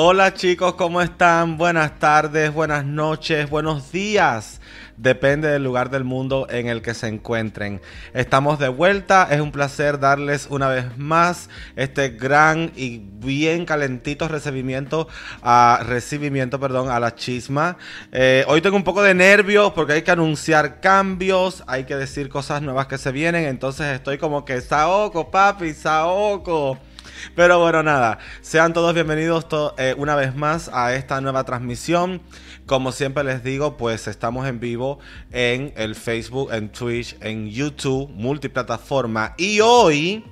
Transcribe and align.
Hola 0.00 0.32
chicos, 0.32 0.74
¿cómo 0.74 1.02
están? 1.02 1.58
Buenas 1.58 1.98
tardes, 1.98 2.54
buenas 2.54 2.84
noches, 2.84 3.50
buenos 3.50 3.90
días. 3.90 4.60
Depende 4.96 5.48
del 5.48 5.64
lugar 5.64 5.90
del 5.90 6.04
mundo 6.04 6.46
en 6.48 6.68
el 6.68 6.82
que 6.82 6.94
se 6.94 7.08
encuentren. 7.08 7.80
Estamos 8.14 8.60
de 8.60 8.68
vuelta. 8.68 9.26
Es 9.28 9.40
un 9.40 9.50
placer 9.50 9.98
darles 9.98 10.46
una 10.50 10.68
vez 10.68 10.96
más 10.98 11.50
este 11.74 12.10
gran 12.10 12.70
y 12.76 12.98
bien 12.98 13.64
calentito 13.64 14.28
recibimiento 14.28 15.08
a 15.42 15.80
recibimiento, 15.84 16.60
perdón, 16.60 16.92
a 16.92 17.00
la 17.00 17.16
chisma. 17.16 17.76
Eh, 18.12 18.44
hoy 18.46 18.60
tengo 18.60 18.76
un 18.76 18.84
poco 18.84 19.02
de 19.02 19.14
nervios 19.14 19.72
porque 19.72 19.94
hay 19.94 20.02
que 20.02 20.12
anunciar 20.12 20.78
cambios, 20.80 21.64
hay 21.66 21.86
que 21.86 21.96
decir 21.96 22.28
cosas 22.28 22.62
nuevas 22.62 22.86
que 22.86 22.98
se 22.98 23.10
vienen. 23.10 23.46
Entonces 23.46 23.86
estoy 23.96 24.16
como 24.16 24.44
que 24.44 24.60
Saoko, 24.60 25.28
papi, 25.32 25.74
Saoko. 25.74 26.78
Pero 27.34 27.58
bueno, 27.58 27.82
nada, 27.82 28.18
sean 28.40 28.72
todos 28.72 28.94
bienvenidos 28.94 29.46
eh, 29.78 29.94
una 29.96 30.14
vez 30.14 30.34
más 30.34 30.70
a 30.72 30.94
esta 30.94 31.20
nueva 31.20 31.44
transmisión. 31.44 32.20
Como 32.66 32.92
siempre 32.92 33.24
les 33.24 33.42
digo, 33.42 33.76
pues 33.76 34.08
estamos 34.08 34.46
en 34.46 34.60
vivo 34.60 34.98
en 35.30 35.72
el 35.76 35.94
Facebook, 35.94 36.52
en 36.52 36.70
Twitch, 36.70 37.16
en 37.20 37.48
YouTube, 37.48 38.10
multiplataforma. 38.10 39.34
Y 39.38 39.60
hoy 39.60 40.24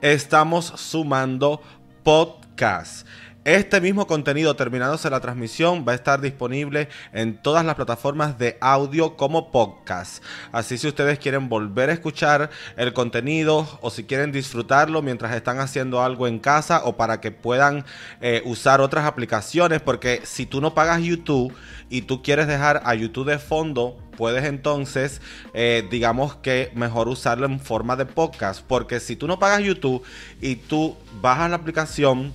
estamos 0.00 0.66
sumando 0.76 1.60
podcast. 2.02 3.06
Este 3.44 3.78
mismo 3.82 4.06
contenido, 4.06 4.56
terminándose 4.56 5.10
la 5.10 5.20
transmisión, 5.20 5.84
va 5.86 5.92
a 5.92 5.96
estar 5.96 6.22
disponible 6.22 6.88
en 7.12 7.36
todas 7.36 7.62
las 7.62 7.74
plataformas 7.74 8.38
de 8.38 8.56
audio 8.58 9.18
como 9.18 9.52
podcast. 9.52 10.24
Así 10.50 10.78
si 10.78 10.88
ustedes 10.88 11.18
quieren 11.18 11.50
volver 11.50 11.90
a 11.90 11.92
escuchar 11.92 12.48
el 12.78 12.94
contenido 12.94 13.68
o 13.82 13.90
si 13.90 14.04
quieren 14.04 14.32
disfrutarlo 14.32 15.02
mientras 15.02 15.34
están 15.34 15.58
haciendo 15.58 16.02
algo 16.02 16.26
en 16.26 16.38
casa 16.38 16.86
o 16.86 16.96
para 16.96 17.20
que 17.20 17.32
puedan 17.32 17.84
eh, 18.22 18.40
usar 18.46 18.80
otras 18.80 19.04
aplicaciones, 19.04 19.82
porque 19.82 20.22
si 20.24 20.46
tú 20.46 20.62
no 20.62 20.72
pagas 20.72 21.02
YouTube 21.02 21.54
y 21.90 22.00
tú 22.00 22.22
quieres 22.22 22.46
dejar 22.46 22.80
a 22.86 22.94
YouTube 22.94 23.28
de 23.28 23.38
fondo, 23.38 23.98
puedes 24.16 24.44
entonces, 24.44 25.20
eh, 25.52 25.86
digamos 25.90 26.34
que 26.36 26.72
mejor 26.74 27.08
usarlo 27.08 27.44
en 27.44 27.60
forma 27.60 27.94
de 27.96 28.06
podcast, 28.06 28.64
porque 28.66 29.00
si 29.00 29.16
tú 29.16 29.26
no 29.26 29.38
pagas 29.38 29.60
YouTube 29.60 30.02
y 30.40 30.56
tú 30.56 30.96
bajas 31.20 31.50
la 31.50 31.56
aplicación, 31.56 32.32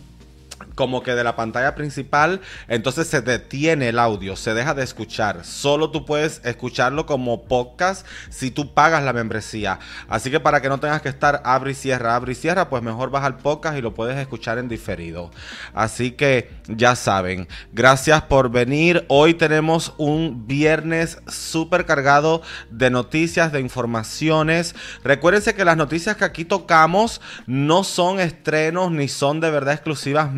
como 0.80 1.04
que 1.04 1.14
de 1.14 1.26
la 1.26 1.36
pantalla 1.36 1.76
principal, 1.76 2.40
entonces 2.70 3.06
se 3.06 3.20
detiene 3.22 3.90
el 3.90 4.00
audio, 4.00 4.38
se 4.38 4.54
deja 4.54 4.74
de 4.74 4.86
escuchar. 4.86 5.44
Solo 5.44 5.92
tú 5.92 6.06
puedes 6.06 6.40
escucharlo 6.46 7.06
como 7.06 7.44
podcast 7.50 8.08
si 8.30 8.50
tú 8.50 8.74
pagas 8.74 9.04
la 9.04 9.12
membresía. 9.12 9.80
Así 10.08 10.32
que 10.32 10.40
para 10.40 10.62
que 10.62 10.70
no 10.70 10.80
tengas 10.80 11.02
que 11.02 11.10
estar 11.10 11.42
abre 11.44 11.72
y 11.72 11.74
cierra, 11.74 12.16
abre 12.16 12.32
y 12.32 12.36
cierra, 12.36 12.70
pues 12.70 12.82
mejor 12.82 13.10
baja 13.10 13.28
el 13.28 13.36
podcast 13.36 13.78
y 13.78 13.82
lo 13.82 13.94
puedes 13.94 14.18
escuchar 14.18 14.58
en 14.58 14.70
diferido. 14.70 15.32
Así 15.74 16.12
que 16.12 16.50
ya 16.70 16.96
saben, 16.96 17.50
gracias 17.74 18.22
por 18.22 18.50
venir. 18.50 19.04
Hoy 19.10 19.34
tenemos 19.34 19.94
un 19.98 20.48
viernes 20.48 21.18
súper 21.28 21.86
cargado 21.86 22.42
de 22.70 22.90
noticias, 22.90 23.52
de 23.52 23.60
informaciones. 23.60 24.76
Recuérdense 25.04 25.56
que 25.56 25.66
las 25.66 25.76
noticias 25.76 26.16
que 26.16 26.24
aquí 26.24 26.46
tocamos 26.46 27.20
no 27.48 27.84
son 27.84 28.22
estrenos 28.22 28.94
ni 28.94 29.10
son 29.10 29.42
de 29.42 29.52
verdad 29.52 29.74
exclusivas 29.74 30.32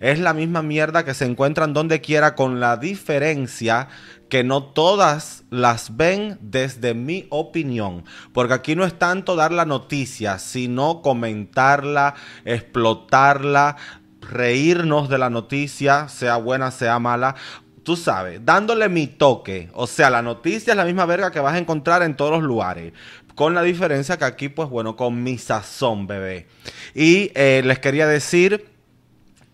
es 0.00 0.18
la 0.18 0.34
misma 0.34 0.62
mierda 0.62 1.04
que 1.04 1.14
se 1.14 1.24
encuentran 1.24 1.72
donde 1.72 2.00
quiera 2.00 2.34
con 2.34 2.60
la 2.60 2.76
diferencia 2.76 3.88
que 4.28 4.42
no 4.42 4.64
todas 4.64 5.44
las 5.50 5.96
ven 5.96 6.38
desde 6.40 6.94
mi 6.94 7.26
opinión. 7.30 8.04
Porque 8.32 8.54
aquí 8.54 8.74
no 8.74 8.84
es 8.84 8.98
tanto 8.98 9.36
dar 9.36 9.52
la 9.52 9.64
noticia, 9.64 10.38
sino 10.38 11.02
comentarla, 11.02 12.14
explotarla, 12.44 13.76
reírnos 14.20 15.08
de 15.08 15.18
la 15.18 15.30
noticia, 15.30 16.08
sea 16.08 16.36
buena, 16.36 16.70
sea 16.70 16.98
mala. 16.98 17.36
Tú 17.84 17.96
sabes, 17.96 18.40
dándole 18.44 18.88
mi 18.88 19.06
toque. 19.06 19.70
O 19.74 19.86
sea, 19.86 20.10
la 20.10 20.22
noticia 20.22 20.72
es 20.72 20.76
la 20.76 20.84
misma 20.84 21.06
verga 21.06 21.30
que 21.30 21.40
vas 21.40 21.54
a 21.54 21.58
encontrar 21.58 22.02
en 22.02 22.16
todos 22.16 22.32
los 22.32 22.42
lugares. 22.42 22.92
Con 23.34 23.54
la 23.54 23.62
diferencia 23.62 24.16
que 24.16 24.24
aquí, 24.24 24.48
pues 24.48 24.68
bueno, 24.68 24.96
con 24.96 25.22
mi 25.22 25.38
sazón, 25.38 26.06
bebé. 26.06 26.46
Y 26.94 27.30
eh, 27.34 27.62
les 27.64 27.78
quería 27.78 28.06
decir 28.06 28.73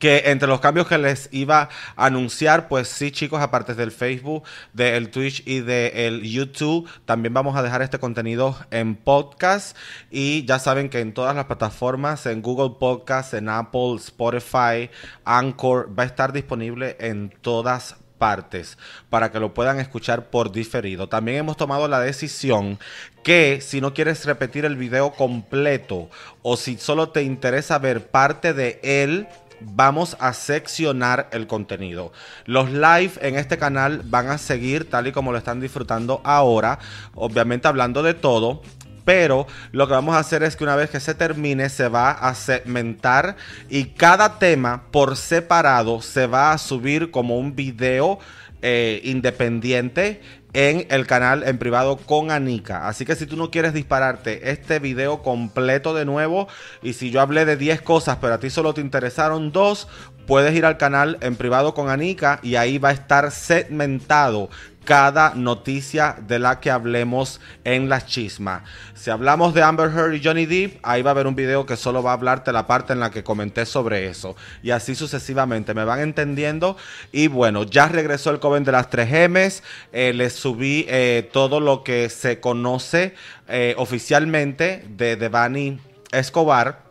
que 0.01 0.31
entre 0.31 0.49
los 0.49 0.61
cambios 0.61 0.89
que 0.89 0.99
les 0.99 1.29
iba 1.31 1.69
a 1.95 2.07
anunciar, 2.07 2.67
pues 2.67 2.89
sí, 2.89 3.13
chicos, 3.13 3.41
aparte 3.41 3.75
del 3.75 3.93
Facebook, 3.93 4.43
del 4.73 5.11
Twitch 5.11 5.47
y 5.47 5.61
del 5.61 6.23
YouTube, 6.23 6.89
también 7.05 7.35
vamos 7.35 7.55
a 7.55 7.63
dejar 7.63 7.83
este 7.83 8.01
contenido 8.01 8.57
en 8.71 8.97
podcast. 8.97 9.77
Y 10.11 10.45
ya 10.47 10.59
saben 10.59 10.89
que 10.89 11.01
en 11.01 11.13
todas 11.13 11.37
las 11.37 11.45
plataformas, 11.45 12.27
en 12.27 12.41
Google 12.41 12.77
Podcast, 12.81 13.35
en 13.35 13.51
Apple, 13.51 13.97
Spotify, 13.97 14.91
Anchor, 15.25 15.97
va 15.97 16.03
a 16.03 16.07
estar 16.07 16.33
disponible 16.33 16.97
en 16.99 17.33
todas 17.43 17.97
partes 18.21 18.79
para 19.09 19.33
que 19.33 19.41
lo 19.41 19.55
puedan 19.55 19.81
escuchar 19.81 20.31
por 20.31 20.53
diferido. 20.53 21.09
También 21.09 21.39
hemos 21.39 21.57
tomado 21.57 21.89
la 21.89 22.01
decisión 22.01 22.79
que 23.25 23.61
si 23.61 23.81
no 23.81 23.93
quieres 23.93 24.25
repetir 24.25 24.65
el 24.65 24.77
video 24.77 25.13
completo 25.13 26.09
o 26.43 26.57
si 26.57 26.79
solo 26.79 27.09
te 27.09 27.23
interesa 27.23 27.79
ver 27.79 28.07
parte 28.07 28.53
de 28.53 28.79
él, 28.83 29.27
vamos 29.61 30.17
a 30.21 30.33
seccionar 30.33 31.29
el 31.33 31.47
contenido. 31.47 32.13
Los 32.45 32.71
live 32.71 33.13
en 33.21 33.37
este 33.37 33.59
canal 33.59 34.03
van 34.05 34.29
a 34.29 34.39
seguir 34.39 34.89
tal 34.89 35.07
y 35.07 35.13
como 35.13 35.33
lo 35.33 35.39
están 35.39 35.61
disfrutando 35.61 36.21
ahora, 36.25 36.79
obviamente 37.15 37.69
hablando 37.69 38.03
de 38.03 38.15
todo. 38.15 38.63
Pero 39.05 39.47
lo 39.73 39.87
que 39.89 39.95
vamos 39.95 40.15
a 40.15 40.19
hacer 40.19 40.43
es 40.43 40.57
que 40.57 40.65
una 40.65 40.77
vez 40.77 40.91
que 40.91 41.01
se 41.01 41.15
termine 41.15 41.69
se 41.69 41.89
va 41.89 42.11
a 42.11 42.35
segmentar 42.35 43.37
y 43.69 43.87
cada 43.87 44.39
tema 44.39 44.85
por 44.91 45.17
separado 45.17 46.03
se 46.03 46.27
va 46.27 46.53
a 46.53 46.59
subir 46.59 47.11
como 47.11 47.39
un 47.39 47.57
video 47.57 48.19
eh, 48.63 49.01
independiente 49.05 50.21
en 50.53 50.87
el 50.91 51.07
canal 51.07 51.43
en 51.45 51.59
privado 51.59 51.97
con 51.97 52.31
Anika. 52.31 52.89
Así 52.89 53.05
que 53.05 53.17
si 53.17 53.27
tú 53.27 53.37
no 53.37 53.51
quieres 53.51 53.73
dispararte 53.73 54.51
este 54.51 54.79
video 54.79 55.23
completo 55.23 55.95
de 55.95 56.05
nuevo 56.05 56.49
y 56.83 56.95
si 56.95 57.11
yo 57.11 57.21
hablé 57.21 57.45
de 57.45 57.57
10 57.57 57.83
cosas 57.83 58.19
pero 58.21 58.35
a 58.35 58.41
ti 58.41 58.51
solo 58.51 58.75
te 58.75 58.81
interesaron 58.81 59.53
dos, 59.53 59.89
puedes 60.27 60.55
ir 60.55 60.65
al 60.65 60.77
canal 60.77 61.19
en 61.21 61.37
privado 61.37 61.75
con 61.75 61.89
Anika 61.89 62.41
y 62.43 62.57
ahí 62.57 62.79
va 62.79 62.91
a 62.91 62.93
estar 62.93 63.31
segmentado 63.31 64.51
cada 64.85 65.35
noticia 65.35 66.17
de 66.27 66.39
la 66.39 66.61
que 66.61 66.71
hablemos 66.71 67.41
en 67.65 67.89
la 67.89 68.05
chisma. 68.05 68.65
Si 68.95 69.11
hablamos 69.11 69.55
de 69.55 69.63
Amber 69.63 69.91
Heard 69.91 70.15
y 70.15 70.25
Johnny 70.25 70.47
Depp, 70.47 70.79
ahí 70.83 71.03
va 71.03 71.11
a 71.11 71.13
haber 71.13 71.27
un 71.27 71.35
video 71.35 71.67
que 71.67 71.77
solo 71.77 72.03
va 72.03 72.11
a 72.11 72.15
hablarte 72.15 72.53
la 72.53 72.67
parte 72.67 72.93
en 72.93 73.01
la 73.01 73.11
que 73.11 73.23
comenté 73.23 73.67
sobre 73.67 74.09
eso. 74.09 74.37
Y 74.63 74.71
así 74.71 74.95
sucesivamente. 74.95 75.75
¿Me 75.75 75.85
van 75.85 76.01
entendiendo? 76.01 76.77
Y 77.13 77.29
bueno, 77.29 77.65
ya 77.65 77.89
regresó 77.89 78.31
el 78.31 78.41
Coven 78.41 78.65
de 78.65 78.73
las 78.73 78.91
3Ms. 78.91 79.63
Eh, 79.93 80.13
les 80.13 80.33
subí 80.35 80.87
eh, 80.89 81.29
todo 81.33 81.61
lo 81.61 81.85
que 81.85 82.09
se 82.09 82.41
conoce 82.41 83.15
eh, 83.49 83.75
oficialmente 83.79 84.85
de 84.89 85.17
Devani 85.17 85.81
Escobar 86.13 86.90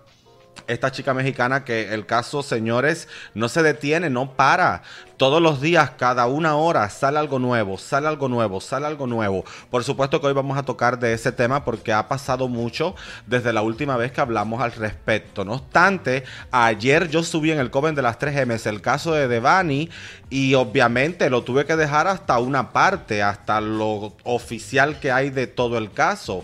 esta 0.69 0.92
chica 0.92 1.13
mexicana 1.13 1.66
que 1.66 1.94
el 1.94 2.06
caso, 2.06 2.44
señores, 2.44 3.07
no 3.33 3.50
se 3.50 3.63
detiene, 3.63 4.10
no 4.10 4.33
para. 4.36 4.83
Todos 5.18 5.42
los 5.42 5.60
días, 5.60 5.92
cada 5.98 6.27
una 6.27 6.56
hora, 6.56 6.89
sale 6.89 7.19
algo 7.19 7.39
nuevo, 7.39 7.77
sale 7.77 8.07
algo 8.07 8.30
nuevo, 8.30 8.62
sale 8.62 8.86
algo 8.86 9.06
nuevo. 9.06 9.44
Por 9.69 9.83
supuesto 9.83 10.21
que 10.21 10.27
hoy 10.27 10.33
vamos 10.33 10.57
a 10.57 10.63
tocar 10.63 10.98
de 10.98 11.12
ese 11.12 11.33
tema 11.33 11.66
porque 11.66 11.92
ha 11.92 12.07
pasado 12.07 12.48
mucho 12.48 12.95
desde 13.27 13.51
la 13.51 13.62
última 13.62 13.98
vez 13.98 14.13
que 14.13 14.21
hablamos 14.21 14.62
al 14.62 14.71
respecto. 14.71 15.44
No 15.44 15.54
obstante, 15.56 16.24
ayer 16.51 17.10
yo 17.10 17.24
subí 17.24 17.51
en 17.51 17.60
el 17.60 17.72
Coven 17.72 17.95
de 17.95 18.01
las 18.01 18.18
3M 18.18 18.65
el 18.65 18.81
caso 18.81 19.13
de 19.13 19.27
Devani 19.27 19.89
y 20.30 20.54
obviamente 20.54 21.30
lo 21.30 21.44
tuve 21.44 21.65
que 21.65 21.75
dejar 21.75 22.07
hasta 22.07 22.39
una 22.39 22.72
parte, 22.72 23.22
hasta 23.24 23.60
lo 23.60 24.13
oficial 24.24 25.00
que 25.00 25.12
hay 25.12 25.31
de 25.31 25.48
todo 25.48 25.77
el 25.77 25.92
caso 25.92 26.44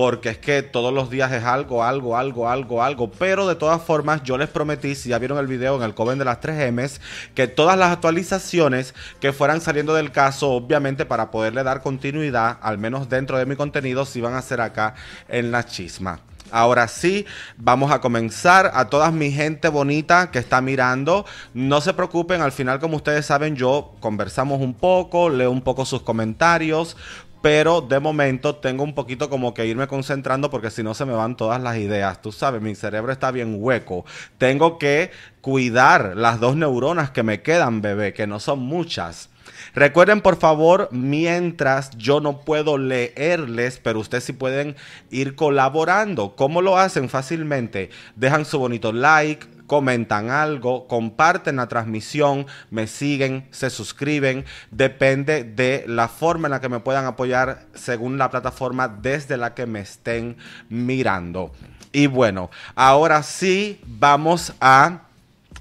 porque 0.00 0.30
es 0.30 0.38
que 0.38 0.62
todos 0.62 0.94
los 0.94 1.10
días 1.10 1.30
es 1.30 1.44
algo, 1.44 1.84
algo, 1.84 2.16
algo, 2.16 2.48
algo, 2.48 2.82
algo. 2.82 3.10
Pero 3.10 3.46
de 3.46 3.54
todas 3.54 3.82
formas, 3.82 4.22
yo 4.22 4.38
les 4.38 4.48
prometí, 4.48 4.94
si 4.94 5.10
ya 5.10 5.18
vieron 5.18 5.36
el 5.36 5.46
video 5.46 5.76
en 5.76 5.82
el 5.82 5.92
Coven 5.92 6.18
de 6.18 6.24
las 6.24 6.40
3Ms, 6.40 7.02
que 7.34 7.48
todas 7.48 7.76
las 7.76 7.92
actualizaciones 7.92 8.94
que 9.20 9.34
fueran 9.34 9.60
saliendo 9.60 9.92
del 9.92 10.10
caso, 10.10 10.52
obviamente 10.52 11.04
para 11.04 11.30
poderle 11.30 11.64
dar 11.64 11.82
continuidad, 11.82 12.56
al 12.62 12.78
menos 12.78 13.10
dentro 13.10 13.36
de 13.36 13.44
mi 13.44 13.56
contenido, 13.56 14.06
se 14.06 14.20
iban 14.20 14.32
a 14.32 14.38
hacer 14.38 14.62
acá 14.62 14.94
en 15.28 15.50
la 15.50 15.66
chisma. 15.66 16.20
Ahora 16.50 16.88
sí, 16.88 17.26
vamos 17.58 17.92
a 17.92 18.00
comenzar. 18.00 18.70
A 18.74 18.88
toda 18.88 19.10
mi 19.10 19.30
gente 19.30 19.68
bonita 19.68 20.30
que 20.30 20.38
está 20.38 20.62
mirando, 20.62 21.26
no 21.52 21.82
se 21.82 21.92
preocupen, 21.92 22.40
al 22.40 22.52
final 22.52 22.80
como 22.80 22.96
ustedes 22.96 23.26
saben, 23.26 23.54
yo 23.54 23.92
conversamos 24.00 24.62
un 24.62 24.72
poco, 24.72 25.28
leo 25.28 25.50
un 25.50 25.60
poco 25.60 25.84
sus 25.84 26.02
comentarios, 26.02 26.96
pero 27.42 27.80
de 27.80 28.00
momento 28.00 28.56
tengo 28.56 28.84
un 28.84 28.94
poquito 28.94 29.30
como 29.30 29.54
que 29.54 29.66
irme 29.66 29.86
concentrando 29.86 30.50
porque 30.50 30.70
si 30.70 30.82
no 30.82 30.94
se 30.94 31.06
me 31.06 31.12
van 31.12 31.36
todas 31.36 31.62
las 31.62 31.76
ideas. 31.78 32.20
Tú 32.20 32.32
sabes, 32.32 32.60
mi 32.60 32.74
cerebro 32.74 33.12
está 33.12 33.30
bien 33.30 33.56
hueco. 33.58 34.04
Tengo 34.38 34.78
que 34.78 35.10
cuidar 35.40 36.16
las 36.16 36.40
dos 36.40 36.56
neuronas 36.56 37.10
que 37.10 37.22
me 37.22 37.42
quedan, 37.42 37.80
bebé, 37.80 38.12
que 38.12 38.26
no 38.26 38.40
son 38.40 38.60
muchas. 38.60 39.30
Recuerden 39.74 40.20
por 40.20 40.36
favor, 40.36 40.88
mientras 40.90 41.90
yo 41.96 42.20
no 42.20 42.40
puedo 42.40 42.78
leerles, 42.78 43.80
pero 43.82 44.00
ustedes 44.00 44.24
sí 44.24 44.32
pueden 44.32 44.76
ir 45.10 45.34
colaborando. 45.34 46.34
¿Cómo 46.36 46.62
lo 46.62 46.76
hacen 46.76 47.08
fácilmente? 47.08 47.90
Dejan 48.16 48.44
su 48.44 48.58
bonito 48.58 48.92
like, 48.92 49.46
comentan 49.70 50.30
algo, 50.30 50.88
comparten 50.88 51.54
la 51.54 51.68
transmisión, 51.68 52.48
me 52.72 52.88
siguen, 52.88 53.46
se 53.52 53.70
suscriben. 53.70 54.44
Depende 54.72 55.44
de 55.44 55.84
la 55.86 56.08
forma 56.08 56.48
en 56.48 56.50
la 56.50 56.60
que 56.60 56.68
me 56.68 56.80
puedan 56.80 57.04
apoyar 57.04 57.66
según 57.72 58.18
la 58.18 58.32
plataforma 58.32 58.88
desde 58.88 59.36
la 59.36 59.54
que 59.54 59.66
me 59.66 59.78
estén 59.78 60.36
mirando. 60.68 61.52
Y 61.92 62.08
bueno, 62.08 62.50
ahora 62.74 63.22
sí 63.22 63.80
vamos 63.86 64.54
a 64.60 65.02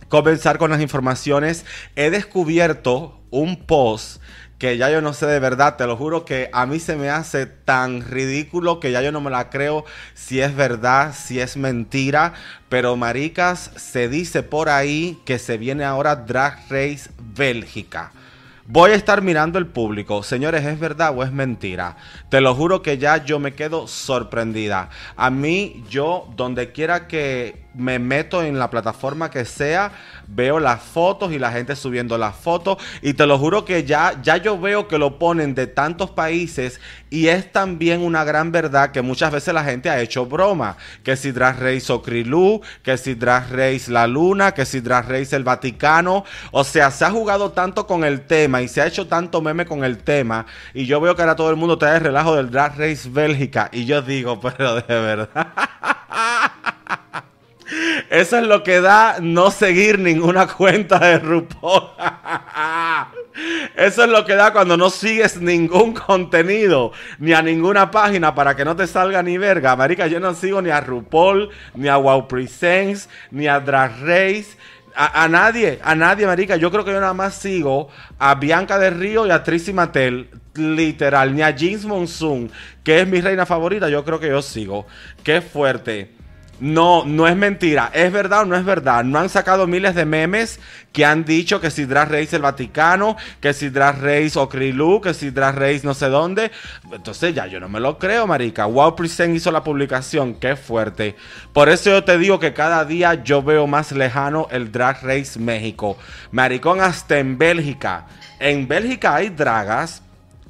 comenzar 0.07 0.57
con 0.57 0.71
las 0.71 0.81
informaciones. 0.81 1.63
He 1.95 2.09
descubierto 2.09 3.19
un 3.29 3.57
post 3.57 4.23
que 4.59 4.77
ya 4.77 4.91
yo 4.91 5.01
no 5.01 5.13
sé 5.13 5.25
de 5.25 5.39
verdad, 5.39 5.77
te 5.77 5.87
lo 5.87 5.95
juro 5.95 6.25
que 6.25 6.49
a 6.51 6.65
mí 6.65 6.79
se 6.79 6.97
me 6.97 7.09
hace 7.09 7.45
tan 7.45 8.01
ridículo 8.01 8.81
que 8.81 8.91
ya 8.91 9.01
yo 9.01 9.13
no 9.13 9.21
me 9.21 9.31
la 9.31 9.49
creo 9.49 9.85
si 10.13 10.41
es 10.41 10.53
verdad, 10.53 11.15
si 11.17 11.39
es 11.39 11.55
mentira, 11.55 12.33
pero 12.67 12.97
maricas, 12.97 13.71
se 13.77 14.09
dice 14.09 14.43
por 14.43 14.67
ahí 14.67 15.17
que 15.25 15.39
se 15.39 15.57
viene 15.57 15.85
ahora 15.85 16.17
Drag 16.17 16.59
Race 16.69 17.09
Bélgica. 17.17 18.11
Voy 18.71 18.91
a 18.91 18.95
estar 18.95 19.23
mirando 19.23 19.57
el 19.57 19.65
público. 19.65 20.21
Señores, 20.21 20.63
¿es 20.63 20.79
verdad 20.79 21.11
o 21.17 21.23
es 21.23 21.31
mentira? 21.31 21.97
Te 22.29 22.39
lo 22.39 22.53
juro 22.53 22.83
que 22.83 22.99
ya 22.99 23.25
yo 23.25 23.39
me 23.39 23.55
quedo 23.55 23.87
sorprendida. 23.87 24.89
A 25.15 25.31
mí, 25.31 25.83
yo, 25.89 26.31
donde 26.35 26.71
quiera 26.71 27.07
que 27.07 27.65
me 27.79 27.97
meto 27.97 28.43
en 28.43 28.59
la 28.59 28.69
plataforma 28.69 29.31
que 29.31 29.45
sea, 29.45 29.91
veo 30.27 30.59
las 30.59 30.81
fotos 30.81 31.31
y 31.31 31.39
la 31.39 31.51
gente 31.51 31.75
subiendo 31.75 32.17
las 32.17 32.35
fotos. 32.35 32.77
Y 33.01 33.13
te 33.13 33.25
lo 33.25 33.37
juro 33.37 33.65
que 33.65 33.83
ya, 33.83 34.21
ya 34.21 34.37
yo 34.37 34.59
veo 34.59 34.87
que 34.87 34.97
lo 34.97 35.17
ponen 35.17 35.55
de 35.55 35.67
tantos 35.67 36.11
países. 36.11 36.79
Y 37.09 37.27
es 37.27 37.51
también 37.51 38.01
una 38.01 38.23
gran 38.23 38.51
verdad 38.51 38.91
que 38.91 39.01
muchas 39.01 39.31
veces 39.31 39.53
la 39.53 39.63
gente 39.63 39.89
ha 39.89 40.01
hecho 40.01 40.25
broma. 40.25 40.77
Que 41.03 41.15
si 41.15 41.31
Drag 41.31 41.59
Race 41.59 41.91
Okrilu, 41.91 42.61
que 42.83 42.97
si 42.97 43.15
Drag 43.15 43.49
Race 43.51 43.91
La 43.91 44.05
Luna, 44.05 44.53
que 44.53 44.65
si 44.65 44.81
Drag 44.81 45.09
Race 45.09 45.35
El 45.35 45.43
Vaticano. 45.43 46.25
O 46.51 46.63
sea, 46.63 46.91
se 46.91 47.05
ha 47.05 47.11
jugado 47.11 47.51
tanto 47.51 47.87
con 47.87 48.03
el 48.03 48.21
tema 48.21 48.61
y 48.61 48.67
se 48.67 48.81
ha 48.81 48.87
hecho 48.87 49.07
tanto 49.07 49.41
meme 49.41 49.65
con 49.65 49.83
el 49.83 49.97
tema. 49.99 50.45
Y 50.73 50.85
yo 50.85 51.01
veo 51.01 51.15
que 51.15 51.21
ahora 51.21 51.35
todo 51.35 51.49
el 51.49 51.55
mundo 51.55 51.77
trae 51.77 51.97
el 51.97 52.03
relajo 52.03 52.35
del 52.35 52.51
Drag 52.51 52.77
Race 52.77 53.09
Bélgica. 53.09 53.69
Y 53.71 53.85
yo 53.85 54.01
digo, 54.01 54.39
pero 54.57 54.75
de 54.75 54.83
verdad. 54.87 55.47
Eso 58.09 58.37
es 58.37 58.43
lo 58.43 58.63
que 58.63 58.81
da 58.81 59.17
no 59.21 59.51
seguir 59.51 59.99
ninguna 59.99 60.47
cuenta 60.47 60.99
de 60.99 61.19
RuPaul. 61.19 61.83
Eso 63.75 64.03
es 64.03 64.09
lo 64.09 64.25
que 64.25 64.35
da 64.35 64.51
cuando 64.51 64.75
no 64.75 64.89
sigues 64.89 65.39
ningún 65.39 65.93
contenido, 65.93 66.91
ni 67.19 67.33
a 67.33 67.41
ninguna 67.41 67.91
página 67.91 68.35
para 68.35 68.55
que 68.55 68.65
no 68.65 68.75
te 68.75 68.87
salga 68.87 69.23
ni 69.23 69.37
verga. 69.37 69.75
Marica, 69.75 70.07
yo 70.07 70.19
no 70.19 70.33
sigo 70.33 70.61
ni 70.61 70.69
a 70.69 70.81
RuPaul, 70.81 71.49
ni 71.75 71.87
a 71.87 71.97
Wow 71.97 72.27
Presents, 72.27 73.09
ni 73.31 73.47
a 73.47 73.59
Drag 73.59 73.91
Race. 74.01 74.57
A, 74.95 75.29
nadie, 75.29 75.79
a 75.81 75.95
nadie, 75.95 76.25
marica. 76.25 76.57
Yo 76.57 76.71
creo 76.71 76.83
que 76.83 76.91
yo 76.91 76.99
nada 76.99 77.13
más 77.13 77.35
sigo 77.35 77.87
a 78.17 78.35
Bianca 78.35 78.77
del 78.77 78.99
Río 78.99 79.25
y 79.25 79.31
a 79.31 79.43
Trissy 79.43 79.71
Mattel. 79.71 80.29
Literal, 80.55 81.33
ni 81.33 81.41
a 81.41 81.51
Jeans 81.51 81.85
Monsoon, 81.85 82.51
que 82.83 83.01
es 83.01 83.07
mi 83.07 83.21
reina 83.21 83.45
favorita. 83.45 83.87
Yo 83.87 84.03
creo 84.03 84.19
que 84.19 84.27
yo 84.27 84.41
sigo. 84.41 84.87
Qué 85.23 85.39
fuerte. 85.39 86.18
No, 86.59 87.05
no 87.05 87.27
es 87.27 87.35
mentira. 87.35 87.89
¿Es 87.93 88.11
verdad 88.11 88.41
o 88.41 88.45
no 88.45 88.55
es 88.55 88.65
verdad? 88.65 89.03
No 89.03 89.19
han 89.19 89.29
sacado 89.29 89.65
miles 89.65 89.95
de 89.95 90.05
memes 90.05 90.59
que 90.91 91.05
han 91.05 91.23
dicho 91.23 91.61
que 91.61 91.71
si 91.71 91.85
Drag 91.85 92.11
Race 92.11 92.35
el 92.35 92.41
Vaticano, 92.41 93.15
que 93.39 93.53
si 93.53 93.69
Drag 93.69 94.01
Race 94.01 94.37
Okrilu, 94.37 94.99
que 95.01 95.13
si 95.13 95.29
Drag 95.29 95.55
Race 95.55 95.81
no 95.83 95.93
sé 95.93 96.07
dónde. 96.07 96.51
Entonces 96.91 97.33
ya 97.33 97.47
yo 97.47 97.59
no 97.59 97.69
me 97.69 97.79
lo 97.79 97.97
creo, 97.97 98.27
marica. 98.27 98.65
Wow 98.65 98.95
Present 98.95 99.35
hizo 99.35 99.51
la 99.51 99.63
publicación. 99.63 100.35
Qué 100.35 100.55
fuerte. 100.55 101.15
Por 101.53 101.69
eso 101.69 101.91
yo 101.91 102.03
te 102.03 102.17
digo 102.17 102.39
que 102.39 102.53
cada 102.53 102.83
día 102.83 103.23
yo 103.23 103.41
veo 103.41 103.65
más 103.65 103.91
lejano 103.91 104.47
el 104.51 104.71
Drag 104.71 105.01
Race 105.03 105.39
México. 105.39 105.97
Maricón 106.31 106.81
hasta 106.81 107.19
en 107.19 107.37
Bélgica. 107.37 108.07
En 108.39 108.67
Bélgica 108.67 109.15
hay 109.15 109.29
dragas. 109.29 110.01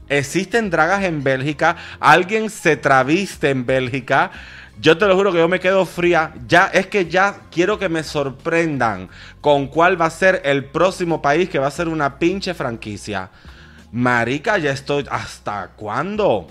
Existen 0.07 0.71
dragas 0.71 1.03
en 1.03 1.23
Bélgica. 1.23 1.75
Alguien 1.99 2.49
se 2.49 2.77
traviste 2.77 3.51
en 3.51 3.65
Bélgica. 3.65 4.31
Yo 4.79 4.97
te 4.97 5.07
lo 5.07 5.15
juro 5.15 5.31
que 5.31 5.39
yo 5.39 5.47
me 5.47 5.59
quedo 5.59 5.85
fría. 5.85 6.33
Ya 6.47 6.67
es 6.67 6.87
que 6.87 7.07
ya 7.07 7.41
quiero 7.51 7.77
que 7.77 7.89
me 7.89 8.03
sorprendan 8.03 9.09
con 9.41 9.67
cuál 9.67 9.99
va 9.99 10.05
a 10.05 10.09
ser 10.09 10.41
el 10.45 10.65
próximo 10.65 11.21
país 11.21 11.49
que 11.49 11.59
va 11.59 11.67
a 11.67 11.71
ser 11.71 11.89
una 11.89 12.17
pinche 12.17 12.53
franquicia. 12.53 13.29
Marica, 13.91 14.57
ya 14.57 14.71
estoy. 14.71 15.05
¿Hasta 15.09 15.71
cuándo? 15.75 16.47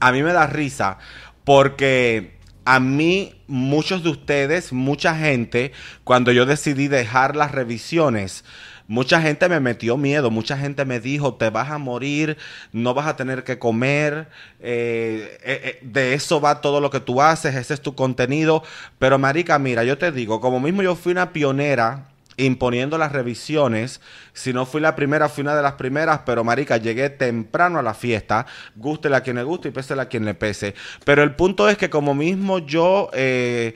A 0.00 0.12
mí 0.12 0.22
me 0.22 0.32
da 0.32 0.46
risa 0.46 0.98
porque 1.44 2.38
a 2.66 2.80
mí, 2.80 3.42
muchos 3.46 4.02
de 4.02 4.10
ustedes, 4.10 4.74
mucha 4.74 5.16
gente, 5.16 5.72
cuando 6.04 6.32
yo 6.32 6.44
decidí 6.44 6.86
dejar 6.86 7.34
las 7.34 7.52
revisiones, 7.52 8.44
Mucha 8.88 9.20
gente 9.20 9.50
me 9.50 9.60
metió 9.60 9.98
miedo, 9.98 10.30
mucha 10.30 10.56
gente 10.56 10.86
me 10.86 10.98
dijo, 10.98 11.34
te 11.34 11.50
vas 11.50 11.70
a 11.70 11.76
morir, 11.76 12.38
no 12.72 12.94
vas 12.94 13.06
a 13.06 13.16
tener 13.16 13.44
que 13.44 13.58
comer, 13.58 14.28
eh, 14.60 15.38
eh, 15.44 15.60
eh, 15.64 15.78
de 15.82 16.14
eso 16.14 16.40
va 16.40 16.62
todo 16.62 16.80
lo 16.80 16.88
que 16.88 16.98
tú 16.98 17.20
haces, 17.20 17.54
ese 17.54 17.74
es 17.74 17.82
tu 17.82 17.94
contenido. 17.94 18.62
Pero 18.98 19.18
Marica, 19.18 19.58
mira, 19.58 19.84
yo 19.84 19.98
te 19.98 20.10
digo, 20.10 20.40
como 20.40 20.58
mismo 20.58 20.82
yo 20.82 20.96
fui 20.96 21.12
una 21.12 21.34
pionera 21.34 22.06
imponiendo 22.38 22.96
las 22.96 23.12
revisiones. 23.12 24.00
Si 24.32 24.52
no 24.52 24.64
fui 24.64 24.80
la 24.80 24.96
primera, 24.96 25.28
fui 25.28 25.42
una 25.42 25.54
de 25.54 25.62
las 25.62 25.74
primeras, 25.74 26.20
pero 26.24 26.44
marica, 26.44 26.78
llegué 26.78 27.10
temprano 27.10 27.78
a 27.78 27.82
la 27.82 27.92
fiesta. 27.92 28.46
Gústele 28.76 29.16
a 29.16 29.20
quien 29.22 29.36
le 29.36 29.42
guste 29.42 29.68
y 29.68 29.72
pese 29.72 29.94
a 29.94 30.06
quien 30.06 30.24
le 30.24 30.34
pese. 30.34 30.74
Pero 31.04 31.22
el 31.22 31.34
punto 31.34 31.68
es 31.68 31.76
que 31.76 31.90
como 31.90 32.14
mismo 32.14 32.60
yo 32.60 33.10
eh, 33.12 33.74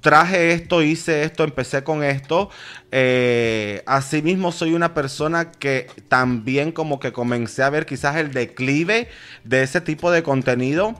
traje 0.00 0.52
esto, 0.52 0.82
hice 0.82 1.24
esto, 1.24 1.44
empecé 1.44 1.82
con 1.82 2.02
esto, 2.02 2.50
eh, 2.92 3.82
asimismo 3.86 4.52
soy 4.52 4.74
una 4.74 4.94
persona 4.94 5.50
que 5.50 5.88
también 6.08 6.72
como 6.72 7.00
que 7.00 7.12
comencé 7.12 7.62
a 7.62 7.70
ver 7.70 7.86
quizás 7.86 8.16
el 8.16 8.32
declive 8.32 9.08
de 9.44 9.62
ese 9.62 9.80
tipo 9.80 10.10
de 10.10 10.22
contenido. 10.22 10.94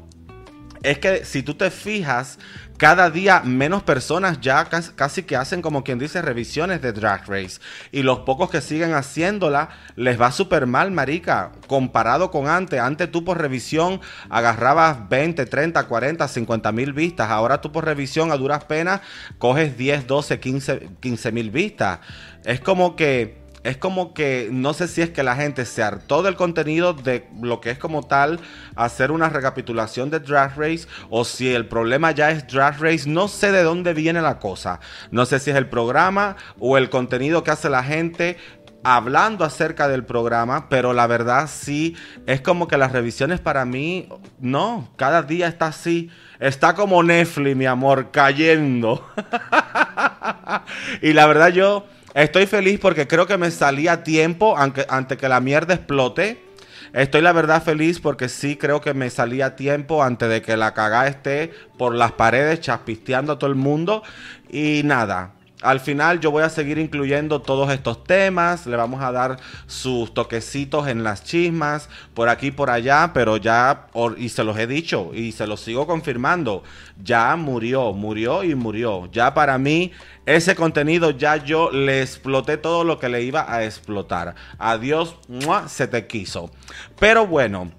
Es 0.82 0.98
que 0.98 1.24
si 1.24 1.42
tú 1.42 1.54
te 1.54 1.70
fijas, 1.70 2.38
cada 2.78 3.10
día 3.10 3.42
menos 3.44 3.82
personas 3.82 4.40
ya 4.40 4.64
casi, 4.64 5.24
que 5.24 5.36
hacen 5.36 5.62
como 5.62 5.82
quien 5.82 5.98
dice 5.98 6.22
revisiones 6.22 6.80
de 6.80 6.92
Drag 6.92 7.28
Race. 7.28 7.60
Y 7.90 8.02
los 8.04 8.20
pocos 8.20 8.50
que 8.50 8.60
siguen 8.60 8.94
haciéndola 8.94 9.70
les 9.96 10.18
va 10.18 10.30
súper 10.30 10.66
mal, 10.66 10.92
marica. 10.92 11.50
Comparado 11.66 12.30
con 12.30 12.46
antes. 12.46 12.80
Antes 12.80 13.10
tú 13.10 13.24
por 13.24 13.38
revisión 13.38 14.00
agarrabas 14.30 15.08
20, 15.08 15.44
30, 15.44 15.88
40, 15.88 16.28
50 16.28 16.72
mil 16.72 16.92
vistas. 16.92 17.28
Ahora 17.30 17.60
tú 17.60 17.72
por 17.72 17.84
revisión 17.84 18.30
a 18.30 18.36
duras 18.36 18.64
penas 18.64 19.00
coges 19.38 19.76
10, 19.76 20.06
12, 20.06 20.38
15 20.38 21.32
mil 21.32 21.50
vistas. 21.50 21.98
Es 22.44 22.60
como 22.60 22.94
que 22.94 23.47
es 23.68 23.76
como 23.76 24.14
que 24.14 24.48
no 24.50 24.72
sé 24.72 24.88
si 24.88 25.02
es 25.02 25.10
que 25.10 25.22
la 25.22 25.36
gente 25.36 25.66
se 25.66 25.82
hartó 25.82 26.22
del 26.22 26.36
contenido 26.36 26.94
de 26.94 27.28
lo 27.42 27.60
que 27.60 27.70
es 27.70 27.78
como 27.78 28.02
tal 28.02 28.40
hacer 28.76 29.10
una 29.10 29.28
recapitulación 29.28 30.08
de 30.08 30.20
Drag 30.20 30.56
Race 30.56 30.88
o 31.10 31.26
si 31.26 31.52
el 31.54 31.66
problema 31.66 32.12
ya 32.12 32.30
es 32.30 32.46
Drag 32.46 32.80
Race, 32.80 33.06
no 33.06 33.28
sé 33.28 33.52
de 33.52 33.62
dónde 33.62 33.92
viene 33.92 34.22
la 34.22 34.38
cosa. 34.38 34.80
No 35.10 35.26
sé 35.26 35.38
si 35.38 35.50
es 35.50 35.56
el 35.56 35.68
programa 35.68 36.36
o 36.58 36.78
el 36.78 36.88
contenido 36.88 37.44
que 37.44 37.50
hace 37.50 37.68
la 37.68 37.84
gente 37.84 38.38
hablando 38.84 39.44
acerca 39.44 39.86
del 39.86 40.02
programa, 40.02 40.70
pero 40.70 40.94
la 40.94 41.06
verdad 41.06 41.46
sí 41.52 41.94
es 42.26 42.40
como 42.40 42.68
que 42.68 42.78
las 42.78 42.92
revisiones 42.92 43.38
para 43.38 43.66
mí 43.66 44.08
no, 44.40 44.88
cada 44.96 45.22
día 45.22 45.46
está 45.46 45.66
así. 45.66 46.10
Está 46.40 46.74
como 46.74 47.02
Netflix, 47.02 47.54
mi 47.54 47.66
amor, 47.66 48.12
cayendo. 48.12 49.06
y 51.02 51.12
la 51.12 51.26
verdad 51.26 51.48
yo 51.48 51.84
Estoy 52.18 52.46
feliz 52.46 52.80
porque 52.80 53.06
creo 53.06 53.28
que 53.28 53.38
me 53.38 53.48
salí 53.52 53.86
a 53.86 54.02
tiempo 54.02 54.56
antes 54.58 55.18
que 55.18 55.28
la 55.28 55.38
mierda 55.38 55.74
explote. 55.74 56.42
Estoy 56.92 57.20
la 57.20 57.32
verdad 57.32 57.62
feliz 57.62 58.00
porque 58.00 58.28
sí 58.28 58.56
creo 58.56 58.80
que 58.80 58.92
me 58.92 59.08
salí 59.08 59.40
a 59.40 59.54
tiempo 59.54 60.02
antes 60.02 60.28
de 60.28 60.42
que 60.42 60.56
la 60.56 60.74
cagada 60.74 61.06
esté 61.06 61.52
por 61.78 61.94
las 61.94 62.10
paredes 62.10 62.58
chapisteando 62.58 63.34
a 63.34 63.38
todo 63.38 63.48
el 63.48 63.54
mundo. 63.54 64.02
Y 64.50 64.82
nada, 64.84 65.34
al 65.62 65.80
final 65.80 66.20
yo 66.20 66.30
voy 66.30 66.44
a 66.44 66.50
seguir 66.50 66.78
incluyendo 66.78 67.42
todos 67.42 67.70
estos 67.72 68.04
temas, 68.04 68.66
le 68.66 68.76
vamos 68.76 69.02
a 69.02 69.10
dar 69.10 69.38
sus 69.66 70.14
toquecitos 70.14 70.86
en 70.86 71.02
las 71.02 71.24
chismas, 71.24 71.88
por 72.14 72.28
aquí 72.28 72.50
por 72.50 72.70
allá, 72.70 73.10
pero 73.12 73.36
ya, 73.36 73.86
y 74.16 74.28
se 74.28 74.44
los 74.44 74.56
he 74.56 74.66
dicho 74.66 75.10
y 75.12 75.32
se 75.32 75.46
los 75.46 75.60
sigo 75.60 75.86
confirmando, 75.86 76.62
ya 77.02 77.34
murió, 77.36 77.92
murió 77.92 78.44
y 78.44 78.54
murió. 78.54 79.10
Ya 79.10 79.34
para 79.34 79.58
mí 79.58 79.92
ese 80.26 80.54
contenido 80.54 81.10
ya 81.10 81.36
yo 81.36 81.70
le 81.70 82.02
exploté 82.02 82.56
todo 82.56 82.84
lo 82.84 82.98
que 82.98 83.08
le 83.08 83.22
iba 83.22 83.52
a 83.52 83.64
explotar. 83.64 84.34
Adiós, 84.58 85.16
se 85.66 85.88
te 85.88 86.06
quiso. 86.06 86.50
Pero 87.00 87.26
bueno, 87.26 87.72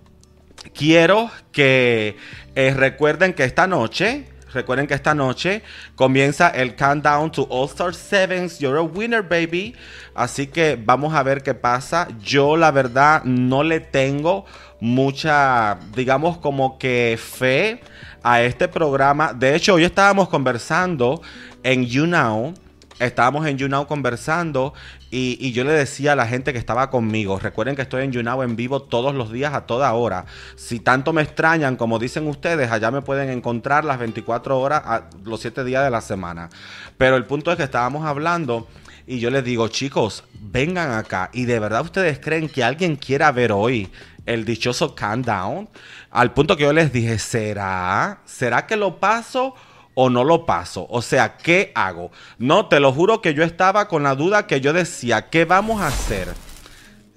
quiero 0.74 1.30
que 1.52 2.18
eh, 2.56 2.74
recuerden 2.76 3.34
que 3.34 3.46
esta 3.46 3.68
noche 3.68 4.28
Recuerden 4.54 4.88
que 4.88 4.94
esta 4.94 5.14
noche 5.14 5.62
comienza 5.96 6.50
el 6.50 6.76
countdown 6.76 7.32
to 7.32 7.48
All 7.50 7.66
Star 7.68 7.94
Sevens. 7.94 8.60
You're 8.60 8.80
a 8.80 8.84
winner, 8.84 9.22
baby. 9.22 9.76
Así 10.16 10.48
que 10.48 10.78
vamos 10.82 11.14
a 11.14 11.24
ver 11.24 11.44
qué 11.44 11.54
pasa. 11.54 12.08
Yo, 12.22 12.58
la 12.58 12.72
verdad, 12.72 13.24
no 13.24 13.64
le 13.64 13.80
tengo 13.80 14.46
mucha, 14.80 15.78
digamos, 15.96 16.38
como 16.38 16.78
que 16.78 17.20
fe 17.22 17.82
a 18.24 18.42
este 18.42 18.68
programa. 18.68 19.34
De 19.34 19.56
hecho, 19.56 19.76
hoy 19.76 19.84
estábamos 19.84 20.30
conversando 20.30 21.22
en 21.64 21.86
YouNow. 21.86 22.54
Estábamos 23.00 23.48
en 23.48 23.58
YouNow 23.58 23.88
conversando 23.88 24.74
y, 25.10 25.52
yo 25.54 25.64
le 25.64 25.72
decía 25.72 26.14
a 26.14 26.16
la 26.16 26.28
gente 26.28 26.52
que 26.52 26.60
estaba 26.60 26.90
conmigo, 26.90 27.40
recuerden 27.40 27.76
que 27.76 27.82
estoy 27.82 28.04
en 28.04 28.12
YouNow 28.12 28.44
en 28.44 28.56
vivo 28.56 28.82
todos 28.82 29.16
los 29.16 29.32
días 29.32 29.54
a 29.54 29.66
toda 29.66 29.94
hora. 29.94 30.26
Si 30.56 30.80
tanto 30.80 31.14
me 31.14 31.22
extrañan, 31.22 31.78
como 31.78 31.98
dicen 31.98 32.28
ustedes, 32.28 32.72
allá 32.72 32.92
me 32.92 33.02
pueden 33.02 33.30
encontrar 33.30 33.86
las 33.86 34.00
24 34.00 34.60
horas, 34.60 35.04
los 35.24 35.40
7 35.40 35.64
días 35.64 35.84
de 35.84 35.90
la 35.90 36.02
semana. 36.02 36.50
Pero 36.98 37.16
el 37.16 37.26
punto 37.26 37.52
es 37.52 37.58
que 37.58 37.64
estábamos 37.64 38.06
hablando 38.06 38.68
y 39.08 39.20
yo 39.20 39.32
les 39.32 39.44
digo, 39.44 39.68
chicos, 39.70 40.24
vengan 40.40 40.92
acá. 40.92 41.30
Y 41.34 41.46
de 41.46 41.60
verdad 41.60 41.82
ustedes 41.82 42.20
creen 42.20 42.48
que 42.50 42.64
alguien 42.64 42.96
quiera 42.96 43.32
ver 43.32 43.52
hoy 43.52 43.90
el 44.28 44.46
dichoso 44.46 44.94
countdown. 44.94 45.68
Al 46.12 46.34
punto 46.34 46.56
que 46.56 46.64
yo 46.64 46.74
les 46.74 46.94
dije, 46.94 47.18
¿será? 47.18 48.20
¿Será 48.26 48.68
que 48.68 48.76
lo 48.76 49.00
paso? 49.00 49.56
O 50.02 50.10
no 50.10 50.24
lo 50.24 50.46
paso? 50.46 50.88
O 50.90 51.02
sea, 51.02 51.36
¿qué 51.36 51.74
hago? 51.76 52.10
No, 52.38 52.68
te 52.68 52.80
lo 52.80 52.94
juro 52.94 53.22
que 53.22 53.34
yo 53.34 53.44
estaba 53.44 53.90
con 53.90 54.04
la 54.04 54.16
duda 54.16 54.48
que 54.48 54.62
yo 54.62 54.72
decía, 54.72 55.30
¿qué 55.30 55.44
vamos 55.44 55.82
a 55.82 55.88
hacer? 55.88 56.30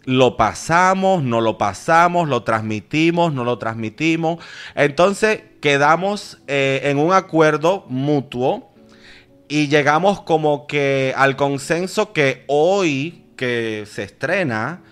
Lo 0.05 0.37
pasamos, 0.37 1.23
no 1.23 1.41
lo 1.41 1.59
pasamos, 1.59 2.29
lo 2.29 2.43
transmitimos, 2.43 3.33
no 3.33 3.45
lo 3.45 3.57
transmitimos. 3.57 4.45
Entonces 4.75 5.43
quedamos 5.61 6.43
eh, 6.49 6.81
en 6.87 6.99
un 6.99 7.13
acuerdo 7.13 7.85
mutuo 7.89 8.73
y 9.47 9.69
llegamos 9.69 10.21
como 10.21 10.67
que 10.67 11.15
al 11.17 11.37
consenso 11.37 12.13
que 12.13 12.43
hoy 12.49 13.27
que 13.37 13.85
se 13.89 14.03
estrena, 14.03 14.83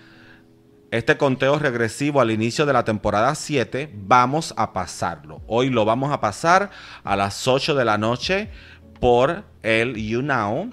este 0.91 1.15
conteo 1.17 1.57
regresivo 1.57 2.19
al 2.19 2.31
inicio 2.31 2.65
de 2.65 2.73
la 2.73 2.83
temporada 2.83 3.33
7, 3.33 3.89
vamos 3.93 4.53
a 4.57 4.73
pasarlo. 4.73 5.41
Hoy 5.47 5.69
lo 5.69 5.85
vamos 5.85 6.11
a 6.11 6.19
pasar 6.19 6.69
a 7.05 7.15
las 7.15 7.47
8 7.47 7.75
de 7.75 7.85
la 7.85 7.97
noche 7.97 8.49
por 8.99 9.45
el 9.63 9.95
YouNow. 9.95 10.71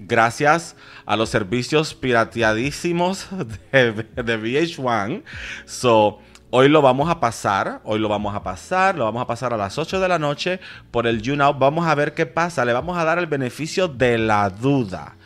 Gracias 0.00 0.74
a 1.06 1.14
los 1.14 1.28
servicios 1.28 1.94
pirateadísimos 1.94 3.28
de, 3.72 3.92
de 3.92 4.38
VH1. 4.38 5.22
So, 5.64 6.18
Hoy 6.52 6.68
lo 6.68 6.82
vamos 6.82 7.08
a 7.08 7.20
pasar, 7.20 7.80
hoy 7.84 8.00
lo 8.00 8.08
vamos 8.08 8.34
a 8.34 8.42
pasar, 8.42 8.98
lo 8.98 9.04
vamos 9.04 9.22
a 9.22 9.26
pasar 9.28 9.54
a 9.54 9.56
las 9.56 9.78
8 9.78 10.00
de 10.00 10.08
la 10.08 10.18
noche 10.18 10.58
por 10.90 11.06
el 11.06 11.22
YouNow. 11.22 11.54
Vamos 11.54 11.86
a 11.86 11.94
ver 11.94 12.12
qué 12.12 12.26
pasa, 12.26 12.64
le 12.64 12.72
vamos 12.72 12.98
a 12.98 13.04
dar 13.04 13.20
el 13.20 13.28
beneficio 13.28 13.86
de 13.86 14.18
la 14.18 14.50
duda. 14.50 15.16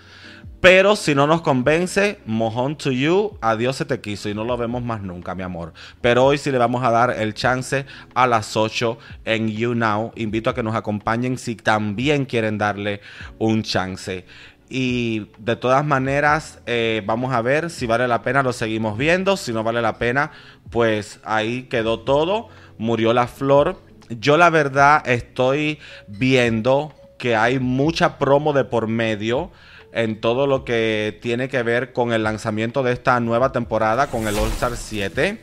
Pero 0.64 0.96
si 0.96 1.14
no 1.14 1.26
nos 1.26 1.42
convence, 1.42 2.20
mojón 2.24 2.78
to 2.78 2.90
you, 2.90 3.36
adiós 3.42 3.76
se 3.76 3.84
te 3.84 4.00
quiso 4.00 4.30
y 4.30 4.34
no 4.34 4.44
lo 4.44 4.56
vemos 4.56 4.82
más 4.82 5.02
nunca, 5.02 5.34
mi 5.34 5.42
amor. 5.42 5.74
Pero 6.00 6.24
hoy 6.24 6.38
sí 6.38 6.50
le 6.50 6.56
vamos 6.56 6.82
a 6.82 6.90
dar 6.90 7.10
el 7.10 7.34
chance 7.34 7.84
a 8.14 8.26
las 8.26 8.56
8 8.56 8.96
en 9.26 9.48
You 9.48 9.74
Now. 9.74 10.12
Invito 10.16 10.48
a 10.48 10.54
que 10.54 10.62
nos 10.62 10.74
acompañen 10.74 11.36
si 11.36 11.54
también 11.54 12.24
quieren 12.24 12.56
darle 12.56 13.02
un 13.38 13.62
chance. 13.62 14.24
Y 14.70 15.26
de 15.36 15.56
todas 15.56 15.84
maneras, 15.84 16.60
eh, 16.64 17.02
vamos 17.04 17.34
a 17.34 17.42
ver 17.42 17.68
si 17.68 17.84
vale 17.84 18.08
la 18.08 18.22
pena, 18.22 18.42
lo 18.42 18.54
seguimos 18.54 18.96
viendo. 18.96 19.36
Si 19.36 19.52
no 19.52 19.64
vale 19.64 19.82
la 19.82 19.98
pena, 19.98 20.30
pues 20.70 21.20
ahí 21.24 21.64
quedó 21.64 22.00
todo. 22.00 22.48
Murió 22.78 23.12
la 23.12 23.26
flor. 23.26 23.82
Yo 24.08 24.38
la 24.38 24.48
verdad 24.48 25.02
estoy 25.06 25.78
viendo 26.08 26.94
que 27.18 27.36
hay 27.36 27.58
mucha 27.58 28.16
promo 28.16 28.54
de 28.54 28.64
por 28.64 28.86
medio 28.86 29.50
en 29.94 30.20
todo 30.20 30.46
lo 30.48 30.64
que 30.64 31.18
tiene 31.22 31.48
que 31.48 31.62
ver 31.62 31.92
con 31.92 32.12
el 32.12 32.24
lanzamiento 32.24 32.82
de 32.82 32.92
esta 32.92 33.18
nueva 33.20 33.52
temporada 33.52 34.08
con 34.08 34.26
el 34.26 34.36
All 34.36 34.50
Star 34.50 34.76
7. 34.76 35.40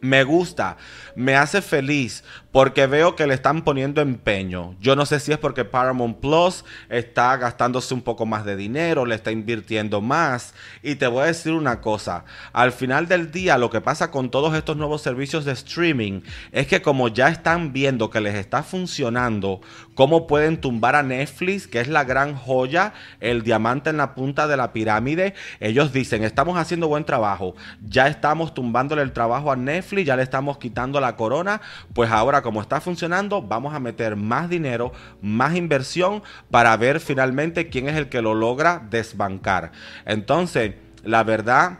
Me 0.00 0.22
gusta, 0.22 0.76
me 1.16 1.36
hace 1.36 1.62
feliz 1.62 2.24
porque 2.54 2.86
veo 2.86 3.16
que 3.16 3.26
le 3.26 3.34
están 3.34 3.62
poniendo 3.62 4.00
empeño. 4.00 4.76
Yo 4.80 4.94
no 4.94 5.06
sé 5.06 5.18
si 5.18 5.32
es 5.32 5.38
porque 5.38 5.64
Paramount 5.64 6.18
Plus 6.18 6.64
está 6.88 7.36
gastándose 7.36 7.92
un 7.94 8.02
poco 8.02 8.26
más 8.26 8.44
de 8.44 8.54
dinero, 8.54 9.06
le 9.06 9.16
está 9.16 9.32
invirtiendo 9.32 10.00
más. 10.00 10.54
Y 10.80 10.94
te 10.94 11.08
voy 11.08 11.24
a 11.24 11.26
decir 11.26 11.52
una 11.52 11.80
cosa, 11.80 12.24
al 12.52 12.70
final 12.70 13.08
del 13.08 13.32
día 13.32 13.58
lo 13.58 13.70
que 13.70 13.80
pasa 13.80 14.12
con 14.12 14.30
todos 14.30 14.54
estos 14.54 14.76
nuevos 14.76 15.02
servicios 15.02 15.44
de 15.44 15.52
streaming 15.52 16.20
es 16.52 16.68
que 16.68 16.80
como 16.80 17.08
ya 17.08 17.28
están 17.28 17.72
viendo 17.72 18.08
que 18.08 18.20
les 18.20 18.36
está 18.36 18.62
funcionando, 18.62 19.60
cómo 19.94 20.28
pueden 20.28 20.60
tumbar 20.60 20.94
a 20.94 21.02
Netflix, 21.02 21.66
que 21.66 21.80
es 21.80 21.88
la 21.88 22.04
gran 22.04 22.36
joya, 22.36 22.92
el 23.20 23.42
diamante 23.42 23.90
en 23.90 23.96
la 23.96 24.14
punta 24.14 24.46
de 24.46 24.56
la 24.56 24.72
pirámide, 24.72 25.34
ellos 25.58 25.92
dicen, 25.92 26.22
estamos 26.22 26.56
haciendo 26.56 26.86
buen 26.86 27.04
trabajo, 27.04 27.56
ya 27.84 28.06
estamos 28.06 28.54
tumbándole 28.54 29.02
el 29.02 29.12
trabajo 29.12 29.50
a 29.50 29.56
Netflix, 29.56 30.06
ya 30.06 30.16
le 30.16 30.22
estamos 30.22 30.58
quitando 30.58 31.00
la 31.00 31.03
corona, 31.16 31.60
pues 31.92 32.10
ahora 32.10 32.42
como 32.42 32.60
está 32.60 32.80
funcionando, 32.80 33.42
vamos 33.42 33.74
a 33.74 33.80
meter 33.80 34.16
más 34.16 34.48
dinero, 34.48 34.92
más 35.22 35.54
inversión 35.54 36.22
para 36.50 36.76
ver 36.76 37.00
finalmente 37.00 37.68
quién 37.68 37.88
es 37.88 37.96
el 37.96 38.08
que 38.08 38.22
lo 38.22 38.34
logra 38.34 38.82
desbancar. 38.90 39.72
Entonces, 40.04 40.74
la 41.04 41.22
verdad 41.22 41.78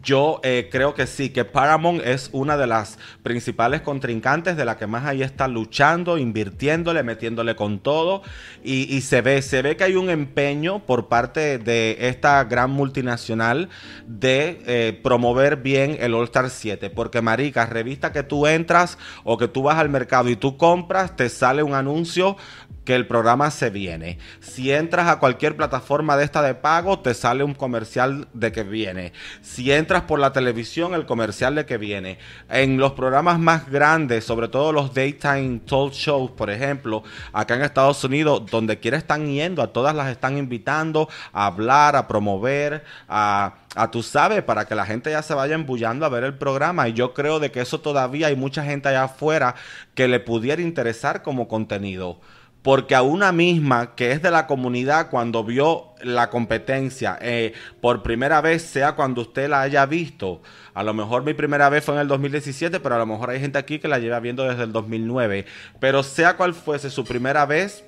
yo 0.00 0.40
eh, 0.42 0.68
creo 0.72 0.94
que 0.94 1.06
sí, 1.06 1.30
que 1.30 1.44
Paramount 1.44 2.00
es 2.04 2.30
una 2.32 2.56
de 2.56 2.66
las 2.66 2.98
principales 3.22 3.82
contrincantes 3.82 4.56
de 4.56 4.64
la 4.64 4.78
que 4.78 4.86
más 4.86 5.04
ahí 5.04 5.22
está 5.22 5.48
luchando, 5.48 6.16
invirtiéndole, 6.16 7.02
metiéndole 7.02 7.56
con 7.56 7.80
todo. 7.80 8.22
Y, 8.64 9.00
se 9.02 9.20
ve, 9.20 9.42
se 9.42 9.60
ve 9.60 9.76
que 9.76 9.84
hay 9.84 9.96
un 9.96 10.08
empeño 10.08 10.86
por 10.86 11.08
parte 11.08 11.58
de 11.58 11.96
esta 12.00 12.42
gran 12.44 12.70
multinacional 12.70 13.68
de 14.06 14.62
eh, 14.66 15.00
promover 15.02 15.56
bien 15.56 15.98
el 16.00 16.14
All 16.14 16.24
Star 16.24 16.48
7. 16.48 16.88
Porque, 16.90 17.20
marica, 17.20 17.66
revista 17.66 18.12
que 18.12 18.22
tú 18.22 18.46
entras 18.46 18.96
o 19.24 19.36
que 19.36 19.48
tú 19.48 19.64
vas 19.64 19.78
al 19.78 19.90
mercado 19.90 20.30
y 20.30 20.36
tú 20.36 20.56
compras, 20.56 21.16
te 21.16 21.28
sale 21.28 21.62
un 21.62 21.74
anuncio 21.74 22.36
que 22.84 22.94
el 22.94 23.06
programa 23.06 23.50
se 23.50 23.70
viene. 23.70 24.18
Si 24.40 24.72
entras 24.72 25.08
a 25.08 25.18
cualquier 25.18 25.56
plataforma 25.56 26.16
de 26.16 26.24
esta 26.24 26.42
de 26.42 26.54
pago, 26.54 26.98
te 26.98 27.14
sale 27.14 27.44
un 27.44 27.54
comercial 27.54 28.28
de 28.32 28.52
que 28.52 28.64
viene. 28.64 29.12
Si 29.40 29.70
entras 29.72 30.02
por 30.02 30.18
la 30.18 30.32
televisión, 30.32 30.94
el 30.94 31.06
comercial 31.06 31.54
de 31.54 31.66
que 31.66 31.78
viene. 31.78 32.18
En 32.48 32.78
los 32.78 32.92
programas 32.92 33.38
más 33.38 33.70
grandes, 33.70 34.24
sobre 34.24 34.48
todo 34.48 34.72
los 34.72 34.94
daytime 34.94 35.60
talk 35.66 35.92
shows, 35.92 36.30
por 36.32 36.50
ejemplo, 36.50 37.02
acá 37.32 37.54
en 37.54 37.62
Estados 37.62 38.02
Unidos, 38.04 38.42
donde 38.50 38.80
quiera 38.80 38.96
están 38.96 39.26
yendo, 39.26 39.62
a 39.62 39.72
todas 39.72 39.94
las 39.94 40.08
están 40.08 40.36
invitando 40.36 41.08
a 41.32 41.46
hablar, 41.46 41.96
a 41.96 42.08
promover, 42.08 42.84
a 43.08 43.54
a 43.74 43.90
tú 43.90 44.02
sabes, 44.02 44.42
para 44.42 44.66
que 44.66 44.74
la 44.74 44.84
gente 44.84 45.10
ya 45.10 45.22
se 45.22 45.34
vaya 45.34 45.54
embullando 45.54 46.04
a 46.04 46.08
ver 46.10 46.24
el 46.24 46.34
programa. 46.34 46.88
Y 46.88 46.92
yo 46.92 47.14
creo 47.14 47.40
de 47.40 47.50
que 47.50 47.60
eso 47.60 47.80
todavía 47.80 48.26
hay 48.26 48.36
mucha 48.36 48.64
gente 48.64 48.88
allá 48.88 49.04
afuera 49.04 49.54
que 49.94 50.08
le 50.08 50.20
pudiera 50.20 50.60
interesar 50.60 51.22
como 51.22 51.48
contenido 51.48 52.20
porque 52.62 52.94
a 52.94 53.02
una 53.02 53.32
misma 53.32 53.94
que 53.94 54.12
es 54.12 54.22
de 54.22 54.30
la 54.30 54.46
comunidad 54.46 55.10
cuando 55.10 55.44
vio 55.44 55.88
la 56.02 56.30
competencia 56.30 57.18
eh, 57.20 57.52
por 57.80 58.02
primera 58.02 58.40
vez, 58.40 58.62
sea 58.62 58.94
cuando 58.94 59.22
usted 59.22 59.48
la 59.48 59.62
haya 59.62 59.84
visto, 59.86 60.40
a 60.74 60.82
lo 60.82 60.94
mejor 60.94 61.24
mi 61.24 61.34
primera 61.34 61.68
vez 61.68 61.84
fue 61.84 61.94
en 61.94 62.00
el 62.00 62.08
2017, 62.08 62.80
pero 62.80 62.94
a 62.94 62.98
lo 62.98 63.06
mejor 63.06 63.30
hay 63.30 63.40
gente 63.40 63.58
aquí 63.58 63.78
que 63.78 63.88
la 63.88 63.98
lleva 63.98 64.20
viendo 64.20 64.44
desde 64.44 64.64
el 64.64 64.72
2009, 64.72 65.44
pero 65.80 66.02
sea 66.02 66.36
cual 66.36 66.54
fuese 66.54 66.90
su 66.90 67.04
primera 67.04 67.46
vez, 67.46 67.84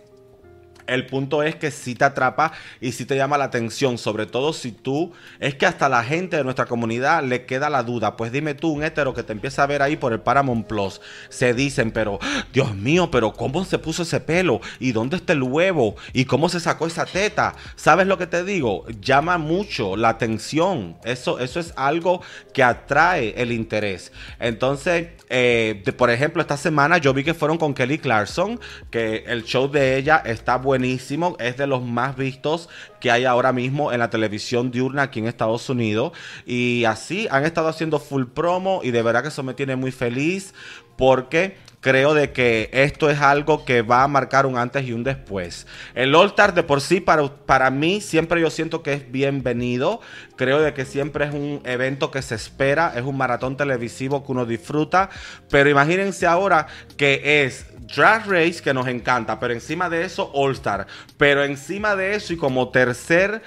el 0.87 1.07
punto 1.07 1.43
es 1.43 1.57
que 1.57 1.71
si 1.71 1.95
te 1.95 2.05
atrapa 2.05 2.53
y 2.81 2.93
si 2.93 3.05
te 3.05 3.17
llama 3.17 3.39
la 3.39 3.45
atención, 3.45 3.99
sobre 3.99 4.27
todo 4.27 4.53
si 4.53 4.73
tú, 4.73 5.13
es 5.41 5.55
que 5.55 5.67
hasta 5.67 5.89
la 5.89 6.05
gente 6.05 6.37
de 6.37 6.45
nuestra 6.45 6.67
comunidad 6.67 7.23
le 7.23 7.47
queda 7.47 7.71
la 7.71 7.83
duda. 7.83 8.17
Pues 8.17 8.33
dime 8.33 8.55
tú, 8.55 8.73
un 8.73 8.85
hétero 8.85 9.15
que 9.15 9.23
te 9.23 9.33
empieza 9.33 9.63
a 9.63 9.67
ver 9.67 9.83
ahí 9.83 9.97
por 9.97 10.13
el 10.13 10.21
Paramount 10.21 10.67
Plus, 10.67 11.01
se 11.29 11.55
dicen, 11.55 11.91
pero 11.91 12.19
Dios 12.53 12.75
mío, 12.75 13.11
pero 13.11 13.33
¿cómo 13.33 13.65
se 13.65 13.79
puso 13.79 14.03
ese 14.03 14.21
pelo? 14.21 14.61
¿Y 14.79 14.93
dónde 14.93 15.17
está 15.17 15.33
el 15.33 15.43
huevo? 15.43 15.97
¿Y 16.13 16.25
cómo 16.25 16.49
se 16.49 16.61
sacó 16.61 16.87
esa 16.87 17.07
teta? 17.07 17.55
¿Sabes 17.77 18.07
lo 18.07 18.19
que 18.19 18.27
te 18.27 18.45
digo? 18.45 18.85
Llama 19.01 19.39
mucho 19.39 19.97
la 19.97 20.11
atención. 20.11 20.97
Eso, 21.05 21.39
eso 21.39 21.61
es 21.61 21.73
algo 21.77 22.23
que 22.53 22.63
atrae 22.63 23.35
el 23.37 23.53
interés. 23.53 24.13
Entonces, 24.39 25.09
eh, 25.29 25.83
por 25.97 26.11
ejemplo, 26.11 26.43
esta 26.43 26.57
semana 26.57 26.99
yo 26.99 27.15
vi 27.15 27.25
que 27.25 27.35
fueron 27.35 27.59
con 27.59 27.75
Kelly 27.75 27.99
Clarkson, 27.99 28.61
que 28.91 29.25
el 29.27 29.45
show 29.45 29.71
de 29.71 29.97
ella 29.97 30.23
está 30.25 30.57
buenísimo, 30.75 31.37
es 31.39 31.57
de 31.57 31.69
los 31.69 31.85
más 31.85 32.17
vistos 32.17 32.69
que 32.99 33.13
hay 33.13 33.27
ahora 33.27 33.53
mismo 33.53 33.93
en 33.93 34.01
la 34.01 34.11
televisión 34.11 34.73
diurna 34.73 35.03
aquí 35.03 35.21
en 35.21 35.29
Estados 35.29 35.71
Unidos. 35.71 36.11
Y 36.47 36.85
así 36.85 37.29
han 37.31 37.45
estado 37.45 37.69
haciendo 37.69 38.01
full 38.01 38.25
promo 38.25 38.81
y 38.83 38.91
de 38.91 39.01
verdad 39.03 39.23
que 39.23 39.29
eso 39.29 39.45
me 39.45 39.55
tiene 39.55 39.77
muy 39.77 39.93
feliz 39.93 40.53
porque 40.97 41.57
creo 41.85 42.15
de 42.15 42.33
que 42.33 42.71
esto 42.73 43.11
es 43.11 43.21
algo 43.21 43.67
que 43.67 43.83
va 43.83 44.05
a 44.05 44.09
marcar 44.09 44.47
un 44.47 44.57
antes 44.57 44.87
y 44.87 44.95
un 44.95 45.05
después. 45.05 45.67
El 45.95 46.15
All 46.15 46.29
Star 46.29 46.55
de 46.55 46.63
por 46.63 46.81
sí 46.81 46.99
para, 46.99 47.29
para 47.45 47.71
mí 47.71 48.01
siempre 48.01 48.41
yo 48.41 48.49
siento 48.49 48.83
que 48.83 48.95
es 48.95 49.13
bienvenido. 49.13 50.01
Creo 50.37 50.63
de 50.63 50.73
que 50.73 50.87
siempre 50.87 51.27
es 51.27 51.35
un 51.35 51.61
evento 51.67 52.11
que 52.11 52.23
se 52.23 52.37
espera, 52.37 52.95
es 52.97 53.03
un 53.03 53.19
maratón 53.19 53.59
televisivo 53.59 54.25
que 54.25 54.33
uno 54.33 54.47
disfruta, 54.47 55.11
pero 55.51 55.69
imagínense 55.69 56.27
ahora 56.27 56.69
que 56.97 57.45
es 57.45 57.67
Drag 57.95 58.31
Race 58.31 58.63
que 58.63 58.73
nos 58.73 58.89
encanta, 58.89 59.39
pero 59.39 59.53
encima 59.53 59.91
de 59.91 60.07
eso 60.07 60.31
All 60.33 60.53
Star, 60.53 60.87
pero 61.19 61.45
encima 61.45 61.97
de 61.97 62.15
eso 62.15 62.33
y 62.33 62.39
como 62.39 62.71
tercer 62.71 63.43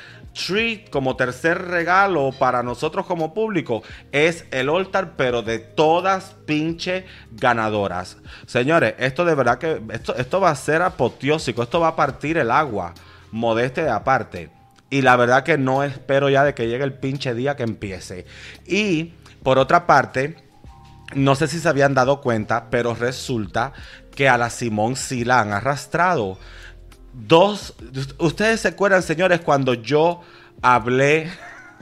treat, 0.45 0.89
como 0.89 1.15
tercer 1.15 1.67
regalo 1.67 2.31
para 2.37 2.63
nosotros 2.63 3.05
como 3.05 3.33
público, 3.33 3.83
es 4.11 4.45
el 4.51 4.69
altar, 4.69 5.15
pero 5.17 5.41
de 5.41 5.59
todas 5.59 6.35
pinche 6.45 7.05
ganadoras. 7.31 8.17
Señores, 8.45 8.95
esto 8.99 9.25
de 9.25 9.35
verdad 9.35 9.57
que 9.57 9.81
esto, 9.91 10.15
esto 10.15 10.39
va 10.39 10.51
a 10.51 10.55
ser 10.55 10.81
apoteósico, 10.81 11.63
esto 11.63 11.79
va 11.79 11.89
a 11.89 11.95
partir 11.95 12.37
el 12.37 12.51
agua, 12.51 12.93
modeste 13.31 13.83
de 13.83 13.89
aparte. 13.89 14.49
Y 14.89 15.01
la 15.01 15.15
verdad 15.17 15.43
que 15.43 15.57
no 15.57 15.83
espero 15.83 16.29
ya 16.29 16.43
de 16.43 16.53
que 16.53 16.67
llegue 16.67 16.83
el 16.83 16.93
pinche 16.93 17.33
día 17.33 17.55
que 17.55 17.63
empiece. 17.63 18.25
Y 18.65 19.13
por 19.43 19.57
otra 19.57 19.85
parte, 19.85 20.37
no 21.13 21.35
sé 21.35 21.47
si 21.47 21.59
se 21.59 21.67
habían 21.69 21.93
dado 21.93 22.21
cuenta, 22.21 22.69
pero 22.69 22.93
resulta 22.93 23.73
que 24.15 24.29
a 24.29 24.37
la 24.37 24.49
Simón 24.49 24.95
sí 24.95 25.23
la 25.23 25.41
han 25.41 25.53
arrastrado. 25.53 26.37
Dos, 27.25 27.73
ustedes 28.19 28.61
se 28.61 28.67
acuerdan, 28.67 29.01
señores, 29.01 29.41
cuando 29.41 29.73
yo 29.73 30.21
hablé... 30.61 31.31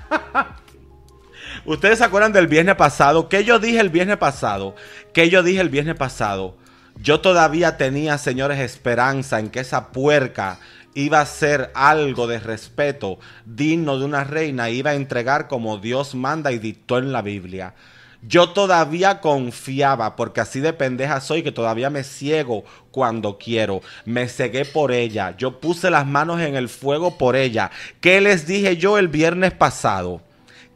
ustedes 1.65 1.97
se 1.97 2.05
acuerdan 2.05 2.31
del 2.31 2.47
viernes 2.47 2.75
pasado, 2.75 3.27
¿Qué 3.27 3.43
yo 3.43 3.59
dije 3.59 3.79
el 3.79 3.89
viernes 3.89 4.17
pasado, 4.17 4.75
¿Qué 5.13 5.29
yo 5.29 5.43
dije 5.43 5.59
el 5.59 5.69
viernes 5.69 5.95
pasado. 5.95 6.55
Yo 7.01 7.19
todavía 7.19 7.75
tenía, 7.75 8.17
señores, 8.17 8.59
esperanza 8.59 9.39
en 9.39 9.49
que 9.49 9.59
esa 9.59 9.91
puerca 9.91 10.59
iba 10.93 11.19
a 11.19 11.25
ser 11.25 11.71
algo 11.75 12.25
de 12.25 12.39
respeto 12.39 13.19
digno 13.45 13.99
de 13.99 14.05
una 14.05 14.23
reina, 14.23 14.69
iba 14.69 14.91
a 14.91 14.95
entregar 14.95 15.49
como 15.49 15.77
Dios 15.77 16.15
manda 16.15 16.53
y 16.53 16.59
dictó 16.59 16.97
en 16.97 17.11
la 17.11 17.21
Biblia. 17.21 17.73
Yo 18.21 18.49
todavía 18.49 19.21
confiaba, 19.21 20.15
porque 20.15 20.41
así 20.41 20.59
de 20.59 20.73
pendeja 20.73 21.21
soy, 21.21 21.43
que 21.43 21.51
todavía 21.51 21.89
me 21.89 22.03
ciego 22.03 22.63
cuando 22.91 23.37
quiero. 23.37 23.81
Me 24.05 24.27
cegué 24.27 24.65
por 24.65 24.91
ella. 24.91 25.35
Yo 25.37 25.59
puse 25.59 25.89
las 25.89 26.05
manos 26.05 26.41
en 26.41 26.55
el 26.55 26.69
fuego 26.69 27.17
por 27.17 27.35
ella. 27.35 27.71
¿Qué 28.01 28.21
les 28.21 28.47
dije 28.47 28.77
yo 28.77 28.97
el 28.97 29.07
viernes 29.07 29.53
pasado? 29.53 30.21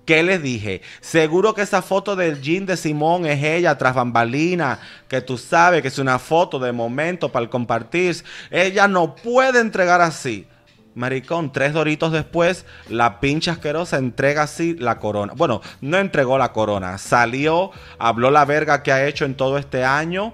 ¿Qué 0.10 0.24
les 0.24 0.42
dije? 0.42 0.82
Seguro 1.02 1.54
que 1.54 1.62
esa 1.62 1.84
foto 1.84 2.16
del 2.16 2.42
jean 2.42 2.66
de 2.66 2.78
Simón 2.78 3.28
es 3.28 3.44
ella 3.44 3.78
tras 3.78 3.94
bambalina, 3.94 4.80
que 5.08 5.22
tú 5.22 5.38
sabes 5.38 5.84
que 5.84 5.88
es 5.88 6.00
una 6.00 6.18
foto 6.18 6.58
de 6.58 6.72
momento 6.72 7.32
para 7.32 7.48
compartir. 7.48 8.24
Ella 8.50 8.88
no 8.88 9.14
puede 9.14 9.60
entregar 9.60 10.02
así. 10.02 10.48
Maricón, 10.96 11.52
tres 11.52 11.74
doritos 11.74 12.12
después, 12.12 12.66
la 12.90 13.20
pincha 13.20 13.54
asquerosa 13.54 13.98
entrega 13.98 14.44
así 14.44 14.76
la 14.78 15.00
corona. 15.00 15.34
Bueno, 15.36 15.62
no 15.82 15.98
entregó 15.98 16.38
la 16.38 16.52
corona, 16.52 16.98
salió, 16.98 17.72
habló 17.98 18.32
la 18.32 18.46
verga 18.46 18.84
que 18.84 18.92
ha 18.92 19.06
hecho 19.06 19.26
en 19.26 19.36
todo 19.36 19.58
este 19.58 19.84
año. 19.86 20.34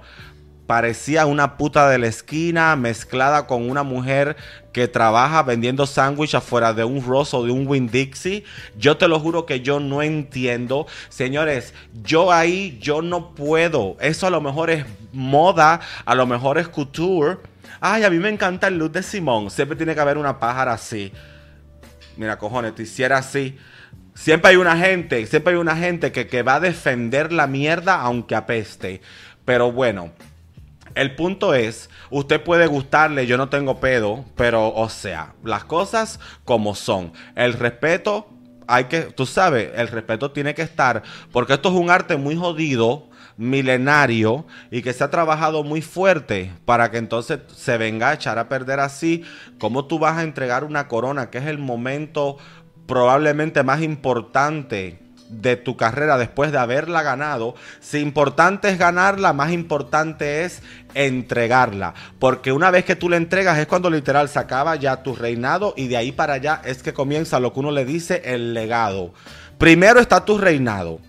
Parecía 0.65 1.28
una 1.28 1.58
puta 1.58 1.88
de 1.89 2.00
la 2.00 2.08
esquina 2.08 2.76
mezclada 2.76 3.46
con 3.46 3.70
una 3.70 3.84
mujer 3.84 4.36
que 4.74 4.88
trabaja 4.88 5.44
vendiendo 5.44 5.86
sándwich 5.86 6.34
afuera 6.34 6.74
de 6.74 6.84
un 6.84 7.06
Ross 7.06 7.36
o 7.36 7.46
de 7.46 7.52
un 7.52 7.68
Winn 7.68 7.88
Dixie. 7.88 8.44
Yo 8.76 8.98
te 8.98 9.08
lo 9.08 9.20
juro 9.20 9.46
que 9.46 9.62
yo 9.62 9.80
no 9.80 10.02
entiendo. 10.02 10.88
Señores, 11.10 11.76
yo 12.02 12.32
ahí, 12.32 12.80
yo 12.82 13.04
no 13.04 13.36
puedo. 13.36 13.96
Eso 14.00 14.26
a 14.26 14.32
lo 14.32 14.41
mejor 14.41 14.72
es 14.72 14.86
moda, 15.13 15.82
a 16.04 16.15
lo 16.15 16.26
mejor 16.26 16.58
es 16.58 16.68
couture 16.68 17.38
Ay, 17.80 18.04
a 18.04 18.10
mí 18.10 18.18
me 18.18 18.30
encanta 18.30 18.68
el 18.68 18.78
look 18.78 18.92
de 18.92 19.04
Simón. 19.04 19.50
Siempre 19.50 19.76
tiene 19.76 19.94
que 19.94 20.02
haber 20.02 20.18
una 20.18 20.40
pájara 20.40 20.74
así. 20.74 21.12
Mira, 22.18 22.38
cojones, 22.38 22.76
te 22.76 22.84
hiciera 22.84 23.18
así. 23.18 23.58
Siempre 24.14 24.52
hay 24.52 24.56
una 24.56 24.78
gente, 24.78 25.26
siempre 25.26 25.54
hay 25.54 25.60
una 25.60 25.76
gente 25.76 26.12
que, 26.12 26.28
que 26.28 26.42
va 26.42 26.56
a 26.56 26.60
defender 26.62 27.34
la 27.34 27.48
mierda 27.48 28.00
aunque 28.00 28.36
apeste. 28.36 29.02
Pero 29.44 29.72
bueno, 29.72 30.12
el 30.96 31.14
punto 31.16 31.54
es, 31.54 31.90
usted 32.10 32.42
puede 32.42 32.68
gustarle, 32.68 33.28
yo 33.28 33.38
no 33.38 33.50
tengo 33.50 33.82
pedo, 33.82 34.24
pero 34.38 34.74
o 34.74 34.88
sea, 34.88 35.34
las 35.44 35.66
cosas 35.66 36.22
como 36.46 36.74
son. 36.74 37.12
El 37.36 37.54
respeto, 37.54 38.30
hay 38.66 38.86
que, 38.86 39.02
tú 39.02 39.26
sabes, 39.26 39.72
el 39.76 39.90
respeto 39.90 40.32
tiene 40.32 40.56
que 40.56 40.62
estar, 40.62 41.04
porque 41.34 41.54
esto 41.54 41.68
es 41.68 41.76
un 41.76 41.90
arte 41.90 42.16
muy 42.16 42.38
jodido 42.38 43.10
milenario 43.38 44.45
y 44.71 44.82
que 44.82 44.93
se 44.93 45.04
ha 45.04 45.10
trabajado 45.10 45.63
muy 45.63 45.82
fuerte 45.82 46.52
para 46.65 46.91
que 46.91 46.98
entonces 46.98 47.39
se 47.54 47.78
venga 47.78 48.10
a 48.10 48.13
echar 48.13 48.39
a 48.39 48.50
perder 48.50 48.80
así. 48.80 49.24
¿Cómo 49.60 49.86
tú 49.86 50.00
vas 50.00 50.17
a 50.17 50.24
entregar 50.24 50.63
una 50.63 50.88
corona 50.88 51.30
que 51.30 51.39
es 51.39 51.45
el 51.45 51.58
momento 51.58 52.38
probablemente 52.88 53.63
más 53.63 53.82
importante? 53.82 55.00
de 55.30 55.56
tu 55.56 55.76
carrera 55.76 56.17
después 56.17 56.52
de 56.52 56.60
haberla 56.60 57.02
ganado, 57.02 57.56
si 57.80 58.00
importante 58.00 58.69
es 58.69 58.78
ganarla, 58.78 59.34
más 59.34 59.52
importante 59.52 60.43
es 60.43 60.62
entregarla. 60.93 61.93
Porque 62.19 62.52
una 62.52 62.71
vez 62.71 62.86
que 62.86 62.95
tú 62.95 63.10
la 63.10 63.17
entregas 63.17 63.58
es 63.58 63.67
cuando 63.67 63.89
literal 63.89 64.30
se 64.30 64.39
acaba 64.39 64.76
ya 64.76 65.04
tu 65.04 65.15
reinado 65.15 65.74
y 65.76 65.88
de 65.88 65.98
ahí 65.98 66.12
para 66.12 66.34
allá 66.34 66.62
es 66.63 66.84
que 66.84 66.93
comienza 66.93 67.39
lo 67.39 67.54
que 67.54 67.60
uno 67.60 67.71
le 67.71 67.86
dice 67.86 68.21
el 68.26 68.54
legado. 68.54 69.13
Primero 69.58 70.00
está 70.00 70.26
tu 70.26 70.38
reinado. 70.38 71.00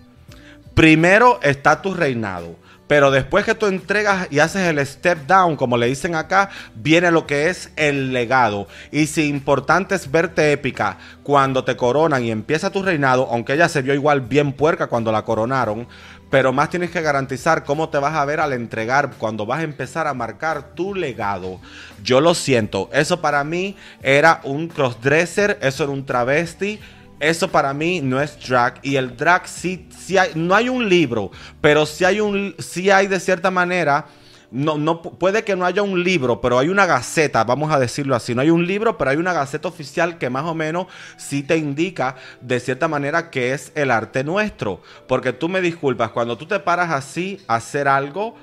Primero 0.77 1.39
está 1.41 1.81
tu 1.81 1.95
reinado. 1.95 2.55
Pero 2.85 3.09
después 3.09 3.43
que 3.43 3.55
tú 3.55 3.65
entregas 3.65 4.27
y 4.29 4.37
haces 4.37 4.61
el 4.67 4.85
step 4.85 5.25
down, 5.25 5.55
como 5.55 5.75
le 5.75 5.87
dicen 5.87 6.13
acá, 6.13 6.51
viene 6.75 7.09
lo 7.09 7.25
que 7.25 7.49
es 7.49 7.71
el 7.77 8.13
legado. 8.13 8.67
Y 8.91 9.07
si 9.07 9.27
importante 9.27 9.95
es 9.95 10.11
verte 10.11 10.51
épica 10.51 10.99
cuando 11.23 11.63
te 11.63 11.75
coronan 11.75 12.23
y 12.23 12.29
empieza 12.29 12.69
tu 12.69 12.83
reinado, 12.83 13.27
aunque 13.31 13.53
ella 13.53 13.69
se 13.69 13.81
vio 13.81 13.95
igual 13.95 14.21
bien 14.21 14.53
puerca 14.53 14.85
cuando 14.85 15.11
la 15.11 15.23
coronaron, 15.23 15.87
pero 16.29 16.53
más 16.53 16.69
tienes 16.69 16.91
que 16.91 17.01
garantizar 17.01 17.63
cómo 17.63 17.89
te 17.89 17.97
vas 17.97 18.13
a 18.13 18.25
ver 18.25 18.39
al 18.39 18.53
entregar 18.53 19.13
cuando 19.17 19.47
vas 19.47 19.61
a 19.61 19.63
empezar 19.63 20.05
a 20.05 20.13
marcar 20.13 20.75
tu 20.75 20.93
legado. 20.93 21.59
Yo 22.03 22.21
lo 22.21 22.35
siento, 22.35 22.87
eso 22.93 23.19
para 23.19 23.43
mí 23.43 23.75
era 24.03 24.41
un 24.43 24.67
crossdresser, 24.67 25.57
eso 25.63 25.85
era 25.85 25.91
un 25.91 26.05
travesti 26.05 26.79
eso 27.19 27.49
para 27.49 27.73
mí 27.73 28.01
no 28.01 28.21
es 28.21 28.37
drag. 28.47 28.79
Y 28.83 28.95
el 28.95 29.15
drag 29.15 29.47
sí, 29.47 29.87
sí 29.97 30.17
hay, 30.17 30.31
no 30.35 30.55
hay 30.55 30.69
un 30.69 30.87
libro, 30.87 31.31
pero 31.61 31.85
sí 31.85 32.05
hay 32.05 32.19
un, 32.19 32.55
sí 32.59 32.89
hay 32.89 33.07
de 33.07 33.19
cierta 33.19 33.51
manera. 33.51 34.07
No, 34.49 34.77
no, 34.77 35.01
puede 35.01 35.43
que 35.43 35.57
no 35.57 35.65
haya 35.65 35.81
un 35.81 36.01
libro, 36.05 36.39
pero 36.39 36.57
hay 36.57 36.69
una 36.69 36.85
gaceta, 36.85 37.43
vamos 37.43 37.69
a 37.69 37.79
decirlo 37.79 38.15
así. 38.15 38.33
No 38.33 38.41
hay 38.41 38.49
un 38.49 38.65
libro, 38.65 38.97
pero 38.97 39.11
hay 39.11 39.17
una 39.17 39.33
gaceta 39.33 39.67
oficial 39.67 40.17
que 40.17 40.29
más 40.29 40.45
o 40.45 40.55
menos 40.55 40.87
sí 41.17 41.43
te 41.43 41.57
indica 41.57 42.15
de 42.39 42.61
cierta 42.61 42.87
manera 42.87 43.29
que 43.29 43.53
es 43.53 43.73
el 43.75 43.91
arte 43.91 44.23
nuestro. 44.23 44.81
Porque 45.05 45.33
tú 45.33 45.49
me 45.49 45.59
disculpas, 45.59 46.11
cuando 46.11 46.37
tú 46.37 46.45
te 46.45 46.59
paras 46.59 46.91
así 46.91 47.41
a 47.47 47.55
hacer 47.55 47.89
algo, 47.89 48.35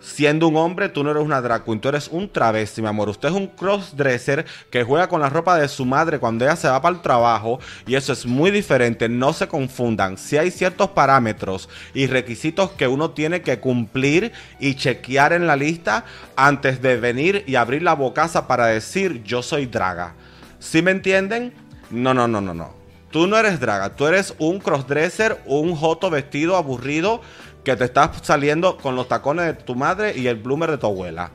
siendo 0.00 0.48
un 0.48 0.56
hombre, 0.56 0.88
tú 0.88 1.02
no 1.02 1.10
eres 1.10 1.22
una 1.22 1.40
drag 1.40 1.64
queen, 1.64 1.80
tú 1.80 1.88
eres 1.88 2.08
un 2.08 2.30
travesti, 2.30 2.82
mi 2.82 2.88
amor. 2.88 3.08
Usted 3.08 3.28
es 3.28 3.34
un 3.34 3.48
crossdresser 3.48 4.46
que 4.70 4.84
juega 4.84 5.08
con 5.08 5.20
la 5.20 5.28
ropa 5.28 5.58
de 5.58 5.68
su 5.68 5.84
madre 5.84 6.18
cuando 6.18 6.44
ella 6.44 6.56
se 6.56 6.68
va 6.68 6.80
para 6.80 6.94
el 6.94 7.02
trabajo 7.02 7.58
y 7.86 7.94
eso 7.94 8.12
es 8.12 8.26
muy 8.26 8.50
diferente, 8.50 9.08
no 9.08 9.32
se 9.32 9.48
confundan. 9.48 10.18
Si 10.18 10.36
hay 10.36 10.50
ciertos 10.50 10.90
parámetros 10.90 11.68
y 11.94 12.06
requisitos 12.06 12.70
que 12.72 12.88
uno 12.88 13.10
tiene 13.10 13.42
que 13.42 13.60
cumplir 13.60 14.32
y 14.60 14.74
chequear 14.74 15.32
en 15.32 15.46
la 15.46 15.56
lista 15.56 16.04
antes 16.36 16.80
de 16.82 16.96
venir 16.96 17.44
y 17.46 17.56
abrir 17.56 17.82
la 17.82 17.94
bocaza 17.94 18.46
para 18.46 18.66
decir 18.66 19.22
yo 19.24 19.42
soy 19.42 19.66
draga. 19.66 20.14
¿Sí 20.58 20.82
me 20.82 20.90
entienden? 20.90 21.52
No, 21.90 22.14
no, 22.14 22.26
no, 22.26 22.40
no, 22.40 22.54
no. 22.54 22.86
Tú 23.10 23.26
no 23.26 23.38
eres 23.38 23.60
draga, 23.60 23.96
tú 23.96 24.06
eres 24.06 24.34
un 24.38 24.58
crossdresser, 24.58 25.40
un 25.46 25.74
joto 25.74 26.10
vestido 26.10 26.56
aburrido 26.56 27.22
que 27.66 27.74
te 27.74 27.82
estás 27.82 28.10
saliendo 28.22 28.76
con 28.76 28.94
los 28.94 29.08
tacones 29.08 29.46
de 29.46 29.54
tu 29.54 29.74
madre 29.74 30.16
y 30.16 30.28
el 30.28 30.36
bloomer 30.36 30.70
de 30.70 30.78
tu 30.78 30.86
abuela. 30.86 31.32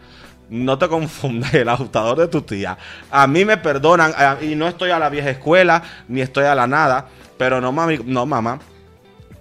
No 0.49 0.77
te 0.77 0.87
confundas, 0.87 1.53
el 1.55 1.67
ajustador 1.67 2.17
de 2.19 2.29
tu 2.29 2.41
tía. 2.41 2.77
A 3.11 3.27
mí 3.27 3.43
me 3.43 3.57
perdonan 3.57 4.13
eh, 4.17 4.45
y 4.45 4.55
no 4.55 4.65
estoy 4.65 4.91
a 4.91 4.97
la 4.97 5.09
vieja 5.09 5.29
escuela 5.29 5.83
ni 6.07 6.21
estoy 6.21 6.45
a 6.45 6.55
la 6.55 6.67
nada, 6.67 7.09
pero 7.37 7.59
no, 7.59 7.73
mami, 7.73 7.99
no 8.05 8.25
mamá. 8.25 8.59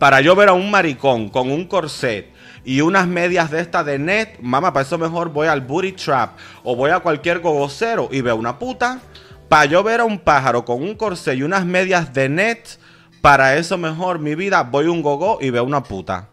Para 0.01 0.21
yo 0.21 0.35
ver 0.35 0.49
a 0.49 0.53
un 0.53 0.69
maricón 0.69 1.29
con 1.29 1.53
un 1.53 1.69
corset 1.69 2.33
y 2.65 2.81
unas 2.81 3.07
medias 3.07 3.53
de 3.53 3.61
esta 3.61 3.85
de 3.85 4.01
net, 4.01 4.41
mamá, 4.41 4.73
para 4.73 4.85
eso 4.85 4.99
mejor 4.99 5.29
voy 5.29 5.47
al 5.47 5.61
booty 5.61 5.93
trap 5.93 6.39
o 6.65 6.75
voy 6.75 6.91
a 6.91 6.99
cualquier 6.99 7.39
gogocero 7.39 8.09
y 8.11 8.21
veo 8.21 8.35
una 8.35 8.59
puta. 8.59 8.99
Para 9.49 9.67
yo 9.67 9.85
ver 9.85 10.01
a 10.01 10.05
un 10.05 10.19
pájaro 10.19 10.65
con 10.65 10.83
un 10.83 10.97
corset 10.97 11.39
y 11.39 11.45
unas 11.45 11.65
medias 11.65 12.13
de 12.13 12.29
net, 12.29 12.67
para 13.21 13.55
eso 13.55 13.79
mejor 13.79 14.19
mi 14.19 14.35
vida 14.35 14.65
voy 14.65 14.87
a 14.87 14.91
un 14.91 15.03
gogo 15.03 15.39
y 15.41 15.51
veo 15.51 15.63
una 15.63 15.85
puta. 15.85 16.31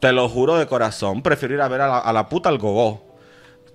Te 0.00 0.12
lo 0.12 0.28
juro 0.28 0.56
de 0.56 0.66
corazón, 0.68 1.22
prefiero 1.22 1.54
ir 1.54 1.60
a 1.60 1.66
ver 1.66 1.80
a 1.80 2.12
la, 2.12 2.28
puta 2.28 2.48
al 2.48 2.58
gogó. 2.58 3.04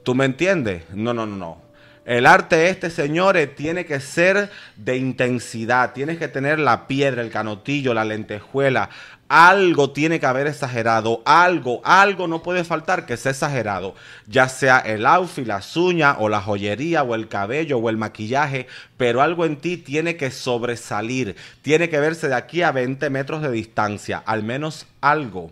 ¿Tú 0.04 0.16
me 0.16 0.24
entiendes? 0.24 0.84
No, 0.94 1.14
no, 1.14 1.26
no, 1.26 1.36
no. 1.36 1.62
El 2.06 2.26
arte 2.26 2.70
este, 2.70 2.90
señores, 2.90 3.56
tiene 3.56 3.86
que 3.86 4.00
ser 4.00 4.50
de 4.78 4.96
intensidad. 4.98 5.92
Tienes 5.92 6.18
que 6.18 6.30
tener 6.30 6.60
la 6.60 6.88
piedra, 6.88 7.22
el 7.22 7.30
canotillo, 7.30 7.94
la 7.94 8.06
lentejuela. 8.06 8.90
Algo 9.28 9.92
tiene 9.92 10.22
que 10.22 10.26
haber 10.26 10.48
exagerado. 10.48 11.22
Algo, 11.26 11.82
algo 11.84 12.28
no 12.28 12.42
puede 12.42 12.64
faltar 12.64 13.06
que 13.06 13.18
sea 13.18 13.32
exagerado. 13.32 13.94
Ya 14.26 14.48
sea 14.48 14.80
el 14.80 15.06
outfit, 15.06 15.46
las 15.46 15.76
uñas, 15.76 16.18
o 16.20 16.30
la 16.30 16.42
joyería, 16.42 17.04
o 17.04 17.16
el 17.16 17.28
cabello, 17.28 17.80
o 17.80 17.90
el 17.90 17.98
maquillaje. 17.98 18.68
Pero 18.96 19.22
algo 19.22 19.46
en 19.46 19.58
ti 19.58 19.76
tiene 19.76 20.16
que 20.16 20.32
sobresalir. 20.32 21.36
Tiene 21.62 21.90
que 21.90 22.00
verse 22.00 22.30
de 22.30 22.36
aquí 22.36 22.62
a 22.62 22.72
20 22.72 23.10
metros 23.10 23.42
de 23.42 23.52
distancia. 23.52 24.24
Al 24.26 24.44
menos 24.44 24.88
algo. 25.02 25.52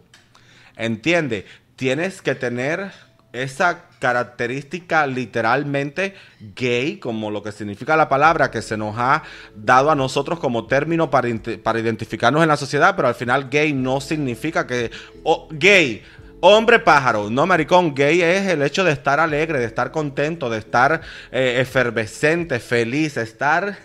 Entiende, 0.75 1.45
tienes 1.75 2.21
que 2.21 2.35
tener 2.35 2.91
esa 3.33 3.85
característica 3.99 5.05
literalmente 5.05 6.15
gay, 6.55 6.97
como 6.97 7.29
lo 7.29 7.43
que 7.43 7.51
significa 7.51 7.95
la 7.95 8.09
palabra, 8.09 8.51
que 8.51 8.61
se 8.61 8.75
nos 8.75 8.95
ha 8.97 9.23
dado 9.55 9.91
a 9.91 9.95
nosotros 9.95 10.39
como 10.39 10.65
término 10.65 11.09
para, 11.09 11.29
para 11.63 11.79
identificarnos 11.79 12.41
en 12.41 12.49
la 12.49 12.57
sociedad, 12.57 12.95
pero 12.95 13.07
al 13.07 13.15
final 13.15 13.49
gay 13.49 13.73
no 13.73 14.01
significa 14.01 14.65
que... 14.65 14.91
gay, 15.51 16.03
hombre 16.41 16.79
pájaro, 16.79 17.29
no 17.29 17.45
maricón, 17.45 17.93
gay 17.93 18.21
es 18.21 18.47
el 18.47 18.63
hecho 18.63 18.83
de 18.83 18.91
estar 18.91 19.19
alegre, 19.19 19.59
de 19.59 19.65
estar 19.65 19.91
contento, 19.91 20.49
de 20.49 20.57
estar 20.57 21.01
eh, 21.31 21.57
efervescente, 21.59 22.59
feliz, 22.59 23.17
estar... 23.17 23.77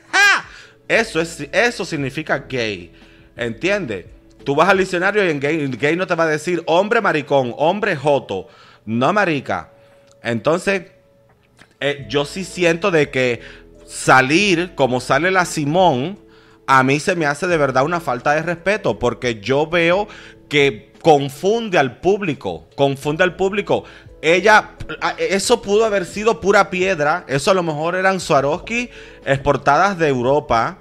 Eso, 0.88 1.20
es, 1.20 1.40
eso 1.50 1.84
significa 1.84 2.46
gay, 2.48 2.92
¿entiendes? 3.36 4.06
Tú 4.46 4.54
vas 4.54 4.68
al 4.68 4.78
diccionario 4.78 5.26
y 5.26 5.30
en 5.30 5.40
gay, 5.40 5.96
no 5.96 6.06
te 6.06 6.14
va 6.14 6.22
a 6.22 6.28
decir 6.28 6.62
hombre 6.66 7.00
maricón, 7.00 7.52
hombre 7.58 7.96
joto, 7.96 8.46
no 8.84 9.12
marica. 9.12 9.72
Entonces, 10.22 10.82
eh, 11.80 12.06
yo 12.08 12.24
sí 12.24 12.44
siento 12.44 12.92
de 12.92 13.10
que 13.10 13.40
salir 13.88 14.76
como 14.76 15.00
sale 15.00 15.32
la 15.32 15.46
Simón, 15.46 16.20
a 16.68 16.84
mí 16.84 17.00
se 17.00 17.16
me 17.16 17.26
hace 17.26 17.48
de 17.48 17.56
verdad 17.56 17.84
una 17.84 17.98
falta 17.98 18.34
de 18.34 18.42
respeto, 18.42 19.00
porque 19.00 19.40
yo 19.40 19.66
veo 19.66 20.06
que 20.48 20.92
confunde 21.02 21.76
al 21.76 21.98
público, 21.98 22.68
confunde 22.76 23.24
al 23.24 23.34
público. 23.34 23.82
Ella, 24.22 24.76
eso 25.18 25.60
pudo 25.60 25.84
haber 25.84 26.06
sido 26.06 26.40
pura 26.40 26.70
piedra, 26.70 27.24
eso 27.26 27.50
a 27.50 27.54
lo 27.54 27.64
mejor 27.64 27.96
eran 27.96 28.20
Swarovski 28.20 28.90
exportadas 29.24 29.98
de 29.98 30.06
Europa 30.06 30.78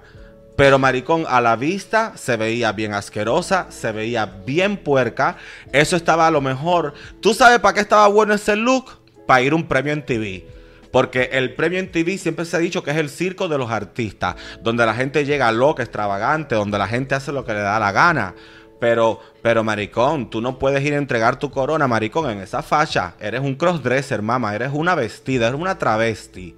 pero 0.55 0.79
maricón, 0.79 1.25
a 1.27 1.41
la 1.41 1.55
vista 1.57 2.13
se 2.15 2.37
veía 2.37 2.71
bien 2.71 2.93
asquerosa, 2.93 3.67
se 3.69 3.91
veía 3.91 4.25
bien 4.25 4.77
puerca. 4.77 5.37
Eso 5.73 5.97
estaba 5.97 6.27
a 6.27 6.31
lo 6.31 6.39
mejor. 6.39 6.93
¿Tú 7.19 7.33
sabes 7.33 7.59
para 7.59 7.73
qué 7.73 7.81
estaba 7.81 8.07
bueno 8.07 8.33
ese 8.33 8.55
look? 8.55 8.85
Para 9.27 9.41
ir 9.41 9.53
un 9.53 9.67
premio 9.67 9.91
en 9.91 10.05
TV. 10.05 10.47
Porque 10.91 11.29
el 11.33 11.55
premio 11.55 11.79
en 11.79 11.91
TV 11.91 12.17
siempre 12.17 12.45
se 12.45 12.55
ha 12.55 12.59
dicho 12.59 12.83
que 12.83 12.91
es 12.91 12.97
el 12.97 13.09
circo 13.09 13.49
de 13.49 13.57
los 13.57 13.69
artistas, 13.69 14.35
donde 14.61 14.85
la 14.85 14.93
gente 14.93 15.25
llega 15.25 15.51
loca, 15.51 15.83
extravagante, 15.83 16.55
donde 16.55 16.77
la 16.77 16.87
gente 16.87 17.15
hace 17.15 17.33
lo 17.33 17.43
que 17.43 17.53
le 17.53 17.59
da 17.59 17.77
la 17.77 17.91
gana. 17.91 18.33
Pero, 18.79 19.19
pero 19.41 19.61
maricón, 19.61 20.29
tú 20.29 20.39
no 20.39 20.57
puedes 20.57 20.81
ir 20.85 20.93
a 20.93 20.97
entregar 20.97 21.37
tu 21.37 21.51
corona, 21.51 21.85
maricón, 21.85 22.29
en 22.29 22.39
esa 22.39 22.61
facha. 22.61 23.15
Eres 23.19 23.41
un 23.41 23.55
crossdresser, 23.55 24.21
mamá, 24.21 24.55
eres 24.55 24.69
una 24.71 24.95
vestida, 24.95 25.49
eres 25.49 25.59
una 25.59 25.77
travesti. 25.77 26.55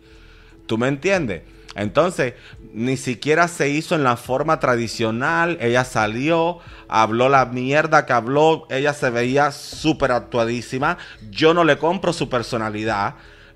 ¿Tú 0.68 0.78
me 0.78 0.88
entiendes? 0.88 1.42
Entonces, 1.78 2.34
ni 2.74 2.98
siquiera 2.98 3.48
se 3.48 3.70
hizo 3.70 3.96
en 3.96 4.04
la 4.04 4.18
forma 4.18 4.60
tradicional. 4.60 5.58
Ella 5.62 5.84
salió, 5.86 6.60
habló 6.90 7.30
la 7.30 7.46
mierda 7.46 8.06
que 8.06 8.14
habló. 8.14 8.68
Ella 8.70 8.94
se 8.94 9.12
veía 9.12 9.52
súper 9.52 10.12
actuadísima. 10.12 10.98
Yo 11.30 11.54
no 11.54 11.64
le 11.64 11.78
compro 11.78 12.14
su 12.14 12.30
personalidad. 12.30 13.14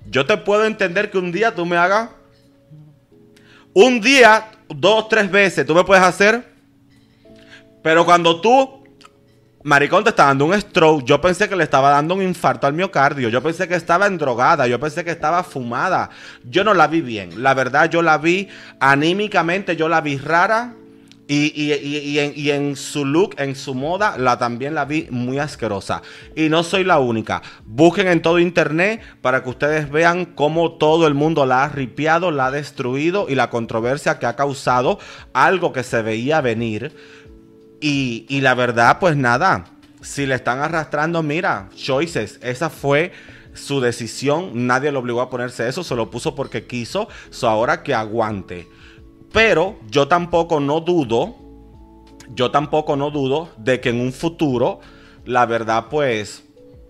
Yo 0.08 0.24
te 0.24 0.36
puedo 0.36 0.64
entender 0.64 1.10
que 1.10 1.18
un 1.18 1.32
día 1.32 1.54
tú 1.54 1.66
me 1.66 1.76
hagas. 1.76 2.10
Un 3.74 4.00
día, 4.00 4.50
dos, 4.68 5.08
tres 5.08 5.30
veces, 5.30 5.66
tú 5.66 5.74
me 5.74 5.84
puedes 5.84 6.04
hacer. 6.04 6.52
Pero 7.82 8.04
cuando 8.04 8.40
tú 8.40 8.81
Maricón 9.64 10.02
te 10.02 10.10
está 10.10 10.26
dando 10.26 10.46
un 10.46 10.60
stroke. 10.60 11.04
Yo 11.04 11.20
pensé 11.20 11.48
que 11.48 11.54
le 11.54 11.64
estaba 11.64 11.90
dando 11.90 12.14
un 12.14 12.22
infarto 12.22 12.66
al 12.66 12.72
miocardio. 12.72 13.28
Yo 13.28 13.42
pensé 13.42 13.68
que 13.68 13.76
estaba 13.76 14.06
endrogada. 14.06 14.66
Yo 14.66 14.80
pensé 14.80 15.04
que 15.04 15.10
estaba 15.10 15.44
fumada. 15.44 16.10
Yo 16.44 16.64
no 16.64 16.74
la 16.74 16.88
vi 16.88 17.00
bien. 17.00 17.42
La 17.42 17.54
verdad, 17.54 17.88
yo 17.88 18.02
la 18.02 18.18
vi 18.18 18.48
anímicamente. 18.80 19.76
Yo 19.76 19.88
la 19.88 20.00
vi 20.00 20.18
rara. 20.18 20.74
Y, 21.28 22.50
en, 22.50 22.76
su 22.76 23.06
look, 23.06 23.36
en 23.38 23.56
su 23.56 23.74
moda, 23.74 24.18
la 24.18 24.36
también 24.36 24.74
la 24.74 24.84
vi 24.84 25.06
muy 25.10 25.38
asquerosa. 25.38 26.02
Y 26.36 26.50
no 26.50 26.62
soy 26.62 26.84
la 26.84 26.98
única. 26.98 27.40
Busquen 27.64 28.08
en 28.08 28.20
todo 28.20 28.38
internet 28.38 29.00
para 29.22 29.42
que 29.42 29.48
ustedes 29.48 29.90
vean 29.90 30.26
cómo 30.26 30.72
todo 30.72 31.06
el 31.06 31.14
mundo 31.14 31.46
la 31.46 31.64
ha 31.64 31.68
ripiado, 31.70 32.32
la 32.32 32.46
ha 32.46 32.50
destruido 32.50 33.26
y 33.30 33.34
la 33.34 33.48
controversia 33.48 34.18
que 34.18 34.26
ha 34.26 34.36
causado 34.36 34.98
algo 35.32 35.72
que 35.72 35.84
se 35.84 36.02
veía 36.02 36.42
venir 36.42 36.94
y, 37.82 38.40
la 38.40 38.54
verdad, 38.54 38.98
pues 39.00 39.16
nada, 39.16 39.64
si 40.00 40.24
le 40.24 40.36
están 40.36 40.60
arrastrando, 40.60 41.22
mira, 41.22 41.68
choices, 41.74 42.38
esa 42.40 42.70
fue 42.70 43.10
su 43.54 43.80
decisión, 43.80 44.66
nadie 44.66 44.92
lo 44.92 45.00
obligó 45.00 45.20
a 45.20 45.28
ponerse 45.28 45.68
eso, 45.68 45.82
se 45.82 45.96
lo 45.96 46.08
puso 46.08 46.36
porque 46.36 46.66
quiso, 46.66 47.08
so 47.30 47.48
ahora 47.48 47.82
que 47.82 47.92
aguante. 47.92 48.68
Pero 49.32 49.80
yo 49.90 50.06
tampoco 50.06 50.60
no 50.60 50.80
dudo, 50.80 51.34
yo 52.34 52.52
tampoco 52.52 52.94
no 52.94 53.10
dudo 53.10 53.50
de 53.58 53.80
que 53.80 53.88
en 53.88 54.00
un 54.00 54.12
futuro, 54.12 54.78
la 55.24 55.44
verdad, 55.44 55.86
pues, 55.90 56.44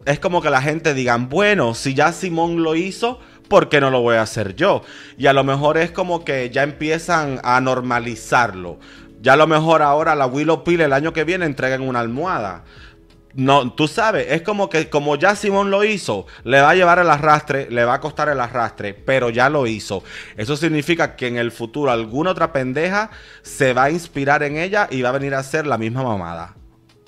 es 0.05 0.19
como 0.19 0.43
que 0.43 0.51
la 0.51 0.61
gente 0.61 0.93
digan, 0.93 1.31
bueno, 1.31 1.75
si 1.75 1.95
ya 1.95 2.13
Simón 2.13 2.63
lo 2.63 2.75
hizo, 2.75 3.19
¿por 3.49 3.69
qué 3.69 3.81
no 3.81 3.91
lo 3.91 4.03
voy 4.03 4.17
a 4.17 4.23
hacer 4.23 4.57
yo? 4.57 4.83
Y 5.17 5.27
a 5.27 5.33
lo 5.33 5.45
mejor 5.45 5.79
es 5.79 5.91
como 5.91 6.25
que 6.25 6.51
ya 6.51 6.63
empiezan 6.63 7.41
a 7.45 7.61
normalizarlo. 7.61 8.79
Ya 9.23 9.35
a 9.35 9.37
lo 9.37 9.47
mejor 9.47 9.83
ahora 9.83 10.17
la 10.17 10.27
Willow 10.27 10.65
Pill 10.65 10.81
el 10.81 10.93
año 10.93 11.13
que 11.13 11.23
viene 11.23 11.47
entregan 11.47 11.83
una 11.83 12.01
almohada. 12.01 12.65
No, 13.35 13.73
tú 13.73 13.87
sabes, 13.87 14.27
es 14.31 14.43
como 14.43 14.69
que 14.69 14.91
como 14.91 15.17
ya 15.17 15.37
Simón 15.37 15.71
lo 15.71 15.85
hizo, 15.85 16.27
le 16.43 16.61
va 16.61 16.71
a 16.71 16.75
llevar 16.75 16.99
el 16.99 17.09
arrastre, 17.09 17.69
le 17.71 17.85
va 17.85 17.95
a 17.95 18.01
costar 18.01 18.29
el 18.29 18.41
arrastre, 18.41 18.93
pero 18.93 19.31
ya 19.31 19.49
lo 19.49 19.67
hizo. 19.69 20.03
Eso 20.37 20.57
significa 20.57 21.15
que 21.15 21.29
en 21.29 21.37
el 21.37 21.53
futuro 21.53 21.93
alguna 21.93 22.33
otra 22.33 22.53
pendeja 22.53 23.11
se 23.43 23.73
va 23.73 23.85
a 23.85 23.91
inspirar 23.91 24.43
en 24.43 24.59
ella 24.59 24.89
y 24.91 25.01
va 25.03 25.11
a 25.11 25.13
venir 25.13 25.35
a 25.35 25.39
hacer 25.39 25.67
la 25.67 25.79
misma 25.79 26.03
mamada. 26.03 26.57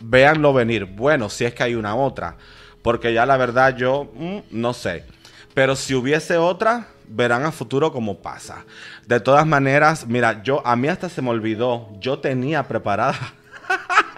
Véanlo 0.00 0.54
venir. 0.54 0.84
Bueno, 0.84 1.28
si 1.28 1.44
es 1.44 1.52
que 1.52 1.64
hay 1.64 1.74
una 1.74 1.96
otra. 1.96 2.36
Porque 2.80 3.12
ya 3.12 3.26
la 3.26 3.36
verdad 3.36 3.76
yo 3.76 4.10
mm, 4.14 4.38
no 4.52 4.72
sé. 4.72 5.04
Pero 5.52 5.74
si 5.74 5.94
hubiese 5.94 6.36
otra, 6.36 6.86
verán 7.08 7.44
a 7.44 7.52
futuro 7.52 7.92
cómo 7.92 8.20
pasa. 8.20 8.64
De 9.06 9.20
todas 9.20 9.46
maneras, 9.46 10.06
mira, 10.06 10.42
yo 10.42 10.66
a 10.66 10.76
mí 10.76 10.88
hasta 10.88 11.08
se 11.08 11.22
me 11.22 11.30
olvidó, 11.30 11.88
yo 12.00 12.18
tenía 12.18 12.66
preparada. 12.66 13.18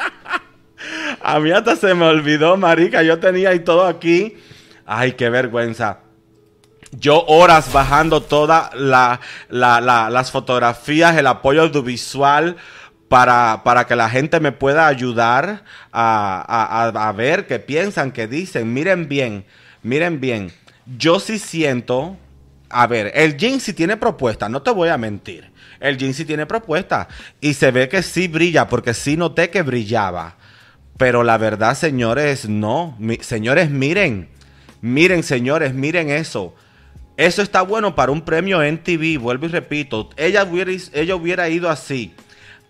a 1.23 1.41
mí 1.41 1.51
hasta 1.51 1.77
se 1.77 1.95
me 1.95 2.07
olvidó, 2.07 2.57
marica, 2.57 3.03
yo 3.03 3.19
tenía 3.19 3.55
y 3.55 3.61
todo 3.61 3.87
aquí. 3.87 4.37
Ay, 4.85 5.13
qué 5.13 5.29
vergüenza. 5.31 6.01
Yo 6.93 7.25
horas 7.27 7.73
bajando 7.73 8.23
todas 8.23 8.71
las 9.49 10.31
fotografías, 10.31 11.17
el 11.17 11.27
apoyo 11.27 11.63
audiovisual 11.63 12.57
para, 13.09 13.63
para, 13.65 13.87
que 13.87 13.97
la 13.97 14.09
gente 14.09 14.41
me 14.41 14.53
pueda 14.53 14.87
ayudar 14.87 15.65
a, 15.93 16.91
a 16.95 17.13
ver 17.13 17.47
qué 17.47 17.59
piensan, 17.59 18.13
qué 18.13 18.27
dicen. 18.29 18.73
Miren 18.73 19.09
bien, 19.09 19.45
miren 19.83 20.21
bien. 20.21 20.53
Yo 20.87 21.19
sí 21.19 21.39
siento 21.41 22.17
a 22.69 22.87
ver, 22.87 23.13
el 23.15 23.37
jean 23.37 23.61
sí 23.61 23.73
tiene 23.73 23.97
propuesta, 23.97 24.49
no 24.49 24.63
te 24.63 24.71
voy 24.71 24.89
a 24.89 24.99
mentir. 24.99 25.51
El 25.81 25.97
jean 25.97 26.15
sí 26.15 26.25
tiene 26.25 26.47
propuesta. 26.47 27.09
Y 27.41 27.55
se 27.55 27.71
ve 27.71 27.89
que 27.89 28.03
sí 28.03 28.29
brilla, 28.29 28.69
porque 28.69 28.95
sí 28.95 29.17
noté 29.17 29.51
que 29.51 29.63
brillaba. 29.63 30.37
Pero 30.97 31.23
la 31.23 31.39
verdad, 31.39 31.77
señores, 31.77 32.49
no. 32.49 32.97
señores, 33.21 33.71
miren. 33.71 34.29
Miren, 34.81 35.23
señores, 35.23 35.75
miren 35.75 36.11
eso. 36.11 36.55
Eso 37.17 37.43
está 37.43 37.63
bueno 37.63 37.95
para 37.95 38.13
un 38.13 38.23
premio 38.23 38.63
en 38.63 38.83
TV. 38.83 39.19
Vuelvo 39.19 39.47
y 39.47 39.51
repito. 39.51 40.11
Ella 40.17 40.45
hubiera, 40.45 40.73
ella 40.93 41.15
hubiera 41.17 41.49
ido 41.49 41.71
así 41.71 42.15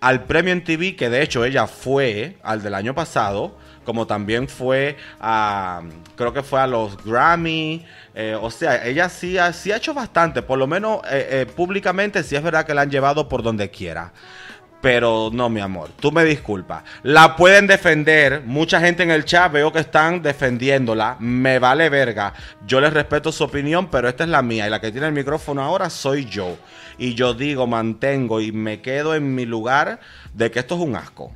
al 0.00 0.24
premio 0.24 0.52
en 0.52 0.62
TV, 0.62 0.94
que 0.94 1.08
de 1.08 1.22
hecho 1.22 1.44
ella 1.44 1.66
fue 1.66 2.36
al 2.42 2.62
del 2.62 2.74
año 2.74 2.94
pasado 2.94 3.58
como 3.86 4.06
también 4.06 4.48
fue 4.48 4.98
a, 5.20 5.80
creo 6.16 6.34
que 6.34 6.42
fue 6.42 6.60
a 6.60 6.66
los 6.66 7.02
Grammy, 7.02 7.86
eh, 8.14 8.36
o 8.38 8.50
sea, 8.50 8.84
ella 8.84 9.08
sí 9.08 9.38
ha, 9.38 9.52
sí 9.52 9.72
ha 9.72 9.76
hecho 9.76 9.94
bastante, 9.94 10.42
por 10.42 10.58
lo 10.58 10.66
menos 10.66 11.00
eh, 11.04 11.28
eh, 11.30 11.46
públicamente 11.46 12.22
sí 12.22 12.36
es 12.36 12.42
verdad 12.42 12.66
que 12.66 12.74
la 12.74 12.82
han 12.82 12.90
llevado 12.90 13.28
por 13.28 13.42
donde 13.42 13.70
quiera. 13.70 14.12
Pero 14.82 15.30
no, 15.32 15.48
mi 15.48 15.60
amor, 15.60 15.90
tú 15.98 16.12
me 16.12 16.24
disculpas. 16.24 16.84
La 17.02 17.34
pueden 17.34 17.66
defender. 17.66 18.42
Mucha 18.44 18.78
gente 18.78 19.02
en 19.02 19.10
el 19.10 19.24
chat 19.24 19.50
veo 19.50 19.72
que 19.72 19.80
están 19.80 20.22
defendiéndola. 20.22 21.16
Me 21.18 21.58
vale 21.58 21.88
verga. 21.88 22.34
Yo 22.66 22.80
les 22.80 22.92
respeto 22.92 23.32
su 23.32 23.42
opinión, 23.42 23.88
pero 23.90 24.08
esta 24.08 24.24
es 24.24 24.30
la 24.30 24.42
mía. 24.42 24.66
Y 24.66 24.70
la 24.70 24.80
que 24.80 24.92
tiene 24.92 25.08
el 25.08 25.14
micrófono 25.14 25.62
ahora 25.62 25.90
soy 25.90 26.26
yo. 26.26 26.56
Y 26.98 27.14
yo 27.14 27.34
digo, 27.34 27.66
mantengo 27.66 28.40
y 28.40 28.52
me 28.52 28.80
quedo 28.80 29.14
en 29.14 29.34
mi 29.34 29.46
lugar 29.46 29.98
de 30.34 30.50
que 30.50 30.60
esto 30.60 30.76
es 30.76 30.82
un 30.82 30.94
asco. 30.94 31.32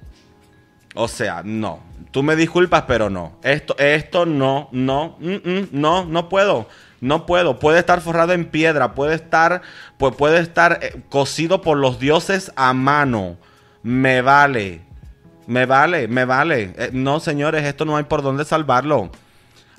O 0.95 1.09
sea, 1.09 1.43
no. 1.45 1.90
Tú 2.11 2.23
me 2.23 2.35
disculpas, 2.37 2.85
pero 2.89 3.09
no. 3.09 3.33
Esto, 3.43 3.77
esto 3.79 4.27
no, 4.27 4.69
no, 4.73 5.17
mm, 5.21 5.49
mm, 5.49 5.69
no, 5.73 6.05
no 6.05 6.29
puedo. 6.29 6.67
No 7.01 7.25
puedo. 7.25 7.59
Puede 7.59 7.79
estar 7.79 8.01
forrado 8.01 8.33
en 8.33 8.47
piedra, 8.47 8.95
puede 8.95 9.15
estar, 9.15 9.63
pues 9.97 10.15
puede 10.17 10.41
estar 10.41 10.81
eh, 10.83 11.03
cosido 11.09 11.63
por 11.63 11.79
los 11.79 11.99
dioses 11.99 12.53
a 12.57 12.73
mano. 12.73 13.37
Me 13.83 14.23
vale. 14.23 14.83
Me 15.47 15.67
vale, 15.67 16.09
me 16.09 16.25
vale. 16.25 16.75
Eh, 16.77 16.91
no, 16.93 17.21
señores, 17.21 17.65
esto 17.65 17.85
no 17.85 17.97
hay 17.97 18.05
por 18.05 18.23
dónde 18.23 18.45
salvarlo. 18.45 19.11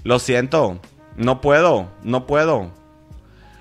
Lo 0.03 0.19
siento. 0.19 0.79
No 1.17 1.41
puedo, 1.41 1.89
no 2.03 2.25
puedo. 2.25 2.71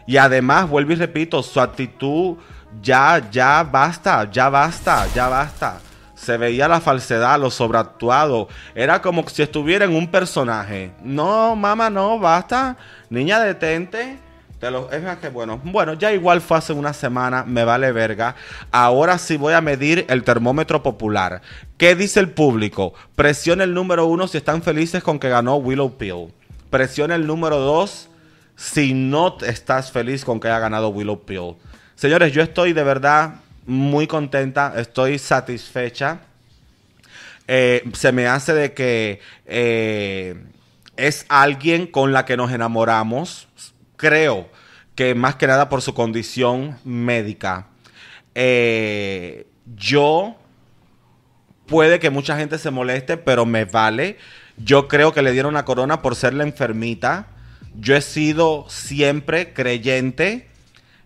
Y 0.06 0.16
además, 0.16 0.68
vuelvo 0.68 0.92
y 0.92 0.96
repito, 0.96 1.42
su 1.42 1.60
actitud 1.60 2.36
ya, 2.80 3.28
ya 3.30 3.62
basta, 3.64 4.30
ya 4.30 4.48
basta, 4.48 5.06
ya 5.14 5.28
basta. 5.28 5.80
Se 6.20 6.36
veía 6.36 6.68
la 6.68 6.82
falsedad, 6.82 7.40
lo 7.40 7.50
sobreactuado. 7.50 8.48
Era 8.74 9.00
como 9.00 9.26
si 9.26 9.40
estuviera 9.40 9.86
en 9.86 9.94
un 9.94 10.06
personaje. 10.08 10.92
No, 11.02 11.56
mamá, 11.56 11.88
no, 11.88 12.18
basta. 12.18 12.76
Niña, 13.08 13.40
detente. 13.40 14.18
Te 14.58 14.70
lo, 14.70 14.90
es 14.90 15.02
más 15.02 15.16
que 15.16 15.30
bueno. 15.30 15.58
Bueno, 15.64 15.94
ya 15.94 16.12
igual 16.12 16.42
fue 16.42 16.58
hace 16.58 16.74
una 16.74 16.92
semana, 16.92 17.44
me 17.44 17.64
vale 17.64 17.90
verga. 17.92 18.36
Ahora 18.70 19.16
sí 19.16 19.38
voy 19.38 19.54
a 19.54 19.62
medir 19.62 20.04
el 20.10 20.22
termómetro 20.22 20.82
popular. 20.82 21.40
¿Qué 21.78 21.94
dice 21.94 22.20
el 22.20 22.28
público? 22.28 22.92
Presiona 23.16 23.64
el 23.64 23.72
número 23.72 24.04
uno 24.04 24.28
si 24.28 24.36
están 24.36 24.60
felices 24.60 25.02
con 25.02 25.18
que 25.18 25.30
ganó 25.30 25.56
Willow 25.56 25.96
Pill. 25.96 26.34
Presiona 26.68 27.14
el 27.14 27.26
número 27.26 27.56
dos 27.58 28.10
si 28.56 28.92
no 28.92 29.38
estás 29.40 29.90
feliz 29.90 30.26
con 30.26 30.38
que 30.38 30.48
haya 30.48 30.58
ganado 30.58 30.90
Willow 30.90 31.24
Pill. 31.24 31.56
Señores, 31.94 32.34
yo 32.34 32.42
estoy 32.42 32.74
de 32.74 32.84
verdad 32.84 33.36
muy 33.70 34.08
contenta, 34.08 34.74
estoy 34.76 35.16
satisfecha. 35.20 36.22
Eh, 37.46 37.84
se 37.92 38.10
me 38.10 38.26
hace 38.26 38.52
de 38.52 38.74
que 38.74 39.20
eh, 39.46 40.44
es 40.96 41.24
alguien 41.28 41.86
con 41.86 42.12
la 42.12 42.24
que 42.24 42.36
nos 42.36 42.50
enamoramos. 42.50 43.46
Creo 43.96 44.48
que 44.96 45.14
más 45.14 45.36
que 45.36 45.46
nada 45.46 45.68
por 45.68 45.82
su 45.82 45.94
condición 45.94 46.78
médica. 46.84 47.68
Eh, 48.34 49.46
yo 49.76 50.36
puede 51.66 52.00
que 52.00 52.10
mucha 52.10 52.36
gente 52.36 52.58
se 52.58 52.72
moleste, 52.72 53.18
pero 53.18 53.46
me 53.46 53.66
vale. 53.66 54.16
Yo 54.56 54.88
creo 54.88 55.12
que 55.14 55.22
le 55.22 55.30
dieron 55.30 55.54
la 55.54 55.64
corona 55.64 56.02
por 56.02 56.16
ser 56.16 56.34
la 56.34 56.42
enfermita. 56.42 57.28
Yo 57.76 57.94
he 57.94 58.00
sido 58.00 58.66
siempre 58.68 59.52
creyente 59.52 60.49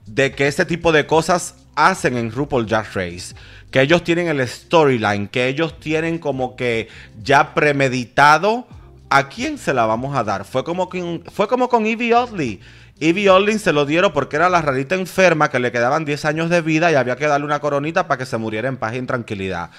de 0.06 0.32
que 0.32 0.46
ese 0.46 0.64
tipo 0.64 0.92
de 0.92 1.06
cosas 1.06 1.54
hacen 1.74 2.16
en 2.16 2.30
RuPaul 2.30 2.66
Drag 2.66 2.86
Race. 2.94 3.34
Que 3.70 3.80
ellos 3.80 4.04
tienen 4.04 4.28
el 4.28 4.46
storyline, 4.46 5.28
que 5.28 5.48
ellos 5.48 5.80
tienen 5.80 6.18
como 6.18 6.56
que 6.56 6.88
ya 7.22 7.54
premeditado 7.54 8.66
a 9.10 9.28
quién 9.28 9.58
se 9.58 9.74
la 9.74 9.86
vamos 9.86 10.16
a 10.16 10.24
dar. 10.24 10.44
Fue 10.44 10.64
como, 10.64 10.88
fue 11.32 11.48
como 11.48 11.68
con 11.68 11.86
Evie 11.86 12.14
Oddly. 12.14 12.60
Evie 13.00 13.28
Oddly 13.28 13.58
se 13.58 13.72
lo 13.72 13.86
dieron 13.86 14.12
porque 14.12 14.36
era 14.36 14.48
la 14.48 14.62
rarita 14.62 14.94
enferma 14.94 15.50
que 15.50 15.58
le 15.58 15.72
quedaban 15.72 16.04
10 16.04 16.24
años 16.26 16.50
de 16.50 16.60
vida 16.60 16.92
y 16.92 16.94
había 16.94 17.16
que 17.16 17.26
darle 17.26 17.46
una 17.46 17.58
coronita 17.58 18.06
para 18.06 18.18
que 18.18 18.26
se 18.26 18.38
muriera 18.38 18.68
en 18.68 18.76
paz 18.76 18.94
y 18.94 18.98
en 18.98 19.06
tranquilidad. 19.06 19.70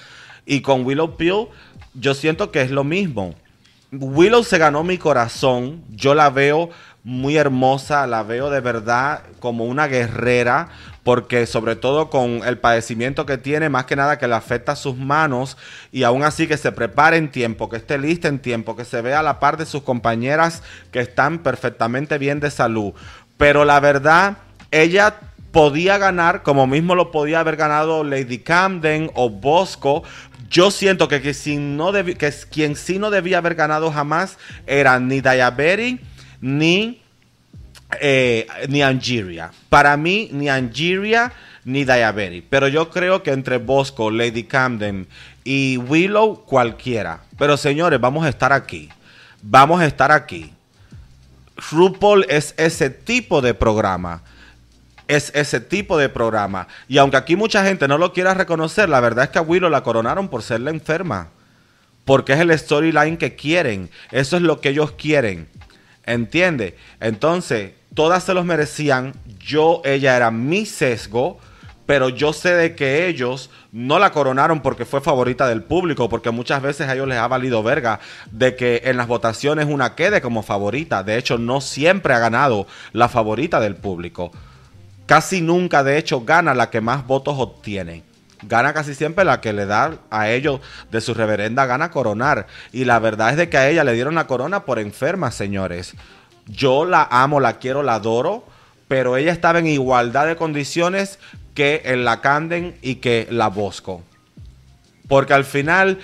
Y 0.44 0.60
con 0.60 0.84
Willow 0.84 1.16
Pill, 1.16 1.48
yo 1.94 2.14
siento 2.14 2.50
que 2.50 2.60
es 2.60 2.70
lo 2.70 2.84
mismo. 2.84 3.34
Willow 3.92 4.44
se 4.44 4.58
ganó 4.58 4.84
mi 4.84 4.98
corazón. 4.98 5.82
Yo 5.90 6.14
la 6.14 6.30
veo 6.30 6.70
muy 7.06 7.36
hermosa, 7.36 8.04
la 8.08 8.24
veo 8.24 8.50
de 8.50 8.58
verdad 8.58 9.22
como 9.38 9.64
una 9.64 9.86
guerrera, 9.86 10.70
porque 11.04 11.46
sobre 11.46 11.76
todo 11.76 12.10
con 12.10 12.40
el 12.44 12.58
padecimiento 12.58 13.26
que 13.26 13.38
tiene, 13.38 13.68
más 13.68 13.84
que 13.84 13.94
nada 13.94 14.18
que 14.18 14.26
le 14.26 14.34
afecta 14.34 14.72
a 14.72 14.76
sus 14.76 14.96
manos, 14.96 15.56
y 15.92 16.02
aún 16.02 16.24
así 16.24 16.48
que 16.48 16.56
se 16.56 16.72
prepare 16.72 17.16
en 17.16 17.30
tiempo, 17.30 17.68
que 17.68 17.76
esté 17.76 17.96
lista 17.96 18.26
en 18.26 18.40
tiempo, 18.40 18.74
que 18.74 18.84
se 18.84 19.02
vea 19.02 19.20
a 19.20 19.22
la 19.22 19.38
par 19.38 19.56
de 19.56 19.66
sus 19.66 19.84
compañeras 19.84 20.64
que 20.90 20.98
están 20.98 21.38
perfectamente 21.44 22.18
bien 22.18 22.40
de 22.40 22.50
salud. 22.50 22.92
Pero 23.36 23.64
la 23.64 23.78
verdad, 23.78 24.38
ella 24.72 25.14
podía 25.52 25.98
ganar, 25.98 26.42
como 26.42 26.66
mismo 26.66 26.96
lo 26.96 27.12
podía 27.12 27.38
haber 27.38 27.54
ganado 27.54 28.02
Lady 28.02 28.38
Camden 28.38 29.12
o 29.14 29.30
Bosco. 29.30 30.02
Yo 30.50 30.72
siento 30.72 31.06
que, 31.06 31.20
no 31.60 31.92
que 31.92 32.34
quien 32.50 32.74
sí 32.74 32.98
no 32.98 33.10
debía 33.10 33.38
haber 33.38 33.54
ganado 33.54 33.92
jamás 33.92 34.38
era 34.66 34.98
ni 34.98 35.20
Diabetes 35.20 36.00
ni, 36.40 37.00
eh, 38.00 38.46
ni 38.68 38.82
Angeria. 38.82 39.50
Para 39.68 39.96
mí, 39.96 40.28
ni 40.32 40.48
Angeria 40.48 41.32
ni 41.66 41.84
Diabetes. 41.84 42.44
Pero 42.48 42.68
yo 42.68 42.90
creo 42.90 43.22
que 43.22 43.32
entre 43.32 43.58
Bosco, 43.58 44.10
Lady 44.10 44.44
Camden 44.44 45.06
y 45.44 45.76
Willow, 45.76 46.44
cualquiera. 46.44 47.20
Pero 47.36 47.56
señores, 47.56 48.00
vamos 48.00 48.24
a 48.24 48.28
estar 48.28 48.52
aquí. 48.52 48.88
Vamos 49.42 49.80
a 49.80 49.86
estar 49.86 50.12
aquí. 50.12 50.52
RuPaul 51.70 52.24
es 52.28 52.54
ese 52.56 52.90
tipo 52.90 53.40
de 53.42 53.54
programa. 53.54 54.22
Es 55.08 55.30
ese 55.34 55.60
tipo 55.60 55.98
de 55.98 56.08
programa. 56.08 56.68
Y 56.88 56.98
aunque 56.98 57.16
aquí 57.16 57.36
mucha 57.36 57.64
gente 57.64 57.88
no 57.88 57.98
lo 57.98 58.12
quiera 58.12 58.34
reconocer, 58.34 58.88
la 58.88 59.00
verdad 59.00 59.24
es 59.24 59.30
que 59.30 59.38
a 59.38 59.42
Willow 59.42 59.70
la 59.70 59.82
coronaron 59.82 60.28
por 60.28 60.42
ser 60.42 60.60
la 60.60 60.70
enferma. 60.70 61.28
Porque 62.04 62.32
es 62.32 62.40
el 62.40 62.56
storyline 62.56 63.16
que 63.16 63.34
quieren. 63.34 63.90
Eso 64.12 64.36
es 64.36 64.42
lo 64.42 64.60
que 64.60 64.68
ellos 64.70 64.92
quieren. 64.92 65.48
¿Entiende? 66.06 66.76
Entonces, 67.00 67.72
todas 67.94 68.24
se 68.24 68.34
los 68.34 68.44
merecían. 68.44 69.14
Yo, 69.38 69.82
ella 69.84 70.16
era 70.16 70.30
mi 70.30 70.64
sesgo, 70.64 71.38
pero 71.84 72.08
yo 72.08 72.32
sé 72.32 72.54
de 72.54 72.74
que 72.74 73.06
ellos 73.08 73.50
no 73.72 73.98
la 73.98 74.12
coronaron 74.12 74.60
porque 74.60 74.84
fue 74.84 75.00
favorita 75.00 75.48
del 75.48 75.62
público, 75.62 76.08
porque 76.08 76.30
muchas 76.30 76.62
veces 76.62 76.88
a 76.88 76.94
ellos 76.94 77.08
les 77.08 77.18
ha 77.18 77.28
valido 77.28 77.62
verga 77.62 78.00
de 78.30 78.56
que 78.56 78.82
en 78.84 78.96
las 78.96 79.06
votaciones 79.06 79.66
una 79.68 79.94
quede 79.94 80.20
como 80.20 80.42
favorita. 80.42 81.02
De 81.02 81.18
hecho, 81.18 81.38
no 81.38 81.60
siempre 81.60 82.14
ha 82.14 82.18
ganado 82.18 82.66
la 82.92 83.08
favorita 83.08 83.60
del 83.60 83.76
público. 83.76 84.30
Casi 85.06 85.40
nunca, 85.40 85.84
de 85.84 85.98
hecho, 85.98 86.22
gana 86.22 86.54
la 86.54 86.70
que 86.70 86.80
más 86.80 87.06
votos 87.06 87.36
obtiene 87.38 88.02
gana 88.42 88.74
casi 88.74 88.94
siempre 88.94 89.24
la 89.24 89.40
que 89.40 89.52
le 89.52 89.66
da 89.66 89.98
a 90.10 90.30
ellos 90.30 90.60
de 90.90 91.00
su 91.00 91.14
reverenda 91.14 91.66
gana 91.66 91.90
coronar. 91.90 92.46
Y 92.72 92.84
la 92.84 92.98
verdad 92.98 93.30
es 93.30 93.36
de 93.36 93.48
que 93.48 93.58
a 93.58 93.68
ella 93.68 93.84
le 93.84 93.92
dieron 93.92 94.14
la 94.14 94.26
corona 94.26 94.64
por 94.64 94.78
enferma, 94.78 95.30
señores. 95.30 95.94
Yo 96.46 96.84
la 96.84 97.06
amo, 97.10 97.40
la 97.40 97.58
quiero, 97.58 97.82
la 97.82 97.94
adoro, 97.94 98.44
pero 98.88 99.16
ella 99.16 99.32
estaba 99.32 99.58
en 99.58 99.66
igualdad 99.66 100.26
de 100.26 100.36
condiciones 100.36 101.18
que 101.54 101.82
en 101.86 102.04
la 102.04 102.20
Canden 102.20 102.76
y 102.82 102.96
que 102.96 103.26
la 103.30 103.48
Bosco. 103.48 104.02
Porque 105.08 105.34
al 105.34 105.44
final 105.44 105.98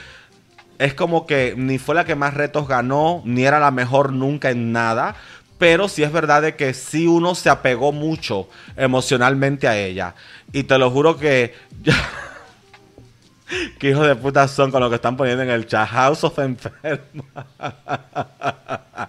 es 0.79 0.95
como 0.95 1.27
que 1.27 1.55
ni 1.57 1.79
fue 1.79 1.95
la 1.95 2.05
que 2.05 2.17
más 2.17 2.35
retos 2.35 2.67
ganó, 2.67 3.23
ni 3.25 3.45
era 3.45 3.61
la 3.61 3.71
mejor 3.71 4.13
nunca 4.13 4.51
en 4.51 4.73
nada. 4.73 5.15
Pero 5.63 5.89
sí 5.89 6.03
es 6.03 6.11
verdad 6.11 6.43
de 6.43 6.57
que 6.57 6.75
sí 6.75 7.07
uno 7.07 7.37
se 7.37 7.49
apegó 7.49 7.93
mucho 7.93 8.49
emocionalmente 8.77 9.69
a 9.69 9.79
ella. 9.79 10.17
Y 10.53 10.65
te 10.65 10.77
lo 10.77 10.91
juro 10.91 11.17
que... 11.17 11.55
Qué 13.79 13.91
hijos 13.91 14.09
de 14.09 14.17
puta 14.17 14.49
son 14.49 14.73
con 14.73 14.81
lo 14.81 14.89
que 14.89 14.97
están 14.97 15.17
poniendo 15.17 15.45
en 15.45 15.51
el 15.51 15.69
chat. 15.69 15.89
House 15.89 16.25
of 16.25 16.37
Enferma. 16.41 17.47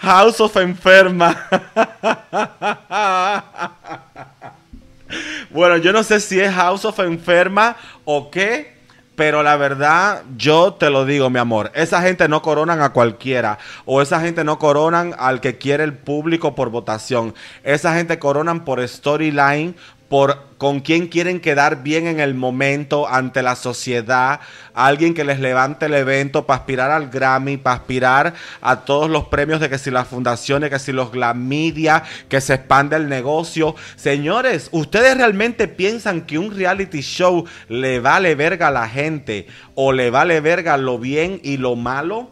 House 0.00 0.38
of 0.38 0.54
Enferma. 0.58 1.48
bueno, 5.48 5.78
yo 5.78 5.94
no 5.94 6.02
sé 6.02 6.20
si 6.20 6.38
es 6.38 6.52
House 6.52 6.84
of 6.84 7.00
Enferma 7.00 7.74
o 8.04 8.30
qué. 8.30 8.75
Pero 9.16 9.42
la 9.42 9.56
verdad, 9.56 10.22
yo 10.36 10.74
te 10.74 10.90
lo 10.90 11.06
digo, 11.06 11.30
mi 11.30 11.38
amor, 11.38 11.72
esa 11.74 12.02
gente 12.02 12.28
no 12.28 12.42
coronan 12.42 12.82
a 12.82 12.92
cualquiera 12.92 13.58
o 13.86 14.02
esa 14.02 14.20
gente 14.20 14.44
no 14.44 14.58
coronan 14.58 15.14
al 15.18 15.40
que 15.40 15.56
quiere 15.56 15.84
el 15.84 15.94
público 15.94 16.54
por 16.54 16.68
votación. 16.68 17.34
Esa 17.64 17.94
gente 17.94 18.18
coronan 18.18 18.64
por 18.66 18.86
storyline, 18.86 19.74
por 20.08 20.46
con 20.56 20.80
quién 20.80 21.08
quieren 21.08 21.40
quedar 21.40 21.82
bien 21.82 22.06
en 22.06 22.18
el 22.18 22.34
momento 22.34 23.06
ante 23.08 23.42
la 23.42 23.56
sociedad, 23.56 24.40
alguien 24.72 25.12
que 25.12 25.24
les 25.24 25.38
levante 25.38 25.86
el 25.86 25.94
evento 25.94 26.46
para 26.46 26.60
aspirar 26.60 26.90
al 26.90 27.10
Grammy, 27.10 27.58
para 27.58 27.76
aspirar 27.76 28.34
a 28.62 28.80
todos 28.80 29.10
los 29.10 29.26
premios 29.28 29.60
de 29.60 29.68
que 29.68 29.78
si 29.78 29.90
las 29.90 30.08
fundaciones, 30.08 30.70
que 30.70 30.78
si 30.78 30.92
los 30.92 31.12
Glamidia, 31.12 32.04
que 32.28 32.40
se 32.40 32.54
expande 32.54 32.96
el 32.96 33.08
negocio. 33.08 33.74
Señores, 33.96 34.68
¿ustedes 34.72 35.16
realmente 35.16 35.68
piensan 35.68 36.22
que 36.22 36.38
un 36.38 36.56
reality 36.56 37.02
show 37.02 37.44
le 37.68 38.00
vale 38.00 38.34
verga 38.34 38.68
a 38.68 38.72
la 38.72 38.88
gente 38.88 39.46
o 39.74 39.92
le 39.92 40.10
vale 40.10 40.40
verga 40.40 40.78
lo 40.78 40.98
bien 40.98 41.40
y 41.42 41.58
lo 41.58 41.76
malo? 41.76 42.30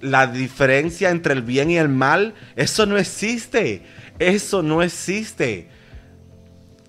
La 0.00 0.28
diferencia 0.28 1.10
entre 1.10 1.32
el 1.32 1.42
bien 1.42 1.70
y 1.70 1.78
el 1.78 1.88
mal, 1.88 2.34
eso 2.54 2.86
no 2.86 2.98
existe. 2.98 3.82
Eso 4.18 4.62
no 4.62 4.82
existe. 4.82 5.68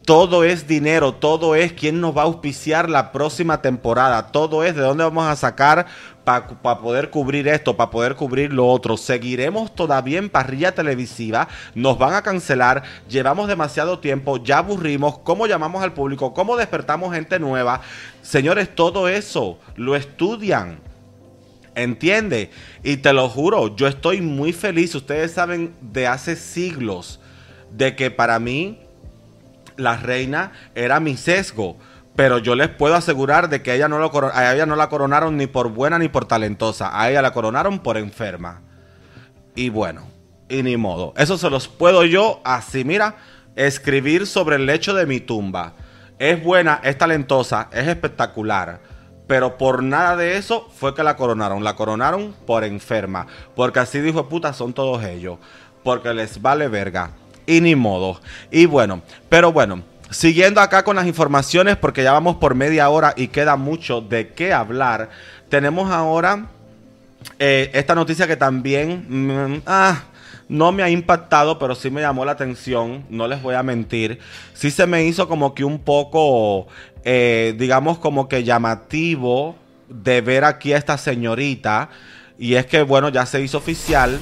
Todo 0.07 0.45
es 0.45 0.69
dinero, 0.69 1.15
todo 1.15 1.53
es 1.53 1.73
quién 1.73 1.99
nos 1.99 2.15
va 2.15 2.21
a 2.21 2.25
auspiciar 2.27 2.89
la 2.89 3.11
próxima 3.11 3.61
temporada, 3.61 4.31
todo 4.31 4.63
es 4.63 4.73
de 4.73 4.81
dónde 4.81 5.03
vamos 5.03 5.27
a 5.27 5.35
sacar 5.35 5.85
para 6.23 6.47
poder 6.79 7.09
cubrir 7.09 7.45
esto, 7.49 7.75
para 7.75 7.91
poder 7.91 8.15
cubrir 8.15 8.53
lo 8.53 8.67
otro. 8.67 8.95
Seguiremos 8.95 9.75
todavía 9.75 10.19
en 10.19 10.29
parrilla 10.29 10.73
televisiva, 10.73 11.49
nos 11.75 11.97
van 11.97 12.13
a 12.13 12.21
cancelar, 12.21 12.83
llevamos 13.09 13.49
demasiado 13.49 13.99
tiempo, 13.99 14.41
ya 14.41 14.59
aburrimos, 14.59 15.17
cómo 15.17 15.45
llamamos 15.45 15.83
al 15.83 15.91
público, 15.91 16.33
cómo 16.33 16.55
despertamos 16.55 17.13
gente 17.13 17.37
nueva. 17.37 17.81
Señores, 18.21 18.73
todo 18.73 19.09
eso 19.09 19.59
lo 19.75 19.97
estudian. 19.97 20.79
¿Entiende? 21.75 22.49
Y 22.81 22.95
te 22.95 23.11
lo 23.11 23.27
juro, 23.27 23.75
yo 23.75 23.87
estoy 23.87 24.21
muy 24.21 24.53
feliz. 24.53 24.95
Ustedes 24.95 25.33
saben 25.33 25.75
de 25.81 26.07
hace 26.07 26.37
siglos 26.37 27.19
de 27.73 27.97
que 27.97 28.09
para 28.09 28.39
mí 28.39 28.87
la 29.77 29.97
reina 29.97 30.51
era 30.75 30.99
mi 30.99 31.15
sesgo. 31.17 31.77
Pero 32.15 32.39
yo 32.39 32.55
les 32.55 32.69
puedo 32.69 32.95
asegurar 32.95 33.47
de 33.47 33.61
que 33.61 33.75
ella 33.75 33.87
no 33.87 33.99
lo 33.99 34.11
a 34.33 34.53
ella 34.53 34.65
no 34.65 34.75
la 34.75 34.89
coronaron 34.89 35.37
ni 35.37 35.45
por 35.45 35.69
buena 35.69 35.99
ni 35.99 36.09
por 36.09 36.25
talentosa. 36.25 36.99
A 36.99 37.09
ella 37.11 37.21
la 37.21 37.31
coronaron 37.31 37.79
por 37.79 37.95
enferma. 37.95 38.61
Y 39.55 39.69
bueno, 39.69 40.07
y 40.49 40.63
ni 40.63 40.77
modo. 40.77 41.13
Eso 41.15 41.37
se 41.37 41.49
los 41.49 41.67
puedo 41.67 42.05
yo 42.05 42.41
así, 42.43 42.83
mira, 42.83 43.17
escribir 43.55 44.25
sobre 44.25 44.55
el 44.55 44.65
lecho 44.65 44.93
de 44.93 45.05
mi 45.05 45.19
tumba. 45.19 45.73
es 46.19 46.43
buena, 46.43 46.81
es 46.83 46.97
talentosa, 46.97 47.69
es 47.71 47.87
espectacular. 47.87 48.79
Pero 49.27 49.57
por 49.57 49.83
nada 49.83 50.15
de 50.15 50.37
eso 50.37 50.69
fue 50.73 50.95
que 50.95 51.03
la 51.03 51.17
coronaron. 51.17 51.63
La 51.63 51.75
coronaron 51.75 52.33
por 52.45 52.63
enferma. 52.63 53.27
Porque 53.55 53.79
así 53.79 53.99
dijo 53.99 54.29
puta 54.29 54.53
son 54.53 54.73
todos 54.73 55.03
ellos. 55.03 55.37
Porque 55.83 56.13
les 56.13 56.41
vale 56.41 56.67
verga. 56.69 57.11
Y 57.47 57.62
ni 57.62 57.75
modo. 57.75 58.21
Y 58.51 58.67
bueno, 58.67 59.01
pero 59.29 59.51
bueno. 59.51 59.81
Siguiendo 60.10 60.62
acá 60.62 60.86
con 60.86 60.95
las 60.95 61.05
informaciones, 61.05 61.75
porque 61.75 62.01
ya 62.01 62.13
vamos 62.13 62.38
por 62.38 62.55
media 62.55 62.89
hora 62.89 63.13
y 63.17 63.27
queda 63.27 63.57
mucho 63.57 63.99
de 63.99 64.29
qué 64.29 64.53
hablar. 64.53 65.10
Tenemos 65.49 65.91
ahora 65.91 66.45
eh, 67.39 67.71
esta 67.73 67.93
noticia 67.93 68.25
que 68.25 68.38
también 68.38 69.05
mm, 69.10 69.63
ah, 69.65 70.03
no 70.47 70.71
me 70.71 70.81
ha 70.83 70.89
impactado, 70.89 71.60
pero 71.60 71.75
sí 71.75 71.89
me 71.89 71.99
llamó 71.99 72.23
la 72.23 72.31
atención. 72.33 73.03
No 73.10 73.27
les 73.27 73.41
voy 73.41 73.55
a 73.55 73.63
mentir. 73.63 74.19
Sí 74.53 74.71
se 74.71 74.88
me 74.88 75.03
hizo 75.03 75.27
como 75.27 75.53
que 75.53 75.65
un 75.65 75.79
poco 75.79 76.67
eh, 77.10 77.55
digamos, 77.57 77.99
como 77.99 78.27
que 78.27 78.43
llamativo 78.43 79.55
de 79.88 80.19
ver 80.19 80.43
aquí 80.43 80.73
a 80.73 80.77
esta 80.77 80.97
señorita. 80.97 81.89
Y 82.38 82.55
es 82.55 82.65
que, 82.65 82.83
bueno, 82.83 83.07
ya 83.07 83.25
se 83.25 83.41
hizo 83.41 83.60
oficial 83.60 84.19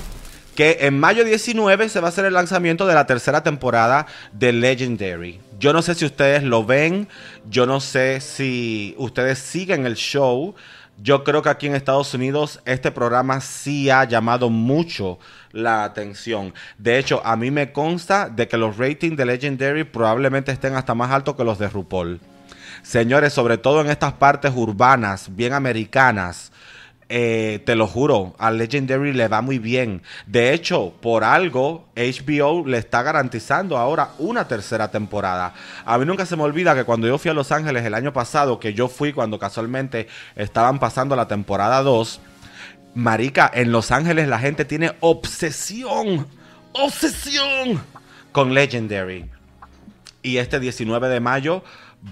que 0.56 0.78
en 0.82 1.00
mayo 1.00 1.26
19 1.26 1.90
se 1.90 2.00
va 2.00 2.08
a 2.08 2.10
hacer 2.10 2.26
el 2.26 2.34
lanzamiento 2.34 2.88
de 2.88 2.96
la 2.96 3.06
tercera 3.06 3.44
temporada 3.44 4.08
de 4.32 4.54
Legendary. 4.54 5.42
Yo 5.60 5.74
no 5.74 5.82
sé 5.82 5.96
si 5.96 6.06
ustedes 6.06 6.44
lo 6.44 6.66
ven, 6.66 7.08
yo 7.50 7.66
no 7.66 7.80
sé 7.80 8.22
si 8.22 8.96
ustedes 8.98 9.40
siguen 9.40 9.86
el 9.86 9.96
show. 9.96 10.56
Yo 10.98 11.26
creo 11.26 11.42
que 11.42 11.50
aquí 11.50 11.68
en 11.68 11.76
Estados 11.76 12.14
Unidos 12.14 12.62
este 12.66 12.90
programa 12.90 13.42
sí 13.42 13.90
ha 13.90 14.06
llamado 14.06 14.50
mucho 14.50 15.20
la 15.52 15.84
atención. 15.84 16.54
De 16.78 16.98
hecho, 16.98 17.22
a 17.26 17.36
mí 17.36 17.52
me 17.52 17.74
consta 17.74 18.30
de 18.30 18.48
que 18.48 18.58
los 18.58 18.78
ratings 18.78 19.18
de 19.18 19.26
Legendary 19.26 19.84
probablemente 19.84 20.54
estén 20.54 20.76
hasta 20.76 20.96
más 20.96 21.12
altos 21.12 21.36
que 21.36 21.44
los 21.44 21.60
de 21.60 21.68
RuPaul. 21.68 22.22
Señores, 22.82 23.34
sobre 23.34 23.58
todo 23.58 23.82
en 23.82 23.90
estas 23.90 24.14
partes 24.14 24.54
urbanas, 24.56 25.36
bien 25.36 25.54
americanas, 25.54 26.52
eh, 27.08 27.62
te 27.66 27.76
lo 27.76 27.86
juro, 27.86 28.36
a 28.40 28.50
Legendary 28.50 29.14
le 29.14 29.28
va 29.28 29.42
muy 29.42 29.60
bien. 29.60 30.02
De 30.26 30.54
hecho, 30.54 30.94
por 31.02 31.24
algo, 31.24 31.88
HBO 31.96 32.66
le 32.66 32.80
está 32.80 33.04
garantizando 33.04 33.78
ahora 33.78 34.10
una 34.18 34.48
tercera 34.48 34.90
temporada. 34.90 35.54
A 35.86 35.98
mí 36.00 36.06
nunca 36.06 36.26
se 36.26 36.36
me 36.36 36.44
olvida 36.44 36.74
que 36.74 36.84
cuando 36.84 37.08
yo 37.08 37.20
fui 37.20 37.30
a 37.30 37.36
Los 37.36 37.52
Ángeles 37.52 37.86
el 37.86 37.94
año 37.94 38.12
pasado, 38.12 38.60
que 38.60 38.74
yo 38.74 38.88
fui 38.88 39.14
cuando 39.14 39.38
casualmente 39.38 40.08
estaban 40.36 40.80
pasando 40.80 41.16
la 41.16 41.28
temporada 41.28 41.84
2, 41.84 42.22
Marica, 42.96 43.52
en 43.54 43.72
Los 43.72 43.92
Ángeles 43.92 44.28
la 44.28 44.40
gente 44.40 44.66
tiene 44.66 44.94
obsesión, 45.02 46.28
obsesión 46.72 47.84
con 48.32 48.54
Legendary. 48.54 49.30
Y 50.24 50.38
este 50.38 50.60
19 50.60 51.08
de 51.08 51.20
mayo 51.20 51.64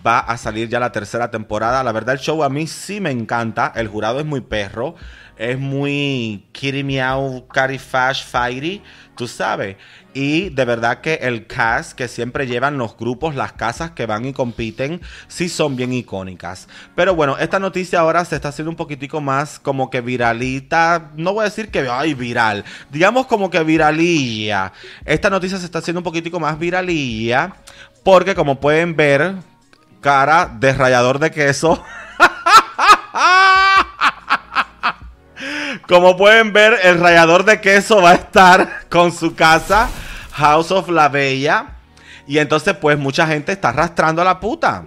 va 0.05 0.19
a 0.19 0.37
salir 0.37 0.69
ya 0.69 0.79
la 0.79 0.91
tercera 0.91 1.29
temporada. 1.31 1.83
La 1.83 1.91
verdad, 1.91 2.15
el 2.15 2.21
show 2.21 2.43
a 2.43 2.49
mí 2.49 2.67
sí 2.67 3.01
me 3.01 3.11
encanta. 3.11 3.71
El 3.75 3.87
jurado 3.87 4.19
es 4.19 4.25
muy 4.25 4.41
perro. 4.41 4.95
Es 5.35 5.57
muy 5.57 6.45
kitty 6.51 6.83
meow, 6.83 7.47
cari 7.47 7.79
fash, 7.79 8.23
fighty, 8.23 8.83
tú 9.17 9.27
sabes. 9.27 9.77
Y 10.13 10.49
de 10.49 10.63
verdad 10.63 11.01
que 11.01 11.15
el 11.15 11.47
cast 11.47 11.93
que 11.93 12.07
siempre 12.07 12.45
llevan 12.45 12.77
los 12.77 12.95
grupos, 12.95 13.33
las 13.33 13.53
casas 13.53 13.91
que 13.91 14.05
van 14.05 14.25
y 14.25 14.33
compiten, 14.33 15.01
sí 15.27 15.49
son 15.49 15.75
bien 15.75 15.91
icónicas. 15.91 16.67
Pero 16.95 17.15
bueno, 17.15 17.35
esta 17.39 17.57
noticia 17.57 17.99
ahora 17.99 18.23
se 18.25 18.35
está 18.35 18.49
haciendo 18.49 18.69
un 18.69 18.75
poquitico 18.75 19.21
más 19.21 19.57
como 19.57 19.89
que 19.89 20.01
viralita. 20.01 21.11
No 21.15 21.33
voy 21.33 21.41
a 21.41 21.49
decir 21.49 21.71
que, 21.71 21.87
ay, 21.89 22.13
viral. 22.13 22.63
Digamos 22.91 23.25
como 23.25 23.49
que 23.49 23.63
viralilla. 23.63 24.71
Esta 25.03 25.31
noticia 25.31 25.57
se 25.57 25.65
está 25.65 25.79
haciendo 25.79 26.01
un 26.01 26.05
poquitico 26.05 26.39
más 26.39 26.59
viralilla. 26.59 27.55
Porque 28.03 28.35
como 28.35 28.59
pueden 28.59 28.95
ver, 28.95 29.33
cara 30.03 30.51
de 30.59 30.71
rallador 30.73 31.17
de 31.17 31.31
queso. 31.31 31.83
Como 35.87 36.15
pueden 36.15 36.53
ver, 36.53 36.77
el 36.83 36.99
rallador 36.99 37.43
de 37.45 37.59
queso 37.59 37.99
va 38.01 38.11
a 38.11 38.15
estar 38.15 38.87
con 38.89 39.11
su 39.11 39.33
casa, 39.33 39.89
House 40.33 40.69
of 40.69 40.89
la 40.89 41.09
Bella. 41.09 41.77
Y 42.27 42.37
entonces, 42.37 42.75
pues, 42.75 42.99
mucha 42.99 43.25
gente 43.25 43.51
está 43.51 43.69
arrastrando 43.69 44.21
a 44.21 44.25
la 44.25 44.39
puta. 44.39 44.85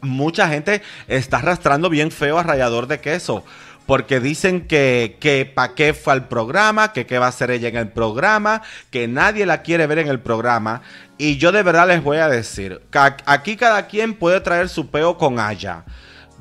Mucha 0.00 0.48
gente 0.48 0.82
está 1.06 1.36
arrastrando 1.36 1.90
bien 1.90 2.10
feo 2.10 2.38
a 2.38 2.42
rallador 2.42 2.86
de 2.86 3.00
queso 3.00 3.44
porque 3.86 4.20
dicen 4.20 4.66
que, 4.66 5.16
que 5.20 5.44
para 5.44 5.74
qué 5.74 5.94
fue 5.94 6.12
al 6.12 6.28
programa, 6.28 6.92
que 6.92 7.06
qué 7.06 7.18
va 7.18 7.26
a 7.26 7.30
hacer 7.30 7.50
ella 7.50 7.68
en 7.68 7.76
el 7.76 7.88
programa, 7.88 8.62
que 8.90 9.08
nadie 9.08 9.46
la 9.46 9.62
quiere 9.62 9.86
ver 9.86 9.98
en 9.98 10.08
el 10.08 10.20
programa. 10.20 10.82
Y 11.18 11.36
yo 11.36 11.52
de 11.52 11.62
verdad 11.62 11.88
les 11.88 12.02
voy 12.02 12.18
a 12.18 12.28
decir, 12.28 12.80
aquí 13.26 13.56
cada 13.56 13.86
quien 13.86 14.14
puede 14.14 14.40
traer 14.40 14.68
su 14.68 14.90
peo 14.90 15.18
con 15.18 15.38
Aya. 15.38 15.84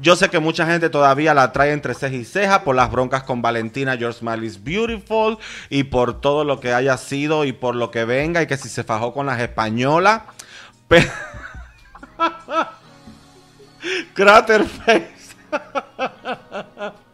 Yo 0.01 0.15
sé 0.15 0.29
que 0.29 0.39
mucha 0.39 0.65
gente 0.65 0.89
todavía 0.89 1.35
la 1.35 1.51
trae 1.51 1.73
entre 1.73 1.93
ceja 1.93 2.15
y 2.15 2.25
ceja 2.25 2.63
por 2.63 2.75
las 2.75 2.89
broncas 2.89 3.21
con 3.21 3.43
Valentina 3.43 3.97
George 3.97 4.19
Smile 4.19 4.45
is 4.45 4.63
Beautiful 4.63 5.37
y 5.69 5.83
por 5.83 6.19
todo 6.19 6.43
lo 6.43 6.59
que 6.59 6.73
haya 6.73 6.97
sido 6.97 7.45
y 7.45 7.51
por 7.51 7.75
lo 7.75 7.91
que 7.91 8.05
venga 8.05 8.41
y 8.41 8.47
que 8.47 8.57
si 8.57 8.67
se 8.67 8.83
fajó 8.83 9.13
con 9.13 9.27
las 9.27 9.39
españolas. 9.39 10.23
Pero... 10.87 11.07
Craterface. 14.15 15.11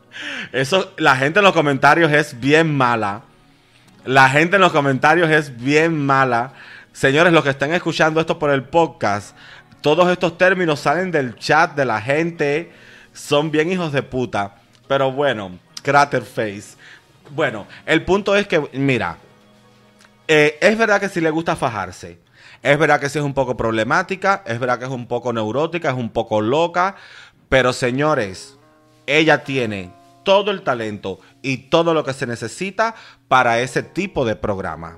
Eso, 0.52 0.94
la 0.98 1.16
gente 1.16 1.40
en 1.40 1.46
los 1.46 1.54
comentarios 1.54 2.12
es 2.12 2.40
bien 2.40 2.76
mala. 2.76 3.22
La 4.06 4.30
gente 4.30 4.56
en 4.56 4.62
los 4.62 4.72
comentarios 4.72 5.30
es 5.30 5.58
bien 5.58 6.06
mala. 6.06 6.54
Señores, 6.98 7.32
los 7.32 7.44
que 7.44 7.52
están 7.52 7.74
escuchando 7.74 8.20
esto 8.20 8.40
por 8.40 8.50
el 8.50 8.64
podcast, 8.64 9.38
todos 9.82 10.10
estos 10.10 10.36
términos 10.36 10.80
salen 10.80 11.12
del 11.12 11.36
chat 11.36 11.76
de 11.76 11.86
la 11.86 12.02
gente. 12.02 12.72
Son 13.14 13.52
bien 13.52 13.72
hijos 13.72 13.92
de 13.92 14.02
puta. 14.02 14.56
Pero 14.88 15.12
bueno, 15.12 15.60
crater 15.84 16.24
face. 16.24 16.76
Bueno, 17.30 17.68
el 17.86 18.04
punto 18.04 18.36
es 18.36 18.48
que, 18.48 18.68
mira, 18.74 19.18
eh, 20.28 20.58
es 20.60 20.76
verdad 20.76 21.00
que 21.00 21.08
si 21.08 21.22
le 21.22 21.30
gusta 21.30 21.56
fajarse. 21.56 22.18
Es 22.64 22.80
verdad 22.80 23.00
que 23.00 23.10
si 23.10 23.20
es 23.20 23.24
un 23.24 23.36
poco 23.36 23.56
problemática. 23.56 24.42
Es 24.48 24.58
verdad 24.58 24.80
que 24.80 24.86
es 24.86 24.92
un 24.92 25.06
poco 25.06 25.32
neurótica. 25.32 25.90
Es 25.90 25.96
un 25.96 26.10
poco 26.10 26.42
loca. 26.42 26.96
Pero 27.48 27.74
señores, 27.74 28.58
ella 29.06 29.44
tiene 29.44 29.92
todo 30.24 30.50
el 30.50 30.64
talento 30.64 31.20
y 31.44 31.58
todo 31.70 31.94
lo 31.94 32.04
que 32.04 32.14
se 32.14 32.26
necesita 32.26 32.96
para 33.28 33.60
ese 33.60 33.84
tipo 33.84 34.26
de 34.26 34.36
programa. 34.36 34.98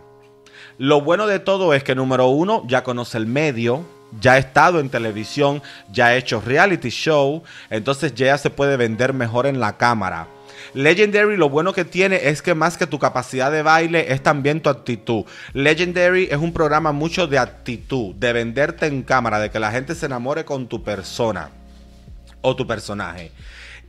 Lo 0.80 1.02
bueno 1.02 1.28
de 1.28 1.40
todo 1.40 1.74
es 1.74 1.84
que 1.84 1.94
número 1.94 2.28
uno 2.28 2.64
ya 2.66 2.86
conoce 2.86 3.18
el 3.18 3.26
medio, 3.26 3.86
ya 4.22 4.34
ha 4.34 4.38
estado 4.38 4.80
en 4.80 4.90
televisión, 4.90 5.62
ya 5.92 6.08
ha 6.08 6.16
hecho 6.16 6.40
reality 6.40 6.88
show, 6.88 7.44
entonces 7.70 8.16
ya 8.16 8.38
se 8.38 8.50
puede 8.50 8.78
vender 8.78 9.14
mejor 9.14 9.46
en 9.46 9.60
la 9.60 9.76
cámara. 9.76 10.28
Legendary 10.74 11.36
lo 11.36 11.50
bueno 11.50 11.74
que 11.74 11.84
tiene 11.84 12.30
es 12.30 12.42
que 12.42 12.56
más 12.56 12.78
que 12.78 12.88
tu 12.88 12.98
capacidad 12.98 13.52
de 13.52 13.62
baile 13.62 14.14
es 14.14 14.24
también 14.24 14.62
tu 14.62 14.70
actitud. 14.70 15.26
Legendary 15.52 16.30
es 16.32 16.38
un 16.38 16.54
programa 16.54 16.94
mucho 16.94 17.28
de 17.28 17.40
actitud, 17.40 18.16
de 18.16 18.32
venderte 18.32 18.86
en 18.86 19.04
cámara, 19.04 19.40
de 19.40 19.52
que 19.52 19.60
la 19.60 19.72
gente 19.72 19.96
se 19.96 20.06
enamore 20.06 20.46
con 20.46 20.68
tu 20.68 20.82
persona 20.82 21.50
o 22.40 22.56
tu 22.56 22.66
personaje 22.66 23.34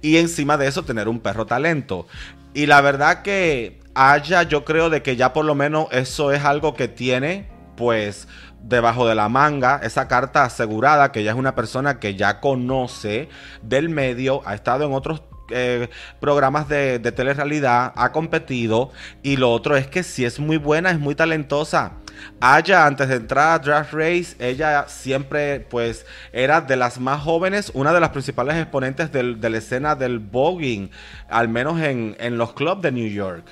y 0.03 0.17
encima 0.17 0.57
de 0.57 0.67
eso 0.67 0.85
tener 0.85 1.09
un 1.09 1.21
perro 1.21 1.47
talento. 1.47 2.09
Y 2.53 2.67
la 2.67 2.81
verdad 2.81 3.23
que 3.23 3.80
haya, 3.95 4.43
yo 4.45 4.65
creo 4.65 4.91
de 4.91 5.03
que 5.03 5.17
ya 5.17 5.33
por 5.33 5.45
lo 5.45 5.55
menos 5.55 5.87
eso 5.91 6.33
es 6.33 6.45
algo 6.45 6.75
que 6.75 6.89
tiene, 6.89 7.49
pues 7.77 8.29
debajo 8.63 9.07
de 9.09 9.15
la 9.15 9.29
manga, 9.29 9.81
esa 9.83 10.07
carta 10.09 10.45
asegurada 10.45 11.13
que 11.13 11.21
ella 11.21 11.31
es 11.31 11.37
una 11.37 11.55
persona 11.55 11.99
que 11.99 12.15
ya 12.15 12.41
conoce 12.41 13.29
del 13.63 13.89
medio, 13.89 14.43
ha 14.45 14.55
estado 14.55 14.85
en 14.85 14.93
otros 14.93 15.23
eh, 15.51 15.89
programas 16.21 16.69
de, 16.69 16.99
telerrealidad, 17.01 17.93
ha 17.97 18.13
competido 18.13 18.93
y 19.23 19.37
lo 19.37 19.51
otro 19.53 19.77
es 19.77 19.89
que 19.89 20.03
si 20.03 20.25
es 20.25 20.39
muy 20.39 20.59
buena, 20.59 20.91
es 20.91 20.99
muy 20.99 21.15
talentosa. 21.15 21.93
Aya, 22.41 22.87
antes 22.87 23.09
de 23.09 23.17
entrar 23.17 23.55
a 23.55 23.59
Draft 23.59 23.93
Race, 23.95 24.37
ella 24.39 24.85
siempre, 24.89 25.61
pues, 25.61 26.07
era 26.33 26.61
de 26.61 26.77
las 26.77 27.01
más 27.01 27.23
jóvenes, 27.23 27.71
una 27.75 27.93
de 27.93 28.01
las 28.01 28.11
principales 28.11 28.57
exponentes 28.57 29.11
de 29.11 29.51
la 29.51 29.59
escena 29.59 29.95
del 29.95 30.19
voguing, 30.19 30.91
al 31.29 31.49
menos 31.49 31.81
en, 31.81 32.17
los 32.37 32.53
clubs 32.53 32.83
de 32.83 32.93
New 32.93 33.09
York. 33.09 33.45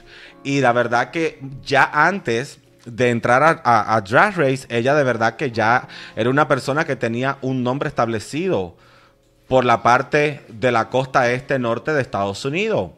Y 0.49 0.63
la 0.63 0.73
verdad 0.73 1.11
que 1.11 1.39
ya 1.63 1.91
antes 1.93 2.59
de 2.87 3.11
entrar 3.11 3.61
a, 3.63 4.01
Draft 4.01 4.39
Race, 4.39 4.67
ella 4.71 4.95
de 4.95 5.05
verdad 5.05 5.37
que 5.37 5.51
ya 5.51 5.89
era 6.17 6.31
una 6.31 6.49
persona 6.49 6.87
que 6.87 6.97
tenía 6.97 7.37
un 7.43 7.63
nombre 7.63 7.91
establecido 7.91 8.75
por 9.47 9.67
la 9.67 9.83
parte 9.83 10.41
de 10.49 10.73
la 10.73 10.89
costa 10.89 11.31
este 11.31 11.59
norte 11.59 11.93
de 11.93 12.01
Estados 12.01 12.47
Unidos. 12.47 12.93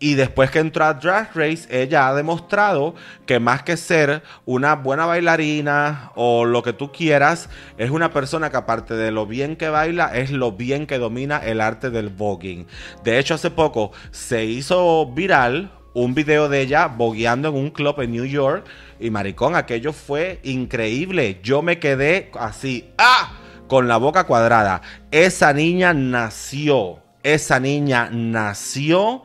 Y 0.00 0.16
después 0.16 0.50
que 0.50 0.58
entró 0.58 0.84
a 0.84 0.92
Drag 0.92 1.30
Race, 1.34 1.66
ella 1.70 2.08
ha 2.08 2.14
demostrado 2.14 2.94
que 3.24 3.40
más 3.40 3.62
que 3.62 3.78
ser 3.78 4.22
una 4.44 4.74
buena 4.74 5.06
bailarina 5.06 6.12
o 6.14 6.44
lo 6.44 6.62
que 6.62 6.74
tú 6.74 6.92
quieras, 6.92 7.48
es 7.78 7.88
una 7.88 8.12
persona 8.12 8.50
que 8.50 8.58
aparte 8.58 8.92
de 8.92 9.12
lo 9.12 9.24
bien 9.24 9.56
que 9.56 9.70
baila, 9.70 10.14
es 10.14 10.30
lo 10.30 10.52
bien 10.52 10.86
que 10.86 10.98
domina 10.98 11.38
el 11.38 11.62
arte 11.62 11.88
del 11.88 12.10
voguing. 12.10 12.66
De 13.02 13.18
hecho, 13.18 13.32
hace 13.32 13.50
poco 13.50 13.92
se 14.10 14.44
hizo 14.44 15.06
viral 15.06 15.70
un 15.94 16.14
video 16.14 16.48
de 16.48 16.60
ella 16.60 16.86
bogueando 16.86 17.48
en 17.48 17.56
un 17.56 17.70
club 17.70 18.00
en 18.00 18.12
New 18.12 18.24
York. 18.24 18.66
Y 18.98 19.10
maricón, 19.10 19.54
aquello 19.56 19.92
fue 19.92 20.40
increíble. 20.42 21.40
Yo 21.42 21.62
me 21.62 21.78
quedé 21.78 22.30
así, 22.38 22.90
¡ah! 22.98 23.32
con 23.66 23.88
la 23.88 23.96
boca 23.96 24.24
cuadrada. 24.24 24.82
Esa 25.10 25.52
niña 25.52 25.94
nació, 25.94 27.02
esa 27.22 27.60
niña 27.60 28.08
nació 28.10 29.22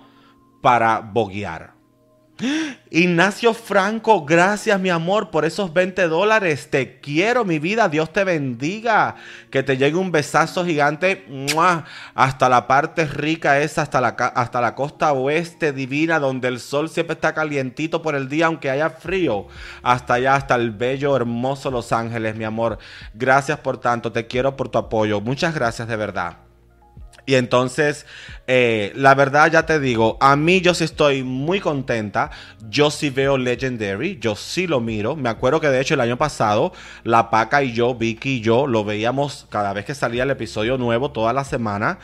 para 0.62 1.00
boguear. 1.00 1.75
Ignacio 2.90 3.54
Franco, 3.54 4.26
gracias 4.26 4.80
mi 4.80 4.90
amor 4.90 5.30
por 5.30 5.46
esos 5.46 5.74
20 5.74 6.08
dólares. 6.10 6.70
Te 6.70 7.00
quiero 7.00 7.46
mi 7.46 7.60
vida, 7.60 7.88
Dios 7.88 8.12
te 8.12 8.24
bendiga. 8.24 9.16
Que 9.50 9.64
te 9.64 9.78
llegue 9.78 9.96
un 9.96 10.12
besazo 10.12 10.66
gigante 10.66 11.26
hasta 12.14 12.50
la 12.50 12.68
parte 12.68 13.06
rica 13.06 13.60
esa, 13.60 13.84
hasta 13.84 14.02
la, 14.02 14.10
hasta 14.10 14.60
la 14.60 14.76
costa 14.76 15.14
oeste 15.14 15.72
divina, 15.72 16.20
donde 16.20 16.50
el 16.50 16.60
sol 16.60 16.90
siempre 16.90 17.14
está 17.14 17.34
calientito 17.34 18.02
por 18.02 18.16
el 18.16 18.28
día, 18.28 18.48
aunque 18.48 18.70
haya 18.70 18.90
frío. 18.90 19.48
Hasta 19.82 20.16
allá, 20.16 20.36
hasta 20.36 20.56
el 20.56 20.72
bello, 20.72 21.16
hermoso 21.16 21.72
Los 21.72 21.94
Ángeles, 21.94 22.36
mi 22.36 22.44
amor. 22.44 22.80
Gracias 23.14 23.60
por 23.60 23.78
tanto, 23.78 24.12
te 24.12 24.28
quiero 24.28 24.58
por 24.58 24.70
tu 24.70 24.78
apoyo. 24.78 25.22
Muchas 25.22 25.56
gracias 25.56 25.88
de 25.88 25.96
verdad. 25.96 26.45
Y 27.26 27.36
entonces, 27.36 28.06
eh, 28.46 28.92
la 28.96 29.16
verdad 29.16 29.52
ya 29.52 29.66
te 29.66 29.80
digo, 29.80 30.18
a 30.22 30.36
mí 30.36 30.62
yo 30.62 30.74
sí 30.76 30.84
estoy 30.84 31.24
muy 31.24 31.60
contenta. 31.60 32.30
Yo 32.70 32.92
sí 32.92 33.10
veo 33.10 33.38
Legendary, 33.38 34.20
yo 34.20 34.36
sí 34.36 34.68
lo 34.68 34.80
miro. 34.80 35.16
Me 35.16 35.30
acuerdo 35.30 35.60
que 35.60 35.70
de 35.70 35.82
hecho 35.82 35.96
el 35.96 36.02
año 36.02 36.18
pasado, 36.18 36.72
La 37.04 37.32
Paca 37.32 37.64
y 37.64 37.74
yo, 37.74 37.96
Vicky 37.96 38.38
y 38.38 38.42
yo, 38.42 38.68
lo 38.68 38.84
veíamos 38.84 39.48
cada 39.50 39.74
vez 39.74 39.86
que 39.86 39.96
salía 39.96 40.24
el 40.24 40.32
episodio 40.32 40.78
nuevo, 40.78 41.12
toda 41.12 41.34
la 41.34 41.44
semana. 41.44 41.98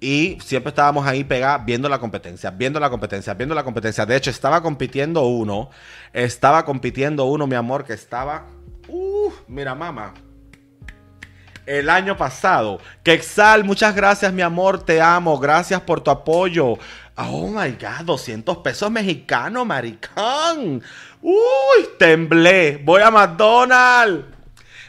Y 0.00 0.38
siempre 0.44 0.70
estábamos 0.70 1.06
ahí 1.06 1.24
pegados 1.24 1.64
viendo 1.64 1.88
la 1.88 1.98
competencia, 1.98 2.50
viendo 2.50 2.80
la 2.80 2.90
competencia, 2.90 3.34
viendo 3.34 3.54
la 3.54 3.62
competencia. 3.62 4.04
De 4.04 4.16
hecho, 4.16 4.30
estaba 4.30 4.60
compitiendo 4.60 5.22
uno, 5.22 5.70
estaba 6.12 6.64
compitiendo 6.64 7.24
uno, 7.26 7.46
mi 7.46 7.54
amor, 7.54 7.84
que 7.84 7.92
estaba... 7.92 8.46
Uh, 8.88 9.30
mira, 9.48 9.74
mamá 9.74 10.12
el 11.66 11.90
año 11.90 12.16
pasado. 12.16 12.80
Quexal, 13.02 13.64
muchas 13.64 13.94
gracias, 13.94 14.32
mi 14.32 14.42
amor, 14.42 14.82
te 14.82 15.00
amo. 15.00 15.38
Gracias 15.38 15.80
por 15.80 16.00
tu 16.00 16.10
apoyo. 16.10 16.78
Oh 17.16 17.48
my 17.48 17.70
God, 17.72 18.04
200 18.04 18.58
pesos 18.58 18.90
mexicanos, 18.90 19.64
maricón. 19.66 20.82
Uy, 21.22 21.88
temblé. 21.98 22.80
Voy 22.84 23.02
a 23.02 23.10
McDonald's. 23.10 24.34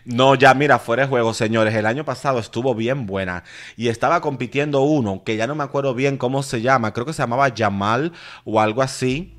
No, 0.05 0.35
ya 0.35 0.53
mira, 0.53 0.77
fuera 0.77 1.03
de 1.03 1.09
juego, 1.09 1.33
señores. 1.33 1.73
El 1.73 1.87
año 1.87 2.05
pasado 2.05 2.37
estuvo 2.37 2.75
bien 2.75 3.07
buena. 3.07 3.43
Y 3.75 3.87
estaba 3.87 4.21
compitiendo 4.21 4.81
uno, 4.81 5.23
que 5.23 5.35
ya 5.35 5.47
no 5.47 5.55
me 5.55 5.63
acuerdo 5.63 5.95
bien 5.95 6.17
cómo 6.17 6.43
se 6.43 6.61
llama. 6.61 6.93
Creo 6.93 7.07
que 7.07 7.13
se 7.13 7.23
llamaba 7.23 7.51
Jamal 7.55 8.11
o 8.43 8.61
algo 8.61 8.83
así. 8.83 9.34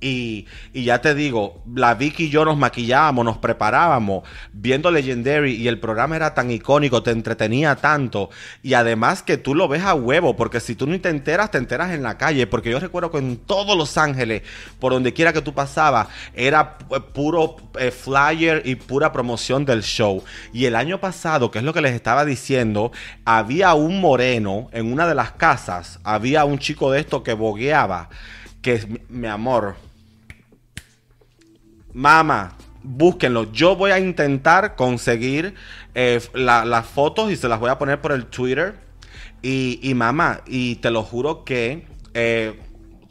Y, 0.00 0.46
ya 0.74 1.00
te 1.00 1.14
digo, 1.14 1.62
la 1.74 1.94
Vicky 1.94 2.24
y 2.24 2.30
yo 2.30 2.44
nos 2.44 2.56
maquillábamos, 2.56 3.24
nos 3.24 3.38
preparábamos 3.38 4.24
viendo 4.52 4.90
Legendary 4.90 5.54
y 5.54 5.68
el 5.68 5.78
programa 5.80 6.16
era 6.16 6.34
tan 6.34 6.50
icónico, 6.50 7.02
te 7.02 7.10
entretenía 7.10 7.76
tanto. 7.76 8.30
Y 8.62 8.74
además 8.74 9.22
que 9.22 9.36
tú 9.36 9.54
lo 9.54 9.68
ves 9.68 9.82
a 9.82 9.94
huevo, 9.94 10.36
porque 10.36 10.60
si 10.60 10.74
tú 10.74 10.86
no 10.86 11.00
te 11.00 11.08
enteras, 11.08 11.50
te 11.50 11.58
enteras 11.58 11.92
en 11.92 12.02
la 12.02 12.18
calle. 12.18 12.46
Porque 12.46 12.70
yo 12.70 12.78
recuerdo 12.78 13.10
que 13.10 13.18
en 13.18 13.36
todos 13.38 13.76
Los 13.76 13.96
Ángeles, 13.96 14.42
por 14.78 14.92
donde 14.92 15.12
quiera 15.12 15.32
que 15.32 15.42
tú 15.42 15.54
pasabas, 15.54 16.08
era 16.34 16.78
puro 17.14 17.56
eh, 17.78 17.90
flyer 17.90 18.62
y 18.64 18.76
pura 18.76 19.12
promoción 19.12 19.64
del 19.64 19.82
show. 19.82 20.22
Y 20.52 20.66
el 20.66 20.76
año 20.76 21.00
pasado, 21.00 21.50
que 21.50 21.58
es 21.58 21.64
lo 21.64 21.72
que 21.72 21.80
les 21.80 21.94
estaba 21.94 22.24
diciendo, 22.24 22.92
había 23.24 23.74
un 23.74 24.00
moreno 24.00 24.68
en 24.72 24.92
una 24.92 25.06
de 25.06 25.14
las 25.14 25.32
casas, 25.32 26.00
había 26.04 26.44
un 26.44 26.58
chico 26.58 26.90
de 26.90 27.00
esto 27.00 27.22
que 27.22 27.32
bogueaba. 27.32 28.08
Que, 28.62 29.00
mi 29.08 29.28
amor, 29.28 29.76
Mamá, 31.96 32.52
búsquenlo. 32.82 33.50
Yo 33.52 33.74
voy 33.74 33.90
a 33.90 33.98
intentar 33.98 34.76
conseguir 34.76 35.54
eh, 35.94 36.20
las 36.34 36.86
fotos 36.86 37.32
y 37.32 37.36
se 37.36 37.48
las 37.48 37.58
voy 37.58 37.70
a 37.70 37.78
poner 37.78 38.02
por 38.02 38.12
el 38.12 38.26
Twitter. 38.26 38.74
Y, 39.40 39.80
y 39.82 39.94
mamá, 39.94 40.42
y 40.46 40.74
te 40.76 40.90
lo 40.90 41.02
juro 41.02 41.42
que 41.42 41.86
eh, 42.12 42.60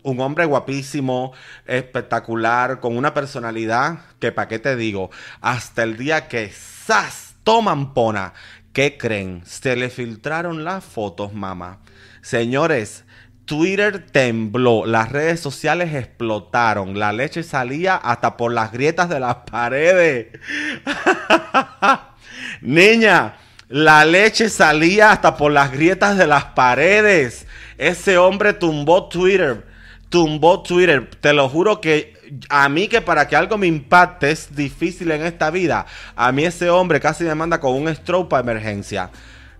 un 0.04 0.20
hombre 0.20 0.46
guapísimo, 0.46 1.34
espectacular, 1.66 2.80
con 2.80 2.96
una 2.96 3.16
personalidad 3.16 4.02
que, 4.20 4.32
¿para 4.32 4.50
qué 4.50 4.60
te 4.60 4.76
digo? 4.76 5.10
Hasta 5.42 5.82
el 5.82 5.98
día 5.98 6.28
que 6.28 6.50
¡zas! 6.50 7.38
toman 7.44 7.96
pona. 7.96 8.34
¿Qué 8.72 9.00
creen? 9.00 9.42
Se 9.48 9.76
le 9.76 9.90
filtraron 9.90 10.64
las 10.64 10.84
fotos, 10.84 11.34
mamá. 11.34 11.80
Señores, 12.22 13.04
Twitter 13.46 14.06
tembló, 14.12 14.86
las 14.86 15.12
redes 15.12 15.40
sociales 15.40 15.94
explotaron, 15.94 16.98
la 16.98 17.14
leche 17.14 17.44
salía 17.44 17.96
hasta 17.96 18.38
por 18.38 18.52
las 18.52 18.72
grietas 18.72 19.10
de 19.10 19.20
las 19.20 19.36
paredes. 19.50 20.28
Niña, 22.62 23.36
la 23.68 24.06
leche 24.06 24.50
salía 24.50 25.12
hasta 25.12 25.38
por 25.38 25.52
las 25.52 25.72
grietas 25.72 26.18
de 26.18 26.28
las 26.28 26.46
paredes. 26.46 27.46
Ese 27.78 28.18
hombre 28.18 28.54
tumbó 28.54 29.10
Twitter, 29.10 29.66
tumbó 30.10 30.64
Twitter. 30.64 31.10
Te 31.20 31.34
lo 31.34 31.50
juro 31.50 31.82
que 31.82 32.16
a 32.50 32.70
mí 32.70 32.88
que 32.88 33.02
para 33.02 33.28
que 33.28 33.36
algo 33.36 33.58
me 33.58 33.68
impacte 33.68 34.32
es 34.32 34.56
difícil 34.56 35.12
en 35.12 35.24
esta 35.24 35.50
vida. 35.52 35.86
A 36.16 36.32
mí 36.32 36.46
ese 36.46 36.70
hombre 36.70 37.00
casi 37.00 37.24
me 37.24 37.36
manda 37.36 37.60
con 37.60 37.74
un 37.74 37.94
stroke 37.94 38.30
para 38.30 38.42
emergencia. 38.42 39.10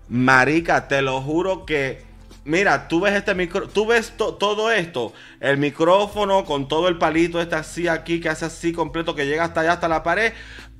Marica, 0.08 0.86
te 0.86 1.02
lo 1.02 1.20
juro 1.20 1.66
que 1.66 2.05
Mira, 2.46 2.86
tú 2.86 3.00
ves 3.00 3.12
este 3.12 3.34
micro, 3.34 3.68
tú 3.68 3.86
ves 3.86 4.12
todo 4.16 4.70
esto, 4.70 5.12
el 5.40 5.58
micrófono 5.58 6.44
con 6.44 6.68
todo 6.68 6.86
el 6.86 6.96
palito 6.96 7.40
este 7.40 7.56
así 7.56 7.88
aquí 7.88 8.20
que 8.20 8.28
hace 8.28 8.44
así 8.44 8.72
completo 8.72 9.16
que 9.16 9.26
llega 9.26 9.42
hasta 9.42 9.62
allá 9.62 9.72
hasta 9.72 9.88
la 9.88 10.04
pared. 10.04 10.32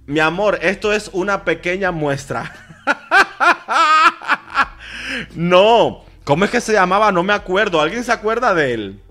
Mi 0.06 0.20
amor, 0.20 0.60
esto 0.62 0.92
es 0.92 1.10
una 1.12 1.44
pequeña 1.44 1.90
muestra. 1.90 2.54
no, 5.34 6.04
¿cómo 6.22 6.44
es 6.44 6.52
que 6.52 6.60
se 6.60 6.72
llamaba? 6.72 7.10
No 7.10 7.24
me 7.24 7.32
acuerdo. 7.32 7.80
¿Alguien 7.80 8.04
se 8.04 8.12
acuerda 8.12 8.54
de 8.54 8.72
él? 8.72 9.02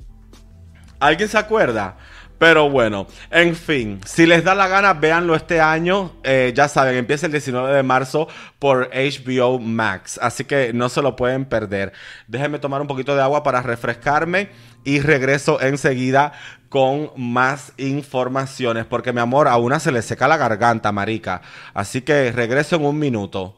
¿Alguien 1.01 1.27
se 1.27 1.37
acuerda? 1.37 1.97
Pero 2.37 2.69
bueno, 2.69 3.07
en 3.31 3.55
fin, 3.55 4.01
si 4.05 4.25
les 4.25 4.43
da 4.43 4.55
la 4.55 4.67
gana, 4.67 4.93
véanlo 4.93 5.35
este 5.35 5.61
año. 5.61 6.11
Eh, 6.23 6.51
ya 6.55 6.67
saben, 6.67 6.95
empieza 6.95 7.27
el 7.27 7.31
19 7.31 7.73
de 7.73 7.83
marzo 7.83 8.27
por 8.59 8.89
HBO 8.93 9.59
Max. 9.59 10.19
Así 10.21 10.43
que 10.43 10.73
no 10.73 10.89
se 10.89 11.01
lo 11.01 11.15
pueden 11.15 11.45
perder. 11.45 11.93
Déjenme 12.27 12.59
tomar 12.59 12.81
un 12.81 12.87
poquito 12.87 13.15
de 13.15 13.21
agua 13.21 13.41
para 13.43 13.61
refrescarme 13.61 14.49
y 14.83 14.99
regreso 14.99 15.61
enseguida 15.61 16.33
con 16.67 17.11
más 17.15 17.71
informaciones. 17.77 18.85
Porque 18.85 19.13
mi 19.13 19.21
amor, 19.21 19.47
a 19.47 19.55
una 19.55 19.79
se 19.79 19.93
le 19.93 20.01
seca 20.01 20.27
la 20.27 20.37
garganta, 20.37 20.91
marica. 20.91 21.41
Así 21.73 22.01
que 22.01 22.33
regreso 22.33 22.75
en 22.75 22.85
un 22.85 22.99
minuto. 22.99 23.57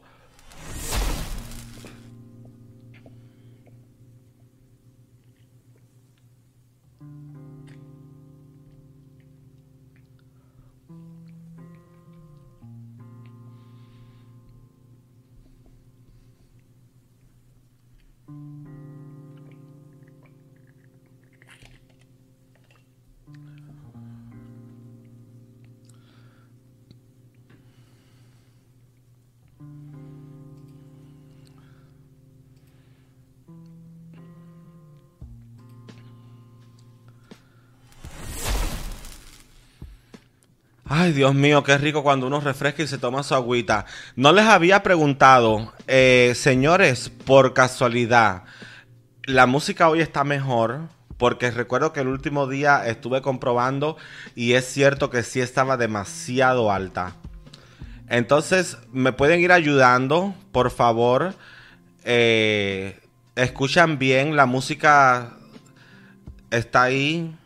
Ay, 40.90 41.12
Dios 41.12 41.34
mío, 41.34 41.62
qué 41.64 41.76
rico 41.76 42.02
cuando 42.02 42.26
uno 42.26 42.40
refresca 42.40 42.82
y 42.82 42.86
se 42.86 42.96
toma 42.96 43.22
su 43.22 43.34
agüita. 43.34 43.84
No 44.16 44.32
les 44.32 44.46
había 44.46 44.82
preguntado, 44.82 45.74
eh, 45.86 46.32
señores, 46.34 47.10
por 47.26 47.52
casualidad, 47.52 48.44
¿la 49.24 49.44
música 49.44 49.90
hoy 49.90 50.00
está 50.00 50.24
mejor? 50.24 50.88
Porque 51.18 51.50
recuerdo 51.50 51.92
que 51.92 52.00
el 52.00 52.08
último 52.08 52.46
día 52.46 52.86
estuve 52.86 53.20
comprobando 53.20 53.98
y 54.34 54.54
es 54.54 54.64
cierto 54.64 55.10
que 55.10 55.22
sí 55.24 55.40
estaba 55.40 55.76
demasiado 55.76 56.72
alta. 56.72 57.16
Entonces, 58.08 58.78
¿me 58.90 59.12
pueden 59.12 59.40
ir 59.40 59.52
ayudando, 59.52 60.34
por 60.52 60.70
favor? 60.70 61.34
Eh, 62.04 62.98
¿Escuchan 63.36 63.98
bien? 63.98 64.36
¿La 64.36 64.46
música 64.46 65.36
está 66.50 66.84
ahí 66.84 67.36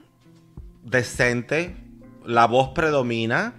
decente? 0.85 1.82
La 2.27 2.47
voz 2.47 2.71
predomina. 2.71 3.55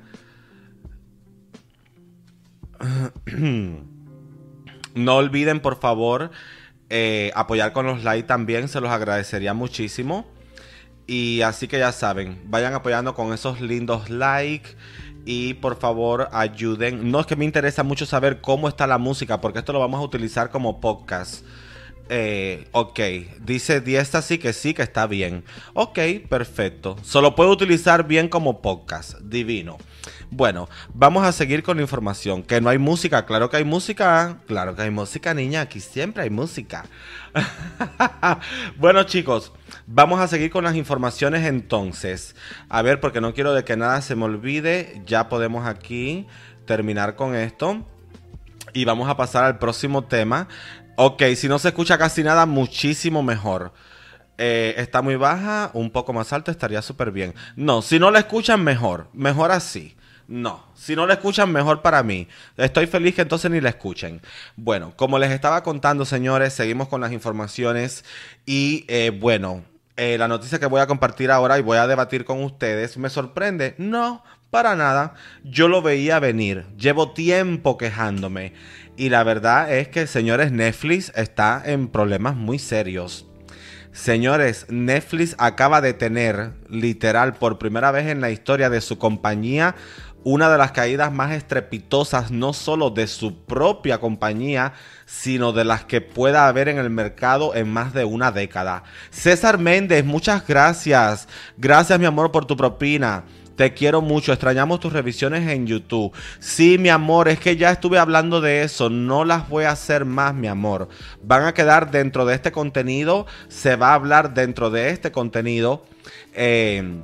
No 4.96 5.16
olviden, 5.16 5.60
por 5.60 5.80
favor, 5.80 6.30
eh, 6.90 7.32
apoyar 7.34 7.74
con 7.74 7.88
los 7.88 8.04
likes 8.04 8.28
también, 8.28 8.68
se 8.68 8.80
los 8.80 8.92
agradecería 8.92 9.56
muchísimo. 9.56 10.28
Y 11.08 11.42
así 11.42 11.68
que 11.68 11.80
ya 11.80 11.92
saben, 11.92 12.42
vayan 12.46 12.74
apoyando 12.74 13.14
con 13.14 13.34
esos 13.34 13.60
lindos 13.60 14.10
likes 14.10 14.76
y 15.26 15.56
por 15.56 15.80
favor 15.80 16.30
ayuden. 16.32 17.12
No 17.12 17.20
es 17.20 17.26
que 17.26 17.36
me 17.36 17.46
interesa 17.46 17.84
mucho 17.84 18.06
saber 18.06 18.40
cómo 18.42 18.68
está 18.68 18.88
la 18.88 18.98
música, 18.98 19.42
porque 19.42 19.60
esto 19.60 19.74
lo 19.74 19.80
vamos 19.80 20.00
a 20.00 20.04
utilizar 20.04 20.50
como 20.50 20.80
podcast. 20.80 21.44
Eh, 22.10 22.68
ok, 22.74 23.00
dice 23.42 23.80
Diesta 23.80 24.22
sí 24.22 24.38
que 24.38 24.54
sí, 24.54 24.74
que 24.74 24.82
está 24.82 25.08
bien. 25.08 25.44
Ok, 25.74 26.00
perfecto. 26.30 26.98
Solo 27.02 27.36
puedo 27.36 27.52
utilizar 27.52 28.06
bien 28.08 28.28
como 28.28 28.62
podcast. 28.62 29.20
Divino. 29.22 29.78
Bueno, 30.30 30.68
vamos 30.94 31.24
a 31.24 31.32
seguir 31.32 31.64
con 31.64 31.78
la 31.78 31.84
información. 31.84 32.44
Que 32.44 32.60
no 32.60 32.70
hay 32.70 32.78
música, 32.78 33.26
claro 33.26 33.50
que 33.50 33.58
hay 33.58 33.64
música. 33.64 34.40
Claro 34.48 34.76
que 34.76 34.82
hay 34.82 34.90
música, 34.90 35.34
niña. 35.34 35.62
Aquí 35.62 35.80
siempre 35.80 36.24
hay 36.24 36.30
música. 36.30 36.86
bueno, 38.78 39.04
chicos, 39.04 39.54
vamos 39.88 40.20
a 40.20 40.28
seguir 40.28 40.52
con 40.52 40.64
las 40.64 40.76
informaciones 40.76 41.46
entonces. 41.46 42.36
A 42.68 42.82
ver, 42.82 43.00
porque 43.00 43.22
no 43.22 43.34
quiero 43.34 43.54
de 43.54 43.64
que 43.64 43.78
nada 43.78 44.02
se 44.02 44.16
me 44.16 44.26
olvide. 44.26 45.02
Ya 45.06 45.30
podemos 45.30 45.66
aquí 45.66 46.28
terminar 46.66 47.16
con 47.16 47.36
esto. 47.36 47.86
Y 48.74 48.86
vamos 48.86 49.08
a 49.08 49.16
pasar 49.16 49.46
al 49.46 49.60
próximo 49.60 50.06
tema. 50.06 50.48
Ok, 50.96 51.24
si 51.36 51.48
no 51.48 51.58
se 51.58 51.70
escucha 51.70 51.98
casi 51.98 52.24
nada, 52.24 52.46
muchísimo 52.46 53.24
mejor. 53.24 53.74
Eh, 54.38 54.76
está 54.78 55.02
muy 55.02 55.16
baja, 55.16 55.72
un 55.74 55.90
poco 55.90 56.14
más 56.14 56.34
alta, 56.34 56.52
estaría 56.52 56.82
súper 56.82 57.12
bien. 57.12 57.34
No, 57.56 57.82
si 57.82 58.00
no 58.00 58.12
la 58.12 58.20
escuchan, 58.20 58.64
mejor. 58.64 59.08
Mejor 59.14 59.52
así. 59.52 59.96
No, 60.28 60.66
si 60.76 60.96
no 60.96 61.06
la 61.06 61.16
escuchan, 61.16 61.52
mejor 61.52 61.82
para 61.82 62.04
mí. 62.04 62.28
Estoy 62.58 62.88
feliz 62.88 63.16
que 63.16 63.24
entonces 63.24 63.50
ni 63.50 63.60
la 63.60 63.70
escuchen. 63.70 64.22
Bueno, 64.56 64.94
como 64.96 65.18
les 65.20 65.32
estaba 65.32 65.64
contando, 65.64 66.06
señores, 66.06 66.54
seguimos 66.54 66.88
con 66.88 67.02
las 67.02 67.12
informaciones. 67.12 68.06
Y 68.46 68.86
eh, 68.88 69.12
bueno, 69.20 69.64
eh, 69.98 70.18
la 70.18 70.28
noticia 70.28 70.60
que 70.60 70.66
voy 70.66 70.82
a 70.82 70.88
compartir 70.88 71.32
ahora 71.32 71.58
y 71.58 71.62
voy 71.62 71.78
a 71.78 71.88
debatir 71.88 72.24
con 72.24 72.44
ustedes, 72.44 72.98
¿me 72.98 73.10
sorprende? 73.10 73.76
No, 73.78 74.24
para 74.50 74.76
nada. 74.76 75.16
Yo 75.44 75.68
lo 75.68 75.82
veía 75.82 76.20
venir. 76.20 76.66
Llevo 76.78 77.12
tiempo 77.14 77.78
quejándome. 77.78 78.54
Y 78.96 79.10
la 79.10 79.24
verdad 79.24 79.74
es 79.74 79.88
que, 79.88 80.06
señores, 80.06 80.52
Netflix 80.52 81.12
está 81.16 81.62
en 81.66 81.88
problemas 81.88 82.36
muy 82.36 82.60
serios. 82.60 83.26
Señores, 83.92 84.66
Netflix 84.70 85.36
acaba 85.38 85.82
de 85.82 85.94
tener, 85.94 86.54
literal, 86.68 87.34
por 87.34 87.60
primera 87.60 87.92
vez 87.92 88.08
en 88.08 88.22
la 88.22 88.32
historia 88.32 88.70
de 88.70 88.82
su 88.82 88.98
compañía, 88.98 89.76
una 90.24 90.50
de 90.50 90.58
las 90.58 90.72
caídas 90.72 91.12
más 91.12 91.32
estrepitosas, 91.32 92.32
no 92.32 92.54
solo 92.54 92.90
de 92.90 93.08
su 93.08 93.46
propia 93.46 94.00
compañía, 94.00 94.74
sino 95.06 95.52
de 95.52 95.66
las 95.66 95.84
que 95.86 96.02
pueda 96.02 96.48
haber 96.48 96.70
en 96.70 96.78
el 96.78 96.90
mercado 96.90 97.54
en 97.56 97.72
más 97.72 97.94
de 97.94 98.06
una 98.06 98.32
década. 98.32 98.84
César 99.10 99.58
Méndez, 99.58 100.06
muchas 100.06 100.48
gracias. 100.48 101.28
Gracias, 101.58 102.00
mi 102.00 102.06
amor, 102.06 102.32
por 102.32 102.46
tu 102.46 102.56
propina. 102.56 103.26
Te 103.56 103.74
quiero 103.74 104.02
mucho, 104.02 104.34
extrañamos 104.34 104.80
tus 104.80 104.94
revisiones 104.94 105.48
en 105.48 105.68
YouTube. 105.68 106.12
Sí, 106.40 106.78
mi 106.80 106.90
amor, 106.90 107.28
es 107.28 107.40
que 107.40 107.56
ya 107.56 107.72
estuve 107.72 108.00
hablando 108.00 108.42
de 108.42 108.64
eso, 108.64 108.90
no 108.90 109.26
las 109.26 109.48
voy 109.48 109.66
a 109.66 109.72
hacer 109.72 110.06
más, 110.06 110.34
mi 110.34 110.48
amor. 110.48 110.90
Van 111.22 111.44
a 111.46 111.54
quedar 111.54 111.92
dentro 111.92 112.26
de 112.26 112.36
este 112.36 112.52
contenido, 112.52 113.28
se 113.50 113.76
va 113.76 113.92
a 113.92 113.96
hablar 113.96 114.34
dentro 114.34 114.72
de 114.72 114.90
este 114.90 115.12
contenido. 115.12 115.86
Eh, 116.34 117.02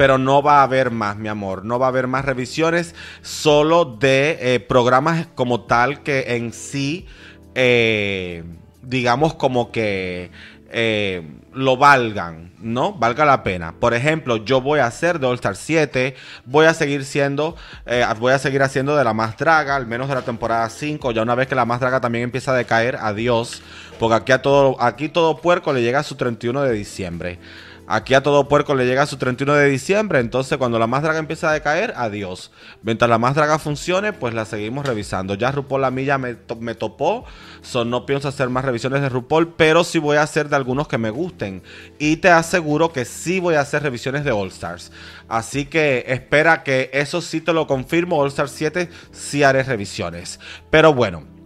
pero 0.00 0.16
no 0.16 0.40
va 0.40 0.60
a 0.60 0.62
haber 0.62 0.90
más, 0.90 1.18
mi 1.18 1.28
amor. 1.28 1.64
No 1.66 1.78
va 1.78 1.84
a 1.84 1.88
haber 1.90 2.06
más 2.06 2.24
revisiones 2.24 2.94
solo 3.20 3.84
de 3.84 4.38
eh, 4.40 4.60
programas 4.60 5.26
como 5.34 5.64
tal 5.64 6.02
que 6.02 6.36
en 6.36 6.54
sí, 6.54 7.04
eh, 7.54 8.44
digamos 8.82 9.34
como 9.34 9.70
que 9.70 10.30
eh, 10.72 11.28
lo 11.52 11.76
valgan, 11.76 12.52
¿no? 12.60 12.92
Valga 12.92 13.24
la 13.24 13.42
pena. 13.42 13.74
Por 13.78 13.92
ejemplo, 13.92 14.36
yo 14.36 14.60
voy 14.60 14.78
a 14.78 14.86
hacer 14.86 15.18
de 15.18 15.26
All 15.26 15.34
Star 15.34 15.56
7, 15.56 16.14
voy 16.44 16.66
a 16.66 16.74
seguir 16.74 17.04
siendo, 17.04 17.56
eh, 17.86 18.04
voy 18.18 18.32
a 18.32 18.38
seguir 18.38 18.62
haciendo 18.62 18.96
de 18.96 19.02
la 19.02 19.12
más 19.12 19.36
draga, 19.36 19.74
al 19.74 19.86
menos 19.86 20.08
de 20.08 20.14
la 20.14 20.22
temporada 20.22 20.68
5, 20.68 21.10
ya 21.10 21.22
una 21.22 21.34
vez 21.34 21.48
que 21.48 21.54
la 21.54 21.64
más 21.64 21.80
draga 21.80 22.00
también 22.00 22.24
empieza 22.24 22.52
a 22.52 22.56
decaer, 22.56 22.96
adiós, 22.96 23.62
porque 23.98 24.14
aquí 24.14 24.32
a 24.32 24.42
todo, 24.42 24.76
aquí 24.80 25.08
todo 25.08 25.38
puerco 25.38 25.72
le 25.72 25.82
llega 25.82 26.00
a 26.00 26.04
su 26.04 26.14
31 26.14 26.62
de 26.62 26.72
diciembre. 26.72 27.38
Aquí 27.92 28.14
a 28.14 28.22
todo 28.22 28.46
puerco 28.46 28.76
le 28.76 28.86
llega 28.86 29.04
su 29.04 29.16
31 29.16 29.52
de 29.54 29.68
diciembre, 29.68 30.20
entonces 30.20 30.56
cuando 30.58 30.78
la 30.78 30.86
más 30.86 31.02
draga 31.02 31.18
empieza 31.18 31.50
a 31.50 31.54
decaer, 31.54 31.92
adiós. 31.96 32.52
Mientras 32.84 33.10
la 33.10 33.18
más 33.18 33.34
draga 33.34 33.58
funcione, 33.58 34.12
pues 34.12 34.32
la 34.32 34.44
seguimos 34.44 34.86
revisando. 34.86 35.34
Ya 35.34 35.50
RuPaul 35.50 35.80
la 35.80 35.90
milla 35.90 36.16
me, 36.16 36.36
me 36.60 36.76
topó, 36.76 37.24
son 37.62 37.90
no 37.90 38.06
pienso 38.06 38.28
hacer 38.28 38.48
más 38.48 38.64
revisiones 38.64 39.02
de 39.02 39.08
RuPaul, 39.08 39.54
pero 39.56 39.82
sí 39.82 39.98
voy 39.98 40.18
a 40.18 40.22
hacer 40.22 40.48
de 40.48 40.54
algunos 40.54 40.86
que 40.86 40.98
me 40.98 41.10
gusten. 41.10 41.64
Y 41.98 42.18
te 42.18 42.28
aseguro 42.28 42.92
que 42.92 43.04
sí 43.04 43.40
voy 43.40 43.56
a 43.56 43.62
hacer 43.62 43.82
revisiones 43.82 44.22
de 44.22 44.30
All 44.30 44.50
Stars. 44.50 44.92
Así 45.26 45.64
que 45.64 46.04
espera 46.06 46.62
que 46.62 46.90
eso 46.92 47.20
sí 47.20 47.40
te 47.40 47.52
lo 47.52 47.66
confirmo, 47.66 48.20
All 48.20 48.28
Stars 48.28 48.52
7 48.52 48.88
sí 49.10 49.42
haré 49.42 49.64
revisiones. 49.64 50.38
Pero 50.70 50.94
bueno. 50.94 51.40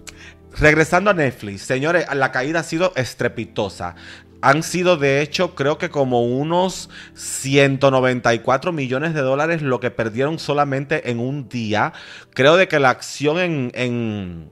Regresando 0.57 1.11
a 1.11 1.15
Netflix, 1.15 1.63
señores, 1.63 2.07
la 2.15 2.31
caída 2.31 2.61
ha 2.61 2.63
sido 2.63 2.93
estrepitosa 2.95 3.97
han 4.45 4.63
sido 4.63 4.99
de 4.99 5.23
hecho 5.23 5.55
creo 5.55 5.79
que 5.79 5.89
como 5.89 6.23
unos 6.23 6.91
194 7.15 8.73
millones 8.73 9.15
de 9.15 9.23
dólares 9.23 9.63
lo 9.63 9.81
que 9.81 9.91
perdieron 9.91 10.39
solamente 10.39 11.11
en 11.11 11.19
un 11.19 11.49
día. 11.49 11.95
Creo 12.35 12.57
de 12.57 12.69
que 12.69 12.79
la 12.79 12.91
acción 12.91 13.39
en, 13.39 13.73
en, 13.75 14.51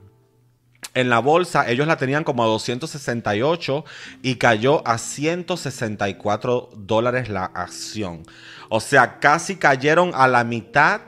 en 0.95 1.09
la 1.11 1.19
bolsa 1.19 1.69
ellos 1.69 1.85
la 1.85 1.97
tenían 1.97 2.23
como 2.23 2.43
a 2.43 2.47
268 2.47 3.85
y 4.23 4.35
cayó 4.35 4.85
a 4.87 4.97
164 4.97 6.71
dólares 6.75 7.29
la 7.29 7.45
acción. 7.45 8.23
O 8.69 8.79
sea, 8.79 9.19
casi 9.19 9.57
cayeron 9.57 10.11
a 10.15 10.27
la 10.27 10.43
mitad 10.43 11.01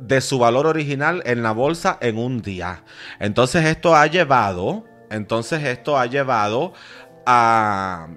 de 0.00 0.20
su 0.20 0.40
valor 0.40 0.66
original 0.66 1.22
en 1.26 1.44
la 1.44 1.52
bolsa 1.52 1.96
en 2.00 2.18
un 2.18 2.42
día. 2.42 2.82
Entonces 3.20 3.64
esto 3.66 3.94
ha 3.94 4.08
llevado, 4.08 4.84
entonces 5.10 5.62
esto 5.62 5.96
ha 5.96 6.06
llevado 6.06 6.72
a, 7.30 8.08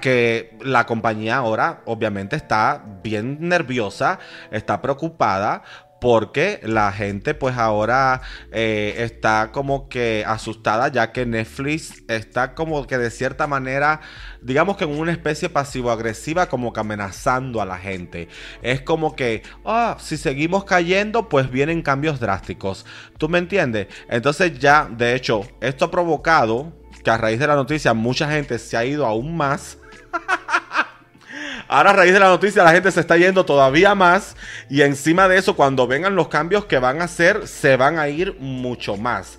que 0.00 0.58
la 0.62 0.84
compañía 0.84 1.36
ahora 1.36 1.82
obviamente 1.86 2.34
está 2.34 2.84
bien 3.02 3.38
nerviosa, 3.40 4.18
está 4.50 4.82
preocupada 4.82 5.62
porque 6.00 6.60
la 6.62 6.90
gente 6.92 7.34
pues 7.34 7.56
ahora 7.58 8.22
eh, 8.52 8.94
está 8.98 9.52
como 9.52 9.88
que 9.90 10.24
asustada 10.26 10.88
ya 10.88 11.12
que 11.12 11.26
Netflix 11.26 12.02
está 12.08 12.54
como 12.54 12.86
que 12.86 12.96
de 12.96 13.10
cierta 13.10 13.46
manera 13.46 14.00
digamos 14.40 14.78
que 14.78 14.84
en 14.84 14.98
una 14.98 15.12
especie 15.12 15.50
pasivo-agresiva 15.50 16.48
como 16.48 16.72
que 16.72 16.80
amenazando 16.80 17.60
a 17.60 17.66
la 17.66 17.76
gente. 17.76 18.28
Es 18.62 18.80
como 18.80 19.14
que 19.14 19.42
ah 19.64 19.98
si 20.00 20.16
seguimos 20.16 20.64
cayendo 20.64 21.28
pues 21.28 21.50
vienen 21.50 21.82
cambios 21.82 22.18
drásticos 22.18 22.86
tú 23.18 23.28
me 23.28 23.38
entiendes 23.38 23.88
entonces 24.08 24.58
ya 24.58 24.88
de 24.90 25.14
hecho 25.14 25.42
esto 25.60 25.84
ha 25.84 25.90
provocado 25.90 26.79
que 27.02 27.10
a 27.10 27.16
raíz 27.16 27.38
de 27.38 27.46
la 27.46 27.54
noticia 27.54 27.94
mucha 27.94 28.30
gente 28.30 28.58
se 28.58 28.76
ha 28.76 28.84
ido 28.84 29.06
aún 29.06 29.36
más. 29.36 29.78
Ahora 31.68 31.90
a 31.90 31.92
raíz 31.92 32.12
de 32.12 32.18
la 32.18 32.28
noticia 32.28 32.64
la 32.64 32.72
gente 32.72 32.90
se 32.90 33.00
está 33.00 33.16
yendo 33.16 33.44
todavía 33.44 33.94
más 33.94 34.36
y 34.68 34.82
encima 34.82 35.28
de 35.28 35.38
eso 35.38 35.54
cuando 35.54 35.86
vengan 35.86 36.16
los 36.16 36.28
cambios 36.28 36.64
que 36.64 36.78
van 36.78 37.00
a 37.00 37.04
hacer 37.04 37.46
se 37.46 37.76
van 37.76 37.98
a 37.98 38.08
ir 38.08 38.36
mucho 38.40 38.96
más. 38.96 39.38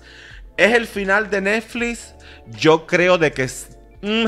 ¿Es 0.56 0.74
el 0.74 0.86
final 0.86 1.30
de 1.30 1.40
Netflix? 1.40 2.14
Yo 2.46 2.86
creo 2.86 3.18
de 3.18 3.32
que... 3.32 3.48
Mm, 4.02 4.26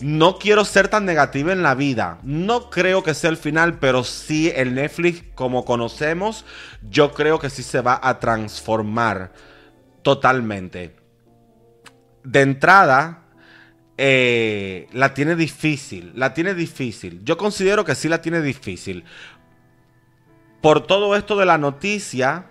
no 0.00 0.38
quiero 0.38 0.64
ser 0.64 0.88
tan 0.88 1.04
negativo 1.04 1.50
en 1.50 1.62
la 1.62 1.74
vida. 1.74 2.18
No 2.24 2.68
creo 2.68 3.02
que 3.02 3.14
sea 3.14 3.30
el 3.30 3.36
final, 3.36 3.78
pero 3.78 4.02
sí 4.02 4.52
el 4.54 4.74
Netflix 4.74 5.22
como 5.34 5.64
conocemos, 5.64 6.44
yo 6.90 7.14
creo 7.14 7.38
que 7.38 7.50
sí 7.50 7.62
se 7.62 7.80
va 7.80 8.00
a 8.02 8.18
transformar 8.18 9.32
totalmente 10.02 11.03
de 12.24 12.40
entrada, 12.40 13.22
eh, 13.96 14.88
la 14.92 15.14
tiene 15.14 15.36
difícil. 15.36 16.12
La 16.14 16.34
tiene 16.34 16.54
difícil. 16.54 17.20
Yo 17.24 17.36
considero 17.36 17.84
que 17.84 17.94
sí 17.94 18.08
la 18.08 18.20
tiene 18.20 18.40
difícil. 18.40 19.04
Por 20.60 20.80
todo 20.80 21.14
esto 21.14 21.36
de 21.36 21.46
la 21.46 21.58
noticia, 21.58 22.46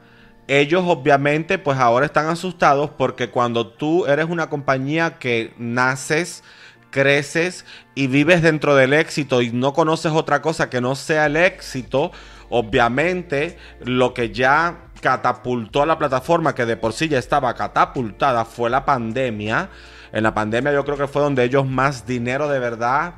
ellos 0.48 0.84
obviamente 0.86 1.58
pues 1.58 1.80
ahora 1.80 2.06
están 2.06 2.28
asustados 2.28 2.92
porque 2.92 3.30
cuando 3.30 3.68
tú 3.68 4.06
eres 4.06 4.28
una 4.30 4.50
compañía 4.50 5.18
que 5.18 5.54
naces, 5.58 6.44
creces 6.92 7.66
y 7.96 8.08
vives 8.08 8.42
dentro 8.42 8.76
del 8.76 8.94
éxito 8.94 9.42
y 9.42 9.52
no 9.52 9.74
conoces 9.74 10.12
otra 10.12 10.42
cosa 10.42 10.70
que 10.70 10.80
no 10.80 10.96
sea 10.96 11.26
el 11.26 11.38
éxito, 11.38 12.12
obviamente 12.50 13.58
lo 13.84 14.14
que 14.14 14.32
ya 14.32 14.92
catapultó 15.04 15.84
a 15.84 15.86
la 15.86 15.98
plataforma 16.00 16.56
que 16.56 16.66
de 16.66 16.78
por 16.78 16.94
sí 16.94 17.10
ya 17.10 17.20
estaba 17.20 17.54
catapultada 17.54 18.46
fue 18.46 18.70
la 18.70 18.86
pandemia. 18.86 19.70
En 20.14 20.24
la 20.24 20.34
pandemia 20.34 20.72
yo 20.72 20.86
creo 20.86 20.98
que 20.98 21.08
fue 21.08 21.22
donde 21.22 21.44
ellos 21.44 21.68
más 21.68 22.08
dinero 22.08 22.48
de 22.48 22.60
verdad 22.60 23.16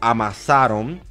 amasaron. 0.00 1.02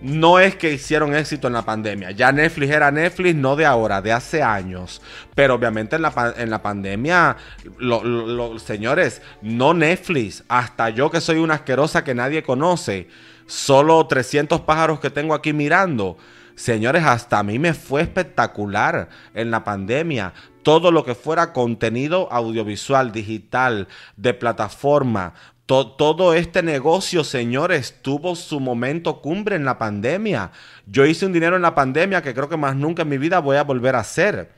No 0.00 0.38
es 0.38 0.54
que 0.54 0.72
hicieron 0.72 1.16
éxito 1.16 1.48
en 1.48 1.54
la 1.54 1.62
pandemia. 1.62 2.12
Ya 2.12 2.30
Netflix 2.30 2.70
era 2.70 2.90
Netflix, 2.92 3.34
no 3.34 3.56
de 3.56 3.66
ahora, 3.66 4.00
de 4.02 4.12
hace 4.12 4.42
años. 4.42 5.02
Pero 5.34 5.54
obviamente 5.54 5.96
en 5.96 6.02
la, 6.02 6.34
en 6.36 6.50
la 6.50 6.62
pandemia, 6.62 7.36
los 7.78 8.62
señores, 8.62 9.22
no 9.42 9.74
Netflix. 9.74 10.44
Hasta 10.48 10.90
yo 10.90 11.10
que 11.10 11.20
soy 11.20 11.38
una 11.38 11.54
asquerosa 11.54 12.04
que 12.04 12.14
nadie 12.14 12.42
conoce. 12.42 13.08
Solo 13.46 14.06
300 14.06 14.60
pájaros 14.60 15.00
que 15.00 15.10
tengo 15.10 15.34
aquí 15.34 15.52
mirando 15.52 16.18
Señores, 16.56 17.04
hasta 17.04 17.38
a 17.38 17.42
mí 17.42 17.58
me 17.58 17.74
fue 17.74 18.00
espectacular 18.00 19.10
en 19.34 19.50
la 19.50 19.62
pandemia. 19.62 20.32
Todo 20.62 20.90
lo 20.90 21.04
que 21.04 21.14
fuera 21.14 21.52
contenido 21.52 22.32
audiovisual, 22.32 23.12
digital, 23.12 23.88
de 24.16 24.32
plataforma, 24.32 25.34
todo 25.66 26.32
este 26.32 26.62
negocio, 26.62 27.24
señores, 27.24 27.96
tuvo 28.00 28.34
su 28.36 28.58
momento 28.58 29.20
cumbre 29.20 29.56
en 29.56 29.64
la 29.64 29.76
pandemia. 29.78 30.50
Yo 30.86 31.04
hice 31.04 31.26
un 31.26 31.32
dinero 31.32 31.56
en 31.56 31.62
la 31.62 31.74
pandemia 31.74 32.22
que 32.22 32.32
creo 32.32 32.48
que 32.48 32.56
más 32.56 32.74
nunca 32.74 33.02
en 33.02 33.10
mi 33.10 33.18
vida 33.18 33.38
voy 33.40 33.58
a 33.58 33.64
volver 33.64 33.94
a 33.94 34.00
hacer. 34.00 34.52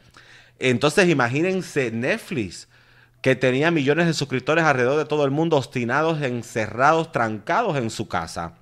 Entonces 0.60 1.08
imagínense 1.08 1.90
Netflix, 1.90 2.68
que 3.22 3.34
tenía 3.34 3.72
millones 3.72 4.06
de 4.06 4.14
suscriptores 4.14 4.64
alrededor 4.64 4.98
de 4.98 5.04
todo 5.04 5.24
el 5.24 5.32
mundo, 5.32 5.56
obstinados, 5.56 6.22
encerrados, 6.22 7.10
trancados 7.10 7.76
en 7.76 7.90
su 7.90 8.06
casa. 8.06 8.54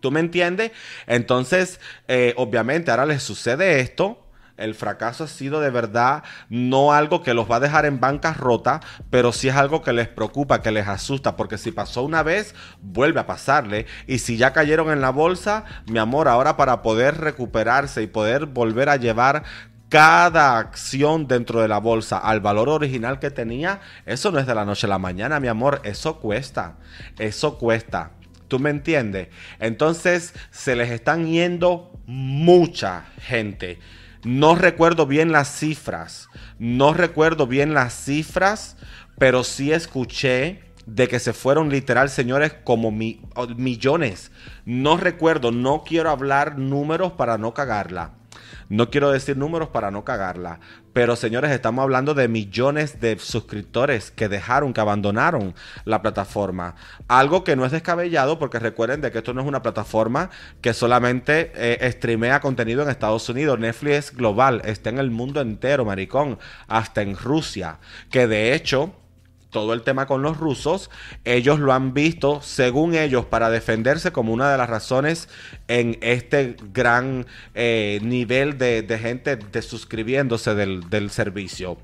¿Tú 0.00 0.10
me 0.10 0.20
entiendes? 0.20 0.72
Entonces, 1.06 1.80
eh, 2.06 2.34
obviamente 2.36 2.90
ahora 2.90 3.06
les 3.06 3.22
sucede 3.22 3.80
esto 3.80 4.24
el 4.58 4.74
fracaso 4.74 5.24
ha 5.24 5.28
sido 5.28 5.60
de 5.60 5.70
verdad 5.70 6.24
no 6.50 6.92
algo 6.92 7.22
que 7.22 7.32
los 7.32 7.50
va 7.50 7.56
a 7.56 7.60
dejar 7.60 7.86
en 7.86 8.00
bancarrota, 8.00 8.80
pero 9.08 9.32
sí 9.32 9.48
es 9.48 9.56
algo 9.56 9.82
que 9.82 9.92
les 9.92 10.08
preocupa, 10.08 10.60
que 10.60 10.72
les 10.72 10.86
asusta, 10.86 11.36
porque 11.36 11.56
si 11.56 11.70
pasó 11.70 12.02
una 12.02 12.22
vez, 12.22 12.54
vuelve 12.82 13.20
a 13.20 13.26
pasarle. 13.26 13.86
Y 14.06 14.18
si 14.18 14.36
ya 14.36 14.52
cayeron 14.52 14.90
en 14.90 15.00
la 15.00 15.10
bolsa, 15.10 15.64
mi 15.86 15.98
amor, 15.98 16.28
ahora 16.28 16.56
para 16.56 16.82
poder 16.82 17.18
recuperarse 17.18 18.02
y 18.02 18.08
poder 18.08 18.46
volver 18.46 18.88
a 18.88 18.96
llevar 18.96 19.44
cada 19.88 20.58
acción 20.58 21.28
dentro 21.28 21.62
de 21.62 21.68
la 21.68 21.78
bolsa 21.78 22.18
al 22.18 22.40
valor 22.40 22.68
original 22.68 23.20
que 23.20 23.30
tenía, 23.30 23.80
eso 24.04 24.30
no 24.30 24.38
es 24.38 24.46
de 24.46 24.54
la 24.54 24.66
noche 24.66 24.86
a 24.86 24.90
la 24.90 24.98
mañana, 24.98 25.40
mi 25.40 25.48
amor, 25.48 25.80
eso 25.84 26.18
cuesta, 26.18 26.76
eso 27.18 27.56
cuesta. 27.56 28.10
¿Tú 28.48 28.58
me 28.58 28.70
entiendes? 28.70 29.28
Entonces 29.60 30.34
se 30.50 30.74
les 30.74 30.90
están 30.90 31.26
yendo 31.26 31.92
mucha 32.06 33.04
gente. 33.20 33.78
No 34.24 34.56
recuerdo 34.56 35.06
bien 35.06 35.30
las 35.30 35.48
cifras. 35.48 36.28
No 36.58 36.92
recuerdo 36.94 37.46
bien 37.46 37.74
las 37.74 37.94
cifras, 37.94 38.76
pero 39.18 39.44
sí 39.44 39.72
escuché 39.72 40.62
de 40.86 41.06
que 41.06 41.18
se 41.18 41.34
fueron 41.34 41.68
literal, 41.68 42.08
señores, 42.08 42.54
como 42.64 42.90
millones. 42.90 44.32
No 44.64 44.96
recuerdo, 44.96 45.52
no 45.52 45.84
quiero 45.84 46.10
hablar 46.10 46.58
números 46.58 47.12
para 47.12 47.36
no 47.36 47.52
cagarla. 47.52 48.14
No 48.70 48.90
quiero 48.90 49.10
decir 49.10 49.36
números 49.36 49.68
para 49.68 49.90
no 49.90 50.04
cagarla, 50.04 50.60
pero 50.98 51.14
señores, 51.14 51.52
estamos 51.52 51.84
hablando 51.84 52.12
de 52.12 52.26
millones 52.26 53.00
de 53.00 53.16
suscriptores 53.20 54.10
que 54.10 54.28
dejaron, 54.28 54.72
que 54.72 54.80
abandonaron 54.80 55.54
la 55.84 56.02
plataforma. 56.02 56.74
Algo 57.06 57.44
que 57.44 57.54
no 57.54 57.64
es 57.64 57.70
descabellado 57.70 58.40
porque 58.40 58.58
recuerden 58.58 59.00
de 59.00 59.12
que 59.12 59.18
esto 59.18 59.32
no 59.32 59.40
es 59.42 59.46
una 59.46 59.62
plataforma 59.62 60.30
que 60.60 60.74
solamente 60.74 61.52
eh, 61.54 61.88
streamea 61.92 62.40
contenido 62.40 62.82
en 62.82 62.88
Estados 62.88 63.28
Unidos. 63.28 63.60
Netflix 63.60 63.94
es 63.94 64.16
global, 64.16 64.60
está 64.64 64.90
en 64.90 64.98
el 64.98 65.12
mundo 65.12 65.40
entero, 65.40 65.84
maricón, 65.84 66.36
hasta 66.66 67.00
en 67.00 67.16
Rusia. 67.16 67.78
Que 68.10 68.26
de 68.26 68.52
hecho 68.52 68.92
todo 69.50 69.72
el 69.72 69.82
tema 69.82 70.06
con 70.06 70.22
los 70.22 70.36
rusos, 70.36 70.90
ellos 71.24 71.58
lo 71.58 71.72
han 71.72 71.94
visto, 71.94 72.40
según 72.42 72.94
ellos, 72.94 73.24
para 73.24 73.50
defenderse 73.50 74.12
como 74.12 74.32
una 74.32 74.50
de 74.50 74.58
las 74.58 74.68
razones 74.68 75.28
en 75.68 75.98
este 76.02 76.56
gran 76.72 77.26
eh, 77.54 78.00
nivel 78.02 78.58
de, 78.58 78.98
gente 79.00 79.36
de 79.36 79.62
suscribiéndose 79.62 80.54
del, 80.54 80.88
del 80.90 81.10
servicio. 81.10 81.78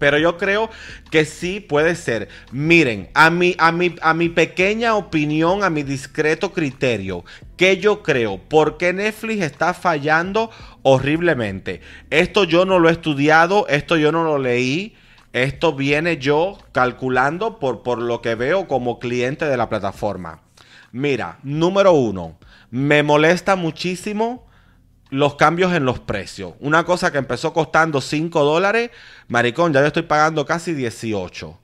Pero 0.00 0.18
yo 0.18 0.38
creo 0.38 0.70
que 1.10 1.26
sí 1.26 1.60
puede 1.60 1.94
ser. 1.94 2.28
Miren, 2.50 3.10
a 3.12 3.28
mi, 3.28 3.54
a, 3.58 3.70
mi, 3.70 3.94
a 4.00 4.14
mi 4.14 4.30
pequeña 4.30 4.94
opinión, 4.94 5.62
a 5.62 5.68
mi 5.68 5.82
discreto 5.82 6.52
criterio, 6.52 7.22
que 7.58 7.76
yo 7.76 8.02
creo, 8.02 8.38
¿por 8.38 8.78
qué 8.78 8.94
Netflix 8.94 9.42
está 9.42 9.74
fallando 9.74 10.50
horriblemente? 10.82 11.82
Esto 12.08 12.44
yo 12.44 12.64
no 12.64 12.78
lo 12.78 12.88
he 12.88 12.92
estudiado, 12.92 13.68
esto 13.68 13.98
yo 13.98 14.10
no 14.10 14.24
lo 14.24 14.38
leí. 14.38 14.96
Esto 15.32 15.74
viene 15.74 16.18
yo 16.18 16.58
calculando 16.72 17.58
por, 17.58 17.82
por 17.82 17.98
lo 17.98 18.20
que 18.20 18.34
veo 18.34 18.66
como 18.66 18.98
cliente 18.98 19.44
de 19.44 19.56
la 19.56 19.68
plataforma. 19.68 20.40
Mira, 20.92 21.38
número 21.42 21.92
uno, 21.92 22.38
me 22.70 23.02
molesta 23.02 23.54
muchísimo 23.54 24.48
los 25.10 25.34
cambios 25.34 25.72
en 25.72 25.84
los 25.84 26.00
precios. 26.00 26.54
Una 26.60 26.84
cosa 26.84 27.12
que 27.12 27.18
empezó 27.18 27.52
costando 27.52 28.00
5 28.00 28.44
dólares, 28.44 28.90
maricón, 29.28 29.72
ya 29.72 29.80
yo 29.80 29.86
estoy 29.86 30.02
pagando 30.02 30.46
casi 30.46 30.72
18. 30.72 31.58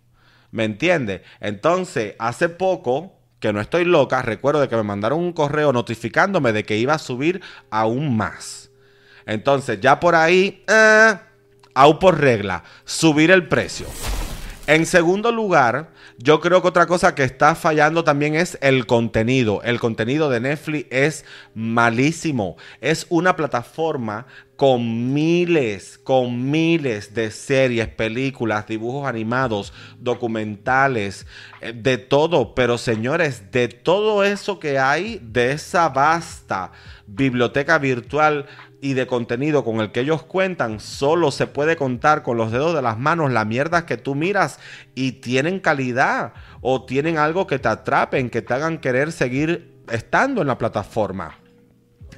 ¿Me 0.50 0.64
entiendes? 0.64 1.22
Entonces, 1.40 2.14
hace 2.18 2.48
poco, 2.48 3.14
que 3.40 3.52
no 3.52 3.60
estoy 3.60 3.84
loca, 3.84 4.22
recuerdo 4.22 4.60
de 4.60 4.68
que 4.68 4.76
me 4.76 4.82
mandaron 4.82 5.20
un 5.20 5.32
correo 5.32 5.72
notificándome 5.72 6.52
de 6.52 6.64
que 6.64 6.76
iba 6.76 6.94
a 6.94 6.98
subir 6.98 7.40
aún 7.70 8.16
más. 8.16 8.70
Entonces, 9.26 9.80
ya 9.80 9.98
por 10.00 10.14
ahí, 10.14 10.64
eh, 10.68 11.14
aún 11.76 11.98
por 11.98 12.18
regla, 12.18 12.64
subir 12.86 13.30
el 13.30 13.48
precio. 13.48 13.86
En 14.66 14.86
segundo 14.86 15.30
lugar, 15.30 15.90
yo 16.18 16.40
creo 16.40 16.62
que 16.62 16.68
otra 16.68 16.86
cosa 16.86 17.14
que 17.14 17.22
está 17.22 17.54
fallando 17.54 18.02
también 18.02 18.34
es 18.34 18.58
el 18.62 18.86
contenido. 18.86 19.62
El 19.62 19.78
contenido 19.78 20.30
de 20.30 20.40
Netflix 20.40 20.86
es 20.90 21.24
malísimo. 21.54 22.56
Es 22.80 23.06
una 23.10 23.36
plataforma 23.36 24.26
con 24.56 25.12
miles, 25.12 26.00
con 26.02 26.50
miles 26.50 27.14
de 27.14 27.30
series, 27.30 27.88
películas, 27.88 28.66
dibujos 28.66 29.06
animados, 29.06 29.72
documentales, 30.00 31.26
eh, 31.60 31.72
de 31.72 31.98
todo. 31.98 32.54
Pero 32.54 32.78
señores, 32.78 33.52
de 33.52 33.68
todo 33.68 34.24
eso 34.24 34.58
que 34.58 34.78
hay, 34.78 35.20
de 35.22 35.52
esa 35.52 35.90
vasta 35.90 36.72
biblioteca 37.06 37.78
virtual, 37.78 38.46
y 38.80 38.94
de 38.94 39.06
contenido 39.06 39.64
con 39.64 39.80
el 39.80 39.92
que 39.92 40.00
ellos 40.00 40.22
cuentan, 40.22 40.80
solo 40.80 41.30
se 41.30 41.46
puede 41.46 41.76
contar 41.76 42.22
con 42.22 42.36
los 42.36 42.52
dedos 42.52 42.74
de 42.74 42.82
las 42.82 42.98
manos 42.98 43.32
la 43.32 43.44
mierda 43.44 43.86
que 43.86 43.96
tú 43.96 44.14
miras 44.14 44.58
y 44.94 45.12
tienen 45.12 45.60
calidad 45.60 46.34
o 46.60 46.84
tienen 46.84 47.18
algo 47.18 47.46
que 47.46 47.58
te 47.58 47.68
atrapen, 47.68 48.30
que 48.30 48.42
te 48.42 48.54
hagan 48.54 48.78
querer 48.78 49.12
seguir 49.12 49.74
estando 49.90 50.42
en 50.42 50.48
la 50.48 50.58
plataforma. 50.58 51.38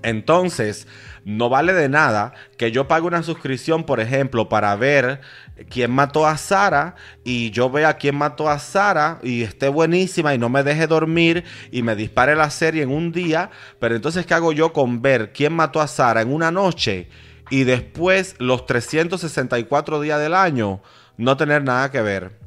Entonces, 0.03 0.87
no 1.25 1.49
vale 1.49 1.73
de 1.73 1.89
nada 1.89 2.33
que 2.57 2.71
yo 2.71 2.89
pague 2.89 3.07
una 3.07 3.23
suscripción, 3.23 3.85
por 3.85 4.01
ejemplo, 4.01 4.49
para 4.49 4.75
ver 4.77 5.21
quién 5.69 5.91
mató 5.91 6.27
a 6.27 6.37
Sara 6.37 6.95
y 7.25 7.51
yo 7.51 7.71
vea 7.71 7.97
quién 7.97 8.17
mató 8.17 8.49
a 8.49 8.59
Sara 8.59 9.19
y 9.23 9.43
esté 9.43 9.69
buenísima 9.69 10.35
y 10.35 10.39
no 10.39 10.49
me 10.49 10.63
deje 10.63 10.87
dormir 10.87 11.45
y 11.71 11.83
me 11.83 11.97
dispare 11.97 12.37
la 12.37 12.51
serie 12.51 12.83
en 12.83 12.91
un 12.91 13.13
día. 13.13 13.51
Pero 13.79 13.97
entonces, 13.97 14.27
¿qué 14.27 14.35
hago 14.35 14.53
yo 14.53 14.73
con 14.73 15.03
ver 15.03 15.33
quién 15.33 15.53
mató 15.53 15.81
a 15.81 15.87
Sara 15.87 16.23
en 16.23 16.33
una 16.33 16.51
noche 16.51 17.09
y 17.51 17.65
después 17.65 18.37
los 18.39 18.67
364 18.67 20.01
días 20.01 20.21
del 20.21 20.35
año 20.35 20.81
no 21.17 21.37
tener 21.37 21.63
nada 21.63 21.91
que 21.91 22.03
ver? 22.03 22.39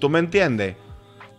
¿Tú 0.00 0.08
me 0.08 0.18
entiendes? 0.18 0.76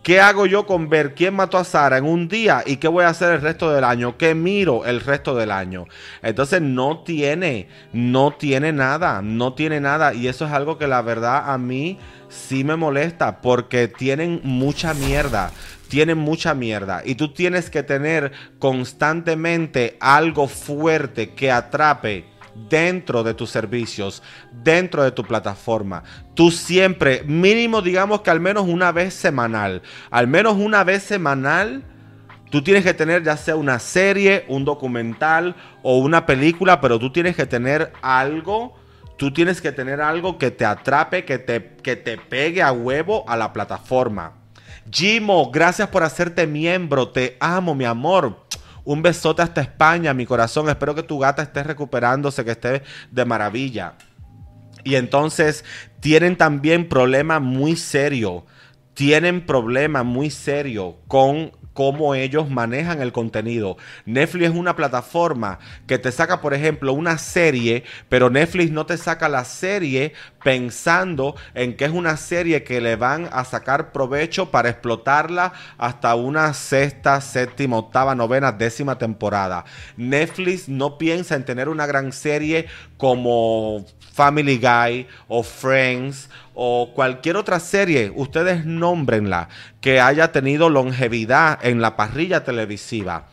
¿Qué 0.08 0.20
hago 0.20 0.46
yo 0.46 0.64
con 0.64 0.88
ver 0.88 1.14
quién 1.14 1.34
mató 1.34 1.58
a 1.58 1.64
Sara 1.64 1.98
en 1.98 2.06
un 2.06 2.28
día 2.28 2.62
y 2.64 2.78
qué 2.78 2.88
voy 2.88 3.04
a 3.04 3.10
hacer 3.10 3.30
el 3.30 3.42
resto 3.42 3.70
del 3.70 3.84
año? 3.84 4.16
¿Qué 4.16 4.34
miro 4.34 4.86
el 4.86 5.02
resto 5.02 5.34
del 5.34 5.50
año? 5.50 5.84
Entonces 6.22 6.62
no 6.62 7.00
tiene, 7.00 7.68
no 7.92 8.30
tiene 8.30 8.72
nada, 8.72 9.20
no 9.20 9.52
tiene 9.52 9.80
nada. 9.80 10.14
Y 10.14 10.26
eso 10.26 10.46
es 10.46 10.52
algo 10.52 10.78
que 10.78 10.86
la 10.86 11.02
verdad 11.02 11.52
a 11.52 11.58
mí 11.58 11.98
sí 12.30 12.64
me 12.64 12.76
molesta 12.76 13.42
porque 13.42 13.86
tienen 13.86 14.40
mucha 14.44 14.94
mierda. 14.94 15.52
Tienen 15.88 16.16
mucha 16.16 16.54
mierda. 16.54 17.02
Y 17.04 17.16
tú 17.16 17.34
tienes 17.34 17.68
que 17.68 17.82
tener 17.82 18.32
constantemente 18.58 19.98
algo 20.00 20.48
fuerte 20.48 21.34
que 21.34 21.50
atrape 21.52 22.24
dentro 22.68 23.22
de 23.22 23.34
tus 23.34 23.50
servicios, 23.50 24.22
dentro 24.52 25.02
de 25.02 25.12
tu 25.12 25.24
plataforma. 25.24 26.02
Tú 26.34 26.50
siempre, 26.50 27.22
mínimo 27.24 27.82
digamos 27.82 28.22
que 28.22 28.30
al 28.30 28.40
menos 28.40 28.66
una 28.66 28.92
vez 28.92 29.14
semanal, 29.14 29.82
al 30.10 30.26
menos 30.26 30.56
una 30.56 30.84
vez 30.84 31.02
semanal, 31.02 31.84
tú 32.50 32.62
tienes 32.62 32.84
que 32.84 32.94
tener 32.94 33.22
ya 33.22 33.36
sea 33.36 33.56
una 33.56 33.78
serie, 33.78 34.44
un 34.48 34.64
documental 34.64 35.56
o 35.82 35.98
una 35.98 36.26
película, 36.26 36.80
pero 36.80 36.98
tú 36.98 37.12
tienes 37.12 37.36
que 37.36 37.46
tener 37.46 37.92
algo. 38.02 38.76
Tú 39.16 39.32
tienes 39.32 39.60
que 39.60 39.72
tener 39.72 40.00
algo 40.00 40.38
que 40.38 40.52
te 40.52 40.64
atrape, 40.64 41.24
que 41.24 41.38
te, 41.38 41.74
que 41.82 41.96
te 41.96 42.18
pegue 42.18 42.62
a 42.62 42.70
huevo 42.70 43.24
a 43.28 43.36
la 43.36 43.52
plataforma. 43.52 44.34
Jimo, 44.92 45.50
gracias 45.50 45.88
por 45.88 46.04
hacerte 46.04 46.46
miembro. 46.46 47.08
Te 47.08 47.36
amo, 47.40 47.74
mi 47.74 47.84
amor. 47.84 48.46
Un 48.88 49.02
besote 49.02 49.42
hasta 49.42 49.60
España, 49.60 50.14
mi 50.14 50.24
corazón. 50.24 50.66
Espero 50.70 50.94
que 50.94 51.02
tu 51.02 51.18
gata 51.18 51.42
esté 51.42 51.62
recuperándose, 51.62 52.42
que 52.42 52.52
esté 52.52 52.82
de 53.10 53.24
maravilla. 53.26 53.96
Y 54.82 54.94
entonces 54.94 55.62
tienen 56.00 56.38
también 56.38 56.88
problema 56.88 57.38
muy 57.38 57.76
serio. 57.76 58.46
Tienen 58.94 59.44
problema 59.44 60.04
muy 60.04 60.30
serio 60.30 61.00
con 61.06 61.52
cómo 61.78 62.16
ellos 62.16 62.50
manejan 62.50 63.00
el 63.00 63.12
contenido. 63.12 63.76
Netflix 64.04 64.46
es 64.46 64.56
una 64.56 64.74
plataforma 64.74 65.60
que 65.86 65.96
te 65.96 66.10
saca, 66.10 66.40
por 66.40 66.52
ejemplo, 66.52 66.92
una 66.92 67.18
serie, 67.18 67.84
pero 68.08 68.30
Netflix 68.30 68.72
no 68.72 68.84
te 68.84 68.96
saca 68.96 69.28
la 69.28 69.44
serie 69.44 70.12
pensando 70.42 71.36
en 71.54 71.76
que 71.76 71.84
es 71.84 71.92
una 71.92 72.16
serie 72.16 72.64
que 72.64 72.80
le 72.80 72.96
van 72.96 73.28
a 73.30 73.44
sacar 73.44 73.92
provecho 73.92 74.50
para 74.50 74.70
explotarla 74.70 75.52
hasta 75.76 76.16
una 76.16 76.52
sexta, 76.52 77.20
séptima, 77.20 77.76
octava, 77.76 78.16
novena, 78.16 78.50
décima 78.50 78.98
temporada. 78.98 79.64
Netflix 79.96 80.68
no 80.68 80.98
piensa 80.98 81.36
en 81.36 81.44
tener 81.44 81.68
una 81.68 81.86
gran 81.86 82.10
serie 82.10 82.66
como 82.96 83.86
Family 84.18 84.58
Guy 84.58 85.06
o 85.28 85.44
Friends 85.44 86.28
o 86.52 86.90
cualquier 86.92 87.36
otra 87.36 87.60
serie, 87.60 88.10
ustedes 88.16 88.64
nómbrenla, 88.66 89.48
que 89.80 90.00
haya 90.00 90.32
tenido 90.32 90.70
longevidad 90.70 91.60
en 91.62 91.80
la 91.80 91.94
parrilla 91.94 92.42
televisiva. 92.42 93.28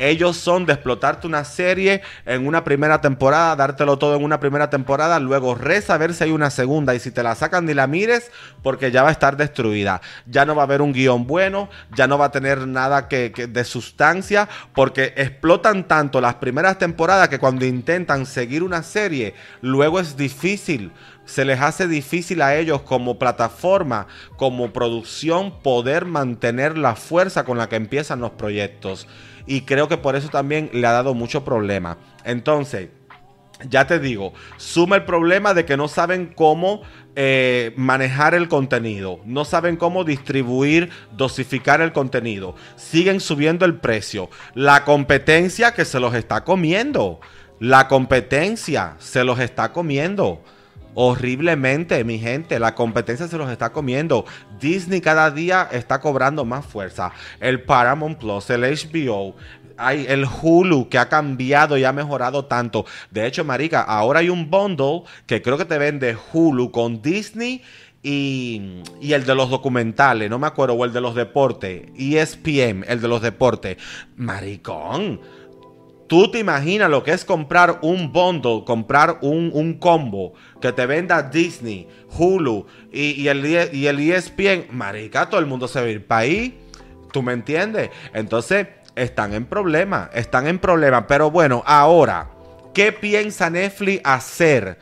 Ellos 0.00 0.38
son 0.38 0.64
de 0.64 0.72
explotarte 0.72 1.26
una 1.26 1.44
serie 1.44 2.00
en 2.24 2.46
una 2.46 2.64
primera 2.64 3.02
temporada, 3.02 3.54
dártelo 3.54 3.98
todo 3.98 4.16
en 4.16 4.24
una 4.24 4.40
primera 4.40 4.70
temporada, 4.70 5.20
luego 5.20 5.54
reza 5.54 5.92
a 5.92 5.98
ver 5.98 6.14
si 6.14 6.24
hay 6.24 6.30
una 6.30 6.48
segunda 6.48 6.94
y 6.94 7.00
si 7.00 7.10
te 7.10 7.22
la 7.22 7.34
sacan 7.34 7.66
ni 7.66 7.74
la 7.74 7.86
mires 7.86 8.30
porque 8.62 8.90
ya 8.90 9.02
va 9.02 9.10
a 9.10 9.12
estar 9.12 9.36
destruida. 9.36 10.00
Ya 10.24 10.46
no 10.46 10.54
va 10.54 10.62
a 10.62 10.64
haber 10.64 10.80
un 10.80 10.94
guion 10.94 11.26
bueno, 11.26 11.68
ya 11.94 12.06
no 12.06 12.16
va 12.16 12.26
a 12.26 12.30
tener 12.32 12.66
nada 12.66 13.08
que, 13.08 13.28
de 13.30 13.64
sustancia 13.64 14.48
porque 14.72 15.12
explotan 15.18 15.86
tanto 15.86 16.22
las 16.22 16.36
primeras 16.36 16.78
temporadas 16.78 17.28
que 17.28 17.38
cuando 17.38 17.66
intentan 17.66 18.24
seguir 18.24 18.62
una 18.62 18.82
serie, 18.82 19.34
luego 19.60 20.00
es 20.00 20.16
difícil 20.16 20.92
se 21.30 21.44
les 21.44 21.60
hace 21.60 21.86
difícil 21.86 22.42
a 22.42 22.56
ellos 22.56 22.82
como 22.82 23.16
plataforma, 23.16 24.08
como 24.36 24.72
producción, 24.72 25.60
poder 25.62 26.04
mantener 26.04 26.76
la 26.76 26.96
fuerza 26.96 27.44
con 27.44 27.56
la 27.56 27.68
que 27.68 27.76
empiezan 27.76 28.20
los 28.20 28.32
proyectos. 28.32 29.06
Y 29.46 29.60
creo 29.60 29.86
que 29.86 29.96
por 29.96 30.16
eso 30.16 30.28
también 30.28 30.70
le 30.72 30.84
ha 30.88 30.92
dado 30.92 31.14
mucho 31.14 31.44
problema. 31.44 31.98
Entonces, 32.24 32.88
ya 33.68 33.86
te 33.86 34.00
digo, 34.00 34.32
suma 34.56 34.96
el 34.96 35.04
problema 35.04 35.54
de 35.54 35.64
que 35.64 35.76
no 35.76 35.86
saben 35.86 36.32
cómo 36.34 36.82
eh, 37.14 37.74
manejar 37.76 38.34
el 38.34 38.48
contenido, 38.48 39.20
no 39.24 39.44
saben 39.44 39.76
cómo 39.76 40.02
distribuir, 40.02 40.90
dosificar 41.12 41.80
el 41.80 41.92
contenido, 41.92 42.56
siguen 42.74 43.20
subiendo 43.20 43.64
el 43.66 43.76
precio, 43.76 44.30
la 44.54 44.84
competencia 44.84 45.74
que 45.74 45.84
se 45.84 46.00
los 46.00 46.12
está 46.14 46.42
comiendo, 46.42 47.20
la 47.60 47.86
competencia 47.86 48.96
se 48.98 49.22
los 49.22 49.38
está 49.38 49.72
comiendo 49.72 50.42
horriblemente, 50.94 52.02
mi 52.04 52.18
gente. 52.18 52.58
La 52.58 52.74
competencia 52.74 53.28
se 53.28 53.38
los 53.38 53.50
está 53.50 53.72
comiendo. 53.72 54.24
Disney 54.60 55.00
cada 55.00 55.30
día 55.30 55.68
está 55.70 56.00
cobrando 56.00 56.44
más 56.44 56.64
fuerza. 56.66 57.12
El 57.40 57.62
Paramount 57.62 58.18
Plus, 58.18 58.50
el 58.50 58.62
HBO, 58.62 59.34
hay 59.76 60.04
el 60.08 60.26
Hulu 60.26 60.88
que 60.88 60.98
ha 60.98 61.08
cambiado 61.08 61.78
y 61.78 61.84
ha 61.84 61.92
mejorado 61.92 62.44
tanto. 62.44 62.84
De 63.10 63.26
hecho, 63.26 63.44
marica, 63.44 63.80
ahora 63.80 64.20
hay 64.20 64.28
un 64.28 64.50
bundle 64.50 65.02
que 65.26 65.42
creo 65.42 65.56
que 65.56 65.64
te 65.64 65.78
vende 65.78 66.16
Hulu 66.32 66.70
con 66.70 67.00
Disney 67.00 67.62
y, 68.02 68.82
y, 69.00 69.12
el 69.12 69.26
de 69.26 69.34
los 69.34 69.50
documentales, 69.50 70.30
no 70.30 70.38
me 70.38 70.46
acuerdo, 70.46 70.74
o 70.74 70.84
el 70.86 70.92
de 70.92 71.02
los 71.02 71.14
deportes, 71.14 71.82
ESPN, 71.98 72.84
el 72.88 73.00
de 73.00 73.08
los 73.08 73.20
deportes. 73.20 73.76
Maricón 74.16 75.20
Tú 76.10 76.28
te 76.28 76.40
imaginas 76.40 76.90
lo 76.90 77.04
que 77.04 77.12
es 77.12 77.24
comprar 77.24 77.78
un 77.82 78.12
bundle, 78.12 78.64
comprar 78.66 79.18
un, 79.22 79.74
combo 79.74 80.32
que 80.60 80.72
te 80.72 80.84
venda 80.84 81.22
Disney, 81.22 81.86
Hulu 82.18 82.66
y, 82.92 83.28
el, 83.28 83.46
y 83.72 83.86
el 83.86 84.00
ESPN. 84.00 84.76
Marica, 84.76 85.30
todo 85.30 85.38
el 85.38 85.46
mundo 85.46 85.68
se 85.68 85.78
va 85.78 85.86
a 85.86 85.88
ir 85.88 86.04
para 86.04 86.22
ahí. 86.22 86.58
¿Tú 87.12 87.22
me 87.22 87.32
entiendes? 87.32 87.90
Entonces, 88.12 88.66
están 88.96 89.34
en 89.34 89.44
problema, 89.44 90.10
están 90.12 90.48
en 90.48 90.58
problema. 90.58 91.06
Pero 91.06 91.30
bueno, 91.30 91.62
ahora, 91.64 92.28
¿qué 92.74 92.90
piensa 92.90 93.48
Netflix 93.48 94.02
hacer 94.02 94.80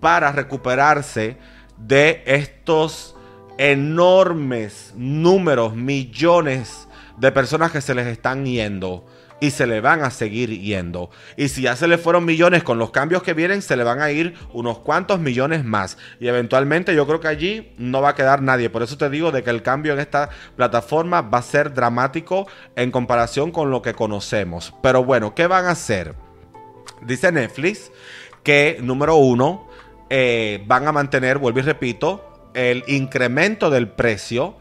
para 0.00 0.32
recuperarse 0.32 1.36
de 1.78 2.24
estos 2.26 3.14
enormes 3.58 4.92
números, 4.96 5.76
millones 5.76 6.88
de 7.16 7.30
personas 7.30 7.70
que 7.70 7.80
se 7.80 7.94
les 7.94 8.08
están 8.08 8.44
yendo? 8.44 9.06
Y 9.44 9.50
se 9.50 9.66
le 9.66 9.82
van 9.82 10.02
a 10.02 10.10
seguir 10.10 10.58
yendo. 10.58 11.10
Y 11.36 11.48
si 11.48 11.62
ya 11.62 11.76
se 11.76 11.86
le 11.86 11.98
fueron 11.98 12.24
millones 12.24 12.62
con 12.62 12.78
los 12.78 12.90
cambios 12.90 13.22
que 13.22 13.34
vienen, 13.34 13.60
se 13.60 13.76
le 13.76 13.84
van 13.84 14.00
a 14.00 14.10
ir 14.10 14.34
unos 14.54 14.78
cuantos 14.78 15.20
millones 15.20 15.66
más. 15.66 15.98
Y 16.18 16.28
eventualmente 16.28 16.94
yo 16.94 17.06
creo 17.06 17.20
que 17.20 17.28
allí 17.28 17.74
no 17.76 18.00
va 18.00 18.10
a 18.10 18.14
quedar 18.14 18.40
nadie. 18.40 18.70
Por 18.70 18.82
eso 18.82 18.96
te 18.96 19.10
digo 19.10 19.32
de 19.32 19.42
que 19.42 19.50
el 19.50 19.62
cambio 19.62 19.92
en 19.92 19.98
esta 19.98 20.30
plataforma 20.56 21.20
va 21.20 21.38
a 21.38 21.42
ser 21.42 21.74
dramático 21.74 22.46
en 22.74 22.90
comparación 22.90 23.50
con 23.50 23.70
lo 23.70 23.82
que 23.82 23.92
conocemos. 23.92 24.72
Pero 24.82 25.04
bueno, 25.04 25.34
¿qué 25.34 25.46
van 25.46 25.66
a 25.66 25.72
hacer? 25.72 26.14
Dice 27.02 27.30
Netflix 27.30 27.92
que, 28.42 28.78
número 28.80 29.16
uno, 29.16 29.68
eh, 30.08 30.64
van 30.66 30.88
a 30.88 30.92
mantener, 30.92 31.36
vuelvo 31.36 31.58
y 31.58 31.62
repito, 31.62 32.50
el 32.54 32.82
incremento 32.86 33.68
del 33.68 33.88
precio 33.88 34.56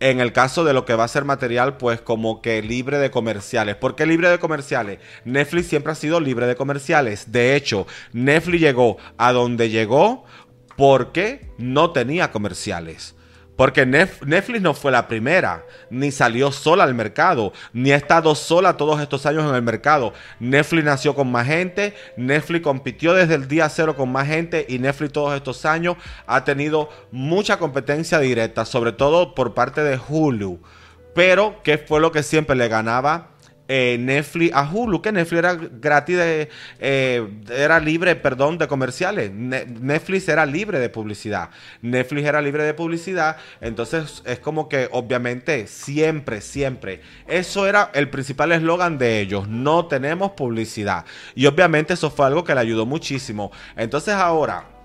en 0.00 0.20
el 0.20 0.32
caso 0.32 0.64
de 0.64 0.72
lo 0.72 0.84
que 0.84 0.94
va 0.94 1.04
a 1.04 1.08
ser 1.08 1.24
material, 1.24 1.76
pues 1.76 2.00
como 2.00 2.42
que 2.42 2.62
libre 2.62 2.98
de 2.98 3.10
comerciales. 3.10 3.76
¿Por 3.76 3.96
qué 3.96 4.06
libre 4.06 4.28
de 4.28 4.38
comerciales? 4.38 4.98
Netflix 5.24 5.68
siempre 5.68 5.92
ha 5.92 5.96
sido 5.96 6.20
libre 6.20 6.46
de 6.46 6.54
comerciales. 6.56 7.32
De 7.32 7.56
hecho, 7.56 7.86
Netflix 8.12 8.60
llegó 8.60 8.98
a 9.16 9.32
donde 9.32 9.70
llegó 9.70 10.24
porque 10.76 11.50
no 11.58 11.92
tenía 11.92 12.30
comerciales. 12.30 13.15
Porque 13.56 13.86
Netflix 13.86 14.60
no 14.60 14.74
fue 14.74 14.92
la 14.92 15.08
primera, 15.08 15.64
ni 15.88 16.10
salió 16.10 16.52
sola 16.52 16.84
al 16.84 16.94
mercado, 16.94 17.54
ni 17.72 17.90
ha 17.90 17.96
estado 17.96 18.34
sola 18.34 18.76
todos 18.76 19.00
estos 19.00 19.24
años 19.24 19.48
en 19.48 19.54
el 19.54 19.62
mercado. 19.62 20.12
Netflix 20.38 20.84
nació 20.84 21.14
con 21.14 21.32
más 21.32 21.46
gente, 21.46 21.94
Netflix 22.18 22.62
compitió 22.62 23.14
desde 23.14 23.34
el 23.34 23.48
día 23.48 23.68
cero 23.70 23.96
con 23.96 24.12
más 24.12 24.28
gente 24.28 24.66
y 24.68 24.78
Netflix 24.78 25.12
todos 25.12 25.34
estos 25.34 25.64
años 25.64 25.96
ha 26.26 26.44
tenido 26.44 26.90
mucha 27.10 27.58
competencia 27.58 28.18
directa, 28.18 28.66
sobre 28.66 28.92
todo 28.92 29.34
por 29.34 29.54
parte 29.54 29.82
de 29.82 29.98
Hulu. 30.06 30.60
Pero, 31.14 31.62
¿qué 31.62 31.78
fue 31.78 31.98
lo 31.98 32.12
que 32.12 32.22
siempre 32.22 32.56
le 32.56 32.68
ganaba 32.68 33.30
eh, 33.68 33.96
Netflix 33.98 34.54
a 34.54 34.70
Hulu, 34.70 35.02
que 35.02 35.12
Netflix 35.12 35.38
era 35.38 35.54
gratis 35.54 36.16
de, 36.16 36.48
eh, 36.78 37.28
era 37.50 37.80
libre, 37.80 38.16
perdón, 38.16 38.58
de 38.58 38.68
comerciales. 38.68 39.32
Netflix 39.32 40.28
era 40.28 40.46
libre 40.46 40.78
de 40.78 40.88
publicidad. 40.88 41.50
Netflix 41.82 42.26
era 42.26 42.40
libre 42.40 42.64
de 42.64 42.74
publicidad. 42.74 43.36
Entonces 43.60 44.22
es 44.24 44.38
como 44.38 44.68
que 44.68 44.88
obviamente 44.92 45.66
siempre, 45.66 46.40
siempre. 46.40 47.00
Eso 47.26 47.66
era 47.66 47.90
el 47.94 48.08
principal 48.08 48.52
eslogan 48.52 48.98
de 48.98 49.20
ellos. 49.20 49.48
No 49.48 49.86
tenemos 49.86 50.32
publicidad. 50.32 51.04
Y 51.34 51.46
obviamente 51.46 51.94
eso 51.94 52.10
fue 52.10 52.26
algo 52.26 52.44
que 52.44 52.54
le 52.54 52.60
ayudó 52.60 52.86
muchísimo. 52.86 53.50
Entonces 53.76 54.14
ahora 54.14 54.75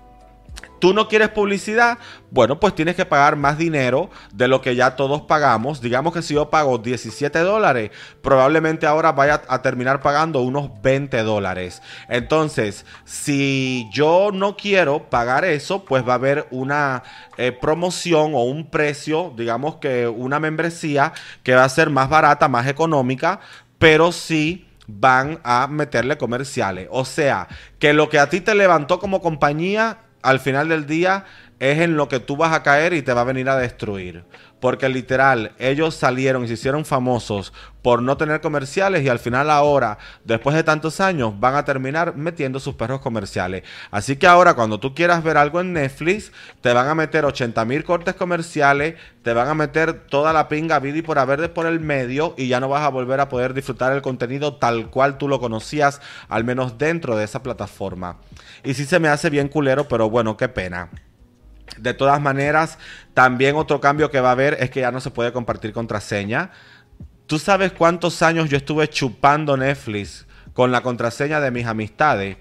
tú 0.78 0.92
no 0.92 1.08
quieres 1.08 1.28
publicidad, 1.28 1.98
bueno, 2.30 2.58
pues 2.58 2.74
tienes 2.74 2.96
que 2.96 3.04
pagar 3.04 3.36
más 3.36 3.58
dinero 3.58 4.10
de 4.32 4.48
lo 4.48 4.60
que 4.60 4.74
ya 4.74 4.96
todos 4.96 5.22
pagamos. 5.22 5.80
Digamos 5.80 6.12
que 6.12 6.22
si 6.22 6.34
yo 6.34 6.50
pago 6.50 6.78
17 6.78 7.38
dólares, 7.40 7.90
probablemente 8.22 8.86
ahora 8.86 9.12
vaya 9.12 9.42
a 9.48 9.62
terminar 9.62 10.00
pagando 10.00 10.40
unos 10.40 10.70
20 10.82 11.22
dólares. 11.22 11.82
Entonces, 12.08 12.86
si 13.04 13.88
yo 13.92 14.30
no 14.32 14.56
quiero 14.56 15.10
pagar 15.10 15.44
eso, 15.44 15.84
pues 15.84 16.06
va 16.06 16.12
a 16.12 16.16
haber 16.16 16.46
una 16.50 17.02
eh, 17.36 17.52
promoción 17.52 18.34
o 18.34 18.42
un 18.42 18.70
precio, 18.70 19.32
digamos 19.36 19.76
que 19.76 20.08
una 20.08 20.40
membresía 20.40 21.12
que 21.42 21.54
va 21.54 21.64
a 21.64 21.68
ser 21.68 21.90
más 21.90 22.08
barata, 22.08 22.48
más 22.48 22.66
económica, 22.66 23.40
pero 23.78 24.12
sí 24.12 24.68
van 24.86 25.40
a 25.44 25.66
meterle 25.68 26.18
comerciales. 26.18 26.88
O 26.90 27.04
sea, 27.04 27.48
que 27.78 27.92
lo 27.92 28.08
que 28.08 28.18
a 28.18 28.28
ti 28.28 28.40
te 28.40 28.54
levantó 28.54 28.98
como 28.98 29.20
compañía 29.20 29.98
al 30.22 30.40
final 30.40 30.68
del 30.68 30.86
día 30.86 31.24
es 31.58 31.78
en 31.78 31.96
lo 31.96 32.08
que 32.08 32.20
tú 32.20 32.36
vas 32.36 32.52
a 32.52 32.62
caer 32.62 32.92
y 32.92 33.02
te 33.02 33.12
va 33.12 33.20
a 33.20 33.24
venir 33.24 33.48
a 33.48 33.56
destruir. 33.56 34.24
Porque 34.62 34.88
literal, 34.88 35.56
ellos 35.58 35.96
salieron 35.96 36.44
y 36.44 36.46
se 36.46 36.54
hicieron 36.54 36.84
famosos 36.84 37.52
por 37.82 38.00
no 38.00 38.16
tener 38.16 38.40
comerciales 38.40 39.02
y 39.02 39.08
al 39.08 39.18
final 39.18 39.50
ahora, 39.50 39.98
después 40.22 40.54
de 40.54 40.62
tantos 40.62 41.00
años, 41.00 41.40
van 41.40 41.56
a 41.56 41.64
terminar 41.64 42.14
metiendo 42.14 42.60
sus 42.60 42.76
perros 42.76 43.00
comerciales. 43.00 43.64
Así 43.90 44.14
que 44.14 44.28
ahora 44.28 44.54
cuando 44.54 44.78
tú 44.78 44.94
quieras 44.94 45.24
ver 45.24 45.36
algo 45.36 45.60
en 45.60 45.72
Netflix, 45.72 46.30
te 46.60 46.72
van 46.72 46.86
a 46.86 46.94
meter 46.94 47.24
80 47.24 47.64
mil 47.64 47.82
cortes 47.82 48.14
comerciales, 48.14 48.94
te 49.24 49.32
van 49.32 49.48
a 49.48 49.54
meter 49.54 50.06
toda 50.06 50.32
la 50.32 50.46
pinga 50.46 50.78
vida 50.78 50.98
y 50.98 51.02
por 51.02 51.18
haber 51.18 51.52
por 51.52 51.66
el 51.66 51.80
medio 51.80 52.36
y 52.38 52.46
ya 52.46 52.60
no 52.60 52.68
vas 52.68 52.84
a 52.84 52.88
volver 52.88 53.18
a 53.18 53.28
poder 53.28 53.54
disfrutar 53.54 53.92
el 53.92 54.00
contenido 54.00 54.58
tal 54.58 54.90
cual 54.90 55.18
tú 55.18 55.26
lo 55.26 55.40
conocías, 55.40 56.00
al 56.28 56.44
menos 56.44 56.78
dentro 56.78 57.16
de 57.16 57.24
esa 57.24 57.42
plataforma. 57.42 58.18
Y 58.62 58.74
sí 58.74 58.84
se 58.84 59.00
me 59.00 59.08
hace 59.08 59.28
bien 59.28 59.48
culero, 59.48 59.88
pero 59.88 60.08
bueno, 60.08 60.36
qué 60.36 60.48
pena. 60.48 60.88
De 61.76 61.94
todas 61.94 62.20
maneras, 62.20 62.78
también 63.14 63.56
otro 63.56 63.80
cambio 63.80 64.10
que 64.10 64.20
va 64.20 64.28
a 64.30 64.32
haber 64.32 64.56
es 64.60 64.70
que 64.70 64.80
ya 64.80 64.90
no 64.90 65.00
se 65.00 65.10
puede 65.10 65.32
compartir 65.32 65.72
contraseña. 65.72 66.50
¿Tú 67.26 67.38
sabes 67.38 67.72
cuántos 67.72 68.22
años 68.22 68.50
yo 68.50 68.56
estuve 68.56 68.88
chupando 68.88 69.56
Netflix 69.56 70.26
con 70.52 70.70
la 70.70 70.82
contraseña 70.82 71.40
de 71.40 71.50
mis 71.50 71.66
amistades? 71.66 72.36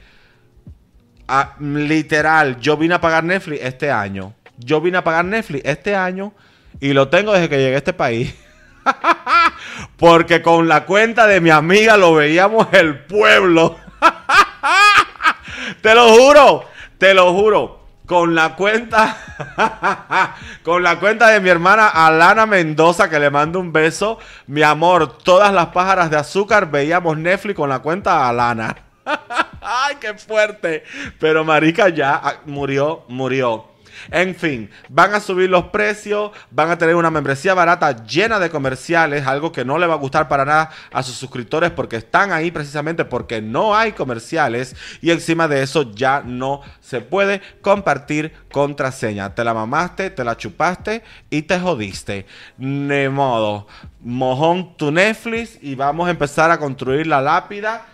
Ah, 1.27 1.55
literal, 1.59 2.59
yo 2.59 2.75
vine 2.75 2.95
a 2.95 3.01
pagar 3.01 3.23
Netflix 3.23 3.63
este 3.63 3.89
año. 3.89 4.33
Yo 4.57 4.81
vine 4.81 4.97
a 4.97 5.03
pagar 5.03 5.23
Netflix 5.23 5.63
este 5.65 5.95
año 5.95 6.33
y 6.79 6.93
lo 6.93 7.07
tengo 7.07 7.31
desde 7.31 7.47
que 7.47 7.57
llegué 7.57 7.75
a 7.75 7.77
este 7.77 7.93
país. 7.93 8.35
Porque 9.97 10.41
con 10.41 10.67
la 10.67 10.85
cuenta 10.85 11.27
de 11.27 11.39
mi 11.39 11.51
amiga 11.51 11.95
lo 11.95 12.15
veíamos 12.15 12.67
el 12.73 12.99
pueblo. 13.05 13.77
te 15.81 15.95
lo 15.95 16.09
juro, 16.09 16.65
te 16.97 17.13
lo 17.13 17.33
juro. 17.33 17.80
Con 18.11 18.35
la 18.35 18.57
cuenta, 18.57 20.35
con 20.65 20.83
la 20.83 20.99
cuenta 20.99 21.29
de 21.29 21.39
mi 21.39 21.47
hermana 21.47 21.87
Alana 21.87 22.45
Mendoza, 22.45 23.09
que 23.09 23.17
le 23.17 23.29
mando 23.29 23.57
un 23.57 23.71
beso. 23.71 24.19
Mi 24.47 24.63
amor, 24.63 25.17
todas 25.19 25.53
las 25.53 25.67
pájaras 25.67 26.11
de 26.11 26.17
azúcar 26.17 26.69
veíamos 26.69 27.17
Netflix 27.17 27.55
con 27.55 27.69
la 27.69 27.79
cuenta 27.79 28.27
Alana. 28.27 28.75
Ay, 29.61 29.95
qué 30.01 30.13
fuerte. 30.15 30.83
Pero 31.21 31.45
Marica 31.45 31.87
ya 31.87 32.19
ah, 32.21 32.41
murió, 32.45 33.05
murió. 33.07 33.70
En 34.09 34.35
fin, 34.35 34.69
van 34.89 35.13
a 35.13 35.19
subir 35.19 35.49
los 35.49 35.65
precios, 35.65 36.31
van 36.49 36.71
a 36.71 36.77
tener 36.77 36.95
una 36.95 37.11
membresía 37.11 37.53
barata 37.53 38.03
llena 38.05 38.39
de 38.39 38.49
comerciales, 38.49 39.27
algo 39.27 39.51
que 39.51 39.65
no 39.65 39.77
le 39.77 39.87
va 39.87 39.93
a 39.93 39.97
gustar 39.97 40.27
para 40.27 40.45
nada 40.45 40.71
a 40.91 41.03
sus 41.03 41.15
suscriptores 41.15 41.71
porque 41.71 41.97
están 41.97 42.31
ahí 42.31 42.51
precisamente 42.51 43.05
porque 43.05 43.41
no 43.41 43.75
hay 43.75 43.91
comerciales 43.91 44.75
y 45.01 45.11
encima 45.11 45.47
de 45.47 45.61
eso 45.61 45.91
ya 45.93 46.21
no 46.25 46.61
se 46.79 47.01
puede 47.01 47.41
compartir 47.61 48.33
contraseña. 48.51 49.33
Te 49.35 49.43
la 49.43 49.53
mamaste, 49.53 50.09
te 50.09 50.23
la 50.23 50.37
chupaste 50.37 51.03
y 51.29 51.43
te 51.43 51.59
jodiste. 51.59 52.25
De 52.57 53.09
modo, 53.09 53.67
mojón 54.01 54.75
tu 54.77 54.91
Netflix 54.91 55.57
y 55.61 55.75
vamos 55.75 56.07
a 56.07 56.11
empezar 56.11 56.51
a 56.51 56.57
construir 56.57 57.07
la 57.07 57.21
lápida 57.21 57.85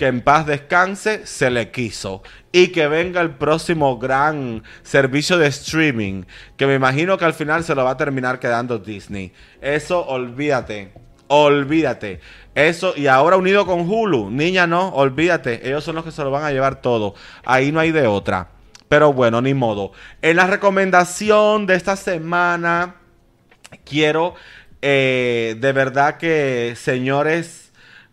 que 0.00 0.06
en 0.06 0.22
paz 0.22 0.46
descanse, 0.46 1.26
se 1.26 1.50
le 1.50 1.70
quiso. 1.70 2.22
Y 2.52 2.68
que 2.68 2.88
venga 2.88 3.20
el 3.20 3.32
próximo 3.32 3.98
gran 3.98 4.64
servicio 4.82 5.36
de 5.36 5.48
streaming, 5.48 6.24
que 6.56 6.66
me 6.66 6.74
imagino 6.74 7.18
que 7.18 7.26
al 7.26 7.34
final 7.34 7.64
se 7.64 7.74
lo 7.74 7.84
va 7.84 7.90
a 7.90 7.96
terminar 7.98 8.38
quedando 8.38 8.78
Disney. 8.78 9.30
Eso 9.60 10.06
olvídate, 10.06 10.94
olvídate. 11.26 12.20
Eso, 12.54 12.94
y 12.96 13.08
ahora 13.08 13.36
unido 13.36 13.66
con 13.66 13.80
Hulu, 13.80 14.30
niña 14.30 14.66
no, 14.66 14.88
olvídate, 14.88 15.68
ellos 15.68 15.84
son 15.84 15.96
los 15.96 16.04
que 16.06 16.12
se 16.12 16.24
lo 16.24 16.30
van 16.30 16.44
a 16.44 16.50
llevar 16.50 16.80
todo. 16.80 17.14
Ahí 17.44 17.70
no 17.70 17.78
hay 17.78 17.92
de 17.92 18.06
otra. 18.06 18.48
Pero 18.88 19.12
bueno, 19.12 19.42
ni 19.42 19.52
modo. 19.52 19.92
En 20.22 20.36
la 20.36 20.46
recomendación 20.46 21.66
de 21.66 21.74
esta 21.74 21.96
semana, 21.96 22.94
quiero 23.84 24.34
eh, 24.80 25.56
de 25.60 25.72
verdad 25.72 26.16
que, 26.16 26.72
señores, 26.74 27.69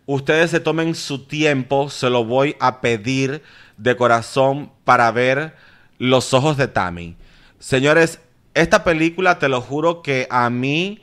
ustedes 0.08 0.50
se 0.50 0.58
tomen 0.58 0.94
su 0.94 1.26
tiempo, 1.26 1.90
se 1.90 2.08
lo 2.08 2.24
voy 2.24 2.56
a 2.60 2.80
pedir 2.80 3.42
de 3.76 3.94
corazón 3.94 4.72
para 4.84 5.12
ver 5.12 5.54
Los 5.98 6.32
ojos 6.32 6.56
de 6.56 6.66
Tammy. 6.66 7.14
Señores, 7.58 8.20
esta 8.54 8.84
película 8.84 9.38
te 9.38 9.50
lo 9.50 9.60
juro 9.60 10.00
que 10.02 10.26
a 10.30 10.48
mí 10.48 11.02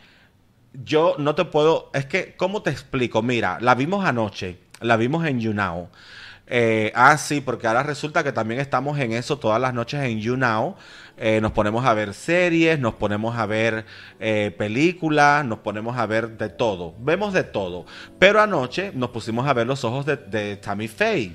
yo 0.84 1.16
no 1.20 1.36
te 1.36 1.46
puedo, 1.46 1.92
es 1.94 2.08
que, 2.08 2.34
¿cómo 2.36 2.64
te 2.64 2.72
explico? 2.72 3.22
Mira, 3.22 3.60
la 3.62 3.76
vimos 3.76 4.04
anoche, 4.06 4.58
la 4.82 4.98
vimos 4.98 5.24
en 5.26 5.40
YouNow. 5.40 5.90
Eh, 6.48 6.92
ah, 6.96 7.18
sí, 7.18 7.42
porque 7.42 7.68
ahora 7.68 7.84
resulta 7.84 8.24
que 8.24 8.32
también 8.32 8.60
estamos 8.60 8.98
en 8.98 9.12
eso 9.14 9.38
todas 9.38 9.62
las 9.62 9.74
noches 9.76 10.02
en 10.02 10.20
YouNow. 10.20 10.76
Eh, 11.18 11.40
nos 11.42 11.54
ponemos 11.54 11.86
a 11.86 11.94
ver 11.94 12.14
series, 12.14 12.78
nos 12.78 12.96
ponemos 12.96 13.38
a 13.38 13.46
ver 13.46 13.86
eh, 14.20 14.54
películas, 14.58 15.46
nos 15.46 15.60
ponemos 15.60 15.98
a 15.98 16.06
ver 16.06 16.38
de 16.38 16.50
todo. 16.50 16.94
Vemos 17.00 17.34
de 17.34 17.44
todo. 17.44 17.86
Pero 18.20 18.42
anoche 18.42 18.92
nos 18.94 19.12
pusimos 19.12 19.48
a 19.48 19.54
ver 19.54 19.66
los 19.66 19.84
ojos 19.84 20.06
de, 20.06 20.58
Tammy 20.58 20.88
Faye. 20.90 21.32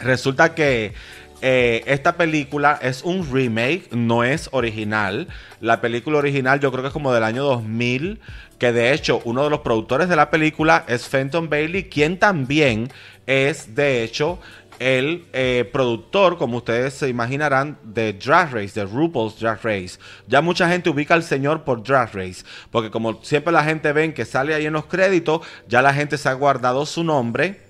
Resulta 0.00 0.54
que 0.54 0.94
eh, 1.42 1.82
esta 1.86 2.16
película 2.16 2.78
es 2.80 3.02
un 3.02 3.28
remake, 3.32 3.88
no 3.90 4.22
es 4.22 4.48
original. 4.52 5.26
La 5.60 5.80
película 5.80 6.18
original 6.18 6.60
yo 6.60 6.70
creo 6.70 6.82
que 6.82 6.88
es 6.88 6.92
como 6.92 7.12
del 7.12 7.24
año 7.24 7.42
2000, 7.42 8.20
que 8.58 8.72
de 8.72 8.92
hecho 8.92 9.20
uno 9.24 9.42
de 9.42 9.50
los 9.50 9.60
productores 9.60 10.08
de 10.08 10.16
la 10.16 10.30
película 10.30 10.84
es 10.86 11.08
Fenton 11.08 11.48
Bailey, 11.48 11.88
quien 11.88 12.18
también 12.18 12.88
es 13.26 13.74
de 13.74 14.02
hecho 14.04 14.38
el 14.80 15.26
eh, 15.34 15.68
productor, 15.70 16.38
como 16.38 16.56
ustedes 16.56 16.94
se 16.94 17.08
imaginarán, 17.08 17.78
de 17.84 18.14
Drag 18.14 18.52
Race, 18.52 18.80
de 18.80 18.86
RuPaul's 18.86 19.38
Drag 19.38 19.62
Race. 19.62 19.98
Ya 20.26 20.40
mucha 20.40 20.68
gente 20.68 20.88
ubica 20.88 21.12
al 21.14 21.22
señor 21.22 21.64
por 21.64 21.82
Drag 21.82 22.12
Race, 22.14 22.44
porque 22.70 22.90
como 22.90 23.22
siempre 23.22 23.52
la 23.52 23.62
gente 23.62 23.92
ven 23.92 24.14
que 24.14 24.24
sale 24.24 24.54
ahí 24.54 24.64
en 24.64 24.72
los 24.72 24.86
créditos, 24.86 25.46
ya 25.68 25.82
la 25.82 25.92
gente 25.92 26.16
se 26.16 26.30
ha 26.30 26.32
guardado 26.32 26.86
su 26.86 27.04
nombre. 27.04 27.60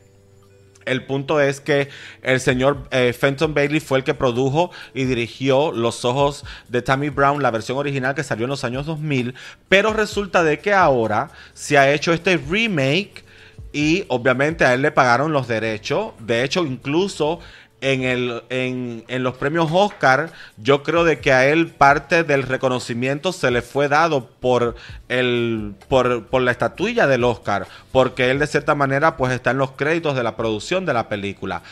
El 0.87 1.05
punto 1.05 1.41
es 1.41 1.61
que 1.61 1.89
el 2.23 2.41
señor 2.41 2.89
eh, 2.93 3.13
Fenton 3.13 3.55
Bailey 3.55 3.81
fue 3.81 3.99
el 3.99 4.05
que 4.05 4.15
produjo 4.15 4.71
y 4.95 5.05
dirigió 5.05 5.73
Los 5.73 6.05
Ojos 6.05 6.45
de 6.69 6.81
Tammy 6.81 7.11
Brown, 7.11 7.43
la 7.43 7.51
versión 7.51 7.77
original 7.77 8.15
que 8.15 8.23
salió 8.23 8.45
en 8.45 8.51
los 8.51 8.65
años 8.65 8.87
2000, 8.87 9.35
pero 9.69 9.93
resulta 9.93 10.45
de 10.45 10.61
que 10.61 10.73
ahora 10.73 11.31
se 11.55 11.77
ha 11.77 11.93
hecho 11.93 12.13
este 12.13 12.37
remake 12.37 13.25
y 13.73 14.05
obviamente 14.09 14.65
a 14.65 14.75
él 14.75 14.83
le 14.83 14.91
pagaron 14.91 15.33
los 15.33 15.49
derechos. 15.49 16.13
De 16.19 16.45
hecho, 16.45 16.65
incluso 16.65 17.41
en, 17.81 18.03
el, 18.03 18.43
en, 18.51 19.05
en, 19.09 19.23
los 19.23 19.35
premios 19.37 19.71
Oscar, 19.73 20.33
yo 20.57 20.83
creo 20.83 21.05
de 21.05 21.21
que 21.21 21.33
a 21.33 21.47
él 21.47 21.69
parte 21.69 22.25
del 22.25 22.43
reconocimiento 22.43 23.33
se 23.33 23.51
le 23.51 23.63
fue 23.63 23.89
dado 23.89 24.27
por, 24.27 24.77
el, 25.09 25.75
por, 25.89 26.27
por 26.27 26.43
la 26.43 26.51
estatuilla 26.51 27.07
del 27.07 27.25
Oscar, 27.25 27.67
porque 27.93 28.31
él 28.31 28.39
de 28.39 28.47
cierta 28.47 28.75
manera 28.75 29.17
pues 29.17 29.33
está 29.33 29.53
en 29.53 29.59
los 29.59 29.73
créditos 29.73 30.15
de 30.15 30.23
la 30.23 30.37
producción 30.37 30.85
de 30.85 30.95
la 30.95 31.09
película. 31.09 31.63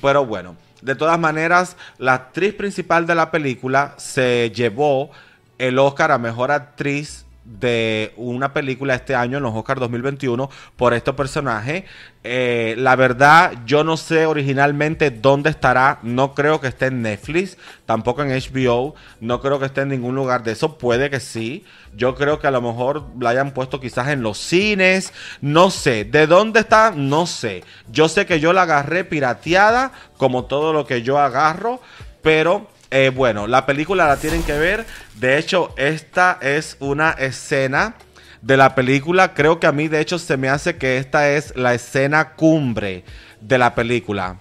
Pero 0.00 0.24
bueno, 0.24 0.56
de 0.80 0.94
todas 0.94 1.18
maneras, 1.18 1.76
la 1.98 2.14
actriz 2.14 2.54
principal 2.54 3.06
de 3.06 3.14
la 3.14 3.30
película 3.30 3.94
se 3.98 4.50
llevó 4.54 5.10
el 5.58 5.78
Oscar 5.78 6.12
a 6.12 6.18
Mejor 6.18 6.50
Actriz 6.50 7.26
de 7.48 8.12
una 8.16 8.52
película 8.52 8.94
este 8.94 9.14
año 9.14 9.38
en 9.38 9.42
los 9.42 9.54
Oscars 9.54 9.80
2021 9.80 10.50
por 10.76 10.92
este 10.92 11.12
personaje. 11.14 11.86
Eh, 12.22 12.74
la 12.76 12.94
verdad, 12.94 13.52
yo 13.64 13.84
no 13.84 13.96
sé 13.96 14.26
originalmente 14.26 15.10
dónde 15.10 15.48
estará. 15.48 15.98
No 16.02 16.34
creo 16.34 16.60
que 16.60 16.68
esté 16.68 16.86
en 16.86 17.00
Netflix, 17.00 17.56
tampoco 17.86 18.22
en 18.22 18.30
HBO. 18.30 18.94
No 19.20 19.40
creo 19.40 19.58
que 19.58 19.66
esté 19.66 19.80
en 19.80 19.88
ningún 19.88 20.14
lugar 20.14 20.42
de 20.42 20.52
eso. 20.52 20.76
Puede 20.76 21.08
que 21.08 21.20
sí. 21.20 21.64
Yo 21.96 22.14
creo 22.14 22.38
que 22.38 22.46
a 22.46 22.50
lo 22.50 22.60
mejor 22.60 23.06
la 23.18 23.30
hayan 23.30 23.52
puesto 23.52 23.80
quizás 23.80 24.08
en 24.08 24.22
los 24.22 24.36
cines. 24.36 25.14
No 25.40 25.70
sé. 25.70 26.04
¿De 26.04 26.26
dónde 26.26 26.60
está? 26.60 26.92
No 26.94 27.26
sé. 27.26 27.64
Yo 27.90 28.08
sé 28.08 28.26
que 28.26 28.40
yo 28.40 28.52
la 28.52 28.62
agarré 28.62 29.04
pirateada, 29.04 29.92
como 30.18 30.44
todo 30.44 30.74
lo 30.74 30.86
que 30.86 31.02
yo 31.02 31.18
agarro. 31.18 31.80
Pero 32.20 32.68
eh, 32.90 33.10
bueno, 33.14 33.46
la 33.46 33.66
película 33.66 34.06
la 34.06 34.16
tienen 34.16 34.42
que 34.42 34.58
ver. 34.58 34.86
De 35.16 35.38
hecho, 35.38 35.74
esta 35.76 36.38
es 36.40 36.76
una 36.80 37.10
escena 37.12 37.94
de 38.40 38.56
la 38.56 38.74
película. 38.74 39.34
Creo 39.34 39.60
que 39.60 39.66
a 39.66 39.72
mí, 39.72 39.88
de 39.88 40.00
hecho, 40.00 40.18
se 40.18 40.36
me 40.36 40.48
hace 40.48 40.76
que 40.76 40.98
esta 40.98 41.30
es 41.30 41.54
la 41.56 41.74
escena 41.74 42.34
cumbre 42.34 43.04
de 43.40 43.58
la 43.58 43.74
película. 43.74 44.38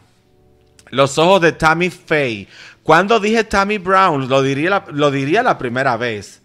Los 0.90 1.18
ojos 1.18 1.42
de 1.42 1.52
Tammy 1.52 1.90
Faye. 1.90 2.48
Cuando 2.84 3.20
dije 3.20 3.44
Tammy 3.44 3.78
Brown, 3.78 4.30
lo 4.30 4.42
diría 4.42 4.70
la, 4.70 4.86
lo 4.92 5.12
diría 5.12 5.44
la 5.44 5.58
primera 5.58 5.98
vez. 5.98 6.42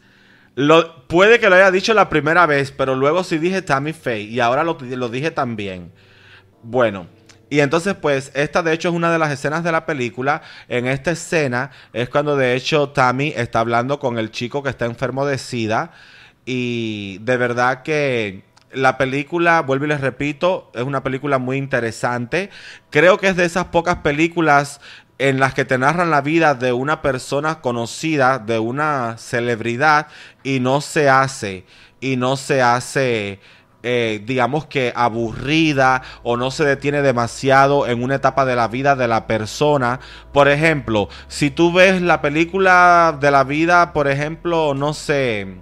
Lo, 0.56 1.06
puede 1.06 1.38
que 1.38 1.48
lo 1.48 1.54
haya 1.54 1.70
dicho 1.70 1.94
la 1.94 2.08
primera 2.08 2.46
vez, 2.46 2.72
pero 2.72 2.96
luego 2.96 3.22
sí 3.22 3.38
dije 3.38 3.62
Tammy 3.62 3.92
Faye 3.92 4.22
y 4.22 4.40
ahora 4.40 4.64
lo, 4.64 4.76
lo 4.80 5.08
dije 5.08 5.30
también. 5.30 5.92
Bueno, 6.64 7.06
y 7.52 7.60
entonces, 7.60 7.94
pues, 7.94 8.32
esta 8.32 8.62
de 8.62 8.72
hecho 8.72 8.88
es 8.88 8.94
una 8.94 9.12
de 9.12 9.18
las 9.18 9.30
escenas 9.30 9.62
de 9.62 9.70
la 9.72 9.84
película. 9.84 10.40
En 10.68 10.86
esta 10.86 11.10
escena 11.10 11.70
es 11.92 12.08
cuando 12.08 12.34
de 12.34 12.54
hecho 12.56 12.88
Tammy 12.88 13.34
está 13.36 13.60
hablando 13.60 13.98
con 13.98 14.18
el 14.18 14.30
chico 14.30 14.62
que 14.62 14.70
está 14.70 14.86
enfermo 14.86 15.26
de 15.26 15.36
SIDA. 15.36 15.90
Y 16.46 17.18
de 17.18 17.36
verdad 17.36 17.82
que 17.82 18.42
la 18.72 18.96
película, 18.96 19.60
vuelvo 19.60 19.84
y 19.84 19.88
les 19.88 20.00
repito, 20.00 20.70
es 20.72 20.82
una 20.82 21.02
película 21.02 21.36
muy 21.36 21.58
interesante. 21.58 22.48
Creo 22.88 23.18
que 23.18 23.28
es 23.28 23.36
de 23.36 23.44
esas 23.44 23.66
pocas 23.66 23.96
películas 23.96 24.80
en 25.18 25.38
las 25.38 25.52
que 25.52 25.66
te 25.66 25.76
narran 25.76 26.10
la 26.10 26.22
vida 26.22 26.54
de 26.54 26.72
una 26.72 27.02
persona 27.02 27.60
conocida, 27.60 28.38
de 28.38 28.60
una 28.60 29.18
celebridad, 29.18 30.06
y 30.42 30.60
no 30.60 30.80
se 30.80 31.10
hace, 31.10 31.66
y 32.00 32.16
no 32.16 32.38
se 32.38 32.62
hace 32.62 33.40
eh, 33.82 34.22
digamos 34.24 34.66
que 34.66 34.92
aburrida 34.94 36.02
o 36.22 36.36
no 36.36 36.50
se 36.50 36.64
detiene 36.64 37.02
demasiado 37.02 37.86
en 37.86 38.02
una 38.02 38.16
etapa 38.16 38.44
de 38.44 38.56
la 38.56 38.68
vida 38.68 38.94
de 38.96 39.08
la 39.08 39.26
persona. 39.26 40.00
Por 40.32 40.48
ejemplo, 40.48 41.08
si 41.28 41.50
tú 41.50 41.72
ves 41.72 42.00
la 42.00 42.22
película 42.22 43.16
de 43.20 43.30
la 43.30 43.44
vida, 43.44 43.92
por 43.92 44.08
ejemplo, 44.08 44.74
no 44.74 44.94
sé, 44.94 45.56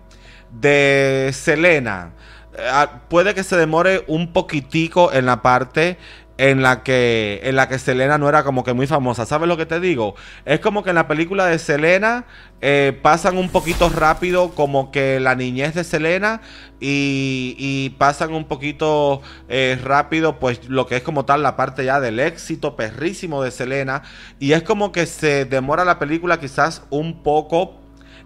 de 0.50 1.30
Selena, 1.32 2.12
eh, 2.56 2.68
ah, 2.70 3.00
puede 3.08 3.34
que 3.34 3.44
se 3.44 3.56
demore 3.56 4.04
un 4.06 4.32
poquitico 4.32 5.12
en 5.12 5.26
la 5.26 5.42
parte 5.42 5.98
en 6.40 6.62
la 6.62 6.82
que 6.82 7.40
en 7.42 7.54
la 7.54 7.68
que 7.68 7.78
Selena 7.78 8.16
no 8.16 8.26
era 8.26 8.44
como 8.44 8.64
que 8.64 8.72
muy 8.72 8.86
famosa. 8.86 9.26
¿Sabes 9.26 9.46
lo 9.46 9.58
que 9.58 9.66
te 9.66 9.78
digo? 9.78 10.14
Es 10.46 10.60
como 10.60 10.82
que 10.82 10.88
en 10.88 10.96
la 10.96 11.06
película 11.06 11.44
de 11.44 11.58
Selena 11.58 12.24
eh, 12.62 12.98
pasan 13.02 13.36
un 13.36 13.50
poquito 13.50 13.90
rápido 13.90 14.52
como 14.54 14.90
que 14.90 15.20
la 15.20 15.34
niñez 15.34 15.74
de 15.74 15.84
Selena 15.84 16.40
y, 16.80 17.90
pasan 17.98 18.32
un 18.32 18.46
poquito 18.46 19.20
eh, 19.50 19.78
rápido 19.84 20.38
pues 20.38 20.66
lo 20.66 20.86
que 20.86 20.96
es 20.96 21.02
como 21.02 21.26
tal 21.26 21.42
la 21.42 21.56
parte 21.56 21.84
ya 21.84 22.00
del 22.00 22.18
éxito 22.18 22.74
perrísimo 22.74 23.42
de 23.42 23.50
Selena 23.50 24.02
y 24.38 24.52
es 24.52 24.62
como 24.62 24.92
que 24.92 25.04
se 25.04 25.44
demora 25.44 25.84
la 25.84 25.98
película 25.98 26.40
quizás 26.40 26.84
un 26.88 27.22
poco 27.22 27.76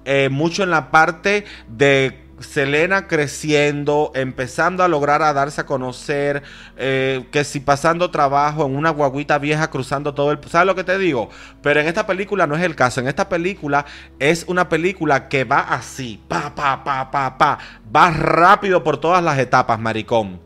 eh, 0.04 0.28
mucho 0.28 0.62
en 0.62 0.70
la 0.70 0.92
parte 0.92 1.46
de 1.66 2.23
Selena 2.44 3.08
creciendo, 3.08 4.12
empezando 4.14 4.82
a 4.82 4.88
lograr 4.88 5.22
a 5.22 5.32
darse 5.32 5.62
a 5.62 5.66
conocer, 5.66 6.42
eh, 6.76 7.26
que 7.30 7.44
si 7.44 7.60
pasando 7.60 8.10
trabajo 8.10 8.64
en 8.66 8.76
una 8.76 8.90
guaguita 8.90 9.38
vieja 9.38 9.70
cruzando 9.70 10.14
todo 10.14 10.30
el... 10.32 10.38
¿Sabes 10.48 10.66
lo 10.66 10.74
que 10.74 10.84
te 10.84 10.98
digo? 10.98 11.30
Pero 11.62 11.80
en 11.80 11.86
esta 11.86 12.06
película 12.06 12.46
no 12.46 12.56
es 12.56 12.62
el 12.62 12.76
caso. 12.76 13.00
En 13.00 13.08
esta 13.08 13.28
película 13.28 13.84
es 14.18 14.44
una 14.46 14.68
película 14.68 15.28
que 15.28 15.44
va 15.44 15.60
así, 15.60 16.22
pa, 16.28 16.54
pa, 16.54 16.84
pa, 16.84 17.10
pa, 17.10 17.36
pa, 17.36 17.58
va 17.94 18.10
rápido 18.10 18.84
por 18.84 18.98
todas 18.98 19.22
las 19.22 19.38
etapas, 19.38 19.78
maricón. 19.80 20.40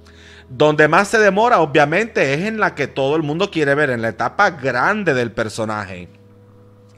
Donde 0.49 0.89
más 0.89 1.09
se 1.09 1.19
demora, 1.19 1.61
obviamente, 1.61 2.33
es 2.33 2.41
en 2.41 2.59
la 2.59 2.75
que 2.75 2.87
todo 2.87 3.17
el 3.17 3.23
mundo 3.23 3.51
quiere 3.51 3.75
ver, 3.75 3.91
en 3.91 4.01
la 4.01 4.09
etapa 4.09 4.51
grande 4.51 5.13
del 5.13 5.31
personaje. 5.31 6.09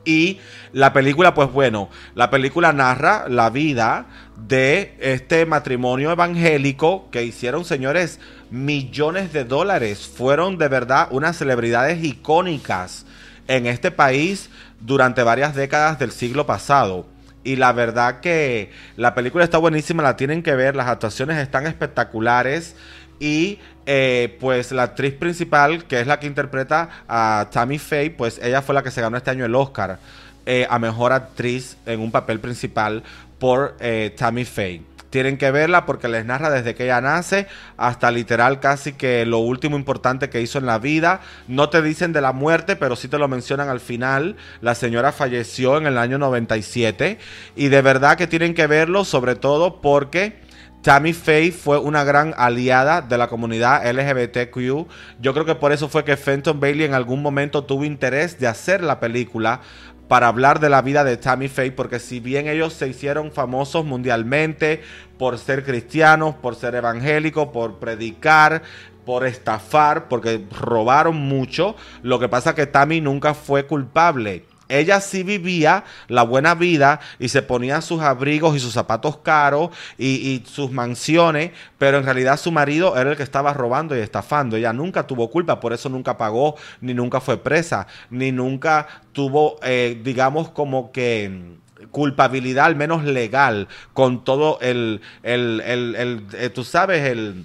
Y 0.04 0.40
la 0.72 0.92
película, 0.92 1.34
pues 1.34 1.52
bueno, 1.52 1.90
la 2.14 2.30
película 2.30 2.72
narra 2.72 3.28
la 3.28 3.50
vida 3.50 4.06
de 4.36 4.96
este 5.00 5.44
matrimonio 5.44 6.10
evangélico 6.10 7.10
que 7.10 7.24
hicieron, 7.24 7.64
señores, 7.64 8.18
millones 8.50 9.32
de 9.32 9.44
dólares. 9.44 10.08
Fueron 10.08 10.56
de 10.58 10.68
verdad 10.68 11.08
unas 11.10 11.36
celebridades 11.36 12.02
icónicas 12.02 13.04
en 13.46 13.66
este 13.66 13.90
país 13.90 14.48
durante 14.80 15.22
varias 15.22 15.54
décadas 15.54 15.98
del 15.98 16.12
siglo 16.12 16.46
pasado. 16.46 17.06
Y 17.42 17.56
la 17.56 17.72
verdad 17.72 18.20
que 18.20 18.70
la 18.96 19.14
película 19.14 19.44
está 19.44 19.58
buenísima, 19.58 20.02
la 20.02 20.16
tienen 20.16 20.42
que 20.42 20.54
ver, 20.54 20.76
las 20.76 20.88
actuaciones 20.88 21.38
están 21.38 21.66
espectaculares. 21.66 22.76
Y 23.18 23.58
eh, 23.86 24.36
pues 24.40 24.72
la 24.72 24.84
actriz 24.84 25.14
principal, 25.14 25.84
que 25.84 26.00
es 26.00 26.06
la 26.06 26.20
que 26.20 26.26
interpreta 26.26 26.88
a 27.08 27.48
Tammy 27.50 27.78
Faye, 27.78 28.10
pues 28.10 28.40
ella 28.42 28.62
fue 28.62 28.74
la 28.74 28.82
que 28.82 28.90
se 28.90 29.00
ganó 29.00 29.16
este 29.16 29.30
año 29.30 29.44
el 29.44 29.54
Oscar 29.54 29.98
eh, 30.46 30.66
a 30.68 30.78
Mejor 30.78 31.12
Actriz 31.12 31.76
en 31.86 32.00
un 32.00 32.10
papel 32.10 32.40
principal 32.40 33.02
por 33.38 33.76
eh, 33.80 34.14
Tammy 34.16 34.44
Faye. 34.44 34.82
Tienen 35.10 35.38
que 35.38 35.50
verla 35.50 35.86
porque 35.86 36.06
les 36.06 36.24
narra 36.24 36.50
desde 36.50 36.76
que 36.76 36.84
ella 36.84 37.00
nace 37.00 37.48
hasta 37.76 38.12
literal 38.12 38.60
casi 38.60 38.92
que 38.92 39.26
lo 39.26 39.38
último 39.38 39.76
importante 39.76 40.30
que 40.30 40.40
hizo 40.40 40.58
en 40.58 40.66
la 40.66 40.78
vida. 40.78 41.20
No 41.48 41.68
te 41.68 41.82
dicen 41.82 42.12
de 42.12 42.20
la 42.20 42.32
muerte, 42.32 42.76
pero 42.76 42.94
sí 42.94 43.08
te 43.08 43.18
lo 43.18 43.26
mencionan 43.26 43.68
al 43.68 43.80
final. 43.80 44.36
La 44.60 44.76
señora 44.76 45.10
falleció 45.10 45.78
en 45.78 45.86
el 45.86 45.98
año 45.98 46.18
97 46.18 47.18
y 47.56 47.68
de 47.68 47.82
verdad 47.82 48.16
que 48.16 48.28
tienen 48.28 48.54
que 48.54 48.68
verlo 48.68 49.04
sobre 49.04 49.34
todo 49.34 49.80
porque 49.80 50.48
Tammy 50.82 51.12
Faye 51.12 51.52
fue 51.52 51.78
una 51.78 52.04
gran 52.04 52.34
aliada 52.38 53.02
de 53.02 53.18
la 53.18 53.28
comunidad 53.28 53.86
LGBTQ. 53.86 54.88
Yo 55.20 55.34
creo 55.34 55.44
que 55.44 55.54
por 55.54 55.72
eso 55.72 55.90
fue 55.90 56.04
que 56.04 56.16
Fenton 56.16 56.58
Bailey 56.58 56.86
en 56.86 56.94
algún 56.94 57.20
momento 57.20 57.64
tuvo 57.64 57.84
interés 57.84 58.38
de 58.40 58.46
hacer 58.46 58.82
la 58.82 58.98
película 58.98 59.60
para 60.08 60.28
hablar 60.28 60.58
de 60.58 60.70
la 60.70 60.80
vida 60.80 61.04
de 61.04 61.18
Tammy 61.18 61.48
Faye, 61.48 61.70
porque 61.72 61.98
si 61.98 62.18
bien 62.18 62.48
ellos 62.48 62.72
se 62.72 62.88
hicieron 62.88 63.30
famosos 63.30 63.84
mundialmente 63.84 64.82
por 65.18 65.38
ser 65.38 65.64
cristianos, 65.64 66.34
por 66.34 66.56
ser 66.56 66.74
evangélicos, 66.74 67.48
por 67.48 67.78
predicar, 67.78 68.62
por 69.04 69.26
estafar, 69.26 70.08
porque 70.08 70.46
robaron 70.50 71.16
mucho, 71.16 71.76
lo 72.02 72.18
que 72.18 72.28
pasa 72.28 72.50
es 72.50 72.56
que 72.56 72.66
Tammy 72.66 73.02
nunca 73.02 73.34
fue 73.34 73.66
culpable 73.66 74.46
ella 74.70 75.00
sí 75.00 75.22
vivía 75.22 75.84
la 76.08 76.22
buena 76.22 76.54
vida 76.54 77.00
y 77.18 77.28
se 77.28 77.42
ponía 77.42 77.80
sus 77.80 78.00
abrigos 78.00 78.56
y 78.56 78.60
sus 78.60 78.72
zapatos 78.72 79.18
caros 79.18 79.70
y, 79.98 80.42
sus 80.46 80.70
mansiones, 80.70 81.50
pero 81.78 81.98
en 81.98 82.04
realidad 82.04 82.38
su 82.38 82.52
marido 82.52 82.96
era 82.96 83.10
el 83.10 83.16
que 83.16 83.22
estaba 83.22 83.52
robando 83.52 83.96
y 83.96 84.00
estafando. 84.00 84.56
Ella 84.56 84.72
nunca 84.72 85.06
tuvo 85.06 85.30
culpa, 85.30 85.60
por 85.60 85.72
eso 85.72 85.88
nunca 85.88 86.16
pagó, 86.16 86.56
ni 86.80 86.94
nunca 86.94 87.20
fue 87.20 87.36
presa, 87.36 87.86
ni 88.10 88.32
nunca 88.32 88.86
tuvo, 89.12 89.56
eh, 89.62 90.00
digamos, 90.02 90.50
como 90.50 90.92
que 90.92 91.58
culpabilidad, 91.90 92.66
al 92.66 92.76
menos 92.76 93.04
legal, 93.04 93.68
con 93.92 94.24
todo 94.24 94.58
el, 94.60 95.00
el, 95.22 95.60
el, 95.64 96.26
eh, 96.34 96.50
tú 96.50 96.64
sabes, 96.64 97.04
el 97.04 97.44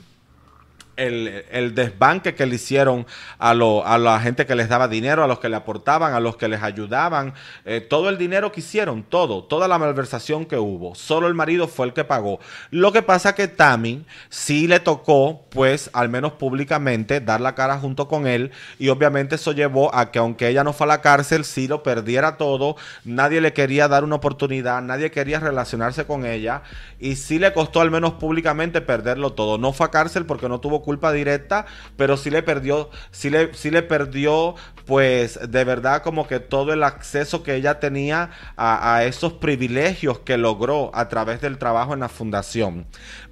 el, 0.98 1.76
desbanque 1.76 2.36
que 2.36 2.46
le 2.46 2.56
hicieron 2.56 3.06
a, 3.40 3.52
a 3.52 3.98
la 3.98 4.20
gente 4.20 4.46
que 4.46 4.56
les 4.56 4.70
daba 4.70 4.88
dinero, 4.88 5.24
a 5.24 5.28
los 5.28 5.40
que 5.40 5.50
le 5.50 5.56
aportaban, 5.56 6.14
a 6.14 6.20
los 6.20 6.38
que 6.38 6.48
les 6.48 6.62
ayudaban, 6.64 7.34
eh, 7.66 7.82
todo 7.82 8.10
el 8.10 8.18
dinero 8.18 8.52
que 8.52 8.62
hicieron, 8.62 9.04
todo, 9.04 9.44
toda 9.44 9.68
la 9.68 9.78
malversación 9.78 10.46
que 10.46 10.58
hubo. 10.58 10.96
Solo 10.96 11.28
el 11.28 11.34
marido 11.34 11.68
fue 11.68 11.88
el 11.88 11.94
que 11.94 12.04
pagó. 12.04 12.40
Lo 12.72 12.92
que 12.92 13.02
pasa 13.02 13.36
que 13.36 13.48
Tammy 13.48 14.06
sí 14.30 14.68
le 14.68 14.80
tocó, 14.80 15.46
pues, 15.50 15.90
al 15.94 16.10
menos 16.10 16.34
públicamente, 16.34 17.22
dar 17.22 17.42
la 17.42 17.56
cara 17.56 17.78
junto 17.78 18.08
con 18.08 18.28
él 18.28 18.52
y 18.80 18.90
obviamente 18.90 19.36
eso 19.36 19.52
llevó 19.52 19.94
a 19.94 20.12
que 20.12 20.20
aunque 20.20 20.48
ella 20.48 20.64
no 20.64 20.74
fue 20.74 20.86
a 20.86 20.90
la 20.90 21.02
cárcel, 21.02 21.46
sí 21.46 21.68
lo 21.68 21.84
perdiera 21.84 22.38
todo, 22.38 22.76
nadie 23.04 23.42
le 23.42 23.54
quería 23.54 23.88
dar 23.88 24.04
una 24.04 24.16
oportunidad, 24.16 24.82
nadie 24.82 25.12
quería 25.12 25.40
relacionarse 25.40 26.06
con 26.06 26.26
ella 26.26 26.64
y 27.00 27.16
sí 27.16 27.40
le 27.40 27.54
costó 27.54 27.82
al 27.82 27.92
menos 27.92 28.14
públicamente 28.14 28.82
perderlo 28.82 29.34
todo. 29.34 29.58
No 29.58 29.74
fue 29.74 29.88
a 29.88 29.92
cárcel 29.92 30.26
porque 30.26 30.50
no 30.50 30.60
tuvo 30.60 30.82
culpa 30.86 31.12
directa, 31.12 31.66
pero 31.98 32.16
sí 32.16 32.30
le 32.30 32.44
perdió, 32.44 32.90
sí 33.12 33.30
le, 33.30 33.54
sí 33.54 33.72
le 33.72 33.82
perdió, 33.82 34.56
pues 34.86 35.38
de 35.50 35.64
verdad 35.66 36.02
como 36.02 36.28
que 36.28 36.40
todo 36.40 36.72
el 36.72 36.84
acceso 36.84 37.44
que 37.44 37.56
ella 37.56 37.82
tenía 37.82 38.30
a, 38.56 38.96
a 38.96 39.04
esos 39.04 39.34
privilegios 39.34 40.20
que 40.20 40.38
logró 40.38 40.92
a 40.94 41.10
través 41.10 41.42
del 41.42 41.58
trabajo 41.58 41.94
en 41.94 42.00
la 42.00 42.10
fundación. 42.10 42.86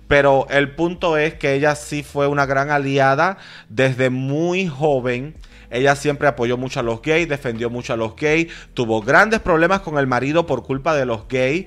Pero 0.08 0.48
el 0.50 0.76
punto 0.76 1.18
es 1.18 1.36
que 1.36 1.54
ella 1.54 1.76
sí 1.76 2.04
fue 2.04 2.28
una 2.28 2.46
gran 2.46 2.70
aliada 2.70 3.38
desde 3.70 4.10
muy 4.10 4.68
joven. 4.68 5.36
Ella 5.72 5.96
siempre 5.96 6.28
apoyó 6.28 6.58
mucho 6.58 6.82
a 6.82 6.84
los 6.84 7.02
gays, 7.02 7.28
defendió 7.28 7.70
mucho 7.70 7.94
a 7.94 7.98
los 7.98 8.16
gays, 8.16 8.52
tuvo 8.74 9.02
grandes 9.02 9.40
problemas 9.40 9.80
con 9.80 9.98
el 9.98 10.06
marido 10.06 10.46
por 10.46 10.64
culpa 10.64 10.94
de 10.94 11.06
los 11.06 11.28
gays. 11.28 11.66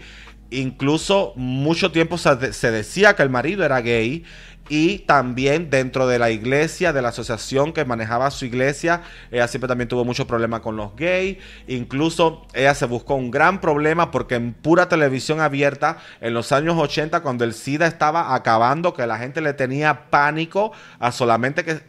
Incluso 0.50 1.32
mucho 1.34 1.90
tiempo 1.90 2.18
se, 2.18 2.70
decía 2.70 3.16
que 3.16 3.24
el 3.24 3.30
marido 3.30 3.64
era 3.64 3.80
gay 3.80 4.24
y 4.68 5.00
también 5.00 5.70
dentro 5.70 6.06
de 6.06 6.18
la 6.18 6.30
iglesia, 6.30 6.92
de 6.92 7.02
la 7.02 7.08
asociación 7.08 7.72
que 7.72 7.84
manejaba 7.84 8.30
su 8.30 8.44
iglesia, 8.44 9.02
ella 9.30 9.48
siempre 9.48 9.68
también 9.68 9.88
tuvo 9.88 10.04
mucho 10.04 10.26
problema 10.26 10.60
con 10.60 10.76
los 10.76 10.96
gays. 10.96 11.38
Incluso 11.66 12.46
ella 12.52 12.74
se 12.74 12.86
buscó 12.86 13.14
un 13.14 13.30
gran 13.30 13.60
problema 13.60 14.10
porque 14.10 14.34
en 14.34 14.52
pura 14.52 14.88
televisión 14.88 15.40
abierta, 15.40 15.98
en 16.20 16.34
los 16.34 16.52
años 16.52 16.76
80, 16.78 17.20
cuando 17.20 17.44
el 17.44 17.54
SIDA 17.54 17.86
estaba 17.86 18.34
acabando, 18.34 18.94
que 18.94 19.06
la 19.06 19.18
gente 19.18 19.40
le 19.40 19.52
tenía 19.54 20.10
pánico 20.10 20.72
a 20.98 21.12
solamente 21.12 21.64
que 21.64 21.80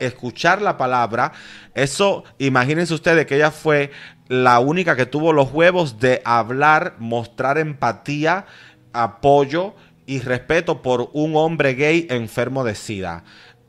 escuchar 0.00 0.62
la 0.62 0.76
palabra, 0.76 1.32
eso, 1.74 2.24
imagínense 2.38 2.94
ustedes 2.94 3.26
que 3.26 3.36
ella 3.36 3.50
fue 3.50 3.90
la 4.28 4.58
única 4.58 4.94
que 4.94 5.06
tuvo 5.06 5.32
los 5.32 5.52
huevos 5.52 5.98
de 5.98 6.20
hablar, 6.24 6.96
mostrar 6.98 7.56
empatía, 7.56 8.44
apoyo 8.92 9.74
y 10.08 10.20
respeto 10.20 10.80
por 10.80 11.10
un 11.12 11.36
hombre 11.36 11.74
gay 11.74 12.06
enfermo 12.08 12.64
de 12.64 12.74
SIDA, 12.74 13.24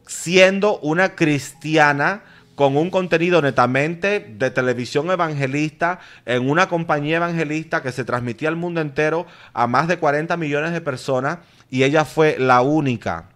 siendo 0.08 0.80
una 0.80 1.14
cristiana 1.14 2.24
con 2.56 2.78
un 2.78 2.90
contenido 2.90 3.42
netamente 3.42 4.22
de 4.22 4.50
televisión 4.50 5.12
evangelista 5.12 6.00
en 6.26 6.50
una 6.50 6.70
compañía 6.70 7.18
evangelista 7.18 7.84
que 7.84 7.92
se 7.92 8.06
transmitía 8.06 8.48
al 8.48 8.56
mundo 8.56 8.80
entero 8.80 9.28
a 9.54 9.68
más 9.68 9.90
de 9.90 9.98
40 9.98 10.38
millones 10.38 10.72
de 10.72 10.80
personas 10.80 11.40
y 11.70 11.84
ella 11.84 12.06
fue 12.06 12.38
la 12.40 12.62
única 12.62 13.30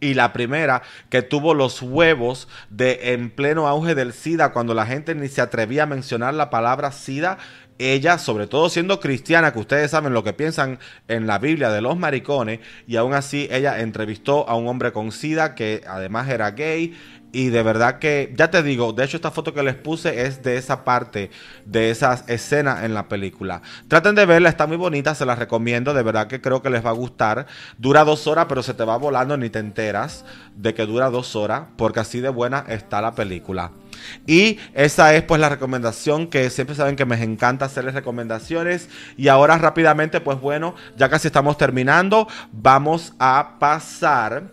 y 0.00 0.14
la 0.14 0.32
primera 0.32 0.82
que 1.08 1.22
tuvo 1.22 1.54
los 1.54 1.80
huevos 1.82 2.48
de 2.68 3.12
en 3.14 3.30
pleno 3.30 3.66
auge 3.66 3.94
del 3.94 4.12
SIDA 4.12 4.52
cuando 4.52 4.74
la 4.74 4.86
gente 4.86 5.14
ni 5.14 5.28
se 5.28 5.40
atrevía 5.40 5.84
a 5.84 5.86
mencionar 5.86 6.34
la 6.34 6.50
palabra 6.50 6.92
SIDA 6.92 7.38
ella, 7.78 8.18
sobre 8.18 8.46
todo 8.46 8.68
siendo 8.68 9.00
cristiana, 9.00 9.52
que 9.52 9.58
ustedes 9.58 9.90
saben 9.90 10.12
lo 10.12 10.22
que 10.24 10.32
piensan 10.32 10.78
en 11.08 11.26
la 11.26 11.38
Biblia 11.38 11.70
de 11.70 11.80
los 11.80 11.96
maricones, 11.96 12.60
y 12.86 12.96
aún 12.96 13.14
así 13.14 13.48
ella 13.50 13.80
entrevistó 13.80 14.48
a 14.48 14.54
un 14.56 14.68
hombre 14.68 14.92
con 14.92 15.12
SIDA 15.12 15.54
que 15.54 15.82
además 15.86 16.28
era 16.28 16.50
gay. 16.52 16.94
Y 17.34 17.48
de 17.48 17.64
verdad 17.64 17.98
que, 17.98 18.32
ya 18.36 18.48
te 18.48 18.62
digo, 18.62 18.92
de 18.92 19.04
hecho 19.04 19.16
esta 19.16 19.32
foto 19.32 19.52
que 19.52 19.64
les 19.64 19.74
puse 19.74 20.24
es 20.24 20.44
de 20.44 20.56
esa 20.56 20.84
parte, 20.84 21.32
de 21.64 21.90
esas 21.90 22.22
escenas 22.28 22.84
en 22.84 22.94
la 22.94 23.08
película. 23.08 23.60
Traten 23.88 24.14
de 24.14 24.24
verla, 24.24 24.48
está 24.48 24.68
muy 24.68 24.76
bonita, 24.76 25.16
se 25.16 25.26
la 25.26 25.34
recomiendo, 25.34 25.94
de 25.94 26.04
verdad 26.04 26.28
que 26.28 26.40
creo 26.40 26.62
que 26.62 26.70
les 26.70 26.86
va 26.86 26.90
a 26.90 26.92
gustar. 26.92 27.48
Dura 27.76 28.04
dos 28.04 28.28
horas, 28.28 28.46
pero 28.48 28.62
se 28.62 28.72
te 28.72 28.84
va 28.84 28.96
volando, 28.98 29.36
ni 29.36 29.50
te 29.50 29.58
enteras 29.58 30.24
de 30.54 30.74
que 30.74 30.86
dura 30.86 31.10
dos 31.10 31.34
horas, 31.34 31.64
porque 31.76 31.98
así 31.98 32.20
de 32.20 32.28
buena 32.28 32.66
está 32.68 33.02
la 33.02 33.16
película. 33.16 33.72
Y 34.28 34.60
esa 34.72 35.12
es 35.16 35.24
pues 35.24 35.40
la 35.40 35.48
recomendación 35.48 36.28
que 36.28 36.50
siempre 36.50 36.76
saben 36.76 36.94
que 36.94 37.04
me 37.04 37.20
encanta 37.20 37.64
hacerles 37.64 37.94
recomendaciones. 37.94 38.88
Y 39.16 39.26
ahora 39.26 39.58
rápidamente, 39.58 40.20
pues 40.20 40.40
bueno, 40.40 40.76
ya 40.96 41.08
casi 41.08 41.26
estamos 41.26 41.58
terminando, 41.58 42.28
vamos 42.52 43.12
a 43.18 43.56
pasar 43.58 44.52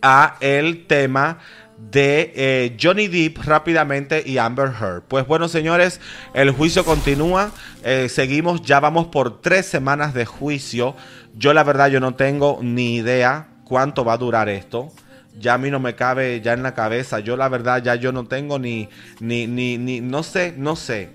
a 0.00 0.36
el 0.40 0.86
tema 0.86 1.38
de 1.78 2.32
eh, 2.34 2.76
Johnny 2.80 3.08
Depp 3.08 3.38
rápidamente 3.44 4.22
y 4.24 4.38
Amber 4.38 4.72
Heard. 4.80 5.02
Pues 5.02 5.26
bueno, 5.26 5.48
señores, 5.48 6.00
el 6.34 6.50
juicio 6.50 6.84
continúa. 6.84 7.50
Eh, 7.84 8.08
seguimos, 8.08 8.62
ya 8.62 8.80
vamos 8.80 9.06
por 9.06 9.40
tres 9.40 9.66
semanas 9.66 10.14
de 10.14 10.26
juicio. 10.26 10.96
Yo 11.34 11.54
la 11.54 11.64
verdad, 11.64 11.88
yo 11.88 12.00
no 12.00 12.14
tengo 12.14 12.58
ni 12.62 12.96
idea 12.96 13.48
cuánto 13.64 14.04
va 14.04 14.14
a 14.14 14.18
durar 14.18 14.48
esto 14.48 14.92
ya 15.38 15.54
a 15.54 15.58
mí 15.58 15.70
no 15.70 15.78
me 15.80 15.94
cabe 15.94 16.40
ya 16.40 16.52
en 16.52 16.62
la 16.62 16.74
cabeza. 16.74 17.20
Yo 17.20 17.36
la 17.36 17.48
verdad 17.48 17.82
ya 17.82 17.94
yo 17.94 18.12
no 18.12 18.26
tengo 18.26 18.58
ni, 18.58 18.88
ni, 19.20 19.46
ni, 19.46 19.78
ni, 19.78 20.00
no 20.00 20.22
sé, 20.22 20.54
no 20.56 20.76
sé. 20.76 21.10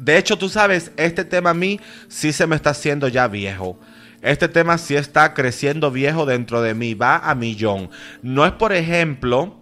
De 0.00 0.16
hecho, 0.16 0.38
tú 0.38 0.48
sabes, 0.48 0.92
este 0.96 1.24
tema 1.24 1.50
a 1.50 1.54
mí 1.54 1.78
sí 2.08 2.32
se 2.32 2.46
me 2.46 2.56
está 2.56 2.70
haciendo 2.70 3.08
ya 3.08 3.28
viejo. 3.28 3.78
este 4.22 4.48
tema 4.48 4.78
sí 4.78 4.96
está 4.96 5.34
creciendo 5.34 5.90
viejo 5.90 6.26
dentro 6.26 6.62
de 6.62 6.74
mí, 6.74 6.94
va 6.94 7.18
a 7.18 7.34
millón. 7.34 7.90
No 8.22 8.46
es, 8.46 8.52
por 8.52 8.72
ejemplo, 8.72 9.59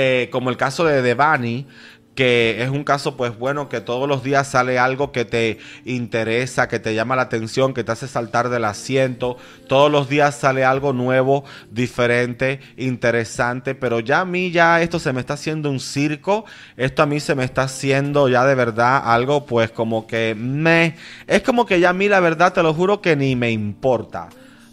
eh, 0.00 0.28
como 0.30 0.48
el 0.48 0.56
caso 0.56 0.84
de 0.84 1.02
Devani, 1.02 1.66
que 2.14 2.62
es 2.62 2.70
un 2.70 2.84
caso 2.84 3.16
pues 3.16 3.36
bueno 3.36 3.68
que 3.68 3.80
todos 3.80 4.08
los 4.08 4.22
días 4.22 4.46
sale 4.46 4.78
algo 4.78 5.10
que 5.10 5.24
te 5.24 5.58
interesa, 5.84 6.68
que 6.68 6.78
te 6.78 6.94
llama 6.94 7.16
la 7.16 7.22
atención, 7.22 7.74
que 7.74 7.82
te 7.82 7.90
hace 7.90 8.06
saltar 8.06 8.48
del 8.48 8.64
asiento, 8.64 9.38
todos 9.66 9.90
los 9.90 10.08
días 10.08 10.36
sale 10.36 10.64
algo 10.64 10.92
nuevo, 10.92 11.42
diferente, 11.72 12.60
interesante, 12.76 13.74
pero 13.74 13.98
ya 13.98 14.20
a 14.20 14.24
mí 14.24 14.52
ya 14.52 14.80
esto 14.82 15.00
se 15.00 15.12
me 15.12 15.18
está 15.18 15.34
haciendo 15.34 15.68
un 15.68 15.80
circo, 15.80 16.44
esto 16.76 17.02
a 17.02 17.06
mí 17.06 17.18
se 17.18 17.34
me 17.34 17.42
está 17.42 17.62
haciendo 17.62 18.28
ya 18.28 18.44
de 18.44 18.54
verdad 18.54 19.02
algo 19.04 19.46
pues 19.46 19.72
como 19.72 20.06
que 20.06 20.36
me 20.38 20.94
es 21.26 21.42
como 21.42 21.66
que 21.66 21.80
ya 21.80 21.90
a 21.90 21.92
mí 21.92 22.08
la 22.08 22.20
verdad 22.20 22.52
te 22.52 22.62
lo 22.62 22.72
juro 22.72 23.00
que 23.00 23.16
ni 23.16 23.34
me 23.34 23.50
importa. 23.50 24.28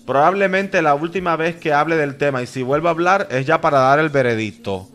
Probablemente 0.06 0.84
la 0.84 0.94
última 0.94 1.36
vez 1.36 1.56
que 1.56 1.74
hable 1.74 1.96
del 1.96 2.16
tema 2.18 2.44
y 2.44 2.46
si 2.46 2.62
vuelvo 2.62 2.90
a 2.90 2.92
hablar 2.92 3.28
es 3.32 3.48
ya 3.48 3.60
para 3.60 3.80
dar 3.80 3.98
el 3.98 4.10
veredicto. 4.10 4.88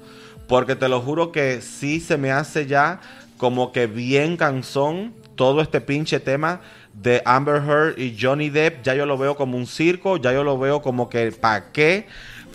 Porque 0.50 0.74
te 0.74 0.88
lo 0.88 1.00
juro 1.00 1.30
que 1.30 1.60
sí 1.60 2.00
se 2.00 2.16
me 2.16 2.32
hace 2.32 2.66
ya 2.66 2.98
como 3.36 3.70
que 3.70 3.86
bien 3.86 4.36
cansón 4.36 5.14
todo 5.36 5.62
este 5.62 5.80
pinche 5.80 6.18
tema 6.18 6.60
de 6.92 7.22
Amber 7.24 7.62
Heard 7.62 8.00
y 8.00 8.18
Johnny 8.20 8.50
Depp. 8.50 8.82
Ya 8.82 8.96
yo 8.96 9.06
lo 9.06 9.16
veo 9.16 9.36
como 9.36 9.56
un 9.56 9.68
circo, 9.68 10.16
ya 10.16 10.32
yo 10.32 10.42
lo 10.42 10.58
veo 10.58 10.82
como 10.82 11.08
que 11.08 11.30
¿para 11.30 11.70
qué? 11.70 12.08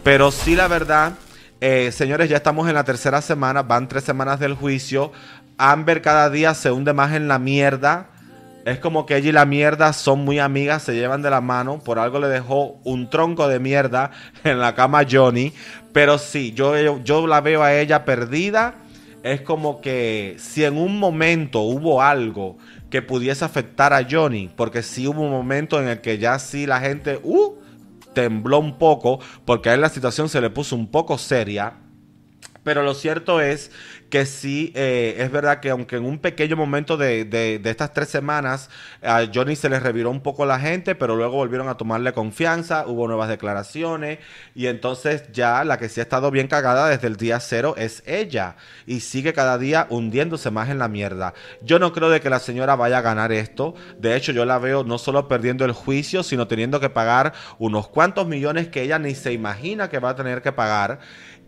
Pero 0.04 0.30
sí 0.32 0.58
la 0.58 0.68
verdad, 0.68 1.14
eh, 1.62 1.90
señores, 1.94 2.28
ya 2.28 2.36
estamos 2.36 2.68
en 2.68 2.76
la 2.76 2.84
tercera 2.84 3.22
semana, 3.22 3.64
van 3.64 3.88
tres 3.88 4.04
semanas 4.04 4.42
del 4.42 4.56
juicio. 4.56 5.14
Amber 5.58 6.02
cada 6.02 6.30
día 6.30 6.54
se 6.54 6.72
hunde 6.72 6.92
más 6.92 7.14
en 7.14 7.30
la 7.30 7.40
mierda. 7.40 8.10
Es 8.66 8.80
como 8.80 9.06
que 9.06 9.16
ella 9.16 9.30
y 9.30 9.32
la 9.32 9.46
mierda 9.46 9.94
son 9.94 10.26
muy 10.26 10.40
amigas, 10.40 10.82
se 10.82 10.96
llevan 10.96 11.22
de 11.22 11.30
la 11.30 11.40
mano. 11.40 11.80
Por 11.80 12.00
algo 12.00 12.20
le 12.20 12.28
dejó 12.28 12.80
un 12.84 13.12
tronco 13.12 13.48
de 13.48 13.60
mierda 13.60 14.10
en 14.44 14.58
la 14.58 14.74
cama 14.74 15.02
a 15.02 15.08
Johnny. 15.10 15.54
Pero 15.94 16.18
sí, 16.18 16.52
yo, 16.52 17.04
yo 17.04 17.28
la 17.28 17.42
veo 17.42 17.62
a 17.62 17.76
ella 17.76 18.06
perdida. 18.06 18.74
Es 19.22 19.42
como 19.42 19.82
que 19.82 20.36
si 20.40 20.64
en 20.64 20.78
un 20.78 21.00
momento 21.00 21.62
hubo 21.62 22.02
algo 22.02 22.58
que 22.90 23.04
pudiese 23.04 23.46
afectar 23.46 23.94
a 23.94 24.06
Johnny, 24.10 24.52
porque 24.56 24.82
sí 24.82 25.08
hubo 25.08 25.22
un 25.22 25.32
momento 25.32 25.80
en 25.80 25.88
el 25.88 26.02
que 26.02 26.18
ya 26.18 26.38
sí 26.40 26.66
la 26.66 26.80
gente 26.80 27.20
uh, 27.24 27.56
tembló 28.14 28.60
un 28.60 28.78
poco, 28.80 29.20
porque 29.46 29.70
a 29.70 29.76
él 29.76 29.82
la 29.82 29.90
situación 29.90 30.28
se 30.28 30.42
le 30.42 30.50
puso 30.50 30.76
un 30.76 30.88
poco 30.88 31.20
seria. 31.20 31.74
Pero 32.64 32.82
lo 32.82 32.96
cierto 32.96 33.42
es 33.42 33.72
que 34.10 34.26
sí, 34.26 34.72
eh, 34.76 35.16
es 35.20 35.32
verdad 35.32 35.60
que 35.60 35.70
aunque 35.70 35.98
en 35.98 36.06
un 36.06 36.20
pequeño 36.20 36.56
momento 36.56 36.98
de, 36.98 37.62
estas 37.64 37.94
tres 37.94 38.10
semanas 38.10 38.70
a 39.02 39.26
Johnny 39.34 39.56
se 39.56 39.70
le 39.70 39.80
reviró 39.80 40.10
un 40.10 40.22
poco 40.22 40.46
la 40.46 40.60
gente, 40.60 40.96
pero 40.96 41.16
luego 41.16 41.36
volvieron 41.36 41.70
a 41.70 41.78
tomarle 41.78 42.14
confianza, 42.14 42.86
hubo 42.88 43.08
nuevas 43.08 43.30
declaraciones 43.30 44.20
y 44.54 44.68
entonces 44.68 45.32
ya 45.32 45.64
la 45.64 45.78
que 45.78 45.90
sí 45.90 46.00
ha 46.00 46.04
estado 46.04 46.32
bien 46.32 46.48
cagada 46.48 46.88
desde 46.88 47.08
el 47.08 47.18
día 47.18 47.40
cero 47.40 47.76
es 47.78 48.04
ella 48.06 48.56
y 48.86 49.00
sigue 49.00 49.34
cada 49.34 49.58
día 49.58 49.88
hundiéndose 49.90 50.52
más 50.52 50.70
en 50.70 50.80
la 50.80 50.88
mierda. 50.88 51.34
Yo 51.62 51.80
no 51.80 51.92
creo 51.92 52.10
de 52.10 52.22
que 52.22 52.30
la 52.30 52.40
señora 52.40 52.76
vaya 52.76 53.00
a 53.00 53.02
ganar 53.02 53.32
esto, 53.32 53.74
de 53.98 54.16
hecho 54.16 54.32
yo 54.32 54.46
la 54.46 54.60
veo 54.60 54.84
no 54.84 54.98
solo 54.98 55.28
perdiendo 55.28 55.66
el 55.66 55.72
juicio, 55.72 56.24
sino 56.24 56.48
teniendo 56.48 56.80
que 56.80 56.90
pagar 56.90 57.34
unos 57.58 57.88
cuantos 57.88 58.28
millones 58.28 58.68
que 58.68 58.84
ella 58.84 59.00
ni 59.00 59.16
se 59.16 59.34
imagina 59.34 59.90
que 59.90 60.00
va 60.00 60.10
a 60.10 60.16
tener 60.16 60.42
que 60.42 60.52
pagar 60.52 61.00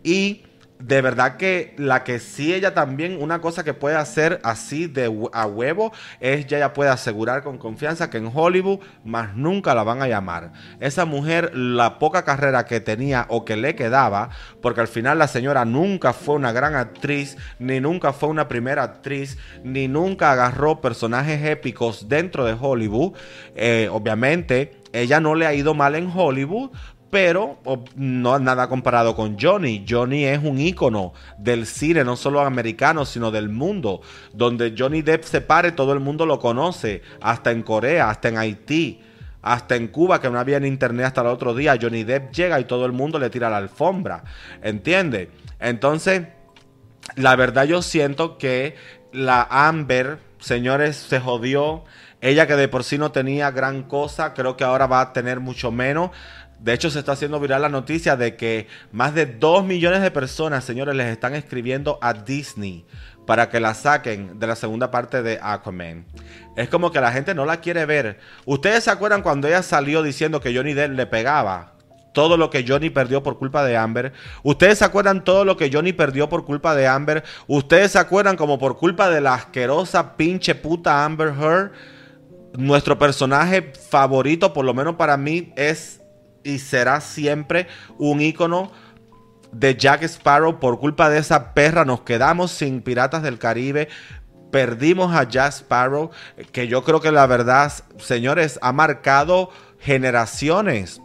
y 0.02 0.42
de 0.80 1.02
verdad 1.02 1.36
que 1.36 1.74
la 1.76 2.04
que 2.04 2.18
sí 2.18 2.54
ella 2.54 2.74
también, 2.74 3.20
una 3.20 3.40
cosa 3.40 3.64
que 3.64 3.74
puede 3.74 3.96
hacer 3.96 4.40
así 4.44 4.86
de 4.86 5.12
a 5.32 5.46
huevo, 5.46 5.92
es 6.20 6.46
ya 6.46 6.58
ella 6.58 6.72
puede 6.72 6.90
asegurar 6.90 7.42
con 7.42 7.58
confianza 7.58 8.10
que 8.10 8.18
en 8.18 8.30
Hollywood 8.32 8.80
más 9.04 9.34
nunca 9.36 9.74
la 9.74 9.82
van 9.82 10.02
a 10.02 10.08
llamar. 10.08 10.52
Esa 10.80 11.04
mujer, 11.04 11.56
la 11.56 11.98
poca 11.98 12.24
carrera 12.24 12.64
que 12.64 12.80
tenía 12.80 13.26
o 13.28 13.44
que 13.44 13.56
le 13.56 13.74
quedaba, 13.74 14.30
porque 14.62 14.80
al 14.80 14.88
final 14.88 15.18
la 15.18 15.28
señora 15.28 15.64
nunca 15.64 16.12
fue 16.12 16.36
una 16.36 16.52
gran 16.52 16.74
actriz, 16.74 17.36
ni 17.58 17.80
nunca 17.80 18.12
fue 18.12 18.28
una 18.28 18.48
primera 18.48 18.84
actriz, 18.84 19.38
ni 19.64 19.88
nunca 19.88 20.32
agarró 20.32 20.80
personajes 20.80 21.44
épicos 21.44 22.08
dentro 22.08 22.44
de 22.44 22.56
Hollywood. 22.58 23.14
Eh, 23.56 23.88
obviamente, 23.90 24.78
ella 24.92 25.20
no 25.20 25.34
le 25.34 25.46
ha 25.46 25.54
ido 25.54 25.74
mal 25.74 25.94
en 25.94 26.10
Hollywood, 26.14 26.70
pero 27.10 27.58
no 27.96 28.38
nada 28.38 28.68
comparado 28.68 29.14
con 29.14 29.38
Johnny. 29.38 29.84
Johnny 29.88 30.24
es 30.24 30.42
un 30.42 30.60
ícono 30.60 31.14
del 31.38 31.66
cine, 31.66 32.04
no 32.04 32.16
solo 32.16 32.40
americano, 32.40 33.04
sino 33.04 33.30
del 33.30 33.48
mundo. 33.48 34.02
Donde 34.32 34.74
Johnny 34.76 35.02
Depp 35.02 35.24
se 35.24 35.40
pare, 35.40 35.72
todo 35.72 35.92
el 35.92 36.00
mundo 36.00 36.26
lo 36.26 36.38
conoce, 36.38 37.02
hasta 37.20 37.50
en 37.50 37.62
Corea, 37.62 38.10
hasta 38.10 38.28
en 38.28 38.38
Haití. 38.38 39.00
Hasta 39.40 39.76
en 39.76 39.88
Cuba, 39.88 40.20
que 40.20 40.28
no 40.28 40.38
había 40.38 40.56
en 40.56 40.66
internet 40.66 41.06
hasta 41.06 41.20
el 41.20 41.28
otro 41.28 41.54
día, 41.54 41.78
Johnny 41.80 42.02
Depp 42.02 42.32
llega 42.32 42.58
y 42.58 42.64
todo 42.64 42.84
el 42.84 42.92
mundo 42.92 43.18
le 43.18 43.30
tira 43.30 43.48
la 43.48 43.58
alfombra. 43.58 44.24
¿Entiende? 44.62 45.30
Entonces, 45.60 46.22
la 47.14 47.36
verdad 47.36 47.64
yo 47.64 47.80
siento 47.80 48.36
que 48.36 48.74
la 49.12 49.46
Amber, 49.48 50.18
señores, 50.40 50.96
se 50.96 51.20
jodió. 51.20 51.84
Ella 52.20 52.48
que 52.48 52.56
de 52.56 52.66
por 52.66 52.82
sí 52.82 52.98
no 52.98 53.12
tenía 53.12 53.52
gran 53.52 53.84
cosa, 53.84 54.34
creo 54.34 54.56
que 54.56 54.64
ahora 54.64 54.88
va 54.88 55.00
a 55.00 55.12
tener 55.12 55.38
mucho 55.38 55.70
menos. 55.70 56.10
De 56.58 56.72
hecho, 56.72 56.90
se 56.90 56.98
está 56.98 57.12
haciendo 57.12 57.38
viral 57.38 57.62
la 57.62 57.68
noticia 57.68 58.16
de 58.16 58.36
que 58.36 58.66
más 58.90 59.14
de 59.14 59.26
2 59.26 59.64
millones 59.64 60.02
de 60.02 60.10
personas, 60.10 60.64
señores, 60.64 60.94
les 60.96 61.06
están 61.06 61.34
escribiendo 61.34 61.98
a 62.02 62.12
Disney 62.12 62.84
para 63.26 63.48
que 63.50 63.60
la 63.60 63.74
saquen 63.74 64.38
de 64.38 64.46
la 64.46 64.56
segunda 64.56 64.90
parte 64.90 65.22
de 65.22 65.38
Aquaman. 65.42 66.06
Es 66.56 66.68
como 66.68 66.90
que 66.90 67.00
la 67.00 67.12
gente 67.12 67.34
no 67.34 67.44
la 67.44 67.60
quiere 67.60 67.84
ver. 67.84 68.18
¿Ustedes 68.46 68.84
se 68.84 68.90
acuerdan 68.90 69.22
cuando 69.22 69.46
ella 69.46 69.62
salió 69.62 70.02
diciendo 70.02 70.40
que 70.40 70.56
Johnny 70.56 70.72
Depp 70.72 70.92
le 70.92 71.06
pegaba? 71.06 71.74
Todo 72.14 72.36
lo 72.36 72.50
que 72.50 72.64
Johnny 72.66 72.90
perdió 72.90 73.22
por 73.22 73.38
culpa 73.38 73.62
de 73.64 73.76
Amber. 73.76 74.12
¿Ustedes 74.42 74.78
se 74.78 74.84
acuerdan 74.84 75.24
todo 75.24 75.44
lo 75.44 75.56
que 75.56 75.70
Johnny 75.70 75.92
perdió 75.92 76.28
por 76.28 76.44
culpa 76.46 76.74
de 76.74 76.88
Amber? 76.88 77.22
¿Ustedes 77.46 77.92
se 77.92 77.98
acuerdan 77.98 78.36
como 78.36 78.58
por 78.58 78.78
culpa 78.78 79.10
de 79.10 79.20
la 79.20 79.34
asquerosa 79.34 80.16
pinche 80.16 80.54
puta 80.54 81.04
Amber 81.04 81.28
Heard? 81.38 81.72
Nuestro 82.54 82.98
personaje 82.98 83.72
favorito, 83.90 84.54
por 84.54 84.64
lo 84.64 84.72
menos 84.72 84.96
para 84.96 85.18
mí, 85.18 85.52
es 85.54 86.00
y 86.44 86.58
será 86.58 87.00
siempre 87.00 87.66
un 87.98 88.20
icono 88.20 88.70
de 89.52 89.76
Jack 89.76 90.02
Sparrow. 90.04 90.58
Por 90.58 90.78
culpa 90.78 91.08
de 91.08 91.18
esa 91.18 91.54
perra 91.54 91.84
nos 91.84 92.02
quedamos 92.02 92.50
sin 92.50 92.82
Piratas 92.82 93.22
del 93.22 93.38
Caribe. 93.38 93.88
Perdimos 94.50 95.14
a 95.14 95.24
Jack 95.24 95.52
Sparrow, 95.52 96.10
que 96.52 96.68
yo 96.68 96.82
creo 96.82 97.00
que 97.00 97.12
la 97.12 97.26
verdad, 97.26 97.72
señores, 97.98 98.58
ha 98.62 98.72
marcado 98.72 99.50
generaciones. 99.78 101.00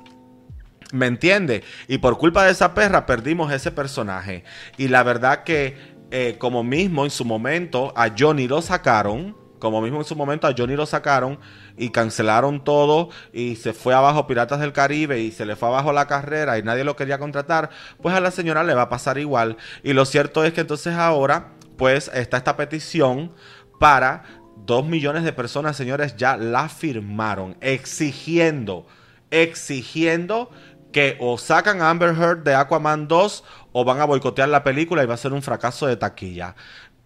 ¿Me 0.93 1.07
entiende? 1.07 1.63
Y 1.87 1.97
por 1.97 2.17
culpa 2.17 2.45
de 2.45 2.51
esa 2.51 2.73
perra 2.73 3.05
perdimos 3.05 3.51
ese 3.51 3.71
personaje. 3.71 4.43
Y 4.77 4.89
la 4.89 5.03
verdad 5.03 5.43
que, 5.43 5.75
eh, 6.11 6.37
como 6.37 6.63
mismo 6.63 7.03
en 7.03 7.11
su 7.11 7.25
momento, 7.25 7.91
a 7.95 8.11
Johnny 8.17 8.47
lo 8.47 8.61
sacaron. 8.61 9.42
Como 9.63 9.79
mismo 9.79 9.99
en 9.99 10.03
su 10.03 10.17
momento 10.17 10.45
a 10.45 10.53
Johnny 10.57 10.75
lo 10.75 10.85
sacaron 10.85 11.39
y 11.77 11.91
cancelaron 11.91 12.65
todo 12.65 13.07
y 13.31 13.55
se 13.55 13.71
fue 13.71 13.93
abajo 13.93 14.27
Piratas 14.27 14.59
del 14.59 14.73
Caribe 14.73 15.21
y 15.21 15.31
se 15.31 15.45
le 15.45 15.55
fue 15.55 15.69
abajo 15.69 15.93
la 15.93 16.05
carrera 16.05 16.57
y 16.57 16.63
nadie 16.63 16.83
lo 16.83 16.97
quería 16.97 17.17
contratar, 17.17 17.69
pues 18.01 18.13
a 18.13 18.19
la 18.19 18.31
señora 18.31 18.65
le 18.65 18.73
va 18.73 18.81
a 18.81 18.89
pasar 18.89 19.17
igual. 19.19 19.55
Y 19.81 19.93
lo 19.93 20.03
cierto 20.03 20.43
es 20.43 20.51
que 20.51 20.59
entonces 20.59 20.95
ahora, 20.95 21.53
pues 21.77 22.11
está 22.13 22.35
esta 22.35 22.57
petición 22.57 23.31
para 23.79 24.25
dos 24.57 24.85
millones 24.85 25.23
de 25.23 25.31
personas, 25.31 25.77
señores, 25.77 26.17
ya 26.17 26.35
la 26.35 26.67
firmaron, 26.67 27.55
exigiendo, 27.61 28.85
exigiendo 29.31 30.51
que 30.91 31.15
o 31.21 31.37
sacan 31.37 31.81
Amber 31.81 32.13
Heard 32.19 32.43
de 32.43 32.53
Aquaman 32.53 33.07
2 33.07 33.45
o 33.71 33.85
van 33.85 34.01
a 34.01 34.05
boicotear 34.05 34.49
la 34.49 34.65
película 34.65 35.03
y 35.03 35.05
va 35.05 35.13
a 35.13 35.17
ser 35.17 35.31
un 35.31 35.41
fracaso 35.41 35.87
de 35.87 35.95
taquilla. 35.95 36.55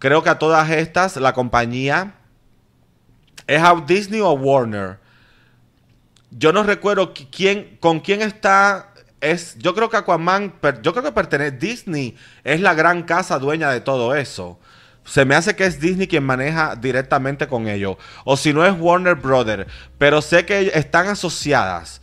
Creo 0.00 0.24
que 0.24 0.30
a 0.30 0.40
todas 0.40 0.68
estas 0.70 1.14
la 1.18 1.32
compañía 1.34 2.14
¿Es 3.48 3.62
a 3.62 3.74
Disney 3.86 4.20
o 4.20 4.32
Warner? 4.32 4.98
Yo 6.30 6.52
no 6.52 6.62
recuerdo 6.62 7.14
quién, 7.32 7.78
con 7.80 7.98
quién 8.00 8.20
está. 8.20 8.92
Es, 9.22 9.56
yo 9.58 9.74
creo 9.74 9.88
que 9.88 9.96
Aquaman, 9.96 10.54
yo 10.82 10.92
creo 10.92 11.02
que 11.02 11.12
pertenece. 11.12 11.52
Disney 11.52 12.14
es 12.44 12.60
la 12.60 12.74
gran 12.74 13.02
casa 13.02 13.38
dueña 13.38 13.70
de 13.70 13.80
todo 13.80 14.14
eso. 14.14 14.60
Se 15.04 15.24
me 15.24 15.34
hace 15.34 15.56
que 15.56 15.64
es 15.64 15.80
Disney 15.80 16.06
quien 16.06 16.24
maneja 16.24 16.76
directamente 16.76 17.48
con 17.48 17.68
ellos. 17.68 17.96
O 18.24 18.36
si 18.36 18.52
no 18.52 18.66
es 18.66 18.78
Warner 18.78 19.14
Brothers. 19.14 19.66
Pero 19.96 20.20
sé 20.20 20.44
que 20.44 20.70
están 20.74 21.08
asociadas. 21.08 22.02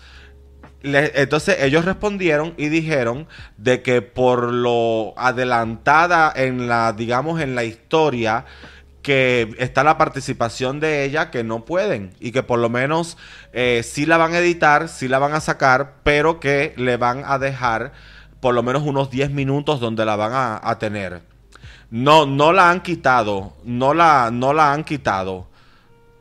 entonces 0.81 1.57
ellos 1.59 1.85
respondieron 1.85 2.55
y 2.57 2.69
dijeron 2.69 3.27
de 3.57 3.83
que 3.83 4.01
por 4.01 4.51
lo 4.51 5.13
adelantada 5.15 6.33
en 6.35 6.67
la, 6.67 6.93
digamos, 6.93 7.39
en 7.39 7.53
la 7.53 7.63
historia 7.63 8.45
que 9.05 9.55
está 9.59 9.83
la 9.83 9.99
participación 9.99 10.79
de 10.79 11.03
ella 11.03 11.29
que 11.29 11.43
no 11.43 11.63
pueden 11.63 12.15
y 12.19 12.31
que 12.31 12.41
por 12.41 12.57
lo 12.57 12.69
menos 12.71 13.19
eh, 13.53 13.83
sí 13.83 14.07
la 14.07 14.17
van 14.17 14.33
a 14.33 14.39
editar, 14.39 14.89
sí 14.89 15.07
la 15.07 15.19
van 15.19 15.33
a 15.33 15.41
sacar, 15.41 15.97
pero 16.01 16.39
que 16.39 16.73
le 16.75 16.97
van 16.97 17.21
a 17.23 17.37
dejar 17.37 17.91
por 18.39 18.55
lo 18.55 18.63
menos 18.63 18.81
unos 18.81 19.11
10 19.11 19.29
minutos 19.29 19.79
donde 19.79 20.05
la 20.05 20.15
van 20.15 20.31
a, 20.33 20.79
tener. 20.79 21.21
No, 21.91 22.25
no 22.25 22.51
la 22.51 22.71
han 22.71 22.81
quitado, 22.81 23.53
no 23.63 23.93
la, 23.93 24.31
no 24.33 24.53
la 24.53 24.73
han 24.73 24.83
quitado. 24.83 25.49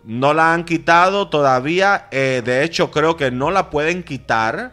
No 0.04 0.34
la 0.34 0.52
han 0.52 0.66
quitado 0.66 1.30
todavía. 1.30 2.08
Eh, 2.10 2.42
de 2.44 2.64
hecho, 2.64 2.90
creo 2.90 3.16
que 3.16 3.30
no 3.30 3.50
la 3.50 3.70
pueden 3.70 4.02
quitar. 4.02 4.72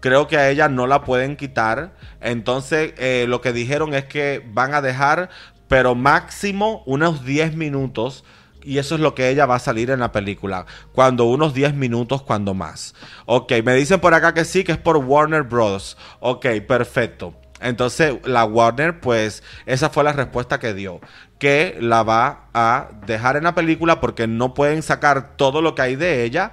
Creo 0.00 0.28
que 0.28 0.38
a 0.38 0.48
ella 0.48 0.70
no 0.70 0.86
la 0.86 1.04
pueden 1.04 1.36
quitar. 1.36 1.92
Entonces, 2.22 2.94
eh, 2.96 3.26
lo 3.28 3.42
que 3.42 3.52
dijeron 3.52 3.92
es 3.92 4.06
que 4.06 4.42
van 4.50 4.72
a 4.72 4.80
dejar, 4.80 5.28
pero 5.68 5.94
máximo 5.94 6.82
unos 6.86 7.24
10 7.24 7.56
minutos. 7.56 8.24
Y 8.66 8.78
eso 8.78 8.94
es 8.94 9.02
lo 9.02 9.14
que 9.14 9.28
ella 9.28 9.44
va 9.44 9.56
a 9.56 9.58
salir 9.58 9.90
en 9.90 10.00
la 10.00 10.10
película. 10.10 10.64
Cuando 10.92 11.24
unos 11.24 11.52
10 11.52 11.74
minutos, 11.74 12.22
cuando 12.22 12.54
más. 12.54 12.94
Ok, 13.26 13.52
me 13.62 13.74
dicen 13.74 14.00
por 14.00 14.14
acá 14.14 14.32
que 14.32 14.46
sí, 14.46 14.64
que 14.64 14.72
es 14.72 14.78
por 14.78 14.96
Warner 14.96 15.42
Bros. 15.42 15.98
Ok, 16.20 16.46
perfecto. 16.66 17.34
Entonces 17.60 18.16
la 18.24 18.44
Warner, 18.44 19.00
pues 19.00 19.42
esa 19.66 19.88
fue 19.88 20.04
la 20.04 20.12
respuesta 20.12 20.58
que 20.58 20.74
dio, 20.74 21.00
que 21.38 21.76
la 21.80 22.02
va 22.02 22.48
a 22.52 22.90
dejar 23.06 23.36
en 23.36 23.44
la 23.44 23.54
película 23.54 24.00
porque 24.00 24.26
no 24.26 24.54
pueden 24.54 24.82
sacar 24.82 25.36
todo 25.36 25.62
lo 25.62 25.74
que 25.74 25.82
hay 25.82 25.96
de 25.96 26.24
ella, 26.24 26.52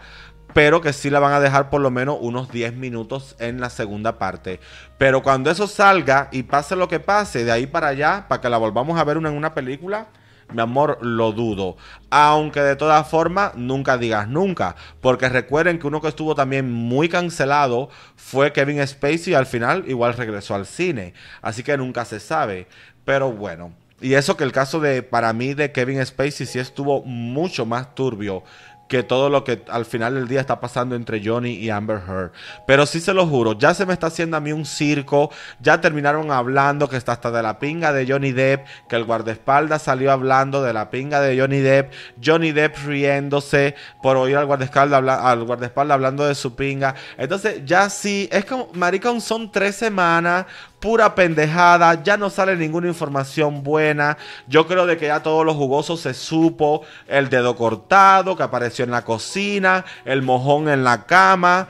pero 0.53 0.82
que 0.82 0.94
sí 0.94 1.10
la 1.10 1.19
van 1.19 1.34
a 1.34 1.40
dejar 1.40 1.69
por 1.69 1.82
lo 1.82 1.91
menos 1.91 2.18
unos 2.19 2.52
10 2.52 2.73
minutos 2.73 3.36
en 3.40 3.60
la 3.60 3.69
segunda 3.69 4.18
parte. 4.18 4.60
Pero 4.98 5.23
cuando 5.23 5.52
eso 5.52 5.68
salga 5.68 6.30
y 6.32 6.44
pase 6.44 6.76
lo 6.76 6.88
que 6.88 6.99
pase, 6.99 7.44
de 7.45 7.52
ahí 7.52 7.68
para 7.68 7.88
allá, 7.88 8.26
para 8.28 8.41
que 8.41 8.49
la 8.49 8.57
volvamos 8.57 8.99
a 8.99 9.03
ver 9.03 9.18
en 9.18 9.28
una 9.28 9.53
película, 9.53 10.07
mi 10.53 10.61
amor, 10.61 10.98
lo 11.02 11.32
dudo. 11.32 11.78
Aunque 12.10 12.61
de 12.61 12.76
todas 12.76 13.07
formas, 13.07 13.56
nunca 13.56 13.98
digas 13.98 14.28
nunca. 14.28 14.76
Porque 14.99 15.30
recuerden 15.30 15.80
que 15.80 15.88
uno 15.88 16.02
que 16.02 16.10
estuvo 16.10 16.36
también 16.36 16.72
muy 16.72 17.07
cancelado 17.07 17.90
fue 18.15 18.52
Kevin 18.52 18.86
Spacey 18.86 19.32
y 19.32 19.36
al 19.36 19.45
final 19.45 19.86
igual 19.88 20.14
regresó 20.14 20.56
al 20.56 20.65
cine. 20.65 21.14
Así 21.41 21.64
que 21.64 21.78
nunca 21.78 22.06
se 22.06 22.19
sabe. 22.19 22.68
Pero 23.06 23.32
bueno. 23.32 23.73
Y 24.02 24.15
eso 24.15 24.36
que 24.36 24.44
el 24.44 24.52
caso 24.52 24.80
de, 24.80 25.03
para 25.03 25.32
mí, 25.32 25.53
de 25.53 25.72
Kevin 25.72 26.03
Spacey 26.03 26.48
sí 26.48 26.57
estuvo 26.57 27.03
mucho 27.03 27.68
más 27.68 27.94
turbio 27.94 28.44
que 28.91 29.03
todo 29.03 29.30
lo 29.30 29.45
que 29.45 29.63
al 29.69 29.85
final 29.85 30.15
del 30.15 30.27
día 30.27 30.41
está 30.41 30.59
pasando 30.59 30.97
entre 30.97 31.26
Johnny 31.26 31.53
y 31.53 31.69
Amber 31.69 32.01
Heard. 32.05 32.34
Pero 32.68 32.85
sí 32.85 32.99
se 32.99 33.13
lo 33.13 33.26
juro, 33.26 33.57
ya 33.57 33.73
se 33.73 33.85
me 33.85 33.93
está 33.93 34.07
haciendo 34.07 34.35
a 34.35 34.41
mí 34.41 34.51
un 34.51 34.65
circo. 34.65 35.31
Ya 35.61 35.80
terminaron 35.80 36.30
hablando 36.30 36.89
que 36.89 36.97
está 36.97 37.13
hasta 37.13 37.31
de 37.31 37.41
la 37.41 37.57
pinga 37.57 37.93
de 37.93 38.05
Johnny 38.05 38.34
Depp, 38.34 38.68
que 38.89 38.97
el 38.97 39.05
guardaespaldas 39.05 39.84
salió 39.84 40.11
hablando 40.11 40.61
de 40.61 40.73
la 40.73 40.89
pinga 40.89 41.22
de 41.22 41.39
Johnny 41.39 41.59
Depp, 41.59 41.93
Johnny 42.22 42.51
Depp 42.51 42.76
riéndose 42.85 43.76
por 44.03 44.18
oír 44.18 44.35
al 44.35 44.45
guardaespaldas, 44.45 45.01
al 45.22 45.45
guardaespaldas 45.45 45.95
hablando 45.95 46.27
de 46.27 46.35
su 46.35 46.57
pinga. 46.57 46.93
Entonces 47.18 47.61
ya 47.63 47.89
sí, 47.89 48.27
es 48.30 48.43
como, 48.43 48.68
maricón, 48.73 49.22
son 49.22 49.53
tres 49.53 49.77
semanas 49.77 50.47
pura 50.82 51.16
pendejada, 51.16 52.03
ya 52.03 52.18
no 52.18 52.30
sale 52.30 52.58
ninguna 52.58 52.88
información 52.88 53.64
buena. 53.64 54.18
Yo 54.48 54.68
creo 54.68 54.86
de 54.86 54.98
que 54.98 55.06
ya 55.06 55.24
todos 55.24 55.45
los 55.45 55.56
jugosos 55.56 56.02
se 56.02 56.14
supo 56.14 56.82
el 57.08 57.30
dedo 57.30 57.56
cortado 57.56 58.36
que 58.36 58.44
apareció 58.44 58.84
en 58.84 58.91
la 58.91 59.06
cocina, 59.06 59.86
el 60.03 60.24
mojón 60.24 60.68
en 60.68 60.84
la 60.84 61.06
cama. 61.06 61.70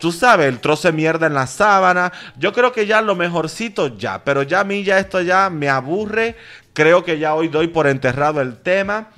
Tú 0.00 0.10
sabes, 0.10 0.48
el 0.48 0.58
trozo 0.58 0.88
de 0.88 0.92
mierda 0.92 1.26
en 1.26 1.34
la 1.34 1.46
sábana. 1.46 2.12
Yo 2.36 2.52
creo 2.52 2.72
que 2.72 2.86
ya 2.86 3.00
lo 3.02 3.14
mejorcito 3.14 3.96
ya, 3.96 4.24
pero 4.24 4.42
ya 4.42 4.60
a 4.60 4.64
mí 4.64 4.82
ya 4.82 4.98
esto 4.98 5.20
ya 5.20 5.48
me 5.50 5.68
aburre. 5.68 6.36
Creo 6.72 7.04
que 7.04 7.18
ya 7.18 7.34
hoy 7.34 7.48
doy 7.48 7.68
por 7.68 7.86
enterrado 7.86 8.40
el 8.40 8.56
tema. 8.56 9.08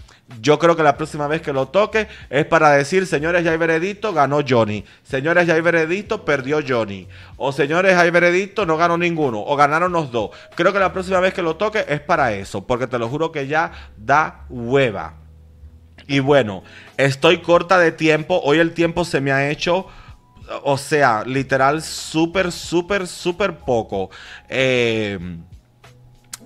Yo 0.41 0.59
creo 0.59 0.77
que 0.77 0.83
la 0.83 0.97
próxima 0.97 1.27
vez 1.27 1.41
que 1.41 1.55
lo 1.55 1.69
toque 1.69 2.07
es 2.29 2.45
para 2.45 2.71
decir, 2.73 3.07
señores, 3.07 3.45
ya 3.45 3.53
hay 3.53 3.57
veredicto, 3.57 4.13
ganó 4.13 4.41
Johnny. 4.47 4.85
Señores, 5.03 5.47
ya 5.47 5.55
hay 5.55 5.63
veredicto, 5.63 6.25
perdió 6.25 6.61
Johnny. 6.67 7.09
O 7.39 7.51
señores, 7.51 7.97
hay 7.97 8.11
veredicto, 8.11 8.67
no 8.67 8.77
ganó 8.77 8.99
ninguno. 8.99 9.41
O 9.41 9.57
ganaron 9.57 9.91
los 9.91 10.13
dos. 10.13 10.31
Creo 10.55 10.73
que 10.73 10.79
la 10.79 10.93
próxima 10.93 11.21
vez 11.21 11.33
que 11.33 11.43
lo 11.43 11.57
toque 11.57 11.85
es 11.89 12.01
para 12.01 12.35
eso. 12.35 12.67
Porque 12.67 12.87
te 12.87 12.99
lo 12.99 13.09
juro 13.09 13.33
que 13.33 13.47
ya 13.47 13.73
da 13.97 14.45
hueva. 14.51 15.15
Y 16.07 16.21
bueno, 16.21 16.63
estoy 16.99 17.39
corta 17.39 17.79
de 17.79 17.91
tiempo. 17.91 18.41
Hoy 18.45 18.59
el 18.59 18.75
tiempo 18.75 19.05
se 19.05 19.21
me 19.21 19.33
ha 19.33 19.51
hecho... 19.51 19.87
O 20.63 20.79
sea, 20.79 21.25
literal, 21.27 21.83
súper, 21.83 22.53
súper, 22.53 23.07
súper 23.07 23.59
poco. 23.59 24.09
Eh 24.49 25.19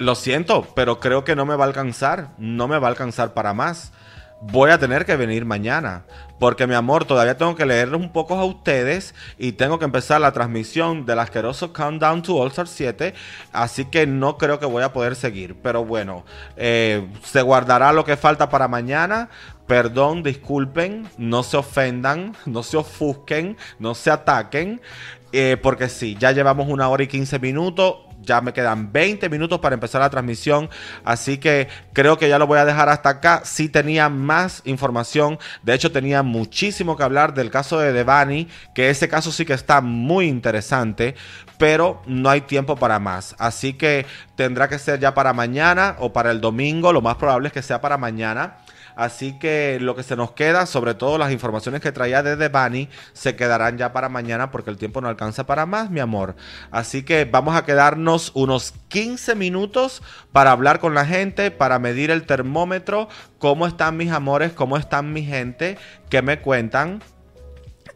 lo 0.03 0.15
siento, 0.15 0.67
pero 0.75 1.01
creo 1.01 1.25
que 1.25 1.37
no 1.37 1.47
me 1.47 1.57
va 1.57 1.65
a 1.65 1.69
alcanzar. 1.69 2.31
No 2.39 2.69
me 2.69 2.79
va 2.79 2.89
a 2.89 2.91
alcanzar 2.91 3.35
para 3.35 3.55
más. 3.55 3.93
Voy 4.41 4.71
a 4.71 4.79
tener 4.79 5.07
que 5.07 5.17
venir 5.17 5.45
mañana. 5.45 6.05
Porque 6.41 6.67
mi 6.67 6.75
amor, 6.75 7.05
todavía 7.05 7.37
tengo 7.37 7.55
que 7.55 7.65
leerles 7.65 8.01
un 8.01 8.13
poco 8.13 8.35
a 8.35 8.45
ustedes. 8.45 9.15
Y 9.39 9.53
tengo 9.53 9.79
que 9.79 9.85
empezar 9.85 10.21
la 10.21 10.33
transmisión 10.33 11.07
del 11.07 11.21
asqueroso 11.21 11.73
Countdown 11.73 12.23
to 12.23 12.37
All 12.37 12.49
Star 12.49 12.67
7. 12.67 13.15
Así 13.53 13.85
que 13.85 14.07
no 14.07 14.37
creo 14.39 14.59
que 14.59 14.67
voy 14.67 14.83
a 14.83 14.93
poder 14.93 15.15
seguir. 15.15 15.57
Pero 15.63 15.85
bueno, 15.85 16.25
eh, 16.57 17.09
se 17.23 17.43
guardará 17.43 17.93
lo 17.93 18.05
que 18.05 18.17
falta 18.17 18.49
para 18.49 18.67
mañana. 18.67 19.29
Perdón, 19.69 20.23
disculpen, 20.23 21.09
no 21.17 21.45
se 21.45 21.57
ofendan, 21.57 22.37
no 22.47 22.63
se 22.63 22.77
ofusquen, 22.77 23.57
no 23.79 23.95
se 23.95 24.11
ataquen. 24.11 24.81
Eh, 25.33 25.57
porque 25.63 25.89
sí, 25.89 26.17
ya 26.19 26.33
llevamos 26.33 26.69
una 26.69 26.89
hora 26.89 27.05
y 27.05 27.07
15 27.07 27.39
minutos 27.39 27.97
ya 28.23 28.41
me 28.41 28.53
quedan 28.53 28.93
20 28.93 29.29
minutos 29.29 29.61
para 29.61 29.75
empezar 29.75 30.01
la 30.01 30.11
transmisión, 30.11 30.71
así 31.05 31.39
que 31.39 31.69
creo 31.93 32.19
que 32.19 32.29
ya 32.29 32.39
lo 32.39 32.47
voy 32.47 32.59
a 32.59 32.65
dejar 32.65 32.89
hasta 32.89 33.09
acá. 33.09 33.43
Si 33.45 33.69
tenía 33.69 34.09
más 34.09 34.63
información, 34.65 35.39
de 35.63 35.75
hecho 35.75 35.93
tenía 35.93 36.23
muchísimo 36.23 36.97
que 36.97 37.03
hablar 37.03 37.35
del 37.35 37.51
caso 37.51 37.79
de 37.79 37.93
Devani, 37.93 38.49
que 38.75 38.91
ese 38.91 39.09
caso 39.09 39.33
sí 39.33 39.45
que 39.45 39.55
está 39.55 39.81
muy 39.81 40.27
interesante, 40.27 41.15
pero 41.59 42.03
no 42.07 42.29
hay 42.29 42.43
tiempo 42.43 42.77
para 42.77 42.99
más. 42.99 43.35
Así 43.39 43.75
que 43.75 44.07
tendrá 44.37 44.69
que 44.69 44.79
ser 44.79 44.99
ya 44.99 45.15
para 45.15 45.33
mañana 45.33 45.97
o 45.99 46.13
para 46.13 46.31
el 46.31 46.41
domingo, 46.41 46.93
lo 46.93 47.03
más 47.03 47.17
probable 47.17 47.49
es 47.49 47.53
que 47.53 47.63
sea 47.63 47.81
para 47.81 47.99
mañana. 47.99 48.57
Así 48.97 49.39
que 49.39 49.79
lo 49.81 49.95
que 49.95 50.03
se 50.03 50.17
nos 50.17 50.33
queda, 50.33 50.67
sobre 50.67 50.95
todo 50.95 51.19
las 51.19 51.33
informaciones 51.33 51.81
que 51.81 51.93
traía 51.93 52.23
desde 52.23 52.49
Bani, 52.49 52.89
se 53.13 53.37
quedarán 53.37 53.79
ya 53.79 53.93
para 53.93 54.09
mañana 54.09 54.51
porque 54.51 54.71
el 54.71 54.77
tiempo 54.77 55.01
no 55.01 55.09
alcanza 55.09 55.47
para 55.47 55.67
más, 55.67 55.91
mi 55.91 56.01
amor. 56.01 56.37
Así 56.71 57.03
que 57.03 57.25
vamos 57.25 57.57
a 57.57 57.65
quedarnos 57.65 58.33
unos 58.35 58.75
15 58.89 59.35
minutos 59.35 60.03
para 60.33 60.51
hablar 60.51 60.81
con 60.81 60.95
la 60.95 61.07
gente, 61.07 61.51
para 61.51 61.79
medir 61.79 62.11
el 62.11 62.25
termómetro, 62.25 63.09
cómo 63.39 63.67
están 63.67 63.97
mis 63.97 64.11
amores, 64.11 64.53
cómo 64.53 64.77
están 64.77 65.13
mi 65.13 65.25
gente, 65.25 65.79
qué 66.09 66.23
me 66.23 66.41
cuentan. 66.41 67.03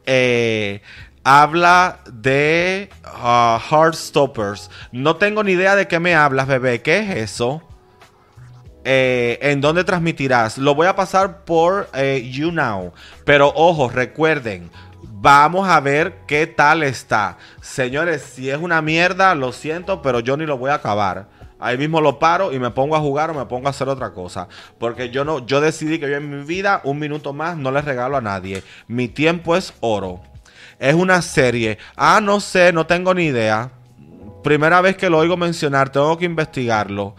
Eh, 0.07 0.83
habla 1.25 1.99
de 2.11 2.89
uh, 3.05 3.59
Heartstoppers. 3.59 4.71
No 4.93 5.17
tengo 5.17 5.43
ni 5.43 5.53
idea 5.53 5.75
de 5.75 5.89
qué 5.89 5.99
me 5.99 6.15
hablas, 6.15 6.47
bebé. 6.47 6.83
¿Qué 6.83 6.99
es 6.99 7.17
eso? 7.17 7.66
Eh, 8.89 9.41
en 9.43 9.61
dónde 9.61 9.83
transmitirás. 9.83 10.59
Lo 10.59 10.77
voy 10.77 10.87
a 10.87 10.95
pasar 10.95 11.45
por 11.45 11.89
eh, 11.93 12.31
YouNow. 12.31 12.93
Pero 13.25 13.53
ojo, 13.57 13.89
recuerden, 13.89 14.71
vamos 15.03 15.69
a 15.69 15.81
ver 15.81 16.19
qué 16.29 16.47
tal 16.47 16.85
está. 16.85 17.37
Señores, 17.61 18.23
si 18.23 18.49
es 18.49 18.59
una 18.59 18.83
mierda, 18.83 19.35
lo 19.35 19.51
siento, 19.51 20.03
pero 20.03 20.21
yo 20.21 20.37
ni 20.37 20.47
lo 20.47 20.57
voy 20.57 20.71
a 20.71 20.75
acabar. 20.75 21.27
Ahí 21.59 21.77
mismo 21.77 22.01
lo 22.01 22.21
paro 22.21 22.53
y 22.53 22.61
me 22.61 22.71
pongo 22.71 22.95
a 22.95 23.01
jugar 23.01 23.29
o 23.31 23.35
me 23.35 23.47
pongo 23.47 23.67
a 23.67 23.71
hacer 23.71 23.89
otra 23.89 24.13
cosa. 24.13 24.47
Porque 24.79 25.11
yo 25.11 25.25
no, 25.25 25.45
yo 25.45 25.61
decidí 25.61 25.99
que 25.99 26.09
yo 26.09 26.19
en 26.19 26.31
mi 26.31 26.45
vida, 26.45 26.81
un 26.85 27.01
minuto 27.01 27.33
más, 27.33 27.57
no 27.57 27.73
le 27.73 27.81
regalo 27.81 28.17
a 28.17 28.21
nadie. 28.21 28.63
Mi 28.87 29.09
tiempo 29.09 29.57
es 29.57 29.75
oro. 29.81 30.21
Es 30.79 30.95
una 30.95 31.23
serie. 31.23 31.79
Ah, 31.97 32.21
no 32.23 32.39
sé, 32.39 32.73
no 32.73 32.87
tengo 32.87 33.13
ni 33.15 33.25
idea. 33.25 33.73
Primera 34.45 34.81
vez 34.81 34.97
que 34.97 35.11
lo 35.11 35.19
oigo 35.19 35.37
mencionar, 35.37 35.91
tengo 35.91 36.17
que 36.17 36.25
investigarlo. 36.25 37.17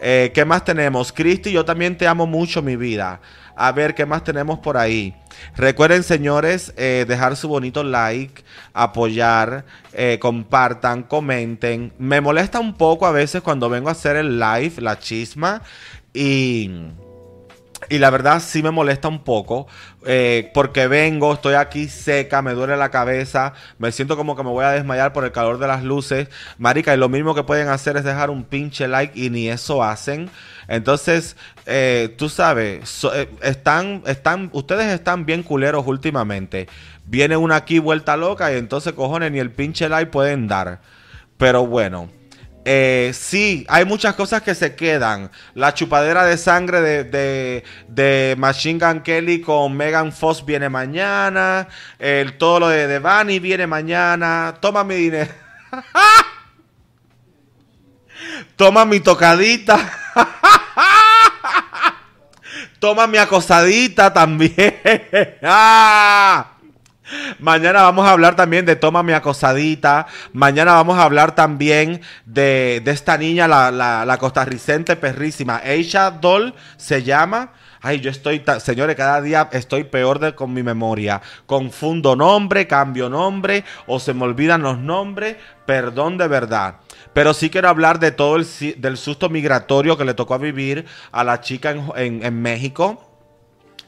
Eh, 0.00 0.32
¿Qué 0.34 0.44
más 0.44 0.64
tenemos? 0.64 1.12
Cristi, 1.12 1.52
yo 1.52 1.64
también 1.64 1.96
te 1.96 2.06
amo 2.06 2.26
mucho, 2.26 2.62
mi 2.62 2.76
vida. 2.76 3.20
A 3.56 3.70
ver, 3.70 3.94
¿qué 3.94 4.04
más 4.04 4.24
tenemos 4.24 4.58
por 4.58 4.76
ahí? 4.76 5.14
Recuerden, 5.56 6.02
señores, 6.02 6.74
eh, 6.76 7.04
dejar 7.06 7.36
su 7.36 7.48
bonito 7.48 7.84
like, 7.84 8.42
apoyar, 8.72 9.64
eh, 9.92 10.18
compartan, 10.20 11.04
comenten. 11.04 11.92
Me 11.98 12.20
molesta 12.20 12.58
un 12.58 12.74
poco 12.74 13.06
a 13.06 13.12
veces 13.12 13.42
cuando 13.42 13.68
vengo 13.68 13.88
a 13.88 13.92
hacer 13.92 14.16
el 14.16 14.40
live, 14.40 14.74
la 14.78 14.98
chisma, 14.98 15.62
y 16.12 16.70
y 17.88 17.98
la 17.98 18.10
verdad 18.10 18.40
sí 18.40 18.62
me 18.62 18.70
molesta 18.70 19.08
un 19.08 19.24
poco 19.24 19.66
eh, 20.06 20.50
porque 20.52 20.86
vengo, 20.86 21.32
estoy 21.32 21.54
aquí 21.54 21.88
seca, 21.88 22.42
me 22.42 22.52
duele 22.52 22.76
la 22.76 22.90
cabeza, 22.90 23.54
me 23.78 23.90
siento 23.92 24.16
como 24.16 24.36
que 24.36 24.42
me 24.42 24.50
voy 24.50 24.64
a 24.64 24.70
desmayar 24.70 25.12
por 25.12 25.24
el 25.24 25.32
calor 25.32 25.58
de 25.58 25.66
las 25.66 25.82
luces. 25.82 26.28
Marica, 26.58 26.94
y 26.94 26.98
lo 26.98 27.08
mismo 27.08 27.34
que 27.34 27.42
pueden 27.42 27.68
hacer 27.68 27.96
es 27.96 28.04
dejar 28.04 28.30
un 28.30 28.44
pinche 28.44 28.86
like 28.88 29.18
y 29.18 29.30
ni 29.30 29.48
eso 29.48 29.82
hacen. 29.82 30.30
Entonces, 30.68 31.36
eh, 31.66 32.14
tú 32.18 32.28
sabes, 32.28 33.04
eh, 33.14 33.28
están, 33.42 34.02
están, 34.06 34.50
ustedes 34.52 34.86
están 34.92 35.26
bien 35.26 35.42
culeros 35.42 35.86
últimamente. 35.86 36.68
Viene 37.06 37.36
una 37.36 37.56
aquí 37.56 37.78
vuelta 37.78 38.16
loca 38.16 38.52
y 38.52 38.56
entonces 38.56 38.92
cojones 38.92 39.32
ni 39.32 39.38
el 39.38 39.50
pinche 39.50 39.88
like 39.88 40.10
pueden 40.10 40.48
dar. 40.48 40.80
Pero 41.38 41.66
bueno. 41.66 42.10
Eh, 42.66 43.10
sí, 43.12 43.66
hay 43.68 43.84
muchas 43.84 44.14
cosas 44.14 44.42
que 44.42 44.54
se 44.54 44.74
quedan. 44.74 45.30
La 45.54 45.74
chupadera 45.74 46.24
de 46.24 46.38
sangre 46.38 47.04
de, 47.04 48.34
Machine 48.38 48.78
Gun 48.78 49.00
Kelly 49.00 49.42
con 49.42 49.76
Megan 49.76 50.12
Foss 50.12 50.44
viene 50.44 50.70
mañana. 50.70 51.68
El, 51.98 52.38
todo 52.38 52.60
lo 52.60 52.68
de 52.68 52.86
Devani 52.86 53.38
viene 53.38 53.66
mañana. 53.66 54.54
Toma 54.60 54.82
mi 54.82 54.94
dinero. 54.94 55.30
Toma 58.56 58.84
mi 58.84 59.00
tocadita. 59.00 59.78
Toma 62.78 63.06
mi 63.06 63.18
acosadita 63.18 64.12
también. 64.12 64.54
¡Ah! 65.42 66.53
Mañana 67.38 67.82
vamos 67.82 68.06
a 68.06 68.12
hablar 68.12 68.36
también 68.36 68.64
de 68.66 68.76
Toma 68.76 69.02
mi 69.02 69.12
acosadita. 69.12 70.06
Mañana 70.32 70.74
vamos 70.74 70.98
a 70.98 71.04
hablar 71.04 71.34
también 71.34 72.00
de, 72.24 72.82
esta 72.86 73.18
niña, 73.18 73.48
la, 73.48 73.70
la, 73.70 74.18
costarricense 74.18 74.96
perrísima. 74.96 75.56
Aisha 75.64 76.10
Doll 76.10 76.54
se 76.76 77.02
llama. 77.02 77.52
Ay, 77.80 78.00
yo 78.00 78.10
estoy, 78.10 78.42
señores, 78.60 78.96
cada 78.96 79.20
día 79.20 79.48
estoy 79.52 79.84
peor 79.84 80.18
de, 80.18 80.34
con 80.34 80.54
mi 80.54 80.62
memoria. 80.62 81.20
Confundo 81.44 82.16
nombre, 82.16 82.66
cambio 82.66 83.10
nombre 83.10 83.64
o 83.86 84.00
se 84.00 84.14
me 84.14 84.24
olvidan 84.24 84.62
los 84.62 84.78
nombres. 84.78 85.36
Perdón 85.66 86.16
de 86.16 86.28
verdad. 86.28 86.76
Pero 87.12 87.34
sí 87.34 87.50
quiero 87.50 87.68
hablar 87.68 87.98
de 87.98 88.10
todo 88.10 88.36
el 88.36 88.46
del 88.78 88.96
susto 88.96 89.28
migratorio 89.28 89.98
que 89.98 90.04
le 90.04 90.14
tocó 90.14 90.38
vivir 90.38 90.86
a 91.12 91.24
la 91.24 91.40
chica 91.40 91.70
en, 91.70 92.24
en 92.24 92.42
México 92.42 93.03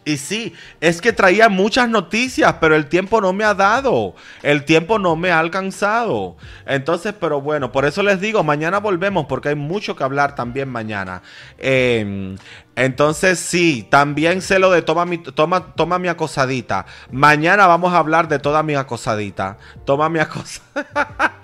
y 0.06 0.18
sí, 0.18 0.54
es 0.80 1.00
que 1.00 1.12
traía 1.12 1.48
muchas 1.48 1.88
noticias, 1.88 2.54
pero 2.60 2.76
el 2.76 2.86
tiempo 2.86 3.20
no 3.20 3.32
me 3.32 3.42
ha 3.42 3.54
dado. 3.54 4.14
El 4.44 4.64
tiempo 4.64 5.00
no 5.00 5.16
me 5.16 5.32
ha 5.32 5.40
alcanzado. 5.40 6.36
Entonces, 6.64 7.12
pero 7.18 7.40
bueno, 7.40 7.72
por 7.72 7.84
eso 7.84 8.04
les 8.04 8.20
digo, 8.20 8.44
mañana 8.44 8.78
volvemos 8.78 9.26
porque 9.26 9.48
hay 9.48 9.56
mucho 9.56 9.96
que 9.96 10.04
hablar 10.04 10.36
también 10.36 10.68
mañana. 10.68 11.22
Eh, 11.58 12.36
entonces 12.76 13.40
sí, 13.40 13.84
también 13.90 14.42
sé 14.42 14.60
lo 14.60 14.70
de 14.70 14.82
toma 14.82 15.06
mi, 15.06 15.18
toma, 15.18 15.74
toma 15.74 15.98
mi 15.98 16.06
acosadita. 16.06 16.86
Mañana 17.10 17.66
vamos 17.66 17.92
a 17.92 17.98
hablar 17.98 18.28
de 18.28 18.38
toda 18.38 18.62
mi 18.62 18.76
acosadita. 18.76 19.58
Toma 19.84 20.08
mi 20.08 20.20
acosadita. 20.20 21.32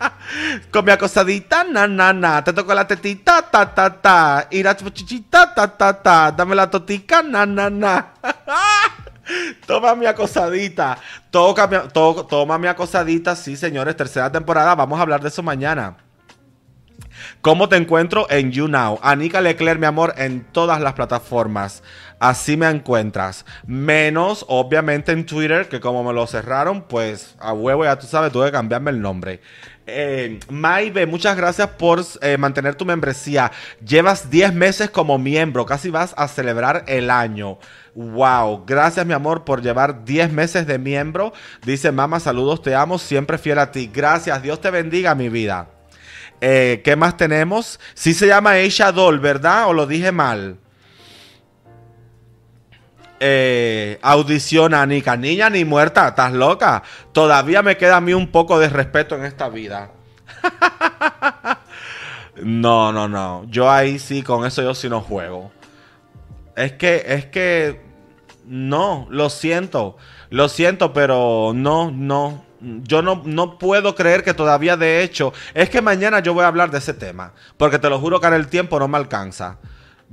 Con 0.71 0.85
mi 0.85 0.93
acosadita, 0.93 1.65
na, 1.65 1.87
na, 1.87 2.13
na. 2.13 2.43
Te 2.43 2.53
toco 2.53 2.75
la 2.75 2.87
tetita, 2.87 3.43
ta, 3.43 3.75
ta, 3.75 3.91
ta. 4.01 4.49
Y 4.51 4.63
la 4.63 4.77
chichita, 4.77 5.55
ta, 5.55 5.69
ta, 5.69 6.03
ta. 6.03 6.31
Dame 6.31 6.55
la 6.55 6.71
totica, 6.71 7.23
na, 7.23 7.47
na, 7.47 7.71
na. 7.71 8.15
Toma 9.67 9.95
mi 9.95 10.07
acosadita. 10.07 10.99
Toma 11.31 12.59
mi 12.59 12.67
acosadita. 12.67 13.37
Sí, 13.37 13.57
señores, 13.57 13.97
tercera 13.97 14.31
temporada. 14.31 14.75
Vamos 14.75 14.99
a 14.99 15.03
hablar 15.03 15.21
de 15.21 15.29
eso 15.29 15.43
mañana. 15.43 15.97
¿Cómo 17.41 17.69
te 17.69 17.77
encuentro 17.77 18.27
en 18.31 18.53
YouNow? 18.53 18.99
Anika 19.03 19.41
Leclerc, 19.41 19.79
mi 19.79 19.87
amor, 19.87 20.15
en 20.17 20.45
todas 20.53 20.81
las 20.81 20.95
plataformas. 20.95 21.83
Así 22.19 22.57
me 22.57 22.69
encuentras. 22.69 23.45
Menos, 23.67 24.45
obviamente, 24.49 25.13
en 25.13 25.27
Twitter, 25.27 25.69
que 25.69 25.81
como 25.81 26.05
me 26.05 26.13
lo 26.13 26.27
cerraron, 26.27 26.83
pues 26.83 27.35
a 27.41 27.53
huevo, 27.53 27.85
ya 27.85 27.99
tú 27.99 28.07
sabes, 28.07 28.33
tuve 28.33 28.47
que 28.47 28.53
cambiarme 28.53 28.91
el 28.91 29.01
nombre. 29.01 29.41
Eh, 29.87 30.39
Maive, 30.49 31.07
muchas 31.07 31.37
gracias 31.37 31.69
por 31.71 32.01
eh, 32.21 32.37
mantener 32.39 32.75
tu 32.77 32.85
membresía. 32.85 33.51
Llevas 33.85 34.31
10 34.31 34.55
meses 34.55 34.91
como 34.91 35.19
miembro, 35.19 35.67
casi 35.67 35.91
vas 35.91 36.15
a 36.17 36.29
celebrar 36.29 36.85
el 36.87 37.11
año. 37.11 37.59
Wow, 37.95 38.65
gracias 38.65 39.05
mi 39.05 39.13
amor 39.13 39.45
por 39.45 39.61
llevar 39.61 40.05
10 40.05 40.33
meses 40.33 40.67
de 40.67 40.79
miembro. 40.79 41.33
Dice 41.65 41.91
mamá, 41.93 42.21
saludos, 42.21 42.63
te 42.63 42.75
amo, 42.75 42.99
siempre 42.99 43.39
fiel 43.39 43.59
a 43.59 43.73
ti. 43.73 43.91
Gracias, 43.93 44.43
Dios 44.43 44.61
te 44.61 44.71
bendiga 44.71 45.15
mi 45.15 45.29
vida. 45.29 45.69
Eh, 46.41 46.81
¿Qué 46.85 46.97
más 46.97 47.17
tenemos? 47.17 47.79
Sí 47.95 48.15
se 48.15 48.27
llama 48.27 48.51
Aisha 48.51 48.93
Doll, 48.93 49.21
¿verdad? 49.21 49.69
¿O 49.69 49.73
lo 49.73 49.87
dije 49.87 50.13
mal? 50.13 50.59
Eh, 53.25 54.01
audiciona 54.03 54.85
Nika. 54.85 55.17
Niña 55.17 55.49
ni 55.49 55.65
muerta, 55.65 56.09
estás 56.09 56.33
loca. 56.33 56.83
Todavía 57.13 57.63
me 57.63 57.77
queda 57.77 57.99
a 57.99 58.01
mí 58.01 58.15
un 58.15 58.33
poco 58.33 58.59
de 58.59 58.69
respeto 58.69 59.15
en 59.15 59.25
esta 59.25 59.49
vida. 59.49 59.93
no, 62.43 62.93
no, 62.93 63.07
no. 63.07 63.45
Yo 63.49 63.71
ahí 63.71 64.01
sí, 64.01 64.25
con 64.25 64.45
eso 64.45 64.61
yo 64.61 64.75
sí 64.75 64.89
no 64.89 65.03
juego. 65.03 65.53
Es 66.57 66.73
que, 66.73 67.05
es 67.07 67.27
que, 67.27 67.81
no, 68.45 69.07
lo 69.09 69.31
siento. 69.31 69.97
Lo 70.31 70.49
siento, 70.49 70.93
pero 70.93 71.53
no, 71.55 71.93
no 71.93 72.45
yo 72.61 73.03
no, 73.03 73.23
no, 73.25 73.57
puedo 73.57 73.95
creer 73.95 74.25
que 74.25 74.35
todavía 74.35 74.77
de 74.77 75.03
hecho, 75.03 75.33
es 75.55 75.71
que 75.71 75.81
mañana 75.81 76.21
yo 76.21 76.35
voy 76.35 76.45
a 76.45 76.49
hablar 76.49 76.73
de 76.73 76.79
ese 76.79 76.95
tema, 76.95 77.33
porque 77.57 77.79
te 77.79 77.89
lo 77.89 77.99
juro 77.99 78.21
que 78.21 78.27
en 78.27 78.35
el 78.35 78.49
tiempo 78.49 78.79
no 78.79 78.89
me 78.89 78.99
alcanza. 78.99 79.59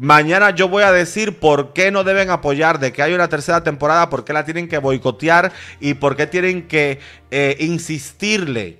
Mañana 0.01 0.51
yo 0.51 0.69
voy 0.69 0.83
a 0.83 0.93
decir 0.93 1.39
por 1.39 1.73
qué 1.73 1.91
no 1.91 2.05
deben 2.05 2.29
apoyar 2.29 2.79
de 2.79 2.93
que 2.93 3.01
hay 3.01 3.13
una 3.13 3.27
tercera 3.27 3.65
temporada, 3.65 4.09
por 4.09 4.23
qué 4.23 4.31
la 4.31 4.45
tienen 4.45 4.69
que 4.69 4.77
boicotear 4.77 5.51
y 5.81 5.95
por 5.95 6.15
qué 6.15 6.25
tienen 6.25 6.69
que 6.69 6.99
eh, 7.31 7.57
insistirle 7.59 8.78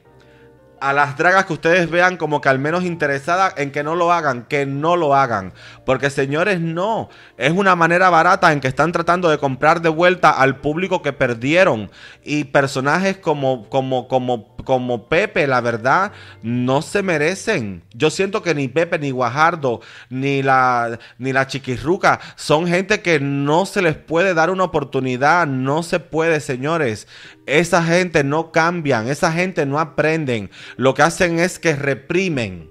a 0.82 0.94
las 0.94 1.18
dragas 1.18 1.46
que 1.46 1.54
ustedes 1.54 1.90
vean 1.90 2.18
como 2.18 2.42
que 2.42 2.50
al 2.50 2.60
menos 2.60 2.84
interesadas 2.84 3.54
en 3.58 3.72
que 3.72 3.84
no 3.84 3.96
lo 3.96 4.12
hagan, 4.12 4.44
que 4.44 4.66
no 4.66 4.96
lo 4.96 5.16
hagan. 5.16 5.54
Porque 5.86 6.10
señores, 6.10 6.60
no. 6.60 7.10
Es 7.38 7.52
una 7.52 7.76
manera 7.76 8.10
barata 8.10 8.52
en 8.52 8.60
que 8.60 8.68
están 8.68 8.92
tratando 8.92 9.30
de 9.30 9.38
comprar 9.38 9.82
de 9.82 9.90
vuelta 9.90 10.30
al 10.30 10.58
público 10.58 11.02
que 11.02 11.14
perdieron. 11.14 11.92
Y 12.24 12.46
personajes 12.46 13.18
como, 13.18 13.70
como, 13.70 14.08
como, 14.08 14.56
como 14.64 15.08
Pepe, 15.08 15.48
la 15.48 15.62
verdad, 15.62 16.12
no 16.42 16.82
se 16.82 17.04
merecen. 17.04 17.84
Yo 17.94 18.10
siento 18.10 18.42
que 18.42 18.56
ni 18.56 18.68
Pepe, 18.68 19.00
ni 19.00 19.12
Guajardo, 19.12 19.82
ni 20.10 20.42
la, 20.44 21.00
ni 21.18 21.34
la 21.34 21.48
Chiquirruca 21.48 22.20
son 22.36 22.68
gente 22.68 23.02
que 23.02 23.20
no 23.20 23.66
se 23.66 23.82
les 23.82 23.96
puede 23.96 24.34
dar 24.34 24.50
una 24.50 24.66
oportunidad. 24.66 25.48
No 25.48 25.84
se 25.84 26.00
puede, 26.00 26.40
señores. 26.40 27.08
Esa 27.50 27.84
gente 27.84 28.24
no 28.24 28.52
cambian, 28.52 29.08
esa 29.08 29.32
gente 29.32 29.66
no 29.66 29.80
aprenden. 29.80 30.50
Lo 30.78 30.94
que 30.94 31.02
hacen 31.02 31.40
es 31.40 31.60
que 31.60 31.76
reprimen. 31.76 32.70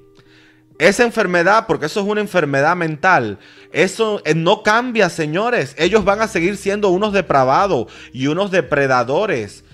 Esa 0.78 1.02
enfermedad, 1.02 1.66
porque 1.66 1.86
eso 1.86 2.00
es 2.00 2.06
una 2.06 2.20
enfermedad 2.20 2.76
mental, 2.76 3.40
eso 3.72 4.22
eh, 4.24 4.34
no 4.34 4.62
cambia, 4.62 5.10
señores. 5.10 5.74
Ellos 5.76 6.04
van 6.04 6.20
a 6.20 6.28
seguir 6.28 6.56
siendo 6.56 6.90
unos 6.90 7.12
depravados 7.12 7.92
y 8.12 8.28
unos 8.28 8.52
depredadores. 8.52 9.64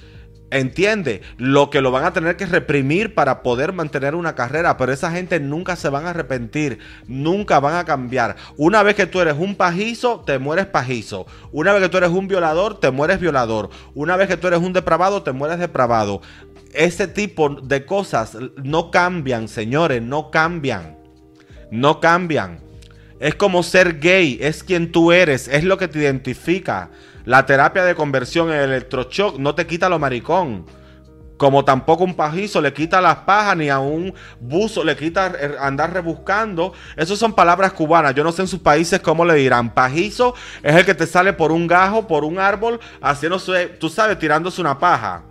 Entiende, 0.55 1.21
lo 1.37 1.69
que 1.69 1.81
lo 1.81 1.91
van 1.91 2.05
a 2.05 2.13
tener 2.13 2.37
que 2.37 2.47
reprimir 2.47 3.13
para 3.13 3.43
poder 3.43 3.73
mantener 3.73 4.15
una 4.15 4.37
carrera, 4.37 4.77
pero 4.77 4.93
esa 4.93 5.11
gente 5.11 5.41
nunca 5.41 5.75
se 5.75 5.89
van 5.89 6.07
a 6.07 6.11
arrepentir, 6.11 6.79
nunca 7.09 7.59
van 7.59 7.75
a 7.75 7.85
cambiar. 7.85 8.37
Una 8.57 8.85
vez 8.85 8.95
que 8.95 9.07
tú 9.07 9.21
eres 9.21 9.35
un 9.37 9.57
pajizo, 9.57 10.21
te 10.21 10.39
mueres 10.39 10.67
pajizo. 10.67 11.27
Una 11.51 11.73
vez 11.73 11.83
que 11.83 11.89
tú 11.89 11.97
eres 11.97 12.11
un 12.11 12.29
violador, 12.29 12.79
te 12.79 12.93
mueres 12.93 13.19
violador. 13.19 13.71
Una 13.97 14.17
vez 14.17 14.29
que 14.29 14.37
tú 14.37 14.47
eres 14.47 14.61
un 14.61 14.73
depravado, 14.73 15.25
te 15.25 15.33
mueres 15.33 15.59
depravado. 15.59 16.23
Ese 16.73 17.09
tipo 17.09 17.49
de 17.49 17.85
cosas 17.85 18.39
no 18.63 18.93
cambian, 18.93 19.49
señores, 19.49 20.03
no 20.03 20.31
cambian. 20.31 20.97
No 21.73 21.99
cambian. 21.99 22.61
Es 23.19 23.35
como 23.35 23.65
ser 23.65 23.99
gay, 23.99 24.39
es 24.41 24.63
quien 24.63 24.93
tú 24.93 25.11
eres, 25.11 25.49
es 25.49 25.65
lo 25.65 25.79
que 25.79 25.89
te 25.89 25.99
identifica. 25.99 26.91
La 27.25 27.47
terapia 27.47 27.85
de 27.85 27.95
conversión, 27.95 28.51
el 28.53 28.71
electroshock, 28.71 29.39
no 29.39 29.55
te 29.55 29.67
quita 29.67 29.89
lo 29.89 29.99
maricón. 29.99 30.67
Como 31.37 31.65
tampoco 31.65 32.05
un 32.05 32.15
pajizo 32.15 32.61
le 32.61 32.73
quita 32.73 33.01
las 33.01 33.17
pajas, 33.17 33.57
ni 33.57 33.69
a 33.69 33.81
un 33.81 34.15
buzo 34.41 34.85
le 34.85 34.97
quita 34.97 35.33
andar 35.61 35.93
rebuscando. 35.93 36.73
Esas 36.97 37.19
son 37.19 37.33
palabras 37.33 37.73
cubanas. 37.73 38.15
Yo 38.15 38.23
no 38.23 38.31
sé 38.31 38.43
en 38.43 38.49
sus 38.49 38.61
países 38.61 39.01
cómo 39.01 39.25
le 39.25 39.35
dirán. 39.35 39.75
Pajizo 39.75 40.35
es 40.63 40.77
el 40.77 40.85
que 40.85 40.95
te 40.95 41.07
sale 41.07 41.33
por 41.33 41.51
un 41.51 41.67
gajo, 41.67 42.07
por 42.07 42.25
un 42.25 42.39
árbol, 42.39 42.79
haciéndose, 43.01 43.67
tú 43.67 43.89
sabes, 43.89 44.19
tirándose 44.19 44.61
una 44.61 44.79
paja 44.79 45.25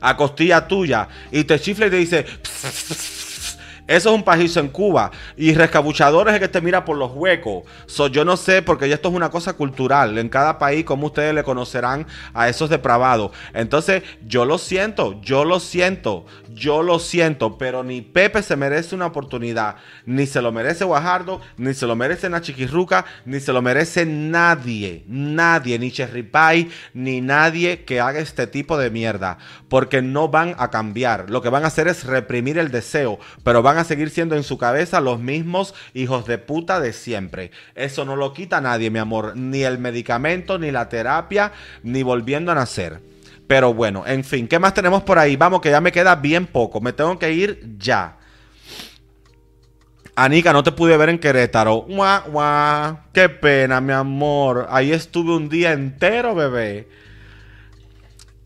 a 0.00 0.16
costilla 0.16 0.66
tuya. 0.66 1.08
Y 1.30 1.44
te 1.44 1.60
chifla 1.60 1.86
y 1.86 1.90
te 1.90 1.96
dice... 1.96 2.26
Eso 3.88 4.10
es 4.10 4.14
un 4.14 4.22
pajizo 4.22 4.60
en 4.60 4.68
Cuba. 4.68 5.10
Y 5.34 5.54
rescabuchador 5.54 6.28
es 6.28 6.34
el 6.34 6.40
que 6.40 6.48
te 6.48 6.60
mira 6.60 6.84
por 6.84 6.98
los 6.98 7.12
huecos. 7.14 7.64
yo 8.12 8.22
no 8.22 8.36
sé, 8.36 8.60
porque 8.60 8.92
esto 8.92 9.08
es 9.08 9.14
una 9.14 9.30
cosa 9.30 9.54
cultural. 9.54 10.18
En 10.18 10.28
cada 10.28 10.58
país, 10.58 10.84
como 10.84 11.06
ustedes 11.06 11.34
le 11.34 11.42
conocerán 11.42 12.06
a 12.34 12.50
esos 12.50 12.68
depravados. 12.68 13.32
Entonces, 13.54 14.02
yo 14.26 14.44
lo 14.44 14.58
siento, 14.58 15.18
yo 15.22 15.46
lo 15.46 15.58
siento, 15.58 16.26
yo 16.50 16.82
lo 16.82 16.98
siento. 16.98 17.56
Pero 17.56 17.82
ni 17.82 18.02
Pepe 18.02 18.42
se 18.42 18.56
merece 18.56 18.94
una 18.94 19.06
oportunidad. 19.06 19.76
Ni 20.04 20.26
se 20.26 20.42
lo 20.42 20.52
merece 20.52 20.84
Guajardo, 20.84 21.40
ni 21.56 21.72
se 21.72 21.86
lo 21.86 21.96
merece 21.96 22.28
Nachiquirruca, 22.28 23.06
ni 23.24 23.40
se 23.40 23.54
lo 23.54 23.62
merece 23.62 24.04
nadie. 24.04 25.04
Nadie, 25.08 25.78
ni 25.78 25.90
Cherry 25.90 26.24
Pie, 26.24 26.68
ni 26.92 27.22
nadie 27.22 27.84
que 27.84 28.00
haga 28.00 28.18
este 28.18 28.46
tipo 28.46 28.76
de 28.76 28.90
mierda. 28.90 29.38
Porque 29.70 30.02
no 30.02 30.28
van 30.28 30.54
a 30.58 30.68
cambiar. 30.68 31.30
Lo 31.30 31.40
que 31.40 31.48
van 31.48 31.64
a 31.64 31.68
hacer 31.68 31.88
es 31.88 32.04
reprimir 32.04 32.58
el 32.58 32.70
deseo. 32.70 33.18
Pero 33.42 33.62
van 33.62 33.77
a 33.78 33.84
seguir 33.84 34.10
siendo 34.10 34.36
en 34.36 34.42
su 34.42 34.58
cabeza 34.58 35.00
los 35.00 35.20
mismos 35.20 35.74
hijos 35.94 36.26
de 36.26 36.38
puta 36.38 36.80
de 36.80 36.92
siempre. 36.92 37.50
Eso 37.74 38.04
no 38.04 38.16
lo 38.16 38.32
quita 38.32 38.60
nadie, 38.60 38.90
mi 38.90 38.98
amor. 38.98 39.36
Ni 39.36 39.62
el 39.62 39.78
medicamento, 39.78 40.58
ni 40.58 40.70
la 40.70 40.88
terapia, 40.88 41.52
ni 41.82 42.02
volviendo 42.02 42.52
a 42.52 42.54
nacer. 42.54 43.00
Pero 43.46 43.72
bueno, 43.72 44.04
en 44.06 44.24
fin, 44.24 44.46
¿qué 44.46 44.58
más 44.58 44.74
tenemos 44.74 45.02
por 45.02 45.18
ahí? 45.18 45.36
Vamos, 45.36 45.60
que 45.60 45.70
ya 45.70 45.80
me 45.80 45.90
queda 45.90 46.14
bien 46.16 46.46
poco. 46.46 46.80
Me 46.80 46.92
tengo 46.92 47.18
que 47.18 47.32
ir 47.32 47.76
ya. 47.78 48.18
Anika, 50.14 50.52
no 50.52 50.62
te 50.62 50.72
pude 50.72 50.96
ver 50.96 51.08
en 51.08 51.18
Querétaro. 51.18 51.86
Guau, 51.88 52.98
Qué 53.12 53.28
pena, 53.28 53.80
mi 53.80 53.92
amor. 53.92 54.66
Ahí 54.68 54.92
estuve 54.92 55.34
un 55.34 55.48
día 55.48 55.72
entero, 55.72 56.34
bebé. 56.34 56.88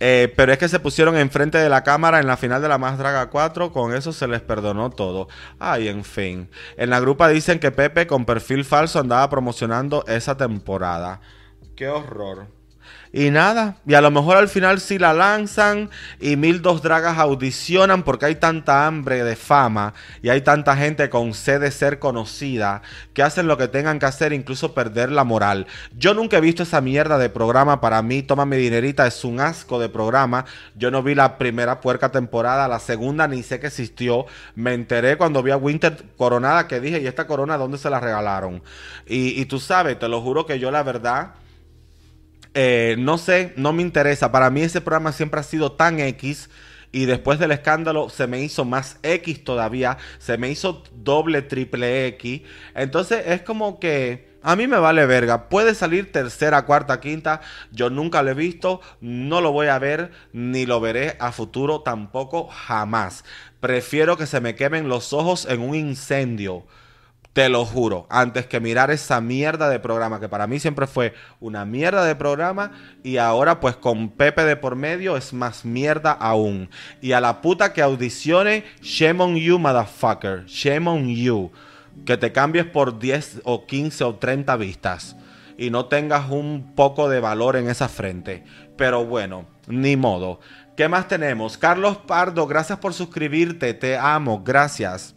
Eh, 0.04 0.34
pero 0.36 0.52
es 0.52 0.58
que 0.58 0.68
se 0.68 0.80
pusieron 0.80 1.16
enfrente 1.16 1.58
de 1.58 1.68
la 1.68 1.84
cámara 1.84 2.18
en 2.18 2.26
la 2.26 2.36
final 2.36 2.60
de 2.60 2.66
la 2.66 2.76
Más 2.76 2.98
Draga 2.98 3.30
4. 3.30 3.70
Con 3.70 3.94
eso 3.94 4.12
se 4.12 4.26
les 4.26 4.40
perdonó 4.40 4.90
todo. 4.90 5.28
Ay, 5.60 5.86
en 5.86 6.02
fin. 6.02 6.50
En 6.76 6.90
la 6.90 6.98
grupa 6.98 7.28
dicen 7.28 7.60
que 7.60 7.70
Pepe 7.70 8.08
con 8.08 8.24
perfil 8.24 8.64
falso 8.64 8.98
andaba 8.98 9.30
promocionando 9.30 10.04
esa 10.08 10.36
temporada. 10.36 11.20
Qué 11.76 11.86
horror. 11.86 12.48
Y 13.14 13.30
nada, 13.30 13.76
y 13.86 13.92
a 13.92 14.00
lo 14.00 14.10
mejor 14.10 14.38
al 14.38 14.48
final 14.48 14.80
sí 14.80 14.98
la 14.98 15.12
lanzan 15.12 15.90
y 16.18 16.36
mil 16.36 16.62
dos 16.62 16.80
dragas 16.80 17.18
audicionan 17.18 18.04
porque 18.04 18.24
hay 18.24 18.36
tanta 18.36 18.86
hambre 18.86 19.22
de 19.22 19.36
fama 19.36 19.92
y 20.22 20.30
hay 20.30 20.40
tanta 20.40 20.74
gente 20.78 21.10
con 21.10 21.34
sed 21.34 21.60
de 21.60 21.70
ser 21.70 21.98
conocida 21.98 22.80
que 23.12 23.22
hacen 23.22 23.48
lo 23.48 23.58
que 23.58 23.68
tengan 23.68 23.98
que 23.98 24.06
hacer, 24.06 24.32
incluso 24.32 24.72
perder 24.72 25.12
la 25.12 25.24
moral. 25.24 25.66
Yo 25.94 26.14
nunca 26.14 26.38
he 26.38 26.40
visto 26.40 26.62
esa 26.62 26.80
mierda 26.80 27.18
de 27.18 27.28
programa, 27.28 27.82
para 27.82 28.00
mí, 28.00 28.22
toma 28.22 28.46
mi 28.46 28.56
dinerita, 28.56 29.06
es 29.06 29.24
un 29.24 29.40
asco 29.40 29.78
de 29.78 29.90
programa. 29.90 30.46
Yo 30.74 30.90
no 30.90 31.02
vi 31.02 31.14
la 31.14 31.36
primera 31.36 31.82
puerca 31.82 32.10
temporada, 32.10 32.66
la 32.66 32.78
segunda 32.78 33.28
ni 33.28 33.42
sé 33.42 33.60
que 33.60 33.66
existió. 33.66 34.24
Me 34.54 34.72
enteré 34.72 35.18
cuando 35.18 35.42
vi 35.42 35.50
a 35.50 35.58
Winter 35.58 36.02
coronada 36.16 36.66
que 36.66 36.80
dije, 36.80 37.02
¿y 37.02 37.06
esta 37.06 37.26
corona 37.26 37.58
dónde 37.58 37.76
se 37.76 37.90
la 37.90 38.00
regalaron? 38.00 38.62
Y, 39.06 39.38
y 39.38 39.44
tú 39.44 39.60
sabes, 39.60 39.98
te 39.98 40.08
lo 40.08 40.22
juro 40.22 40.46
que 40.46 40.58
yo 40.58 40.70
la 40.70 40.82
verdad 40.82 41.41
eh, 42.54 42.96
no 42.98 43.18
sé, 43.18 43.52
no 43.56 43.72
me 43.72 43.82
interesa. 43.82 44.32
Para 44.32 44.50
mí 44.50 44.62
ese 44.62 44.80
programa 44.80 45.12
siempre 45.12 45.40
ha 45.40 45.44
sido 45.44 45.72
tan 45.72 46.00
X. 46.00 46.50
Y 46.94 47.06
después 47.06 47.38
del 47.38 47.52
escándalo 47.52 48.10
se 48.10 48.26
me 48.26 48.42
hizo 48.42 48.64
más 48.66 48.98
X 49.02 49.44
todavía. 49.44 49.96
Se 50.18 50.36
me 50.36 50.50
hizo 50.50 50.82
doble, 50.92 51.40
triple 51.42 52.06
X. 52.08 52.42
Entonces 52.74 53.24
es 53.26 53.42
como 53.42 53.80
que... 53.80 54.30
A 54.44 54.56
mí 54.56 54.66
me 54.66 54.78
vale 54.78 55.06
verga. 55.06 55.48
Puede 55.48 55.72
salir 55.74 56.10
tercera, 56.10 56.66
cuarta, 56.66 57.00
quinta. 57.00 57.40
Yo 57.70 57.90
nunca 57.90 58.22
lo 58.22 58.32
he 58.32 58.34
visto. 58.34 58.80
No 59.00 59.40
lo 59.40 59.52
voy 59.52 59.68
a 59.68 59.78
ver. 59.78 60.10
Ni 60.32 60.66
lo 60.66 60.80
veré 60.80 61.16
a 61.20 61.30
futuro 61.30 61.82
tampoco. 61.82 62.48
Jamás. 62.48 63.24
Prefiero 63.60 64.16
que 64.16 64.26
se 64.26 64.40
me 64.40 64.56
quemen 64.56 64.88
los 64.88 65.12
ojos 65.12 65.46
en 65.48 65.60
un 65.60 65.76
incendio 65.76 66.66
te 67.32 67.48
lo 67.48 67.64
juro, 67.64 68.06
antes 68.10 68.46
que 68.46 68.60
mirar 68.60 68.90
esa 68.90 69.20
mierda 69.20 69.70
de 69.70 69.80
programa, 69.80 70.20
que 70.20 70.28
para 70.28 70.46
mí 70.46 70.60
siempre 70.60 70.86
fue 70.86 71.14
una 71.40 71.64
mierda 71.64 72.04
de 72.04 72.14
programa, 72.14 72.72
y 73.02 73.16
ahora 73.16 73.58
pues 73.58 73.74
con 73.76 74.10
Pepe 74.10 74.44
de 74.44 74.56
por 74.56 74.76
medio 74.76 75.16
es 75.16 75.32
más 75.32 75.64
mierda 75.64 76.12
aún. 76.12 76.68
Y 77.00 77.12
a 77.12 77.20
la 77.20 77.40
puta 77.40 77.72
que 77.72 77.80
audicione, 77.80 78.64
shame 78.82 79.22
on 79.22 79.36
you, 79.36 79.58
motherfucker, 79.58 80.44
shame 80.46 80.88
on 80.88 81.08
you. 81.08 81.50
Que 82.04 82.18
te 82.18 82.32
cambies 82.32 82.66
por 82.66 82.98
10 82.98 83.42
o 83.44 83.66
15 83.66 84.04
o 84.04 84.14
30 84.16 84.56
vistas 84.56 85.16
y 85.56 85.70
no 85.70 85.86
tengas 85.86 86.30
un 86.30 86.72
poco 86.74 87.08
de 87.08 87.20
valor 87.20 87.56
en 87.56 87.68
esa 87.68 87.88
frente. 87.88 88.44
Pero 88.76 89.04
bueno, 89.04 89.46
ni 89.68 89.96
modo. 89.96 90.40
¿Qué 90.76 90.88
más 90.88 91.08
tenemos? 91.08 91.56
Carlos 91.56 91.98
Pardo, 91.98 92.46
gracias 92.46 92.78
por 92.78 92.94
suscribirte, 92.94 93.74
te 93.74 93.96
amo, 93.96 94.42
gracias. 94.42 95.14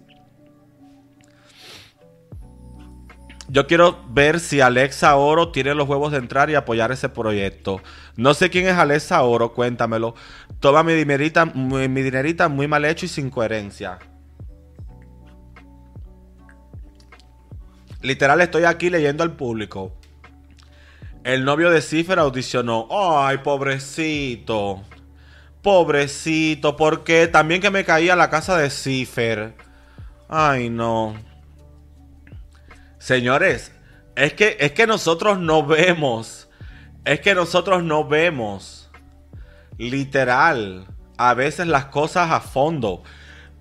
Yo 3.47 3.67
quiero 3.67 4.03
ver 4.09 4.39
si 4.39 4.59
Alexa 4.59 5.15
Oro 5.15 5.51
tiene 5.51 5.75
los 5.75 5.87
huevos 5.87 6.11
de 6.11 6.17
entrar 6.17 6.49
y 6.49 6.55
apoyar 6.55 6.91
ese 6.91 7.09
proyecto. 7.09 7.79
No 8.15 8.33
sé 8.33 8.49
quién 8.49 8.67
es 8.67 8.73
Alexa 8.73 9.21
Oro, 9.21 9.53
cuéntamelo. 9.53 10.15
Toma 10.59 10.81
mi 10.83 10.93
dinerita, 10.93 11.45
mi, 11.45 12.01
dinerita 12.01 12.49
muy 12.49 12.67
mal 12.67 12.85
hecho 12.85 13.05
y 13.05 13.09
sin 13.09 13.29
coherencia. 13.29 13.99
Literal 18.01 18.41
estoy 18.41 18.63
aquí 18.63 18.89
leyendo 18.89 19.23
al 19.23 19.35
público. 19.35 19.93
El 21.23 21.45
novio 21.45 21.69
de 21.69 21.81
Cipher 21.81 22.19
audicionó. 22.19 22.87
Ay, 22.89 23.39
pobrecito. 23.39 24.81
Pobrecito, 25.61 26.75
porque 26.75 27.27
también 27.27 27.61
que 27.61 27.71
me 27.71 27.85
caía 27.85 28.15
la 28.15 28.29
casa 28.29 28.57
de 28.57 28.69
Cipher. 28.69 29.55
Ay, 30.29 30.69
no. 30.69 31.15
Señores, 33.05 33.71
es 34.15 34.33
que, 34.33 34.57
es 34.59 34.71
que 34.71 34.87
nosotros 34.87 35.37
no 35.37 35.63
vemos. 35.63 36.49
Es 37.03 37.19
que 37.19 37.35
nosotros 37.35 37.83
no 37.83 38.07
vemos. 38.07 38.89
Literal. 39.77 40.87
A 41.15 41.35
veces 41.35 41.67
las 41.67 41.85
cosas 41.85 42.31
a 42.31 42.39
fondo. 42.39 43.03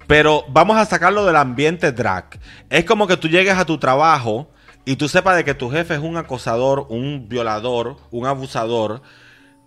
Pero 0.07 0.47
vamos 0.49 0.79
a 0.79 0.87
sacarlo 0.87 1.27
del 1.27 1.37
ambiente 1.37 1.93
drag. 1.93 2.41
Es 2.71 2.87
como 2.87 3.07
que 3.07 3.19
tú 3.19 3.29
llegues 3.29 3.59
a 3.59 3.67
tu 3.67 3.77
trabajo 3.77 4.51
y 4.87 4.97
tú 4.97 5.11
sepas 5.11 5.37
de 5.37 5.45
que 5.45 5.53
tu 5.53 5.71
jefe 5.71 5.93
es 5.93 6.01
un 6.01 6.17
acosador, 6.17 6.87
un 6.89 7.29
violador, 7.29 7.99
un 8.11 8.25
abusador. 8.25 9.03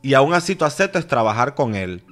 Y 0.02 0.16
aún 0.16 0.34
así 0.34 0.56
tú 0.56 0.66
aceptes 0.66 1.06
trabajar 1.06 1.54
con 1.54 1.76
él. 1.76 2.04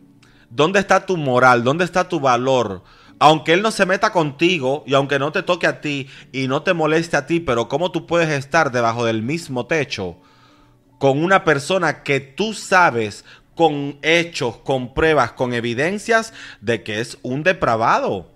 ¿Dónde 0.52 0.78
está 0.78 1.08
tu 1.08 1.18
moral? 1.18 1.64
¿Dónde 1.64 1.84
está 1.84 2.08
tu 2.08 2.20
valor? 2.20 2.84
Aunque 3.20 3.54
él 3.54 3.62
no 3.62 3.72
se 3.72 3.86
meta 3.86 4.12
contigo 4.12 4.84
y 4.86 4.94
aunque 4.94 5.20
no 5.20 5.32
te 5.32 5.44
toque 5.44 5.68
a 5.68 5.82
ti 5.82 6.08
y 6.32 6.48
no 6.48 6.64
te 6.64 6.74
moleste 6.74 7.18
a 7.18 7.26
ti, 7.26 7.40
pero 7.40 7.68
cómo 7.68 7.92
tú 7.92 8.06
puedes 8.08 8.30
estar 8.30 8.72
debajo 8.72 9.06
del 9.06 9.22
mismo 9.22 9.66
techo 9.66 10.18
con 11.00 11.24
una 11.24 11.44
persona 11.44 12.04
que 12.04 12.20
tú 12.20 12.54
sabes 12.54 13.26
con 13.56 13.98
hechos, 14.02 14.58
con 14.58 14.94
pruebas, 14.94 15.32
con 15.32 15.54
evidencias 15.54 16.34
de 16.62 16.84
que 16.84 17.00
es 17.00 17.18
un 17.22 17.44
depravado. 17.44 18.32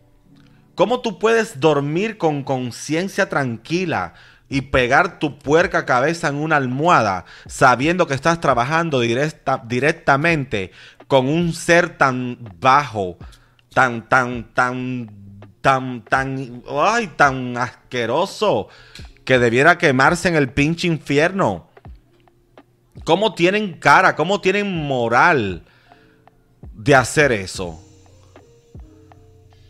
¿Cómo 0.76 1.02
tú 1.02 1.20
puedes 1.20 1.60
dormir 1.60 2.18
con 2.18 2.44
conciencia 2.44 3.28
tranquila 3.28 4.14
y 4.48 4.62
pegar 4.62 5.20
tu 5.20 5.38
puerca 5.38 5.86
cabeza 5.86 6.30
en 6.30 6.36
una 6.36 6.56
almohada 6.56 7.26
sabiendo 7.48 8.08
que 8.08 8.14
estás 8.14 8.40
trabajando 8.40 9.02
directamente 9.02 10.72
con 11.08 11.28
un 11.28 11.54
ser 11.54 11.98
tan 11.98 12.38
bajo, 12.60 13.18
tan, 13.74 14.10
tan, 14.10 14.54
tan, 14.54 15.10
tan, 15.62 16.04
tan, 16.06 16.64
ay, 16.70 17.08
tan 17.16 17.58
asqueroso 17.58 18.70
que 19.26 19.40
debiera 19.40 19.78
quemarse 19.78 20.28
en 20.28 20.36
el 20.36 20.50
pinche 20.50 20.88
infierno. 20.88 21.70
¿Cómo 23.04 23.34
tienen 23.36 23.74
cara? 23.74 24.16
¿Cómo 24.16 24.42
tienen 24.42 24.86
moral 24.88 25.64
de 26.74 26.96
hacer 26.96 27.32
eso? 27.32 27.80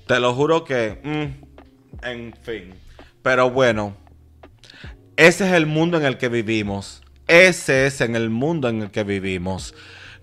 Te 0.08 0.20
lo 0.20 0.34
juro 0.34 0.64
que... 0.64 1.00
Mm, 1.04 2.06
en 2.06 2.34
fin. 2.42 2.74
Pero 3.22 3.50
bueno. 3.50 3.96
Ese 5.16 5.48
es 5.48 5.54
el 5.54 5.66
mundo 5.66 5.98
en 5.98 6.06
el 6.06 6.18
que 6.18 6.30
vivimos. 6.30 7.04
Ese 7.28 7.86
es 7.86 8.02
en 8.02 8.16
el 8.16 8.30
mundo 8.30 8.70
en 8.70 8.82
el 8.82 8.92
que 8.92 9.04
vivimos. 9.04 9.76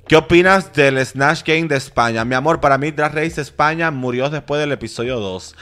¿Qué 0.09 0.15
opinas 0.15 0.73
del 0.73 1.05
Snatch 1.05 1.43
Game 1.45 1.67
de 1.67 1.75
España? 1.75 2.25
Mi 2.25 2.37
amor, 2.37 2.61
para 2.61 2.79
mí 2.79 2.93
Drag 2.93 3.13
Race 3.13 3.41
España 3.41 3.91
murió 3.91 4.31
después 4.31 4.61
del 4.61 4.71
episodio 4.71 5.19
2. 5.19 5.57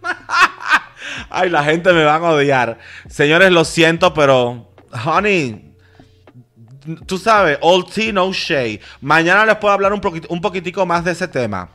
Ay, 1.28 1.50
la 1.50 1.62
gente 1.62 1.92
me 1.92 2.04
va 2.04 2.14
a 2.14 2.22
odiar. 2.22 2.78
Señores, 3.06 3.52
lo 3.52 3.66
siento, 3.66 4.14
pero... 4.14 4.72
Honey, 5.04 5.74
tú 7.04 7.18
sabes, 7.18 7.58
old 7.60 7.92
tea, 7.92 8.14
no 8.14 8.32
shade. 8.32 8.80
Mañana 9.02 9.44
les 9.44 9.56
puedo 9.56 9.74
hablar 9.74 9.92
un, 9.92 10.00
un 10.30 10.40
poquitico 10.40 10.86
más 10.86 11.04
de 11.04 11.10
ese 11.10 11.28
tema. 11.28 11.68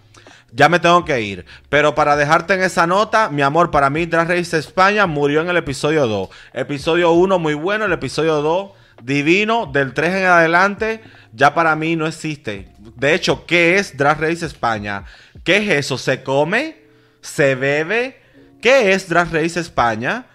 Ya 0.51 0.69
me 0.69 0.79
tengo 0.79 1.05
que 1.05 1.21
ir. 1.21 1.45
Pero 1.69 1.93
para 1.93 2.15
dejarte 2.15 2.55
en 2.55 2.63
esa 2.63 2.87
nota, 2.87 3.29
mi 3.29 3.43
amor, 3.43 3.69
para 3.69 3.91
mí 3.91 4.07
Drag 4.07 4.27
Race 4.27 4.57
España 4.57 5.05
murió 5.05 5.41
en 5.41 5.49
el 5.49 5.57
episodio 5.57 6.07
2. 6.07 6.29
Episodio 6.53 7.11
1 7.11 7.37
muy 7.37 7.53
bueno, 7.53 7.85
el 7.85 7.93
episodio 7.93 8.41
2 8.41 8.71
divino. 9.03 9.67
Del 9.67 9.93
3 9.93 10.15
en 10.15 10.25
adelante 10.25 11.03
ya 11.33 11.53
para 11.53 11.75
mí 11.75 11.95
no 11.95 12.07
existe. 12.07 12.69
De 12.95 13.13
hecho, 13.13 13.45
¿qué 13.45 13.77
es 13.77 13.97
Drag 13.97 14.21
Race 14.21 14.45
España? 14.45 15.05
¿Qué 15.43 15.57
es 15.57 15.69
eso? 15.85 15.97
¿Se 15.97 16.23
come? 16.23 16.77
¿Se 17.21 17.55
bebe? 17.55 18.21
¿Qué 18.61 18.93
es 18.93 19.09
Drag 19.09 19.31
Race 19.33 19.59
España? 19.59 20.27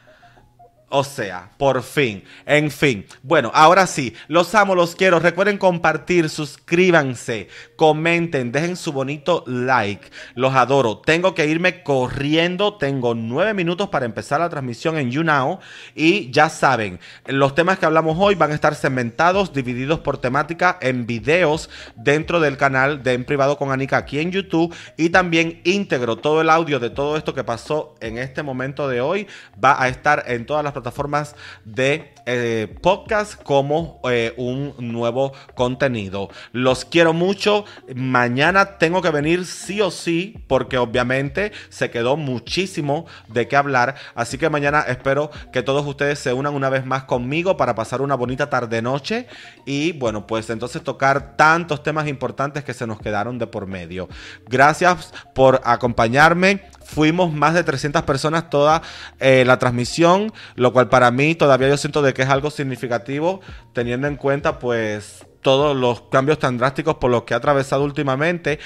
O 0.90 1.05
sea, 1.05 1.51
por 1.59 1.82
fin. 1.82 2.24
En 2.47 2.70
fin. 2.70 3.05
Bueno, 3.23 3.51
ahora 3.55 3.86
sí. 3.86 4.15
Los 4.27 4.55
amo, 4.55 4.74
los 4.74 4.94
quiero. 4.94 5.19
Recuerden 5.19 5.59
compartir, 5.59 6.31
suscríbanse, 6.31 7.48
comenten, 7.77 8.52
dejen 8.52 8.74
su 8.74 8.93
bonito 8.93 9.44
like. 9.47 10.09
Los 10.35 10.55
adoro. 10.55 10.98
Tengo 10.98 11.35
que 11.35 11.47
irme 11.47 11.82
corriendo. 11.82 12.74
Tengo 12.78 13.15
nueve 13.15 13.52
minutos 13.52 13.90
para 13.90 14.06
empezar 14.06 14.40
la 14.40 14.48
transmisión 14.48 14.97
en 14.97 15.10
YouNow. 15.10 15.59
Y 15.94 16.31
ya 16.31 16.48
saben, 16.48 17.01
los 17.27 17.55
temas 17.55 17.78
que 17.78 17.85
hablamos 17.85 18.16
hoy 18.19 18.35
van 18.35 18.52
a 18.52 18.55
estar 18.55 18.74
segmentados, 18.74 19.52
divididos 19.52 20.01
por 20.01 20.16
temática 20.16 20.78
en 20.81 21.06
videos 21.06 21.69
dentro 21.97 22.40
del 22.40 22.56
canal 22.56 23.02
de 23.02 23.12
En 23.12 23.27
Privado 23.27 23.59
con 23.59 23.73
Anika 23.73 23.98
aquí 23.98 24.20
en 24.20 24.32
YouTube. 24.32 24.74
Y 24.97 25.10
también 25.10 25.60
íntegro 25.65 26.16
todo 26.16 26.40
el 26.40 26.48
audio 26.48 26.81
de 26.81 26.89
todo 26.89 27.19
esto 27.19 27.35
que 27.35 27.44
pasó 27.44 27.94
en 28.01 28.16
este 28.16 28.43
momento 28.43 28.89
de 28.89 29.02
hoy. 29.02 29.27
Va 29.62 29.82
a 29.82 29.89
estar 29.89 30.24
en 30.28 30.47
todas 30.47 30.65
las 30.65 30.78
plataformas 30.79 31.35
de 31.65 32.15
eh, 32.27 32.77
podcast 32.83 33.43
como 33.43 34.01
eh, 34.11 34.35
un 34.37 34.75
nuevo 34.79 35.33
contenido. 35.55 36.29
Los 36.53 36.85
quiero 36.85 37.13
mucho. 37.13 37.65
Mañana 37.95 38.79
tengo 38.79 39.03
que 39.03 39.11
venir 39.11 39.45
sí 39.45 39.81
o 39.81 39.91
sí 39.91 40.45
porque 40.47 40.79
obviamente 40.79 41.53
se 41.69 41.91
quedó 41.91 42.17
muchísimo 42.17 43.07
de 43.29 43.49
qué 43.49 43.57
hablar. 43.57 43.97
Así 44.15 44.39
que 44.39 44.51
mañana 44.51 44.85
espero 44.87 45.31
que 45.53 45.63
todos 45.63 45.87
ustedes 45.87 46.19
se 46.19 46.33
unan 46.33 46.55
una 46.55 46.71
vez 46.71 46.87
más 46.87 47.05
conmigo 47.05 47.57
para 47.57 47.75
pasar 47.75 48.01
una 48.01 48.15
bonita 48.15 48.49
tarde-noche 48.49 49.27
y 49.67 49.93
bueno, 49.93 50.27
pues 50.27 50.49
entonces 50.51 50.83
tocar 50.83 51.37
tantos 51.37 51.83
temas 51.83 52.07
importantes 52.09 52.63
que 52.63 52.75
se 52.75 52.87
nos 52.87 53.01
quedaron 53.01 53.39
de 53.39 53.47
por 53.47 53.67
medio. 53.67 54.09
Gracias 54.47 55.13
por 55.35 55.61
acompañarme. 55.65 56.63
Fuimos 56.89 57.32
más 57.32 57.52
de 57.52 57.65
300 57.65 58.02
personas 58.02 58.48
toda 58.48 58.81
eh, 59.20 59.44
la 59.47 59.59
transmisión, 59.59 60.32
lo 60.55 60.73
cual 60.73 60.89
para 60.89 61.10
mí 61.10 61.35
todavía 61.35 61.69
yo 61.69 61.77
siento 61.77 62.01
de 62.01 62.15
que 62.15 62.23
es 62.23 62.31
algo 62.31 62.51
significativo 62.51 63.40
teniendo 63.74 64.06
en 64.06 64.16
cuenta 64.16 64.59
pues 64.59 65.27
todos 65.43 65.74
los 65.74 66.02
cambios 66.10 66.39
tan 66.39 66.59
drásticos 66.59 66.97
por 66.97 67.10
los 67.10 67.23
que 67.23 67.35
ha 67.35 67.39
atravesado 67.39 67.82
últimamente. 67.82 68.59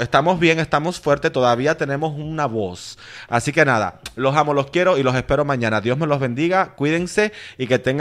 estamos 0.00 0.40
bien, 0.40 0.58
estamos 0.58 1.00
fuertes, 1.00 1.30
todavía 1.30 1.76
tenemos 1.76 2.14
una 2.16 2.46
voz. 2.46 2.98
Así 3.28 3.52
que 3.52 3.64
nada, 3.64 4.00
los 4.16 4.34
amo, 4.36 4.54
los 4.54 4.70
quiero 4.70 4.98
y 4.98 5.02
los 5.02 5.14
espero 5.14 5.44
mañana. 5.44 5.80
Dios 5.80 5.98
me 5.98 6.06
los 6.06 6.20
bendiga, 6.20 6.74
cuídense 6.74 7.32
y 7.58 7.66
que 7.66 7.78
tengan 7.78 8.00